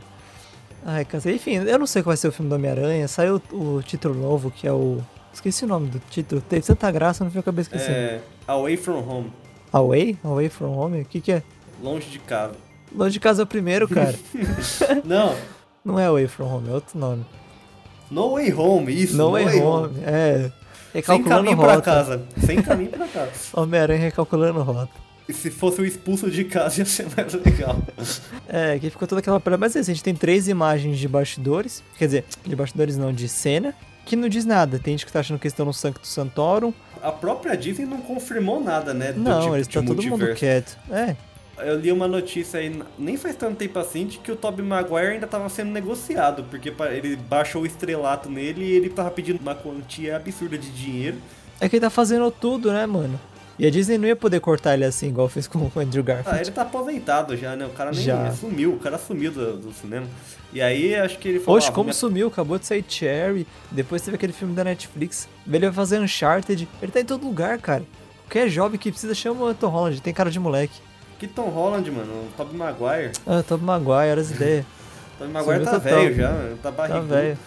Ai, 0.86 1.06
cara, 1.06 1.32
enfim, 1.32 1.56
eu 1.56 1.80
não 1.80 1.88
sei 1.88 2.02
qual 2.02 2.12
vai 2.12 2.18
ser 2.18 2.28
o 2.28 2.32
filme 2.32 2.50
do 2.50 2.56
Homem-Aranha. 2.56 3.08
Saiu 3.08 3.42
o 3.52 3.82
título 3.82 4.14
novo, 4.16 4.52
que 4.52 4.68
é 4.68 4.72
o. 4.72 5.02
Esqueci 5.34 5.64
o 5.66 5.68
nome 5.68 5.88
do 5.88 6.00
título. 6.10 6.42
Teve 6.42 6.66
tanta 6.66 6.92
graça, 6.92 7.24
não 7.24 7.32
fui 7.32 7.40
acabei 7.40 7.62
esquecendo. 7.62 7.92
É, 7.92 8.20
Away 8.48 8.78
from 8.78 9.00
Home, 9.08 9.32
Away? 9.72 10.18
Away 10.24 10.50
from 10.50 10.78
Home? 10.78 11.02
O 11.02 11.06
que, 11.06 11.22
que 11.22 11.32
é? 11.32 11.44
longe 11.82 12.10
de 12.10 12.20
casa. 12.20 12.54
Longe 12.94 13.14
de 13.14 13.20
casa 13.20 13.42
é 13.42 13.44
o 13.44 13.48
primeiro, 13.48 13.88
cara. 13.88 14.14
Não, 15.06 15.34
não 15.84 15.98
é 16.00 16.06
Away 16.06 16.28
from 16.28 16.46
Home, 16.46 16.70
é 16.70 16.74
outro 16.74 17.00
nome. 17.00 17.26
No 18.12 18.34
Way 18.34 18.54
Home, 18.54 18.94
isso. 18.94 19.16
No 19.16 19.32
Way 19.32 19.62
Home. 19.62 19.98
É. 20.04 20.52
Sem 20.92 21.02
Recalculando 21.02 21.36
caminho 21.46 21.58
pra 21.58 21.76
rota. 21.76 21.82
casa. 21.82 22.22
Sem 22.46 22.62
caminho 22.62 22.90
pra 22.90 23.08
casa. 23.08 23.32
Homem-Aranha 23.56 24.02
recalculando 24.02 24.62
rota. 24.62 24.92
E 25.30 25.34
se 25.34 25.50
fosse 25.50 25.80
o 25.80 25.86
expulso 25.86 26.30
de 26.30 26.44
casa 26.44 26.82
ia 26.82 26.86
ser 26.86 27.08
mais 27.16 27.34
legal. 27.34 27.78
É, 28.54 28.78
que 28.78 28.90
ficou 28.90 29.08
toda 29.08 29.20
aquela 29.22 29.40
parada. 29.40 29.62
Mas 29.62 29.74
é 29.78 29.80
isso, 29.80 29.90
a 29.90 29.94
gente 29.94 30.04
tem 30.04 30.14
três 30.14 30.50
imagens 30.50 31.00
de 31.00 31.08
bastidores. 31.08 31.82
Quer 31.98 32.06
dizer, 32.06 32.26
de 32.46 32.54
bastidores 32.54 32.98
não, 32.98 33.14
de 33.14 33.30
cena. 33.30 33.74
Que 34.06 34.16
não 34.16 34.28
diz 34.28 34.46
nada. 34.46 34.80
Tem 34.80 34.94
gente 34.94 35.06
que 35.06 35.12
tá 35.12 35.20
achando 35.20 35.40
que 35.40 35.48
estão 35.48 35.66
no 35.66 35.74
Sancto 35.74 36.06
Santorum. 36.06 36.74
A 37.02 37.12
própria 37.12 37.56
Disney 37.56 37.86
não 37.86 38.02
confirmou 38.02 38.62
nada, 38.62 38.94
né? 38.94 39.14
Do 39.14 39.22
Não, 39.22 39.42
tipo 39.42 39.56
eles 39.56 39.68
tá 39.68 39.82
todo 39.82 40.04
mundo 40.04 40.34
quieto. 40.36 40.78
É, 40.90 41.16
Eu 41.60 41.80
li 41.80 41.92
uma 41.92 42.08
notícia 42.08 42.60
aí, 42.60 42.82
nem 42.98 43.18
faz 43.18 43.36
tanto 43.36 43.58
tempo 43.58 43.78
assim, 43.80 44.06
de 44.08 44.18
que 44.18 44.32
o 44.32 44.36
Tobey 44.36 44.66
Maguire 44.66 45.14
ainda 45.14 45.28
tava 45.28 45.48
sendo 45.50 45.72
negociado, 45.72 46.44
porque 46.50 46.74
ele 46.92 47.16
baixou 47.16 47.62
o 47.64 47.66
estrelato 47.66 48.30
nele 48.30 48.64
e 48.66 48.72
ele 48.74 48.90
tava 48.90 49.12
pedindo 49.12 49.40
uma 49.40 49.56
quantia 49.56 50.16
absurda 50.16 50.58
de 50.58 50.70
dinheiro. 50.72 51.18
é 51.60 51.70
que 51.70 51.76
ele 51.76 51.82
tá 51.82 51.90
fazendo 51.90 52.30
tudo, 52.32 52.72
né, 52.72 52.86
mano? 52.86 53.20
E 53.62 53.68
a 53.68 53.70
Disney 53.70 54.00
não 54.00 54.08
ia 54.08 54.16
poder 54.16 54.40
cortar 54.40 54.74
ele 54.74 54.86
assim, 54.86 55.10
igual 55.10 55.30
fez 55.30 55.46
com 55.48 55.60
o 55.60 55.80
Andrew 55.80 56.02
Ah, 56.02 56.06
Garfield. 56.08 56.42
ele 56.42 56.52
tá 56.52 56.64
aposentado 56.64 57.38
já, 57.38 57.56
né? 57.56 57.64
O 57.68 57.70
cara 57.70 57.92
nem 57.92 58.02
Já. 58.02 58.32
sumiu, 58.32 58.74
o 58.74 58.80
cara 58.80 58.98
sumiu 58.98 59.32
do, 59.32 59.56
do 59.58 59.72
cinema. 59.72 60.08
E 60.52 60.60
aí 60.60 60.96
acho 60.96 61.20
que 61.20 61.28
ele 61.28 61.40
falou. 61.40 61.60
Oxe, 61.60 61.70
ah, 61.70 61.72
como 61.72 61.94
sumiu? 61.94 62.28
Acabou 62.30 62.58
de 62.58 62.66
sair 62.66 62.84
Cherry. 62.88 63.46
Depois 63.70 64.02
teve 64.02 64.16
aquele 64.16 64.34
filme 64.34 64.56
da 64.56 64.64
Netflix. 64.64 65.30
Ele 65.46 65.68
vai 65.68 65.72
fazer 65.76 66.00
Uncharted. 66.02 66.68
Ele 66.82 66.92
tá 66.92 67.02
em 67.02 67.06
todo 67.06 67.24
lugar, 67.24 67.60
cara. 67.60 67.84
Qualquer 68.24 68.50
jovem 68.50 68.80
que 68.80 68.90
precisa 68.92 69.14
chama 69.14 69.46
o 69.46 69.54
Tom 69.54 69.68
Holland. 69.68 70.02
Tem 70.02 70.12
cara 70.12 70.32
de 70.32 70.40
moleque. 70.40 70.82
Que 71.20 71.28
Tom 71.28 71.50
Holland, 71.50 71.92
mano, 71.92 72.12
o 72.12 72.28
Tobey 72.36 72.58
Maguire. 72.58 73.12
Ah, 73.28 73.44
Tom 73.48 73.58
Maguire, 73.58 74.20
as 74.20 74.32
ideias. 74.32 74.66
Tobey 75.20 75.32
Maguire 75.32 75.58
Sumiu 75.66 75.72
tá 75.72 75.78
velho 75.78 76.16
já, 76.16 76.30
tá 76.34 76.56
Tá 76.64 76.72
barrigudo. 76.72 77.08
velho. 77.14 77.38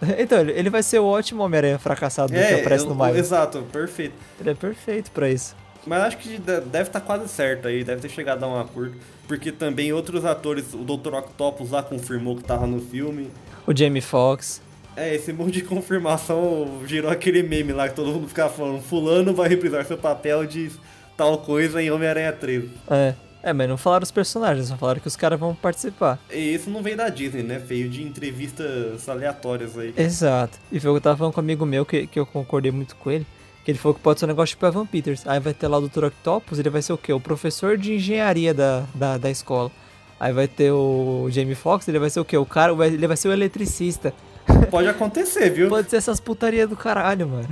Então, 0.18 0.40
ele 0.40 0.68
vai 0.70 0.82
ser 0.82 0.98
o 0.98 1.04
ótimo 1.06 1.42
Homem-Aranha 1.42 1.78
fracassado 1.78 2.32
que 2.32 2.38
É, 2.38 2.60
aparece 2.60 2.84
eu- 2.84 2.88
no 2.90 2.94
Maio. 2.94 3.16
exato, 3.16 3.62
perfeito. 3.72 4.14
Ele 4.40 4.50
é 4.50 4.54
perfeito 4.54 5.10
pra 5.10 5.28
isso. 5.30 5.54
Mas 5.86 6.02
acho 6.02 6.18
que 6.18 6.30
de- 6.38 6.60
deve 6.62 6.88
estar 6.88 7.00
quase 7.00 7.28
certo 7.28 7.68
aí, 7.68 7.84
deve 7.84 8.00
ter 8.02 8.08
chegado 8.08 8.44
a 8.44 8.48
um 8.48 8.58
acordo. 8.60 8.96
Porque 9.28 9.50
também 9.52 9.92
outros 9.92 10.24
atores, 10.24 10.72
o 10.74 10.78
Dr. 10.78 11.14
Octopus 11.14 11.70
lá 11.70 11.82
confirmou 11.82 12.36
que 12.36 12.42
tava 12.44 12.66
no 12.66 12.80
filme. 12.80 13.30
O 13.66 13.76
Jamie 13.76 14.00
Foxx. 14.02 14.60
É, 14.96 15.14
esse 15.14 15.32
monte 15.32 15.52
de 15.52 15.62
confirmação 15.62 16.80
gerou 16.86 17.10
aquele 17.10 17.42
meme 17.42 17.72
lá 17.72 17.88
que 17.88 17.94
todo 17.94 18.10
mundo 18.12 18.28
ficava 18.28 18.52
falando: 18.52 18.80
Fulano 18.82 19.34
vai 19.34 19.48
reprisar 19.48 19.84
seu 19.84 19.98
papel 19.98 20.46
de 20.46 20.70
tal 21.16 21.38
coisa 21.38 21.82
em 21.82 21.90
Homem-Aranha 21.90 22.32
3. 22.32 22.64
É. 22.90 23.14
É, 23.42 23.52
mas 23.52 23.68
não 23.68 23.76
falaram 23.76 24.02
os 24.02 24.10
personagens, 24.10 24.68
só 24.68 24.76
falaram 24.76 25.00
que 25.00 25.06
os 25.06 25.14
caras 25.14 25.38
vão 25.38 25.54
participar. 25.54 26.18
E 26.30 26.54
isso 26.54 26.68
não 26.68 26.82
veio 26.82 26.96
da 26.96 27.08
Disney, 27.08 27.42
né? 27.42 27.58
Veio 27.58 27.88
de 27.88 28.02
entrevistas 28.02 29.08
aleatórias 29.08 29.78
aí. 29.78 29.94
Exato. 29.96 30.58
E 30.72 30.80
foi 30.80 30.90
o 30.90 30.94
que 30.94 30.98
eu 30.98 31.02
tava 31.02 31.16
falando 31.16 31.32
com 31.32 31.40
um 31.40 31.44
amigo 31.44 31.64
meu, 31.64 31.86
que, 31.86 32.06
que 32.06 32.18
eu 32.18 32.26
concordei 32.26 32.72
muito 32.72 32.96
com 32.96 33.10
ele. 33.10 33.26
Que 33.64 33.70
ele 33.70 33.78
falou 33.78 33.94
que 33.94 34.00
pode 34.00 34.18
ser 34.18 34.26
um 34.26 34.28
negócio 34.28 34.54
tipo 34.54 34.66
Evan 34.66 34.86
Peters. 34.86 35.26
Aí 35.26 35.38
vai 35.38 35.54
ter 35.54 35.68
lá 35.68 35.78
o 35.78 35.88
Dr. 35.88 36.04
Octopus, 36.04 36.58
ele 36.58 36.70
vai 36.70 36.82
ser 36.82 36.92
o 36.92 36.98
quê? 36.98 37.12
O 37.12 37.20
professor 37.20 37.76
de 37.76 37.94
engenharia 37.94 38.52
da, 38.52 38.84
da, 38.94 39.18
da 39.18 39.30
escola. 39.30 39.70
Aí 40.18 40.32
vai 40.32 40.48
ter 40.48 40.70
o 40.72 41.28
Jamie 41.30 41.54
Foxx, 41.54 41.86
ele 41.88 41.98
vai 41.98 42.08
ser 42.08 42.20
o 42.20 42.24
quê? 42.24 42.36
O 42.36 42.46
cara, 42.46 42.72
ele 42.86 43.06
vai 43.06 43.16
ser 43.16 43.28
o 43.28 43.32
eletricista. 43.32 44.14
Pode 44.70 44.88
acontecer, 44.88 45.50
viu? 45.50 45.68
Pode 45.68 45.90
ser 45.90 45.96
essas 45.96 46.20
putaria 46.20 46.66
do 46.66 46.76
caralho, 46.76 47.28
mano. 47.28 47.48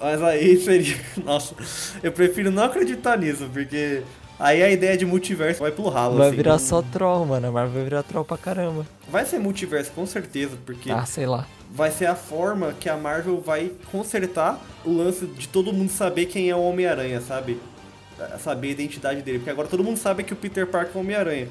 Mas 0.00 0.22
aí 0.22 0.56
seria. 0.58 0.96
Nossa, 1.24 1.54
eu 2.02 2.12
prefiro 2.12 2.50
não 2.50 2.64
acreditar 2.64 3.18
nisso, 3.18 3.48
porque 3.52 4.02
aí 4.38 4.62
a 4.62 4.70
ideia 4.70 4.96
de 4.96 5.04
multiverso 5.06 5.60
vai 5.60 5.70
pro 5.70 5.88
ralo. 5.88 6.16
Vai 6.18 6.28
assim, 6.28 6.36
virar 6.36 6.58
só 6.58 6.82
troll, 6.82 7.26
mano. 7.26 7.48
A 7.48 7.50
Marvel 7.52 7.74
vai 7.74 7.84
virar 7.84 8.02
troll 8.02 8.24
pra 8.24 8.36
caramba. 8.38 8.86
Vai 9.10 9.24
ser 9.24 9.38
multiverso, 9.38 9.90
com 9.92 10.06
certeza, 10.06 10.56
porque 10.64 10.90
Ah, 10.90 11.04
sei 11.06 11.26
lá. 11.26 11.46
vai 11.70 11.90
ser 11.90 12.06
a 12.06 12.14
forma 12.14 12.72
que 12.78 12.88
a 12.88 12.96
Marvel 12.96 13.40
vai 13.40 13.72
consertar 13.90 14.60
o 14.84 14.92
lance 14.96 15.26
de 15.26 15.48
todo 15.48 15.72
mundo 15.72 15.90
saber 15.90 16.26
quem 16.26 16.50
é 16.50 16.56
o 16.56 16.62
Homem-Aranha, 16.62 17.20
sabe? 17.20 17.58
Saber 18.40 18.68
a 18.68 18.70
identidade 18.72 19.22
dele. 19.22 19.38
Porque 19.38 19.50
agora 19.50 19.68
todo 19.68 19.84
mundo 19.84 19.96
sabe 19.96 20.24
que 20.24 20.32
o 20.32 20.36
Peter 20.36 20.66
Parker 20.66 20.92
é 20.94 20.98
o 20.98 21.00
Homem-Aranha. 21.00 21.48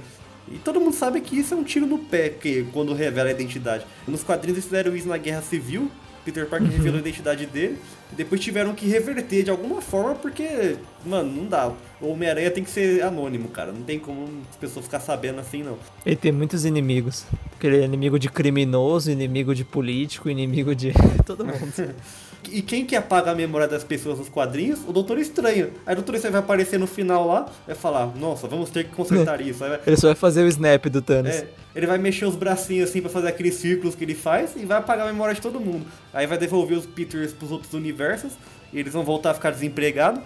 E 0.50 0.58
todo 0.58 0.80
mundo 0.80 0.94
sabe 0.94 1.20
que 1.22 1.38
isso 1.38 1.54
é 1.54 1.58
um 1.58 1.64
tiro 1.64 1.86
no 1.86 1.98
pé 2.00 2.30
que, 2.30 2.66
quando 2.74 2.94
revela 2.94 3.30
a 3.30 3.32
identidade. 3.32 3.86
Nos 4.08 4.24
quadrinhos 4.24 4.58
eles 4.58 4.66
fizeram 4.66 4.96
isso 4.96 5.08
na 5.08 5.18
Guerra 5.18 5.42
Civil. 5.42 5.90
Peter 6.28 6.46
Parker 6.46 6.70
revelou 6.70 6.98
a 6.98 7.00
identidade 7.00 7.46
dele. 7.46 7.78
E 8.12 8.16
depois 8.16 8.42
tiveram 8.42 8.76
que 8.76 8.86
reverter 8.86 9.44
de 9.44 9.50
alguma 9.50 9.82
forma, 9.82 10.14
porque, 10.16 10.76
mano, 11.06 11.32
não 11.32 11.46
dá. 11.46 11.72
O 12.02 12.10
Homem-Aranha 12.10 12.52
tem 12.52 12.66
que 12.66 12.70
ser 12.70 13.02
anônimo, 13.02 13.48
cara. 13.48 13.72
Não 13.72 13.82
tem 13.82 13.98
como 13.98 14.28
as 14.50 14.58
pessoas 14.58 14.86
ficar 14.86 15.00
sabendo 15.00 15.40
assim, 15.40 15.64
não. 15.64 15.78
Ele 16.06 16.18
tem 16.18 16.34
muitos 16.34 16.66
inimigos. 16.66 17.26
Porque 17.52 17.66
ele 17.68 17.78
é 17.78 17.86
inimigo 17.86 18.20
de 18.20 18.30
criminoso, 18.30 19.10
inimigo 19.10 19.56
de 19.56 19.64
político, 19.64 20.30
inimigo 20.30 20.76
de 20.76 20.92
todo 21.26 21.46
mundo. 21.46 21.56
E 22.52 22.62
quem 22.62 22.86
que 22.86 22.96
apaga 22.96 23.32
a 23.32 23.36
memória 23.36 23.68
das 23.68 23.84
pessoas 23.84 24.20
nos 24.20 24.30
quadrinhos? 24.30 24.80
O 24.88 24.94
Doutor 24.94 25.18
Estranho. 25.20 25.72
Aí 25.86 25.94
o 25.94 25.96
Doutor 25.98 26.16
Estranho 26.16 26.32
vai 26.34 26.42
aparecer 26.42 26.80
no 26.80 26.88
final 26.88 27.28
lá, 27.28 27.46
vai 27.66 27.76
falar, 27.76 28.08
nossa, 28.16 28.48
vamos 28.48 28.70
ter 28.70 28.86
que 28.86 28.96
consertar 28.96 29.42
isso. 29.46 29.60
Vai- 29.60 29.80
Ele 29.86 29.98
só 29.98 30.08
vai 30.08 30.16
fazer 30.16 30.44
o 30.44 30.48
snap 30.48 30.86
do 30.86 31.02
Thanos. 31.02 31.36
é, 31.36 31.48
ele 31.76 31.86
vai 31.88 31.98
mexer 31.98 32.26
os 32.26 32.36
bracinhos 32.36 32.90
assim 32.90 33.02
pra 33.02 33.10
fazer 33.10 33.28
aqueles 33.28 33.56
círculos 33.56 33.96
que 33.96 34.04
ele 34.04 34.16
faz 34.16 34.56
e 34.56 34.66
vai 34.66 34.78
apagar 34.78 35.08
a 35.08 35.12
memória 35.12 35.36
de 35.36 35.42
todo 35.42 35.60
mundo. 35.60 35.86
Aí 36.14 36.26
vai 36.26 36.38
devolver 36.38 36.78
os 36.78 36.86
Peters 36.86 37.34
pros 37.34 37.52
outros 37.52 37.74
universos 37.74 38.32
e 38.72 38.80
eles 38.80 38.94
vão 38.94 39.04
voltar 39.04 39.32
a 39.32 39.34
ficar 39.34 39.52
desempregados. 39.52 40.22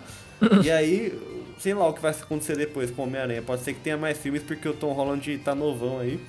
e 0.64 0.70
aí, 0.70 1.18
sei 1.58 1.74
lá 1.74 1.88
o 1.88 1.94
que 1.94 2.02
vai 2.02 2.12
acontecer 2.12 2.56
depois 2.56 2.92
com 2.92 3.02
o 3.02 3.06
Homem-Aranha. 3.06 3.42
Pode 3.42 3.64
ser 3.64 3.74
que 3.74 3.80
tenha 3.80 3.98
mais 3.98 4.18
filmes 4.18 4.44
porque 4.44 4.68
o 4.70 4.74
Tom 4.74 4.92
Holland 4.94 5.38
tá 5.40 5.56
novão 5.56 6.00
aí. 6.00 6.20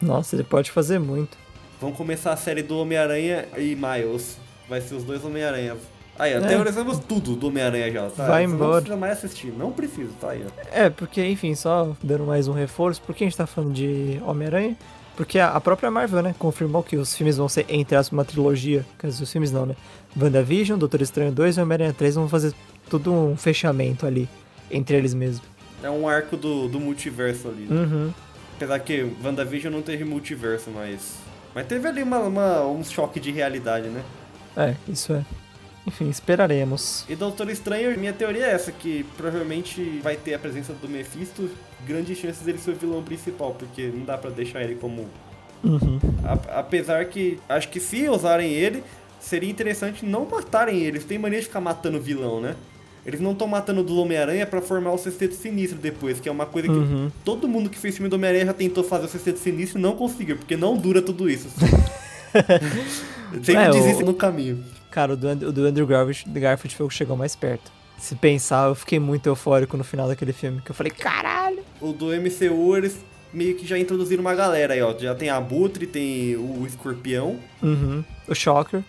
Nossa, 0.00 0.36
ele 0.36 0.44
pode 0.44 0.70
fazer 0.70 0.98
muito. 0.98 1.36
Vamos 1.80 1.96
começar 1.98 2.32
a 2.32 2.36
série 2.36 2.62
do 2.62 2.78
Homem-Aranha 2.78 3.46
e 3.58 3.76
Miles. 3.76 4.38
Vai 4.68 4.80
ser 4.80 4.94
os 4.94 5.04
dois 5.04 5.24
Homem-Aranha. 5.24 5.76
Aí, 6.18 6.34
ó, 6.34 6.38
É. 6.38 6.40
teorizamos 6.48 6.98
tudo 7.00 7.34
do 7.34 7.48
Homem-Aranha 7.48 7.90
já, 7.90 8.08
tá? 8.10 8.26
Vai 8.28 8.44
embora. 8.44 8.66
Não 8.66 8.72
precisa 8.80 8.96
mais 8.96 9.12
assistir, 9.18 9.52
não 9.52 9.72
precisa, 9.72 10.10
tá 10.20 10.30
aí, 10.30 10.44
ó. 10.46 10.62
É, 10.72 10.88
porque, 10.88 11.24
enfim, 11.26 11.54
só 11.54 11.94
dando 12.02 12.24
mais 12.24 12.46
um 12.46 12.52
reforço, 12.52 13.02
por 13.02 13.14
que 13.14 13.24
a 13.24 13.26
gente 13.26 13.36
tá 13.36 13.46
falando 13.46 13.72
de 13.72 14.20
Homem-Aranha? 14.24 14.76
Porque 15.16 15.38
a, 15.38 15.48
a 15.50 15.60
própria 15.60 15.90
Marvel, 15.90 16.22
né, 16.22 16.34
confirmou 16.38 16.82
que 16.82 16.96
os 16.96 17.14
filmes 17.14 17.36
vão 17.36 17.48
ser, 17.48 17.66
entre 17.68 17.96
aspas, 17.96 18.12
uma 18.12 18.24
trilogia. 18.24 18.84
Quer 18.98 19.08
dizer, 19.08 19.22
os 19.24 19.30
filmes 19.32 19.50
não, 19.52 19.66
né? 19.66 19.76
WandaVision, 20.20 20.78
Doutor 20.78 21.00
Estranho 21.02 21.30
2 21.32 21.56
e 21.56 21.60
Homem-Aranha 21.60 21.92
3 21.92 22.14
vão 22.14 22.28
fazer 22.28 22.52
tudo 22.88 23.12
um 23.12 23.36
fechamento 23.36 24.06
ali, 24.06 24.28
entre 24.70 24.96
eles 24.96 25.14
mesmos. 25.14 25.42
É 25.82 25.90
um 25.90 26.08
arco 26.08 26.36
do, 26.36 26.68
do 26.68 26.80
multiverso 26.80 27.48
ali. 27.48 27.66
né? 27.68 27.80
Uhum. 27.80 28.12
Apesar 28.56 28.78
que 28.78 29.12
WandaVision 29.22 29.72
não 29.72 29.82
teve 29.82 30.04
multiverso, 30.04 30.70
mas. 30.70 31.14
Mas 31.54 31.66
teve 31.66 31.86
ali 31.88 32.02
uma, 32.02 32.18
uma- 32.20 32.66
um 32.66 32.82
choque 32.84 33.18
de 33.20 33.30
realidade, 33.32 33.88
né? 33.88 34.02
É, 34.56 34.74
isso 34.88 35.12
é. 35.12 35.24
Enfim, 35.86 36.08
esperaremos. 36.08 37.04
E 37.08 37.14
Doutor 37.14 37.50
Estranho, 37.50 37.98
minha 37.98 38.12
teoria 38.12 38.46
é 38.46 38.52
essa, 38.52 38.72
que 38.72 39.04
provavelmente 39.16 40.00
vai 40.02 40.16
ter 40.16 40.32
a 40.34 40.38
presença 40.38 40.72
do 40.72 40.88
Mephisto, 40.88 41.50
grandes 41.86 42.16
chances 42.18 42.40
dele 42.42 42.56
ser 42.58 42.70
o 42.70 42.74
vilão 42.74 43.02
principal, 43.02 43.54
porque 43.58 43.90
não 43.94 44.04
dá 44.04 44.16
pra 44.16 44.30
deixar 44.30 44.62
ele 44.62 44.76
como 44.76 45.06
Uhum. 45.62 45.98
A- 46.22 46.58
apesar 46.60 47.06
que 47.06 47.38
acho 47.48 47.68
que 47.70 47.80
se 47.80 48.06
usarem 48.08 48.52
ele, 48.52 48.82
seria 49.18 49.48
interessante 49.50 50.04
não 50.04 50.26
matarem 50.26 50.76
ele. 50.80 50.88
Eles 50.98 51.04
têm 51.04 51.18
mania 51.18 51.40
de 51.40 51.46
ficar 51.46 51.60
matando 51.60 51.98
vilão, 51.98 52.38
né? 52.40 52.54
Eles 53.06 53.18
não 53.20 53.32
estão 53.32 53.46
matando 53.46 53.82
do 53.82 53.96
Homem-Aranha 53.96 54.46
pra 54.46 54.60
formar 54.60 54.92
o 54.92 54.98
Sexteto 54.98 55.34
Sinistro 55.34 55.78
depois, 55.78 56.20
que 56.20 56.28
é 56.28 56.32
uma 56.32 56.44
coisa 56.46 56.68
que 56.68 56.74
Uhum. 56.74 57.10
todo 57.24 57.48
mundo 57.48 57.68
que 57.70 57.78
fez 57.78 57.94
filme 57.94 58.10
do 58.10 58.16
Homem-Aranha 58.16 58.46
já 58.46 58.52
tentou 58.54 58.84
fazer 58.84 59.06
o 59.06 59.08
Sexteto 59.08 59.38
Sinistro 59.38 59.78
e 59.78 59.82
não 59.82 59.96
conseguiu, 59.96 60.36
porque 60.36 60.54
não 60.56 60.76
dura 60.76 61.00
tudo 61.00 61.28
isso. 61.30 61.48
Sempre 63.42 63.62
É, 63.62 64.02
no 64.02 64.14
caminho. 64.14 64.64
Cara, 64.90 65.14
o 65.14 65.16
do, 65.16 65.28
o 65.28 65.52
do 65.52 65.66
Andrew 65.66 65.86
Garfield, 65.86 66.40
Garfield 66.40 66.76
foi 66.76 66.86
o 66.86 66.88
que 66.88 66.94
chegou 66.94 67.16
mais 67.16 67.34
perto. 67.34 67.72
Se 67.98 68.14
pensar, 68.14 68.68
eu 68.68 68.74
fiquei 68.74 68.98
muito 68.98 69.26
eufórico 69.26 69.76
no 69.76 69.84
final 69.84 70.06
daquele 70.08 70.32
filme, 70.32 70.60
que 70.60 70.70
eu 70.70 70.74
falei, 70.74 70.92
caralho! 70.92 71.62
O 71.80 71.92
do 71.92 72.06
MCU, 72.06 72.76
eles 72.76 72.96
meio 73.32 73.56
que 73.56 73.66
já 73.66 73.78
introduziram 73.78 74.20
uma 74.20 74.34
galera 74.34 74.74
aí, 74.74 74.82
ó. 74.82 74.96
Já 74.96 75.14
tem 75.14 75.28
a 75.28 75.36
Abutre, 75.36 75.86
tem 75.86 76.36
o 76.36 76.64
Escorpião. 76.66 77.38
Uhum. 77.62 78.04
O 78.28 78.34
Shocker. 78.34 78.82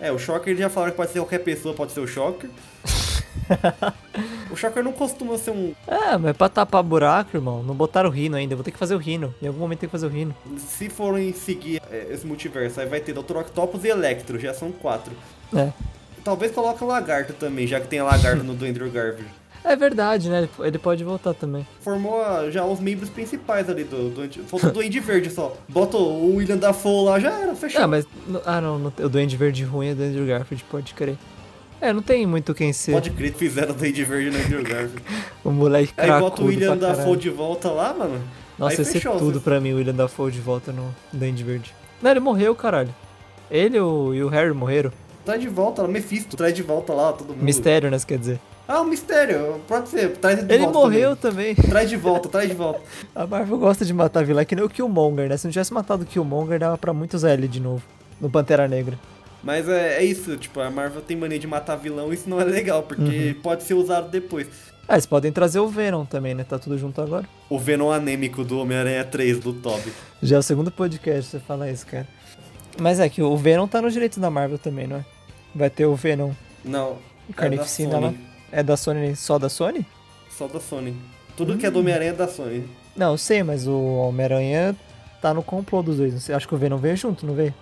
É, 0.00 0.12
o 0.12 0.18
Shocker 0.18 0.48
eles 0.48 0.60
já 0.60 0.68
falaram 0.68 0.92
que 0.92 0.96
pode 0.96 1.10
ser 1.12 1.18
qualquer 1.20 1.38
pessoa, 1.38 1.74
pode 1.74 1.92
ser 1.92 2.00
o 2.00 2.06
Shocker. 2.06 2.50
o 4.50 4.56
Shocker 4.56 4.82
não 4.82 4.92
costuma 4.92 5.38
ser 5.38 5.50
um. 5.50 5.74
Ah, 5.86 6.18
mas 6.18 6.36
pra 6.36 6.48
tapar 6.48 6.82
buraco, 6.82 7.36
irmão, 7.36 7.62
não 7.62 7.74
botaram 7.74 8.08
o 8.08 8.12
Rino 8.12 8.36
ainda. 8.36 8.52
Eu 8.54 8.56
vou 8.56 8.64
ter 8.64 8.70
que 8.70 8.78
fazer 8.78 8.94
o 8.94 8.98
Rino. 8.98 9.34
Em 9.42 9.46
algum 9.46 9.60
momento 9.60 9.80
tem 9.80 9.88
que 9.88 9.92
fazer 9.92 10.06
o 10.06 10.10
Rino. 10.10 10.34
Se 10.58 10.88
forem 10.88 11.32
seguir 11.32 11.80
é, 11.90 12.08
esse 12.10 12.26
multiverso, 12.26 12.80
aí 12.80 12.86
vai 12.86 13.00
ter 13.00 13.12
Dr. 13.12 13.36
Octopus 13.38 13.84
e 13.84 13.88
Electro, 13.88 14.38
já 14.38 14.54
são 14.54 14.70
quatro. 14.72 15.12
É. 15.54 15.72
Talvez 16.24 16.52
coloque 16.52 16.82
o 16.84 16.86
Lagarto 16.86 17.32
também, 17.32 17.66
já 17.66 17.80
que 17.80 17.88
tem 17.88 18.00
a 18.00 18.04
Lagarto 18.04 18.44
no 18.44 18.54
do 18.54 18.64
Andrew 18.64 18.90
Garfield. 18.90 19.30
É 19.64 19.74
verdade, 19.74 20.28
né? 20.28 20.48
Ele- 20.60 20.78
pode 20.78 21.02
voltar 21.02 21.34
também. 21.34 21.66
Formou 21.80 22.22
ah, 22.22 22.48
já 22.50 22.64
os 22.64 22.80
membros 22.80 23.10
principais 23.10 23.68
ali 23.68 23.84
do. 23.84 24.10
do 24.10 24.44
Falta 24.44 24.68
o 24.68 24.70
Duende 24.70 25.00
Verde 25.00 25.30
só. 25.30 25.56
Bota 25.68 25.96
o 25.96 26.36
William 26.36 26.56
Dafoe 26.56 27.04
lá, 27.04 27.18
já 27.18 27.30
era, 27.30 27.54
fechou. 27.54 27.82
Ah, 27.82 27.86
mas. 27.86 28.06
Ah, 28.46 28.60
não. 28.60 28.92
O 28.98 29.08
Duende 29.08 29.36
Verde 29.36 29.64
ruim 29.64 29.88
é 29.88 29.94
do 29.94 30.02
Andrew 30.02 30.26
Garfield, 30.26 30.64
pode 30.70 30.94
crer. 30.94 31.16
É, 31.80 31.92
não 31.92 32.02
tem 32.02 32.26
muito 32.26 32.52
quem 32.54 32.72
ser. 32.72 32.92
Pode 32.92 33.10
crer 33.10 33.32
que 33.32 33.38
fizeram 33.38 33.70
o 33.72 33.74
Duende 33.74 34.04
Verde 34.04 34.30
no 34.36 34.44
Andrew 34.44 34.62
Garfield. 34.62 35.02
O 35.44 35.50
moleque 35.50 35.92
Aí 35.96 36.06
cracudo 36.06 36.30
bota 36.30 36.42
o 36.42 36.46
William 36.46 36.76
Dafoe 36.76 37.16
de 37.16 37.30
volta 37.30 37.70
lá, 37.70 37.94
mano. 37.94 38.20
Nossa, 38.58 38.72
aí 38.74 38.78
ia 38.78 38.84
ser 38.84 38.92
fechou, 38.94 39.16
tudo 39.16 39.40
pra 39.40 39.60
mim, 39.60 39.72
o 39.72 39.76
William 39.76 39.94
Dafoe 39.94 40.30
de 40.32 40.40
volta 40.40 40.72
no 40.72 40.94
Duende 41.12 41.42
Verde. 41.44 41.72
Não, 42.02 42.10
ele 42.10 42.20
morreu, 42.20 42.54
caralho. 42.54 42.94
Ele 43.50 43.78
o- 43.80 44.12
e 44.14 44.22
o 44.22 44.28
Harry 44.28 44.52
morreram. 44.52 44.92
traz 45.24 45.40
de 45.40 45.48
volta 45.48 45.82
lá, 45.82 45.88
Mephisto, 45.88 46.36
traz 46.36 46.52
de 46.52 46.62
volta 46.62 46.92
lá 46.92 47.12
todo 47.12 47.28
mundo. 47.28 47.42
Mistério, 47.42 47.90
né? 47.90 47.98
Você 47.98 48.06
quer 48.06 48.18
dizer? 48.18 48.40
Ah, 48.66 48.80
o 48.82 48.84
mistério, 48.84 49.60
pode 49.66 49.88
ser, 49.88 50.10
traz 50.18 50.44
de 50.44 50.52
Ele 50.52 50.64
volta. 50.64 50.78
morreu 50.78 51.16
também. 51.16 51.54
também. 51.54 51.70
Traz 51.70 51.88
de 51.88 51.96
volta, 51.96 52.28
traz 52.28 52.48
de 52.50 52.54
volta. 52.56 52.80
A 53.14 53.26
Marvel 53.26 53.56
gosta 53.58 53.84
de 53.84 53.94
matar 53.94 54.24
vilão, 54.24 54.42
é 54.42 54.44
que 54.44 54.54
nem 54.56 54.64
o 54.64 54.68
Killmonger, 54.68 55.28
né? 55.28 55.36
Se 55.38 55.46
não 55.46 55.52
tivesse 55.52 55.72
matado 55.72 56.02
o 56.02 56.06
Killmonger, 56.06 56.58
dava 56.58 56.76
pra 56.76 56.92
muito 56.92 57.14
usar 57.14 57.32
ele 57.32 57.48
de 57.48 57.60
novo. 57.60 57.82
No 58.20 58.28
Pantera 58.28 58.66
Negra. 58.68 58.98
Mas 59.42 59.68
é, 59.68 59.98
é 59.98 60.04
isso, 60.04 60.36
tipo, 60.36 60.60
a 60.60 60.70
Marvel 60.70 61.00
tem 61.00 61.16
mania 61.16 61.38
de 61.38 61.46
matar 61.46 61.76
vilão, 61.76 62.12
isso 62.12 62.28
não 62.28 62.40
é 62.40 62.44
legal, 62.44 62.82
porque 62.82 63.36
pode 63.42 63.62
ser 63.62 63.74
usado 63.74 64.10
depois. 64.10 64.48
Ah, 64.88 64.94
eles 64.94 65.06
podem 65.06 65.30
trazer 65.30 65.60
o 65.60 65.68
Venom 65.68 66.04
também, 66.04 66.34
né? 66.34 66.44
Tá 66.44 66.58
tudo 66.58 66.78
junto 66.78 67.00
agora. 67.00 67.28
O 67.50 67.58
Venom 67.58 67.90
anêmico 67.92 68.42
do 68.42 68.58
Homem-Aranha 68.58 69.04
3, 69.04 69.38
do 69.38 69.52
Toby. 69.52 69.92
Já 70.22 70.36
é 70.36 70.38
o 70.38 70.42
segundo 70.42 70.70
podcast 70.70 71.30
você 71.30 71.38
fala 71.38 71.70
isso, 71.70 71.86
cara. 71.86 72.08
Mas 72.80 72.98
é 72.98 73.08
que 73.08 73.20
o 73.22 73.36
Venom 73.36 73.66
tá 73.66 73.82
no 73.82 73.90
direito 73.90 74.18
da 74.18 74.30
Marvel 74.30 74.58
também, 74.58 74.86
não 74.86 74.96
é? 74.96 75.04
Vai 75.54 75.68
ter 75.68 75.84
o 75.84 75.94
Venom 75.94 76.32
Não, 76.64 76.96
Carnificina 77.34 77.96
é 77.96 78.00
lá. 78.00 78.14
É 78.50 78.62
da 78.62 78.76
Sony, 78.76 79.14
só 79.14 79.38
da 79.38 79.48
Sony? 79.48 79.84
Só 80.30 80.46
da 80.48 80.58
Sony. 80.60 80.96
Tudo 81.36 81.56
que 81.58 81.66
é 81.66 81.70
do 81.70 81.80
Homem-Aranha 81.80 82.10
é 82.10 82.14
da 82.14 82.26
Sony. 82.26 82.64
Não, 82.96 83.12
eu 83.12 83.18
sei, 83.18 83.42
mas 83.42 83.66
o 83.66 83.78
Homem-Aranha 83.78 84.74
tá 85.20 85.34
no 85.34 85.42
complô 85.42 85.82
dos 85.82 85.98
dois. 85.98 86.30
Acho 86.30 86.48
que 86.48 86.54
o 86.54 86.58
Venom 86.58 86.78
veio 86.78 86.96
junto, 86.96 87.26
não 87.26 87.34
veio? 87.34 87.52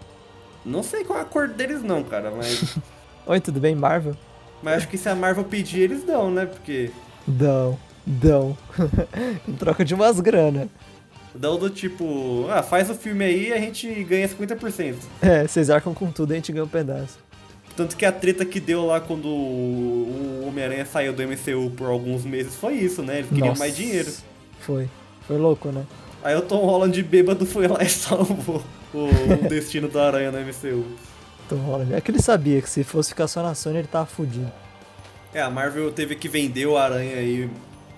Não 0.66 0.82
sei 0.82 1.04
qual 1.04 1.18
é 1.18 1.22
a 1.22 1.24
cor 1.24 1.46
deles 1.48 1.80
não, 1.82 2.02
cara, 2.02 2.30
mas... 2.36 2.76
Oi, 3.26 3.40
tudo 3.40 3.60
bem, 3.60 3.74
Marvel? 3.74 4.16
mas 4.62 4.78
acho 4.78 4.88
que 4.88 4.98
se 4.98 5.08
a 5.08 5.14
Marvel 5.14 5.44
pedir, 5.44 5.80
eles 5.82 6.02
dão, 6.02 6.28
né? 6.30 6.44
Porque 6.46 6.90
Dão, 7.26 7.78
dão. 8.04 8.56
em 9.46 9.52
troca 9.52 9.84
de 9.84 9.94
umas 9.94 10.18
grana. 10.18 10.68
dão 11.34 11.56
do 11.56 11.70
tipo... 11.70 12.46
Ah, 12.50 12.62
faz 12.64 12.90
o 12.90 12.94
filme 12.94 13.24
aí 13.24 13.48
e 13.48 13.52
a 13.52 13.58
gente 13.58 13.86
ganha 14.04 14.28
50%. 14.28 14.96
É, 15.22 15.46
vocês 15.46 15.70
arcam 15.70 15.94
com 15.94 16.10
tudo 16.10 16.32
e 16.32 16.34
a 16.34 16.36
gente 16.36 16.50
ganha 16.50 16.64
um 16.64 16.68
pedaço. 16.68 17.18
Tanto 17.76 17.96
que 17.96 18.04
a 18.06 18.10
treta 18.10 18.44
que 18.44 18.58
deu 18.58 18.86
lá 18.86 19.00
quando 19.00 19.28
o 19.28 20.44
Homem-Aranha 20.48 20.84
saiu 20.86 21.12
do 21.12 21.22
MCU 21.22 21.70
por 21.76 21.88
alguns 21.88 22.24
meses 22.24 22.56
foi 22.56 22.74
isso, 22.74 23.02
né? 23.02 23.18
Eles 23.18 23.28
queriam 23.28 23.48
Nossa. 23.48 23.58
mais 23.60 23.76
dinheiro. 23.76 24.10
Foi. 24.60 24.88
Foi 25.28 25.36
louco, 25.36 25.68
né? 25.70 25.84
Aí 26.24 26.34
o 26.34 26.40
Tom 26.42 26.64
Holland 26.64 26.92
de 26.94 27.02
bêbado 27.02 27.44
foi 27.46 27.68
lá 27.68 27.82
e 27.82 27.88
salvou 27.90 28.62
o, 28.96 29.44
o 29.44 29.48
destino 29.48 29.88
do 29.88 29.98
Aranha 29.98 30.32
no 30.32 30.38
MCU. 30.38 30.84
Holland. 31.54 31.94
É 31.94 32.00
que 32.00 32.10
ele 32.10 32.20
sabia 32.20 32.60
que 32.60 32.68
se 32.68 32.82
fosse 32.82 33.10
ficar 33.10 33.28
só 33.28 33.42
na 33.42 33.54
Sony, 33.54 33.78
ele 33.78 33.88
tava 33.88 34.06
fudido. 34.06 34.50
É, 35.32 35.40
a 35.40 35.50
Marvel 35.50 35.92
teve 35.92 36.16
que 36.16 36.28
vender 36.28 36.66
o 36.66 36.76
Aranha 36.76 37.16
aí 37.16 37.48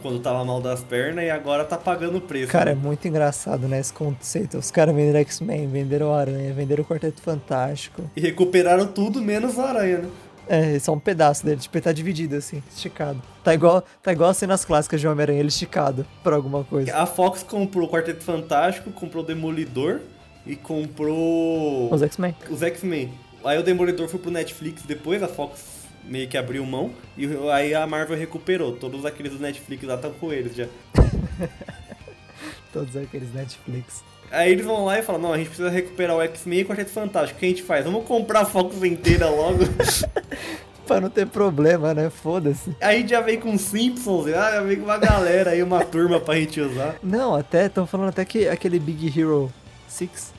quando 0.03 0.21
tava 0.21 0.45
mal 0.45 0.61
das 0.61 0.83
pernas 0.83 1.25
e 1.25 1.31
agora 1.31 1.65
tá 1.65 1.77
pagando 1.77 2.19
o 2.19 2.21
preço. 2.21 2.53
Cara, 2.53 2.73
é 2.73 2.75
né? 2.75 2.81
muito 2.81 3.07
engraçado, 3.07 3.67
né, 3.67 3.81
esse 3.81 3.93
conceito. 3.93 4.59
Os 4.59 4.71
caras 4.71 4.95
venderam 4.95 5.21
X-Men, 5.21 5.69
venderam 5.69 6.11
o 6.11 6.15
Aranha, 6.15 6.53
venderam 6.53 6.83
o 6.85 6.87
Quarteto 6.87 7.23
Fantástico. 7.23 8.03
E 8.17 8.21
recuperaram 8.21 8.87
tudo 8.87 9.21
menos 9.21 9.57
o 9.57 9.61
Aranha, 9.61 9.99
né? 9.99 10.09
É, 10.49 10.79
é 10.85 10.91
um 10.91 10.99
pedaço 10.99 11.45
dele, 11.45 11.61
tipo, 11.61 11.77
ele 11.77 11.85
tá 11.85 11.93
dividido 11.93 12.35
assim, 12.37 12.63
esticado. 12.75 13.21
Tá 13.45 13.53
igual, 13.53 13.85
tá 14.03 14.13
igual 14.13 14.31
as 14.31 14.37
cenas 14.37 14.65
clássicas 14.65 15.01
de 15.01 15.07
Homem-Aranha, 15.07 15.41
ele 15.41 15.49
esticado 15.49 16.07
pra 16.23 16.37
alguma 16.37 16.65
coisa. 16.65 16.97
A 16.97 17.05
Fox 17.05 17.43
comprou 17.43 17.87
o 17.87 17.91
Quarteto 17.91 18.25
Fantástico, 18.25 18.91
comprou 18.91 19.23
o 19.23 19.27
Demolidor 19.27 20.01
e 20.49 20.57
comprou 20.57 21.93
Os 21.93 22.03
X-Men. 22.03 22.35
os 22.51 22.63
X-Men. 22.63 23.13
Aí 23.45 23.59
o 23.59 23.63
Demolidor 23.63 24.09
foi 24.09 24.19
pro 24.19 24.31
Netflix 24.31 24.83
depois, 24.83 25.23
a 25.23 25.29
Fox 25.29 25.79
meio 26.05 26.27
que 26.27 26.37
abriu 26.39 26.65
mão, 26.65 26.91
e 27.17 27.29
aí 27.53 27.75
a 27.75 27.87
Marvel 27.87 28.17
recuperou. 28.17 28.73
Todos 28.73 29.05
aqueles 29.05 29.33
do 29.33 29.39
Netflix 29.39 29.85
lá 29.85 29.95
estão 29.95 30.11
com 30.13 30.33
eles 30.33 30.57
já. 30.57 30.67
Todos 32.73 32.97
aqueles 32.97 33.33
Netflix. 33.33 34.03
Aí 34.31 34.53
eles 34.53 34.65
vão 34.65 34.85
lá 34.85 34.99
e 34.99 35.03
falam, 35.03 35.21
não, 35.21 35.33
a 35.33 35.39
gente 35.39 35.49
precisa 35.49 35.71
recuperar 35.71 36.17
o 36.17 36.23
X-Men 36.23 36.61
e 36.61 36.63
o 36.63 36.67
Quarteto 36.67 36.91
Fantástico. 36.91 37.37
O 37.37 37.41
que 37.41 37.47
a 37.47 37.49
gente 37.49 37.63
faz? 37.63 37.85
Vamos 37.85 38.05
comprar 38.05 38.41
a 38.41 38.45
Fox 38.45 38.83
inteira 38.83 39.29
logo. 39.29 39.61
Pra 40.87 41.01
não 41.03 41.11
ter 41.11 41.27
problema, 41.27 41.93
né? 41.93 42.09
Foda-se. 42.09 42.75
aí 42.81 43.07
já 43.07 43.21
vem 43.21 43.39
com 43.39 43.59
Simpsons, 43.59 44.27
ah, 44.29 44.53
já 44.53 44.63
vem 44.63 44.79
com 44.79 44.85
uma 44.85 44.97
galera 44.97 45.51
aí, 45.51 45.63
uma 45.63 45.85
turma 45.85 46.19
pra 46.19 46.35
gente 46.37 46.59
usar. 46.63 46.97
Não, 47.03 47.35
até, 47.35 47.67
estão 47.67 47.87
falando 47.87 48.09
até 48.09 48.25
que 48.25 48.49
aquele 48.49 48.79
Big 48.79 49.19
Hero 49.19 49.53
6, 49.87 50.33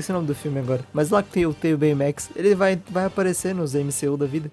esqueci 0.00 0.10
o 0.10 0.14
nome 0.14 0.26
do 0.26 0.34
filme 0.34 0.58
agora, 0.60 0.82
mas 0.92 1.10
lá 1.10 1.22
que 1.22 1.30
tem 1.30 1.44
o 1.46 1.52
Tail 1.52 1.76
Baymax, 1.76 2.30
ele 2.36 2.54
vai, 2.54 2.80
vai 2.90 3.04
aparecer 3.06 3.54
nos 3.54 3.74
MCU 3.74 4.16
da 4.16 4.26
vida. 4.26 4.50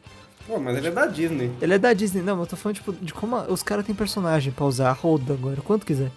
Pô, 0.48 0.60
mas 0.60 0.78
ele 0.78 0.88
é 0.88 0.92
da 0.92 1.06
Disney. 1.06 1.52
Ele 1.62 1.74
é 1.74 1.78
da 1.78 1.94
Disney, 1.94 2.22
não, 2.22 2.36
mas 2.36 2.46
eu 2.46 2.50
tô 2.52 2.56
falando 2.56 2.76
tipo, 2.76 2.94
de 2.94 3.14
como 3.14 3.36
os 3.38 3.64
caras 3.64 3.86
têm 3.86 3.96
personagem 3.96 4.52
pra 4.52 4.66
usar, 4.66 4.92
roda 4.92 5.34
agora, 5.34 5.58
quanto 5.62 5.86
quiser. 5.86 6.12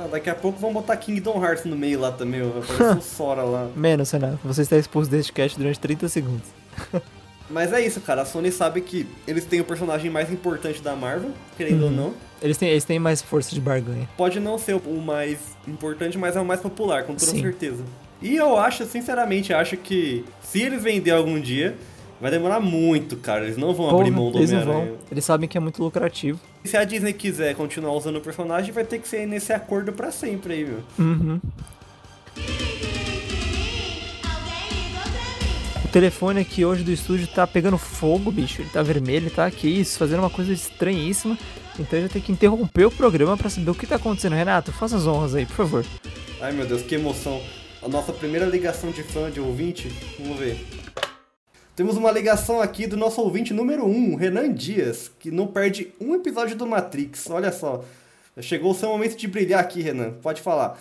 Ah, 0.00 0.08
daqui 0.10 0.28
a 0.28 0.34
pouco 0.34 0.58
vão 0.58 0.72
botar 0.72 0.96
Kingdom 0.96 1.42
Hearts 1.44 1.64
no 1.64 1.76
meio 1.76 2.00
lá 2.00 2.10
também, 2.10 2.42
ó. 2.42 2.58
Aparece 2.58 2.98
o 2.98 3.02
Sora 3.02 3.42
lá. 3.42 3.68
Menos, 3.76 4.10
Renato, 4.10 4.38
você 4.44 4.62
está 4.62 4.76
exposto 4.76 5.10
deste 5.10 5.32
cast 5.32 5.56
durante 5.58 5.78
30 5.78 6.08
segundos. 6.08 6.46
Mas 7.50 7.72
é 7.72 7.80
isso, 7.84 8.00
cara. 8.00 8.22
A 8.22 8.24
Sony 8.24 8.50
sabe 8.50 8.80
que 8.80 9.06
eles 9.26 9.44
têm 9.44 9.60
o 9.60 9.64
personagem 9.64 10.10
mais 10.10 10.32
importante 10.32 10.80
da 10.80 10.96
Marvel, 10.96 11.30
querendo 11.56 11.82
ou 11.84 11.90
Uhum. 11.90 11.94
não. 11.96 12.14
Eles 12.40 12.56
têm, 12.56 12.70
eles 12.70 12.84
têm 12.84 12.98
mais 12.98 13.20
força 13.22 13.54
de 13.54 13.60
barganha. 13.60 14.08
Pode 14.16 14.40
não 14.40 14.58
ser 14.58 14.74
o 14.74 15.00
mais 15.00 15.38
importante, 15.68 16.16
mas 16.16 16.36
é 16.36 16.40
o 16.40 16.44
mais 16.44 16.60
popular, 16.60 17.04
com 17.04 17.14
toda 17.14 17.30
Sim. 17.30 17.40
certeza. 17.42 17.84
E 18.24 18.36
eu 18.36 18.56
acho, 18.56 18.86
sinceramente, 18.86 19.52
acho 19.52 19.76
que 19.76 20.24
se 20.40 20.62
eles 20.62 20.82
vender 20.82 21.10
algum 21.10 21.38
dia, 21.38 21.76
vai 22.18 22.30
demorar 22.30 22.58
muito, 22.58 23.18
cara. 23.18 23.44
Eles 23.44 23.58
não 23.58 23.74
vão 23.74 23.90
abrir 23.90 24.10
mão 24.10 24.30
do 24.32 24.38
eles 24.38 24.50
não 24.50 24.60
Homem-Aranha. 24.62 24.90
vão. 24.92 24.98
Eles 25.12 25.24
sabem 25.26 25.46
que 25.46 25.58
é 25.58 25.60
muito 25.60 25.82
lucrativo. 25.82 26.40
E 26.64 26.68
Se 26.68 26.74
a 26.74 26.84
Disney 26.84 27.12
quiser 27.12 27.54
continuar 27.54 27.92
usando 27.92 28.16
o 28.16 28.20
personagem, 28.22 28.72
vai 28.72 28.82
ter 28.82 28.98
que 28.98 29.06
ser 29.06 29.26
nesse 29.26 29.52
acordo 29.52 29.92
pra 29.92 30.10
sempre 30.10 30.54
aí, 30.54 30.64
meu. 30.64 30.78
Uhum. 30.98 31.38
O 35.84 35.88
telefone 35.88 36.40
aqui 36.40 36.64
hoje 36.64 36.82
do 36.82 36.90
estúdio 36.90 37.26
tá 37.26 37.46
pegando 37.46 37.76
fogo, 37.76 38.32
bicho. 38.32 38.62
Ele 38.62 38.70
tá 38.70 38.82
vermelho, 38.82 39.30
tá 39.30 39.44
aqui, 39.44 39.68
isso, 39.68 39.98
fazendo 39.98 40.20
uma 40.20 40.30
coisa 40.30 40.50
estranhíssima. 40.50 41.36
Então 41.78 41.98
eu 41.98 42.04
já 42.06 42.08
tenho 42.08 42.24
que 42.24 42.32
interromper 42.32 42.86
o 42.86 42.90
programa 42.90 43.36
pra 43.36 43.50
saber 43.50 43.70
o 43.70 43.74
que 43.74 43.86
tá 43.86 43.96
acontecendo. 43.96 44.32
Renato, 44.32 44.72
faça 44.72 44.96
as 44.96 45.06
honras 45.06 45.34
aí, 45.34 45.44
por 45.44 45.56
favor. 45.56 45.84
Ai 46.40 46.52
meu 46.52 46.64
Deus, 46.66 46.80
que 46.80 46.94
emoção. 46.94 47.40
A 47.84 47.88
nossa 47.88 48.14
primeira 48.14 48.46
ligação 48.46 48.90
de 48.90 49.02
fã, 49.02 49.30
de 49.30 49.38
ouvinte. 49.38 49.90
Vamos 50.18 50.38
ver. 50.38 50.56
Temos 51.76 51.98
uma 51.98 52.10
ligação 52.10 52.58
aqui 52.62 52.86
do 52.86 52.96
nosso 52.96 53.20
ouvinte 53.20 53.52
número 53.52 53.84
1, 53.84 54.14
Renan 54.14 54.54
Dias, 54.54 55.12
que 55.18 55.30
não 55.30 55.46
perde 55.46 55.92
um 56.00 56.14
episódio 56.14 56.56
do 56.56 56.66
Matrix. 56.66 57.28
Olha 57.28 57.52
só. 57.52 57.84
Chegou 58.40 58.70
o 58.70 58.74
seu 58.74 58.88
momento 58.88 59.18
de 59.18 59.28
brilhar 59.28 59.60
aqui, 59.60 59.82
Renan. 59.82 60.12
Pode 60.14 60.40
falar. 60.40 60.78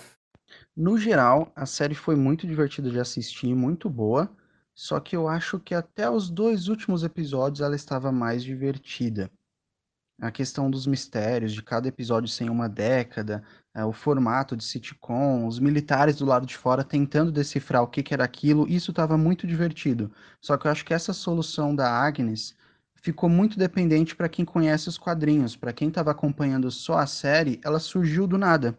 No 0.73 0.97
geral, 0.97 1.51
a 1.53 1.65
série 1.65 1.93
foi 1.93 2.15
muito 2.15 2.47
divertida 2.47 2.89
de 2.89 3.01
assistir, 3.01 3.53
muito 3.53 3.89
boa. 3.89 4.31
Só 4.73 4.97
que 5.01 5.13
eu 5.13 5.27
acho 5.27 5.59
que 5.59 5.75
até 5.75 6.09
os 6.09 6.29
dois 6.29 6.69
últimos 6.69 7.03
episódios 7.03 7.59
ela 7.59 7.75
estava 7.75 8.13
mais 8.13 8.41
divertida. 8.41 9.29
A 10.21 10.31
questão 10.31 10.71
dos 10.71 10.87
mistérios, 10.87 11.51
de 11.51 11.61
cada 11.61 11.89
episódio 11.89 12.29
sem 12.29 12.49
uma 12.49 12.69
década, 12.69 13.43
eh, 13.73 13.83
o 13.85 13.91
formato 13.93 14.55
de 14.55 14.63
sitcom, 14.63 15.47
os 15.47 15.59
militares 15.59 16.15
do 16.17 16.25
lado 16.25 16.45
de 16.45 16.55
fora 16.57 16.83
tentando 16.83 17.31
decifrar 17.31 17.83
o 17.83 17.87
que 17.87 18.03
que 18.03 18.13
era 18.13 18.23
aquilo, 18.23 18.67
isso 18.67 18.91
estava 18.91 19.17
muito 19.17 19.47
divertido. 19.47 20.11
Só 20.41 20.57
que 20.57 20.67
eu 20.67 20.71
acho 20.71 20.85
que 20.85 20.93
essa 20.93 21.13
solução 21.13 21.75
da 21.75 21.89
Agnes 21.89 22.55
ficou 22.95 23.29
muito 23.29 23.57
dependente 23.57 24.15
para 24.15 24.29
quem 24.29 24.45
conhece 24.45 24.87
os 24.89 24.97
quadrinhos. 24.97 25.55
Para 25.55 25.73
quem 25.73 25.89
estava 25.89 26.11
acompanhando 26.11 26.71
só 26.71 26.97
a 26.97 27.05
série, 27.07 27.59
ela 27.63 27.79
surgiu 27.79 28.25
do 28.27 28.37
nada. 28.37 28.77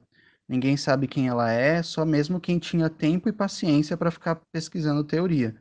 Ninguém 0.48 0.76
sabe 0.76 1.06
quem 1.08 1.28
ela 1.28 1.50
é, 1.50 1.82
só 1.82 2.04
mesmo 2.04 2.40
quem 2.40 2.58
tinha 2.58 2.90
tempo 2.90 3.28
e 3.28 3.32
paciência 3.32 3.96
para 3.96 4.10
ficar 4.10 4.36
pesquisando 4.52 5.04
teoria. 5.04 5.54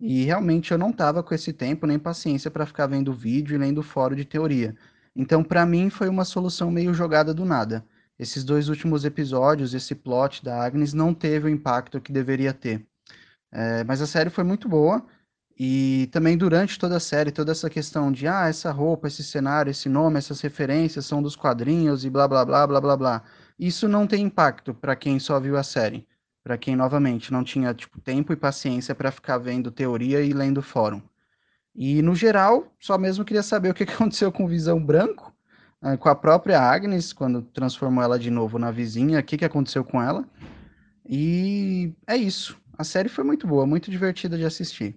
E 0.00 0.24
realmente 0.24 0.72
eu 0.72 0.78
não 0.78 0.90
estava 0.90 1.22
com 1.22 1.34
esse 1.34 1.52
tempo 1.52 1.86
nem 1.86 1.98
paciência 1.98 2.50
para 2.50 2.66
ficar 2.66 2.86
vendo 2.86 3.12
vídeo 3.12 3.54
e 3.54 3.58
lendo 3.58 3.82
fórum 3.82 4.14
de 4.16 4.24
teoria. 4.24 4.76
Então, 5.14 5.42
para 5.42 5.66
mim, 5.66 5.90
foi 5.90 6.08
uma 6.08 6.24
solução 6.24 6.70
meio 6.70 6.94
jogada 6.94 7.34
do 7.34 7.44
nada. 7.44 7.84
Esses 8.18 8.44
dois 8.44 8.68
últimos 8.68 9.04
episódios, 9.04 9.74
esse 9.74 9.94
plot 9.94 10.44
da 10.44 10.64
Agnes 10.64 10.92
não 10.92 11.14
teve 11.14 11.46
o 11.46 11.48
impacto 11.48 12.00
que 12.00 12.12
deveria 12.12 12.52
ter. 12.52 12.86
É, 13.52 13.84
mas 13.84 14.02
a 14.02 14.06
série 14.06 14.30
foi 14.30 14.44
muito 14.44 14.68
boa. 14.68 15.06
E 15.60 16.08
também 16.12 16.36
durante 16.38 16.78
toda 16.78 16.96
a 16.96 17.00
série, 17.00 17.32
toda 17.32 17.50
essa 17.52 17.68
questão 17.68 18.12
de 18.12 18.28
ah, 18.28 18.48
essa 18.48 18.70
roupa, 18.70 19.08
esse 19.08 19.24
cenário, 19.24 19.70
esse 19.70 19.88
nome, 19.88 20.18
essas 20.18 20.40
referências 20.40 21.04
são 21.06 21.20
dos 21.20 21.34
quadrinhos 21.34 22.04
e 22.04 22.10
blá 22.10 22.28
blá 22.28 22.44
blá 22.44 22.66
blá 22.66 22.80
blá 22.80 22.96
blá. 22.96 23.22
Isso 23.58 23.88
não 23.88 24.06
tem 24.06 24.24
impacto 24.24 24.72
para 24.72 24.94
quem 24.94 25.18
só 25.18 25.40
viu 25.40 25.56
a 25.56 25.64
série. 25.64 26.06
Para 26.44 26.56
quem 26.56 26.76
novamente 26.76 27.32
não 27.32 27.42
tinha 27.44 27.74
tipo 27.74 28.00
tempo 28.00 28.32
e 28.32 28.36
paciência 28.36 28.94
para 28.94 29.10
ficar 29.10 29.38
vendo 29.38 29.70
teoria 29.70 30.20
e 30.22 30.32
lendo 30.32 30.62
fórum. 30.62 31.02
E 31.74 32.02
no 32.02 32.14
geral, 32.14 32.72
só 32.80 32.96
mesmo 32.98 33.24
queria 33.24 33.42
saber 33.42 33.70
o 33.70 33.74
que 33.74 33.84
aconteceu 33.84 34.30
com 34.32 34.46
Visão 34.46 34.84
Branco, 34.84 35.34
com 36.00 36.08
a 36.08 36.14
própria 36.14 36.60
Agnes, 36.60 37.12
quando 37.12 37.42
transformou 37.42 38.02
ela 38.02 38.18
de 38.18 38.30
novo 38.30 38.58
na 38.58 38.70
vizinha, 38.70 39.20
o 39.20 39.22
que 39.22 39.38
que 39.38 39.44
aconteceu 39.44 39.84
com 39.84 40.02
ela. 40.02 40.24
E 41.08 41.92
é 42.06 42.16
isso. 42.16 42.58
A 42.76 42.84
série 42.84 43.08
foi 43.08 43.24
muito 43.24 43.46
boa, 43.46 43.66
muito 43.66 43.90
divertida 43.90 44.36
de 44.36 44.44
assistir. 44.44 44.96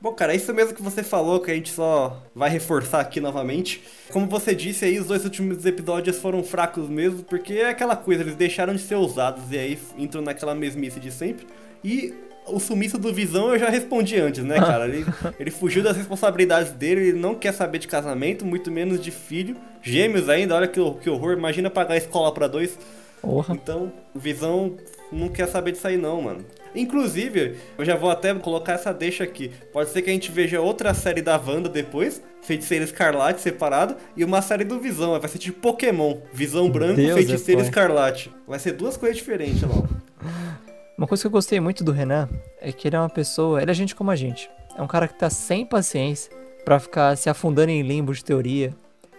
Bom, 0.00 0.12
cara, 0.12 0.32
é 0.32 0.36
isso 0.36 0.52
mesmo 0.52 0.74
que 0.74 0.82
você 0.82 1.02
falou, 1.02 1.40
que 1.40 1.50
a 1.50 1.54
gente 1.54 1.70
só 1.70 2.22
vai 2.34 2.50
reforçar 2.50 3.00
aqui 3.00 3.20
novamente. 3.20 3.82
Como 4.12 4.28
você 4.28 4.54
disse 4.54 4.84
aí, 4.84 4.98
os 4.98 5.06
dois 5.06 5.24
últimos 5.24 5.64
episódios 5.64 6.18
foram 6.18 6.42
fracos 6.44 6.88
mesmo, 6.88 7.22
porque 7.24 7.54
é 7.54 7.70
aquela 7.70 7.96
coisa, 7.96 8.22
eles 8.22 8.36
deixaram 8.36 8.74
de 8.74 8.82
ser 8.82 8.94
ousados 8.94 9.50
e 9.50 9.58
aí 9.58 9.78
entram 9.96 10.20
naquela 10.20 10.54
mesmice 10.54 11.00
de 11.00 11.10
sempre. 11.10 11.46
E 11.82 12.14
o 12.48 12.60
sumiço 12.60 12.98
do 12.98 13.12
Visão 13.12 13.52
eu 13.52 13.58
já 13.58 13.68
respondi 13.68 14.18
antes, 14.18 14.44
né, 14.44 14.56
cara? 14.56 14.86
Ele, 14.86 15.04
ele 15.38 15.50
fugiu 15.50 15.82
das 15.82 15.96
responsabilidades 15.96 16.72
dele, 16.72 17.08
ele 17.08 17.18
não 17.18 17.34
quer 17.34 17.52
saber 17.52 17.78
de 17.78 17.88
casamento, 17.88 18.44
muito 18.44 18.70
menos 18.70 19.00
de 19.00 19.10
filho. 19.10 19.56
Gêmeos 19.82 20.28
ainda, 20.28 20.54
olha 20.54 20.68
que, 20.68 20.80
que 21.02 21.10
horror, 21.10 21.32
imagina 21.32 21.70
pagar 21.70 21.94
a 21.94 21.98
escola 21.98 22.32
para 22.32 22.46
dois. 22.46 22.78
Então, 23.50 23.92
o 24.14 24.18
Visão 24.18 24.76
não 25.10 25.28
quer 25.28 25.48
saber 25.48 25.72
disso 25.72 25.86
aí 25.86 25.96
não, 25.96 26.22
mano. 26.22 26.44
Inclusive, 26.74 27.56
eu 27.76 27.84
já 27.84 27.96
vou 27.96 28.10
até 28.10 28.32
colocar 28.34 28.74
essa 28.74 28.92
deixa 28.92 29.24
aqui. 29.24 29.50
Pode 29.72 29.90
ser 29.90 30.02
que 30.02 30.10
a 30.10 30.12
gente 30.12 30.30
veja 30.30 30.60
outra 30.60 30.92
série 30.94 31.22
da 31.22 31.36
Wanda 31.36 31.68
depois, 31.68 32.22
Feiticeira 32.42 32.84
Escarlate 32.84 33.40
separado, 33.40 33.96
e 34.16 34.22
uma 34.22 34.42
série 34.42 34.64
do 34.64 34.78
Visão. 34.78 35.18
Vai 35.18 35.28
ser 35.28 35.38
tipo 35.38 35.58
Pokémon. 35.60 36.18
Visão 36.32 36.70
branco, 36.70 36.96
Deus 36.96 37.14
Feiticeira 37.14 37.62
é. 37.62 37.64
Escarlate. 37.64 38.30
Vai 38.46 38.58
ser 38.58 38.72
duas 38.72 38.96
coisas 38.96 39.16
diferentes, 39.16 39.62
lá. 39.62 39.82
Uma 40.96 41.06
coisa 41.06 41.22
que 41.22 41.26
eu 41.26 41.30
gostei 41.30 41.60
muito 41.60 41.84
do 41.84 41.92
Renan 41.92 42.26
é 42.58 42.72
que 42.72 42.88
ele 42.88 42.96
é 42.96 42.98
uma 42.98 43.10
pessoa, 43.10 43.60
ele 43.60 43.70
é 43.70 43.74
gente 43.74 43.94
como 43.94 44.10
a 44.10 44.16
gente. 44.16 44.50
É 44.76 44.80
um 44.80 44.86
cara 44.86 45.06
que 45.06 45.18
tá 45.18 45.28
sem 45.28 45.66
paciência 45.66 46.32
pra 46.64 46.80
ficar 46.80 47.14
se 47.16 47.28
afundando 47.28 47.70
em 47.70 47.82
limbo 47.82 48.14
de 48.14 48.24
teoria, 48.24 48.74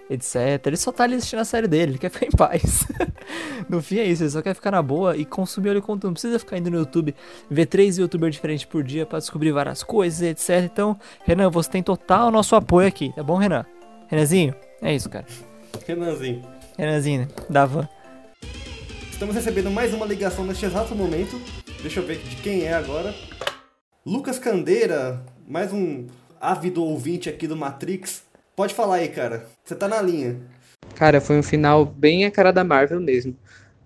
etc. 0.09 0.65
Ele 0.65 0.75
só 0.75 0.91
tá 0.91 1.03
ali 1.03 1.13
assistindo 1.13 1.39
a 1.39 1.45
série 1.45 1.67
dele, 1.67 1.91
ele 1.91 1.97
quer 1.99 2.09
ficar 2.09 2.25
em 2.25 2.31
paz. 2.31 2.87
no 3.69 3.79
fim 3.79 3.99
é 3.99 4.05
isso, 4.05 4.23
ele 4.23 4.31
só 4.31 4.41
quer 4.41 4.55
ficar 4.55 4.71
na 4.71 4.81
boa 4.81 5.15
e 5.15 5.23
consumir 5.23 5.77
o 5.77 5.81
conteúdo. 5.81 6.05
Não 6.05 6.13
precisa 6.13 6.39
ficar 6.39 6.57
indo 6.57 6.71
no 6.71 6.79
YouTube, 6.79 7.13
ver 7.47 7.67
três 7.67 7.99
youtubers 7.99 8.33
diferentes 8.33 8.65
por 8.65 8.83
dia 8.83 9.05
pra 9.05 9.19
descobrir 9.19 9.51
várias 9.51 9.83
coisas, 9.83 10.23
etc. 10.23 10.63
Então, 10.63 10.99
Renan, 11.25 11.51
você 11.51 11.69
tem 11.69 11.83
total 11.83 12.31
nosso 12.31 12.55
apoio 12.55 12.87
aqui, 12.87 13.13
tá 13.15 13.21
bom, 13.21 13.37
Renan? 13.37 13.63
Renanzinho, 14.07 14.55
é 14.81 14.95
isso, 14.95 15.11
cara. 15.11 15.27
Renanzinho. 15.85 16.41
Renanzinho, 16.75 17.27
da 17.47 17.67
van. 17.67 17.87
Estamos 19.11 19.35
recebendo 19.35 19.69
mais 19.69 19.93
uma 19.93 20.05
ligação 20.07 20.43
neste 20.43 20.65
exato 20.65 20.95
momento. 20.95 21.39
Deixa 21.81 21.99
eu 21.99 22.05
ver 22.05 22.17
de 22.17 22.35
quem 22.37 22.63
é 22.63 22.73
agora. 22.73 23.13
Lucas 24.05 24.39
Candeira, 24.39 25.23
mais 25.47 25.71
um 25.71 26.07
ávido 26.41 26.83
ouvinte 26.83 27.29
aqui 27.29 27.47
do 27.47 27.55
Matrix. 27.55 28.23
Pode 28.55 28.73
falar 28.73 28.95
aí, 28.95 29.07
cara. 29.09 29.45
Você 29.63 29.75
tá 29.75 29.87
na 29.87 30.01
linha. 30.01 30.37
Cara, 30.95 31.21
foi 31.21 31.37
um 31.37 31.43
final 31.43 31.85
bem 31.85 32.25
a 32.25 32.31
cara 32.31 32.51
da 32.51 32.63
Marvel 32.63 32.99
mesmo. 32.99 33.35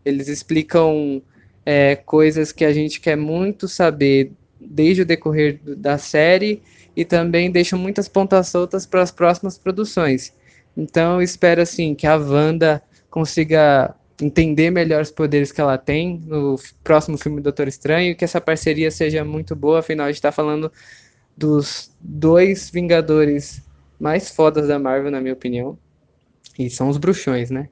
Eles 0.05 0.29
explicam 0.29 1.21
é, 1.65 1.95
coisas 1.95 2.51
que 2.51 2.63
a 2.63 2.71
gente 2.71 3.01
quer 3.01 3.17
muito 3.17 3.67
saber 3.67 4.31
desde 4.59 5.01
o 5.01 5.05
decorrer 5.05 5.59
da 5.63 5.97
série 5.97 6.61
e 6.95 7.03
também 7.03 7.51
deixam 7.51 7.77
muitas 7.77 8.07
pontas 8.07 8.47
soltas 8.47 8.85
para 8.85 9.01
as 9.01 9.11
próximas 9.11 9.57
produções. 9.57 10.33
Então, 10.77 11.15
eu 11.15 11.21
espero 11.21 11.61
assim 11.61 11.93
que 11.93 12.07
a 12.07 12.15
Wanda 12.15 12.81
consiga 13.09 13.93
entender 14.21 14.69
melhor 14.69 15.01
os 15.01 15.11
poderes 15.11 15.51
que 15.51 15.59
ela 15.59 15.77
tem 15.77 16.19
no 16.25 16.55
próximo 16.83 17.17
filme 17.17 17.39
do 17.39 17.43
Doutor 17.43 17.67
Estranho 17.67 18.15
que 18.15 18.23
essa 18.23 18.39
parceria 18.39 18.91
seja 18.91 19.25
muito 19.25 19.55
boa, 19.55 19.79
afinal 19.79 20.05
a 20.05 20.09
gente 20.09 20.17
está 20.17 20.31
falando 20.31 20.71
dos 21.35 21.91
dois 21.99 22.69
Vingadores 22.69 23.61
mais 23.99 24.29
fodas 24.29 24.67
da 24.67 24.79
Marvel, 24.79 25.11
na 25.11 25.21
minha 25.21 25.33
opinião. 25.33 25.77
E 26.57 26.69
são 26.69 26.89
os 26.89 26.97
bruxões, 26.97 27.49
né? 27.49 27.69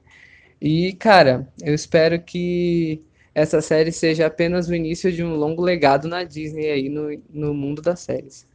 E, 0.60 0.92
cara, 0.94 1.48
eu 1.62 1.74
espero 1.74 2.20
que 2.20 3.02
essa 3.34 3.60
série 3.60 3.92
seja 3.92 4.26
apenas 4.26 4.68
o 4.68 4.74
início 4.74 5.10
de 5.10 5.22
um 5.24 5.34
longo 5.34 5.62
legado 5.62 6.06
na 6.06 6.22
Disney 6.22 6.70
aí 6.70 6.88
no, 6.88 7.20
no 7.30 7.54
mundo 7.54 7.80
das 7.80 8.00
séries. 8.00 8.46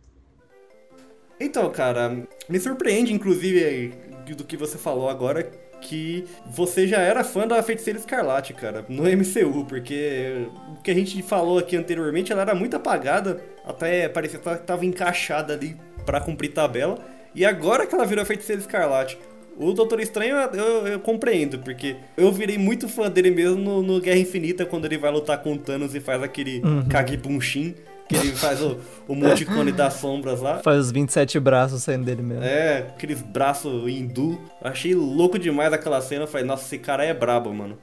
Então, 1.40 1.70
cara, 1.70 2.26
me 2.48 2.60
surpreende, 2.60 3.14
inclusive, 3.14 3.94
do 4.38 4.44
que 4.44 4.56
você 4.56 4.78
falou 4.78 5.10
agora, 5.10 5.52
que 5.88 6.26
você 6.46 6.88
já 6.88 7.00
era 7.00 7.24
fã 7.24 7.48
da 7.48 7.62
Feiticeira 7.64 8.00
Escarlate, 8.00 8.54
cara, 8.54 8.86
no 8.90 9.04
MCU, 9.04 9.66
porque 9.66 10.48
o 10.78 10.82
que 10.82 10.92
a 10.92 10.94
gente 10.94 11.22
falou 11.22 11.58
aqui 11.60 11.76
anteriormente, 11.76 12.32
ela 12.32 12.42
era 12.42 12.56
muito 12.56 12.76
apagada, 12.76 13.42
até 13.66 14.08
parecia 14.10 14.40
que 14.40 14.58
tava 14.60 14.86
encaixada 14.86 15.54
ali 15.54 15.76
pra 16.06 16.20
cumprir 16.22 16.50
tabela, 16.54 16.98
e 17.34 17.46
agora 17.46 17.86
que 17.86 17.94
ela 17.94 18.06
virou 18.06 18.24
a 18.24 18.26
Feiticeira 18.26 18.62
Escarlate. 18.62 19.18
O 19.58 19.72
Doutor 19.72 20.02
Estranho 20.02 20.36
eu, 20.54 20.86
eu- 20.88 21.00
compreendo, 21.00 21.60
porque 21.60 21.96
eu 22.18 22.30
virei 22.32 22.58
muito 22.58 22.90
fã 22.90 23.10
dele 23.10 23.32
mesmo 23.32 23.56
no, 23.58 23.82
no 23.82 24.02
Guerra 24.02 24.18
Infinita, 24.20 24.66
quando 24.66 24.84
ele 24.86 24.98
vai 24.98 25.10
lutar 25.12 25.42
com 25.42 25.54
o 25.54 25.58
Thanos 25.58 25.96
e 25.96 26.02
faz 26.02 26.22
aquele 26.22 26.60
Uhum. 26.62 26.86
Kage-Bunshin, 26.90 27.74
que 28.08 28.16
ele 28.16 28.32
faz 28.34 28.62
o, 28.62 28.78
o 29.08 29.16
multicone 29.16 29.72
das 29.72 29.96
sombras 29.96 30.42
lá. 30.42 30.60
Faz 30.60 30.78
os 30.80 30.92
27 30.92 31.40
braços 31.40 31.84
saindo 31.84 32.06
dele 32.06 32.22
mesmo. 32.22 32.44
É, 32.44 32.80
aqueles 32.90 33.22
braços 33.22 33.88
hindu. 33.90 34.40
Achei 34.62 34.94
louco 34.94 35.40
demais 35.40 35.74
aquela 35.74 36.02
cena. 36.02 36.28
Falei, 36.28 36.46
nossa, 36.46 36.66
esse 36.66 36.78
cara 36.78 37.04
é 37.04 37.14
brabo, 37.14 37.54
mano. 37.54 37.78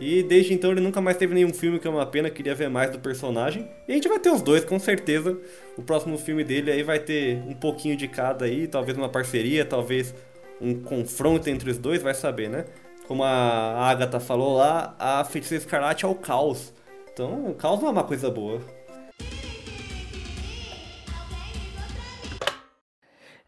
E 0.00 0.22
desde 0.22 0.54
então 0.54 0.72
ele 0.72 0.80
nunca 0.80 0.98
mais 0.98 1.18
teve 1.18 1.34
nenhum 1.34 1.52
filme, 1.52 1.78
que 1.78 1.86
é 1.86 1.90
uma 1.90 2.06
pena, 2.06 2.30
queria 2.30 2.54
ver 2.54 2.70
mais 2.70 2.90
do 2.90 2.98
personagem. 2.98 3.68
E 3.86 3.92
a 3.92 3.94
gente 3.94 4.08
vai 4.08 4.18
ter 4.18 4.30
os 4.30 4.40
dois, 4.40 4.64
com 4.64 4.78
certeza. 4.78 5.36
O 5.76 5.82
próximo 5.82 6.16
filme 6.16 6.42
dele 6.42 6.72
aí 6.72 6.82
vai 6.82 6.98
ter 6.98 7.36
um 7.46 7.54
pouquinho 7.54 7.94
de 7.94 8.08
cada 8.08 8.46
aí, 8.46 8.66
talvez 8.66 8.96
uma 8.96 9.10
parceria, 9.10 9.62
talvez 9.62 10.14
um 10.58 10.80
confronto 10.80 11.50
entre 11.50 11.70
os 11.70 11.76
dois, 11.76 12.02
vai 12.02 12.14
saber, 12.14 12.48
né? 12.48 12.64
Como 13.06 13.22
a 13.22 13.90
Agatha 13.90 14.18
falou 14.18 14.56
lá, 14.56 14.94
a 14.98 15.22
Feiticeira 15.24 15.62
Escarlate 15.62 16.04
é 16.06 16.08
o 16.08 16.14
caos. 16.14 16.72
Então, 17.12 17.50
o 17.50 17.54
caos 17.54 17.80
não 17.80 17.88
é 17.88 17.92
uma 17.92 18.04
coisa 18.04 18.30
boa. 18.30 18.60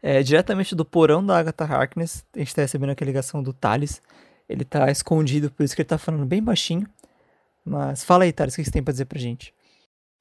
É, 0.05 0.21
diretamente 0.21 0.75
do 0.75 0.83
porão 0.83 1.25
da 1.25 1.39
Agatha 1.39 1.63
Harkness, 1.63 2.25
a 2.35 2.39
gente 2.39 2.53
tá 2.53 2.61
recebendo 2.61 2.89
aqui 2.89 3.05
a 3.05 3.07
ligação 3.07 3.41
do 3.41 3.53
Thales. 3.53 4.01
Ele 4.49 4.65
tá 4.65 4.91
escondido, 4.91 5.49
por 5.49 5.63
isso 5.63 5.73
que 5.73 5.81
ele 5.81 5.87
tá 5.87 5.97
falando 5.97 6.25
bem 6.25 6.43
baixinho. 6.43 6.85
Mas 7.63 8.03
fala 8.03 8.25
aí, 8.25 8.33
Thales, 8.33 8.53
o 8.53 8.57
que 8.57 8.65
você 8.65 8.71
tem 8.71 8.83
pra 8.83 8.91
dizer 8.91 9.05
pra 9.05 9.17
gente? 9.17 9.53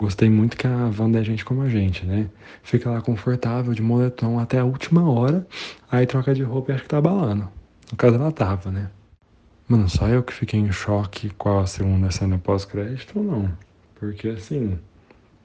Gostei 0.01 0.31
muito 0.31 0.57
que 0.57 0.69
a 0.69 0.91
Wanda 0.97 1.19
é 1.19 1.25
gente 1.25 1.45
como 1.45 1.63
a 1.63 1.69
gente, 1.69 2.07
né? 2.07 2.31
Fica 2.63 2.91
lá 2.91 3.03
confortável 3.03 3.75
de 3.75 3.83
moletom 3.83 4.39
até 4.39 4.61
a 4.61 4.65
última 4.65 5.11
hora, 5.11 5.45
aí 5.91 6.07
troca 6.07 6.33
de 6.33 6.45
roupa 6.45 6.71
e 6.71 6.75
acha 6.77 6.85
que 6.85 6.89
tá 6.89 7.01
balando. 7.01 7.49
No 7.91 7.97
caso 7.97 8.15
ela 8.15 8.31
tava, 8.31 8.71
né? 8.71 8.89
Mano, 9.67 9.89
só 9.89 10.07
eu 10.07 10.23
que 10.23 10.33
fiquei 10.33 10.61
em 10.61 10.71
choque 10.71 11.31
com 11.31 11.59
a 11.59 11.67
segunda 11.67 12.09
cena 12.13 12.39
pós-crédito 12.39 13.19
ou 13.19 13.25
não? 13.25 13.59
Porque 13.97 14.29
assim, 14.29 14.79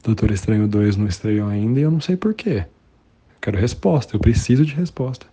Doutor 0.04 0.30
Estranho 0.30 0.68
2 0.68 0.96
não 0.96 1.08
estreou 1.08 1.50
ainda 1.50 1.80
e 1.80 1.84
eu 1.84 1.92
não 1.92 2.00
sei 2.00 2.16
porquê. 2.16 2.66
Quero 3.48 3.60
resposta, 3.60 4.14
eu 4.14 4.20
preciso 4.20 4.66
de 4.66 4.76
resposta. 4.76 5.26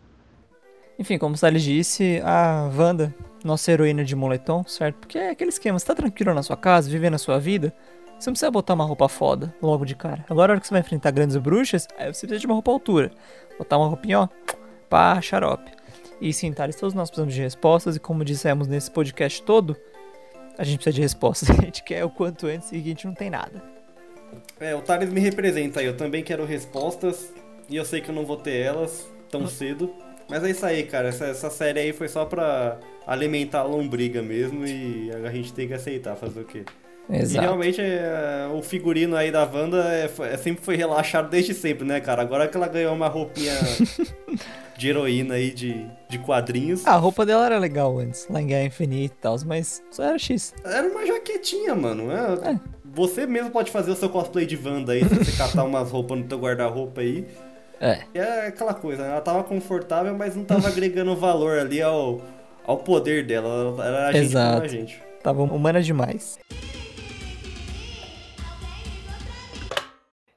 Enfim, 0.97 1.19
como 1.19 1.35
o 1.35 1.39
Thales 1.39 1.65
disse, 1.65 2.23
a 2.25 2.71
Wanda, 2.73 3.12
nossa 3.43 3.73
heroína 3.73 4.05
de 4.05 4.15
moletom, 4.15 4.62
certo? 4.69 4.99
Porque 4.99 5.19
é 5.19 5.31
aquele 5.31 5.51
esquema, 5.51 5.77
você 5.77 5.87
tá 5.87 5.97
tranquilo 5.97 6.33
na 6.33 6.41
sua 6.41 6.57
casa, 6.57 6.89
vivendo 6.89 7.15
a 7.15 7.19
sua 7.19 7.41
vida, 7.41 7.75
você 8.17 8.31
não 8.31 8.35
precisa 8.35 8.53
botar 8.53 8.75
uma 8.75 8.85
roupa 8.85 9.09
foda 9.09 9.53
logo 9.61 9.85
de 9.85 9.97
cara. 9.97 10.25
Agora, 10.31 10.47
na 10.47 10.53
hora 10.53 10.61
que 10.61 10.69
você 10.69 10.75
vai 10.75 10.81
enfrentar 10.81 11.11
grandes 11.11 11.37
bruxas, 11.39 11.89
aí 11.99 12.07
você 12.07 12.25
precisa 12.25 12.39
de 12.39 12.47
uma 12.47 12.55
roupa 12.55 12.71
altura. 12.71 13.11
Botar 13.59 13.79
uma 13.79 13.89
roupinha, 13.89 14.21
ó, 14.21 14.29
pá, 14.89 15.21
xarope. 15.21 15.73
E 16.21 16.33
sim, 16.33 16.53
Thales, 16.53 16.77
todos 16.77 16.95
nós 16.95 17.11
precisamos 17.11 17.35
de 17.35 17.41
respostas, 17.41 17.97
e 17.97 17.99
como 17.99 18.25
dissemos 18.25 18.69
nesse 18.69 18.93
podcast 18.93 19.43
todo, 19.43 19.77
a 20.57 20.62
gente 20.62 20.77
precisa 20.77 20.95
de 20.95 21.01
respostas. 21.01 21.51
A 21.59 21.62
gente 21.62 21.83
quer 21.83 22.05
o 22.05 22.11
quanto 22.11 22.47
antes 22.47 22.71
e 22.71 22.77
a 22.77 22.81
gente 22.81 23.09
não 23.09 23.15
tem 23.15 23.29
nada. 23.29 23.61
É, 24.61 24.73
o 24.73 24.81
Thales 24.81 25.11
me 25.11 25.19
representa 25.19 25.81
aí. 25.81 25.86
Eu 25.86 25.97
também 25.97 26.23
quero 26.23 26.45
respostas. 26.45 27.32
E 27.69 27.77
eu 27.77 27.85
sei 27.85 28.01
que 28.01 28.11
eu 28.11 28.15
não 28.15 28.24
vou 28.24 28.36
ter 28.36 28.57
elas 28.61 29.09
tão 29.31 29.47
cedo. 29.47 29.93
Mas 30.28 30.43
é 30.45 30.51
isso 30.51 30.65
aí, 30.65 30.82
cara. 30.85 31.09
Essa, 31.09 31.27
essa 31.27 31.51
série 31.51 31.81
aí 31.81 31.93
foi 31.93 32.09
só 32.09 32.24
pra 32.24 32.78
alimentar 33.07 33.61
a 33.61 33.65
lombriga 33.65 34.23
mesmo. 34.23 34.66
E 34.66 35.11
a 35.12 35.31
gente 35.31 35.53
tem 35.53 35.69
que 35.69 35.74
aceitar 35.74 36.16
fazer 36.16 36.41
o 36.41 36.45
quê? 36.45 36.65
E 37.09 37.16
Exato. 37.16 37.45
realmente 37.45 37.81
é, 37.82 38.49
o 38.55 38.62
figurino 38.62 39.15
aí 39.15 39.31
da 39.31 39.45
Wanda 39.45 39.85
é, 39.93 40.11
é 40.32 40.36
sempre 40.39 40.65
foi 40.65 40.74
relaxado 40.74 41.28
desde 41.28 41.53
sempre, 41.53 41.86
né, 41.86 42.01
cara? 42.01 42.23
Agora 42.23 42.49
que 42.49 42.57
ela 42.57 42.66
ganhou 42.66 42.95
uma 42.95 43.09
roupinha 43.09 43.53
de 44.78 44.89
heroína 44.89 45.35
aí 45.35 45.51
de, 45.51 45.86
de 46.09 46.19
quadrinhos. 46.19 46.86
Ah, 46.86 46.95
a 46.95 46.97
roupa 46.97 47.27
dela 47.27 47.45
era 47.45 47.59
legal 47.59 47.99
antes, 47.99 48.27
lá 48.31 48.41
em 48.41 48.47
Guerra 48.47 48.65
Infinita 48.65 49.15
e 49.15 49.20
tal, 49.20 49.36
mas 49.45 49.82
só 49.91 50.03
era 50.03 50.19
X. 50.19 50.55
Era 50.65 50.89
uma 50.89 51.07
jaquetinha, 51.07 51.74
mano. 51.74 52.11
É, 52.11 52.53
É. 52.53 52.61
Você 52.95 53.27
mesmo 53.27 53.51
pode 53.51 53.73
fazer 53.73 53.91
o 53.91 53.97
seu 53.97 54.09
cosplay 54.09 54.47
de 54.47 54.57
Wanda 54.57 54.93
aí, 54.93 55.05
se 55.07 55.15
você 55.15 55.32
catar 55.36 55.65
umas 55.66 55.91
roupas 55.91 56.16
no 56.16 56.24
teu 56.24 56.39
guarda-roupa 56.39 57.01
aí. 57.01 57.27
É. 57.80 58.05
E 58.14 58.18
é 58.18 58.46
aquela 58.46 58.74
coisa, 58.74 59.02
né? 59.02 59.10
Ela 59.10 59.20
tava 59.20 59.44
confortável, 59.44 60.14
mas 60.14 60.36
não 60.36 60.44
tava 60.44 60.68
agregando 60.68 61.14
valor 61.16 61.59
ali 61.59 61.82
ao, 61.82 62.22
ao 62.64 62.78
poder 62.78 63.26
dela. 63.26 63.48
Ela 63.48 63.86
era 63.86 64.09
a 64.09 64.12
gente 64.12 64.32
como 64.32 64.38
Exato. 64.38 64.62
a 64.62 64.68
gente. 64.68 65.02
Tava 65.22 65.42
humana 65.42 65.82
demais. 65.82 66.38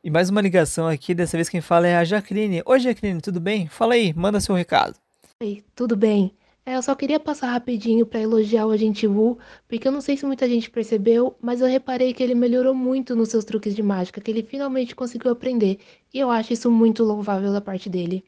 E 0.04 0.10
mais 0.10 0.30
uma 0.30 0.40
ligação 0.40 0.88
aqui, 0.88 1.14
dessa 1.14 1.36
vez 1.36 1.50
quem 1.50 1.60
fala 1.60 1.86
é 1.86 1.98
a 1.98 2.04
Jaqueline. 2.06 2.62
Oi, 2.66 2.80
Jaqueline, 2.80 3.20
tudo 3.20 3.42
bem? 3.42 3.68
Fala 3.68 3.96
aí, 3.96 4.14
manda 4.14 4.40
seu 4.40 4.56
recado. 4.56 4.96
Oi, 5.42 5.64
tudo 5.76 5.98
bem? 5.98 6.34
É, 6.66 6.76
eu 6.76 6.82
só 6.82 6.94
queria 6.96 7.18
passar 7.18 7.48
rapidinho 7.52 8.06
para 8.06 8.20
elogiar 8.20 8.66
o 8.66 8.72
agente 8.72 9.08
Wu, 9.08 9.38
porque 9.70 9.88
eu 9.88 9.92
não 9.92 10.02
sei 10.02 10.18
se 10.18 10.26
muita 10.26 10.50
gente 10.50 10.70
percebeu, 10.70 11.34
mas 11.42 11.62
eu 11.62 11.68
reparei 11.68 12.14
que 12.14 12.22
ele 12.22 12.36
melhorou 12.36 12.74
muito 12.74 13.16
nos 13.16 13.30
seus 13.30 13.46
truques 13.46 13.74
de 13.74 13.82
mágica, 13.82 14.20
que 14.20 14.30
ele 14.30 14.44
finalmente 14.44 14.94
conseguiu 14.94 15.32
aprender, 15.32 15.80
e 16.18 16.20
eu 16.20 16.32
acho 16.32 16.52
isso 16.52 16.72
muito 16.72 17.04
louvável 17.04 17.54
da 17.54 17.62
parte 17.62 17.88
dele. 17.92 18.24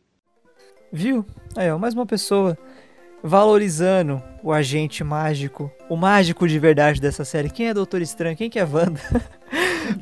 Viu? 0.93 1.25
Aí, 1.55 1.71
ó, 1.71 1.77
mais 1.79 1.95
uma 1.95 2.05
pessoa 2.05 2.55
valorizando 3.23 4.21
o 4.43 4.51
agente 4.53 5.03
mágico, 5.03 5.71
o 5.89 5.95
mágico 5.95 6.47
de 6.47 6.59
verdade 6.59 7.01
dessa 7.01 7.25
série. 7.25 7.49
Quem 7.49 7.67
é 7.67 7.73
Doutor 7.73 7.99
Estranho? 7.99 8.37
Quem 8.37 8.47
que 8.47 8.59
é 8.59 8.63
Wanda? 8.63 8.99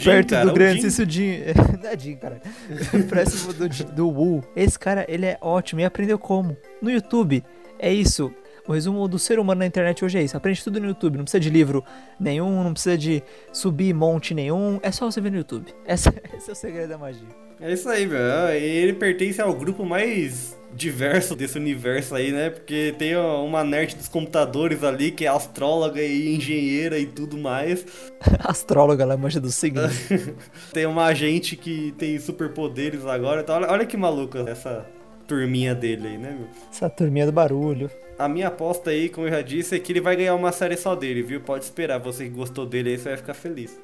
Perto 0.03 0.31
cara, 0.31 0.45
do 0.45 0.53
grande 0.53 0.81
Jim. 0.81 0.89
Cissudinho. 0.89 1.39
Não 1.81 1.89
é 1.89 1.97
Jim, 1.97 2.17
cara. 2.17 2.41
Próximo 3.07 3.53
do, 3.53 3.69
do 3.93 4.09
Wu. 4.09 4.43
Esse 4.53 4.77
cara, 4.77 5.05
ele 5.07 5.25
é 5.25 5.37
ótimo. 5.39 5.79
E 5.79 5.85
aprendeu 5.85 6.19
como? 6.19 6.57
No 6.81 6.91
YouTube. 6.91 7.41
É 7.79 7.91
isso. 7.91 8.33
O 8.67 8.73
resumo 8.73 9.07
do 9.07 9.17
ser 9.17 9.39
humano 9.39 9.59
na 9.59 9.65
internet 9.65 10.03
hoje 10.03 10.17
é 10.17 10.23
isso. 10.23 10.35
Aprende 10.35 10.61
tudo 10.61 10.77
no 10.81 10.87
YouTube. 10.87 11.15
Não 11.15 11.23
precisa 11.23 11.39
de 11.39 11.49
livro 11.49 11.85
nenhum, 12.19 12.63
não 12.65 12.73
precisa 12.73 12.97
de 12.97 13.23
subir 13.53 13.93
monte 13.93 14.33
nenhum. 14.33 14.77
É 14.83 14.91
só 14.91 15.09
você 15.09 15.21
ver 15.21 15.31
no 15.31 15.37
YouTube. 15.37 15.73
Essa- 15.85 16.13
esse 16.35 16.49
é 16.49 16.53
o 16.53 16.55
segredo 16.55 16.89
da 16.89 16.97
magia. 16.97 17.46
É 17.59 17.73
isso 17.73 17.89
aí, 17.89 18.05
meu. 18.05 18.19
Ele 18.49 18.93
pertence 18.93 19.41
ao 19.41 19.53
grupo 19.53 19.85
mais 19.85 20.55
diverso 20.73 21.35
desse 21.35 21.57
universo 21.57 22.13
aí, 22.13 22.31
né? 22.31 22.51
Porque 22.51 22.93
tem 22.97 23.15
uma 23.15 23.63
nerd 23.63 23.95
dos 23.95 24.07
computadores 24.07 24.83
ali 24.83 25.11
que 25.11 25.25
é 25.25 25.27
astróloga 25.27 26.01
e 26.01 26.35
engenheira 26.35 26.99
e 26.99 27.05
tudo 27.05 27.37
mais. 27.37 27.85
Astróloga, 28.39 29.03
ela 29.03 29.17
manja 29.17 29.39
do 29.39 29.51
signo. 29.51 29.81
Tem 30.71 30.85
uma 30.85 31.05
agente 31.05 31.55
que 31.55 31.93
tem 31.97 32.19
superpoderes 32.19 33.05
agora. 33.05 33.41
Então, 33.41 33.55
olha, 33.55 33.71
olha 33.71 33.85
que 33.85 33.97
maluca 33.97 34.39
essa 34.47 34.85
turminha 35.27 35.73
dele 35.73 36.07
aí, 36.07 36.17
né, 36.17 36.35
meu? 36.37 36.47
Essa 36.71 36.89
turminha 36.89 37.25
do 37.25 37.31
barulho. 37.31 37.89
A 38.17 38.27
minha 38.27 38.47
aposta 38.47 38.91
aí, 38.91 39.09
como 39.09 39.27
eu 39.27 39.31
já 39.31 39.41
disse, 39.41 39.75
é 39.75 39.79
que 39.79 39.91
ele 39.91 40.01
vai 40.01 40.15
ganhar 40.15 40.35
uma 40.35 40.51
série 40.51 40.77
só 40.77 40.95
dele, 40.95 41.21
viu? 41.21 41.41
Pode 41.41 41.63
esperar. 41.63 41.99
Você 41.99 42.25
que 42.25 42.29
gostou 42.29 42.65
dele 42.65 42.91
aí, 42.91 42.97
você 42.97 43.09
vai 43.09 43.17
ficar 43.17 43.33
feliz. 43.33 43.79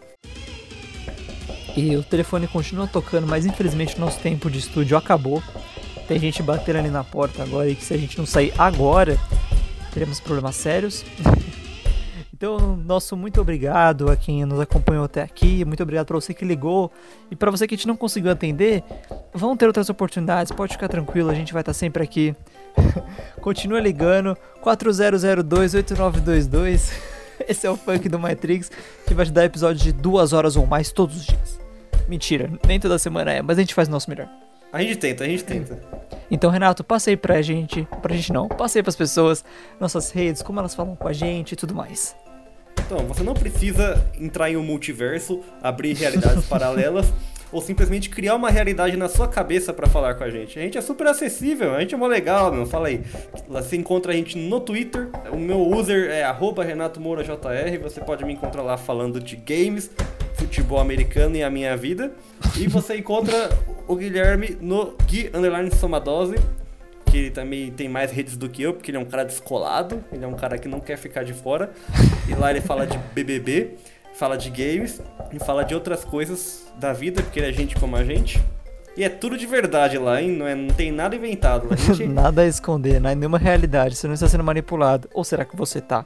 E 1.76 1.96
o 1.96 2.04
telefone 2.04 2.48
continua 2.48 2.88
tocando, 2.88 3.26
mas 3.26 3.46
infelizmente 3.46 4.00
nosso 4.00 4.20
tempo 4.20 4.50
de 4.50 4.60
estúdio 4.60 4.96
acabou. 4.96 5.42
Tem 6.08 6.20
gente 6.20 6.44
batendo 6.44 6.78
ali 6.80 6.90
na 6.90 7.04
porta 7.04 7.44
agora 7.44 7.70
e 7.70 7.76
que 7.76 7.84
se 7.84 7.94
a 7.94 7.98
gente 7.98 8.18
não 8.18 8.26
sair 8.26 8.54
agora, 8.58 9.20
teremos 9.92 10.20
problemas 10.20 10.56
sérios. 10.56 11.04
então, 12.34 12.78
nosso 12.78 13.16
muito 13.18 13.42
obrigado 13.42 14.12
a 14.12 14.16
quem 14.16 14.46
nos 14.46 14.60
acompanhou 14.60 15.06
até 15.06 15.24
aqui. 15.24 15.66
Muito 15.66 15.82
obrigado 15.82 16.06
para 16.06 16.16
você 16.16 16.32
que 16.34 16.46
ligou. 16.46 16.92
E 17.32 17.36
para 17.36 17.50
você 17.50 17.66
que 17.66 17.74
a 17.74 17.78
gente 17.78 17.88
não 17.88 17.96
conseguiu 17.96 18.32
atender, 18.32 18.84
vão 19.34 19.58
ter 19.58 19.66
outras 19.66 19.90
oportunidades. 19.90 20.52
Pode 20.52 20.74
ficar 20.74 20.90
tranquilo, 20.90 21.32
a 21.32 21.36
gente 21.36 21.54
vai 21.54 21.62
estar 21.62 21.74
sempre 21.74 22.04
aqui. 22.04 22.36
Continua 23.42 23.80
ligando. 23.80 24.38
40028922. 24.64 26.92
Esse 27.48 27.66
é 27.66 27.72
o 27.72 27.76
funk 27.76 28.08
do 28.10 28.20
Matrix 28.20 28.70
que 29.08 29.16
vai 29.16 29.26
te 29.26 29.32
dar 29.32 29.46
episódios 29.46 29.82
de 29.82 29.92
duas 29.92 30.34
horas 30.34 30.56
ou 30.56 30.68
mais 30.68 30.92
todos 30.92 31.18
os 31.18 31.26
dias. 31.26 31.63
Mentira, 32.08 32.50
nem 32.68 32.80
toda 32.80 32.98
semana 32.98 33.32
é, 33.32 33.42
mas 33.42 33.58
a 33.58 33.62
gente 33.62 33.74
faz 33.74 33.88
o 33.88 33.92
nosso 33.92 34.10
melhor. 34.10 34.30
A 34.72 34.82
gente 34.82 34.96
tenta, 34.98 35.24
a 35.24 35.28
gente 35.28 35.44
tenta. 35.44 35.80
Então, 36.32 36.50
Renato, 36.50 36.84
passei 36.84 37.16
pra 37.16 37.42
gente, 37.42 37.88
pra 38.02 38.16
gente 38.16 38.34
não, 38.34 38.48
passei 38.48 38.82
pras 38.82 38.96
pessoas, 38.96 39.46
nossas 39.80 40.10
redes, 40.10 40.42
como 40.42 40.60
elas 40.60 40.74
falam 40.74 40.96
com 40.96 41.08
a 41.08 41.14
gente 41.14 41.52
e 41.52 41.56
tudo 41.56 41.76
mais. 41.76 42.16
Então, 42.86 42.98
você 43.06 43.24
não 43.24 43.34
precisa 43.34 44.04
entrar 44.20 44.50
em 44.50 44.58
um 44.58 44.64
multiverso, 44.64 45.42
abrir 45.62 45.94
realidades 45.96 46.46
paralelas 46.50 47.14
ou 47.54 47.62
simplesmente 47.62 48.10
criar 48.10 48.36
uma 48.36 48.50
realidade 48.50 48.98
na 48.98 49.08
sua 49.08 49.28
cabeça 49.28 49.72
pra 49.72 49.88
falar 49.88 50.16
com 50.16 50.24
a 50.24 50.30
gente. 50.30 50.58
A 50.58 50.62
gente 50.62 50.78
é 50.78 50.82
super 50.82 51.08
acessível, 51.08 51.76
a 51.76 51.80
gente 51.80 51.94
é 51.94 51.98
mó 51.98 52.08
legal, 52.08 52.52
meu. 52.52 52.66
Fala 52.66 52.88
aí. 52.88 53.02
Você 53.48 53.78
encontra 53.78 54.12
a 54.12 54.16
gente 54.16 54.38
no 54.38 54.60
Twitter. 54.60 55.10
O 55.32 55.38
meu 55.38 55.62
user 55.62 56.10
é 56.10 56.24
arroba 56.24 56.64
Renato 56.64 57.00
Moura 57.00 57.24
JR. 57.24 57.80
Você 57.82 58.02
pode 58.02 58.26
me 58.26 58.34
encontrar 58.34 58.64
lá 58.64 58.76
falando 58.76 59.20
de 59.20 59.36
games, 59.36 59.92
futebol 60.34 60.80
americano 60.80 61.36
e 61.36 61.44
a 61.44 61.50
minha 61.50 61.78
vida. 61.78 62.12
E 62.58 62.68
você 62.68 62.98
encontra 62.98 63.50
o 63.88 63.96
Guilherme 63.96 64.58
no 64.60 64.96
Gui 65.06 65.30
Underline 65.34 65.74
Somadose. 65.76 66.36
Que 67.06 67.18
ele 67.20 67.30
também 67.30 67.70
tem 67.70 67.88
mais 67.88 68.12
redes 68.12 68.36
do 68.36 68.50
que 68.50 68.64
eu, 68.64 68.74
porque 68.74 68.90
ele 68.90 68.98
é 68.98 69.00
um 69.00 69.06
cara 69.06 69.24
descolado, 69.24 70.04
ele 70.12 70.26
é 70.26 70.28
um 70.28 70.34
cara 70.34 70.58
que 70.58 70.68
não 70.68 70.80
quer 70.80 70.98
ficar 70.98 71.24
de 71.24 71.32
fora. 71.32 71.72
E 72.28 72.34
lá 72.34 72.50
ele 72.50 72.60
fala 72.60 72.88
de 72.88 72.98
BBB, 73.14 73.76
fala 74.14 74.38
de 74.38 74.50
games 74.50 75.02
e 75.32 75.40
fala 75.40 75.64
de 75.64 75.74
outras 75.74 76.04
coisas 76.04 76.72
da 76.78 76.94
vida, 76.94 77.22
porque 77.22 77.40
ele 77.40 77.50
é 77.50 77.54
gente 77.54 77.76
como 77.76 77.96
a 77.96 78.04
gente. 78.04 78.42
E 78.96 79.04
é 79.04 79.10
tudo 79.10 79.38
de 79.38 79.48
verdade 79.48 79.98
lá, 79.98 80.22
hein? 80.22 80.32
Não, 80.32 80.48
é, 80.48 80.54
não 80.54 80.68
tem 80.68 80.92
nada 80.92 81.16
inventado. 81.16 81.68
A 81.72 81.76
gente, 81.76 82.06
Nada 82.08 82.44
a 82.44 82.46
esconder, 82.46 83.02
não 83.02 83.10
é 83.10 83.16
nenhuma 83.16 83.40
realidade, 83.40 83.96
você 83.96 84.06
não 84.06 84.14
está 84.14 84.28
sendo 84.28 84.44
manipulado. 84.44 85.10
Ou 85.14 85.24
será 85.24 85.44
que 85.44 85.56
você 85.56 85.82
tá? 85.82 86.06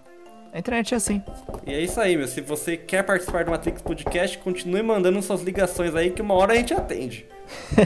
A 0.54 0.60
internet 0.60 0.94
é 0.94 0.98
assim. 0.98 1.22
e 1.66 1.74
é 1.74 1.82
isso 1.82 2.00
aí, 2.00 2.16
meu. 2.16 2.28
Se 2.28 2.40
você 2.40 2.78
quer 2.78 3.04
participar 3.04 3.44
do 3.44 3.52
Matrix 3.52 3.82
Podcast, 3.82 4.38
continue 4.38 4.82
mandando 4.82 5.22
suas 5.22 5.42
ligações 5.42 5.94
aí, 5.94 6.10
que 6.10 6.22
uma 6.22 6.34
hora 6.34 6.54
a 6.54 6.56
gente 6.56 6.74
atende. 6.74 7.26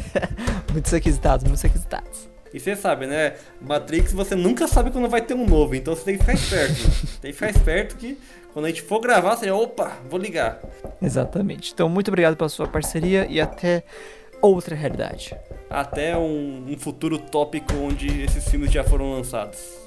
Muitos 0.71 0.91
requisitados, 0.91 1.43
muitos 1.43 1.61
requisitados. 1.61 2.29
E 2.53 2.59
você 2.59 2.75
sabe, 2.75 3.07
né? 3.07 3.33
Matrix 3.61 4.11
você 4.13 4.35
nunca 4.35 4.67
sabe 4.67 4.91
quando 4.91 5.07
vai 5.07 5.21
ter 5.21 5.33
um 5.33 5.45
novo, 5.45 5.75
então 5.75 5.95
você 5.95 6.03
tem 6.03 6.17
que 6.17 6.23
ficar 6.23 6.33
esperto. 6.33 6.87
né? 6.87 6.93
tem 7.21 7.31
que 7.31 7.37
ficar 7.37 7.49
esperto 7.49 7.95
que 7.95 8.17
quando 8.53 8.65
a 8.65 8.69
gente 8.69 8.81
for 8.81 8.99
gravar, 8.99 9.35
você 9.35 9.45
já, 9.45 9.55
opa, 9.55 9.93
vou 10.09 10.19
ligar. 10.19 10.59
Exatamente. 11.01 11.71
Então, 11.73 11.87
muito 11.87 12.09
obrigado 12.09 12.35
pela 12.35 12.49
sua 12.49 12.67
parceria 12.67 13.25
e 13.29 13.39
até 13.39 13.83
outra 14.41 14.75
realidade. 14.75 15.35
Até 15.69 16.17
um, 16.17 16.65
um 16.67 16.77
futuro 16.77 17.17
tópico 17.17 17.73
onde 17.75 18.23
esses 18.23 18.47
filmes 18.49 18.71
já 18.71 18.83
foram 18.83 19.11
lançados. 19.13 19.79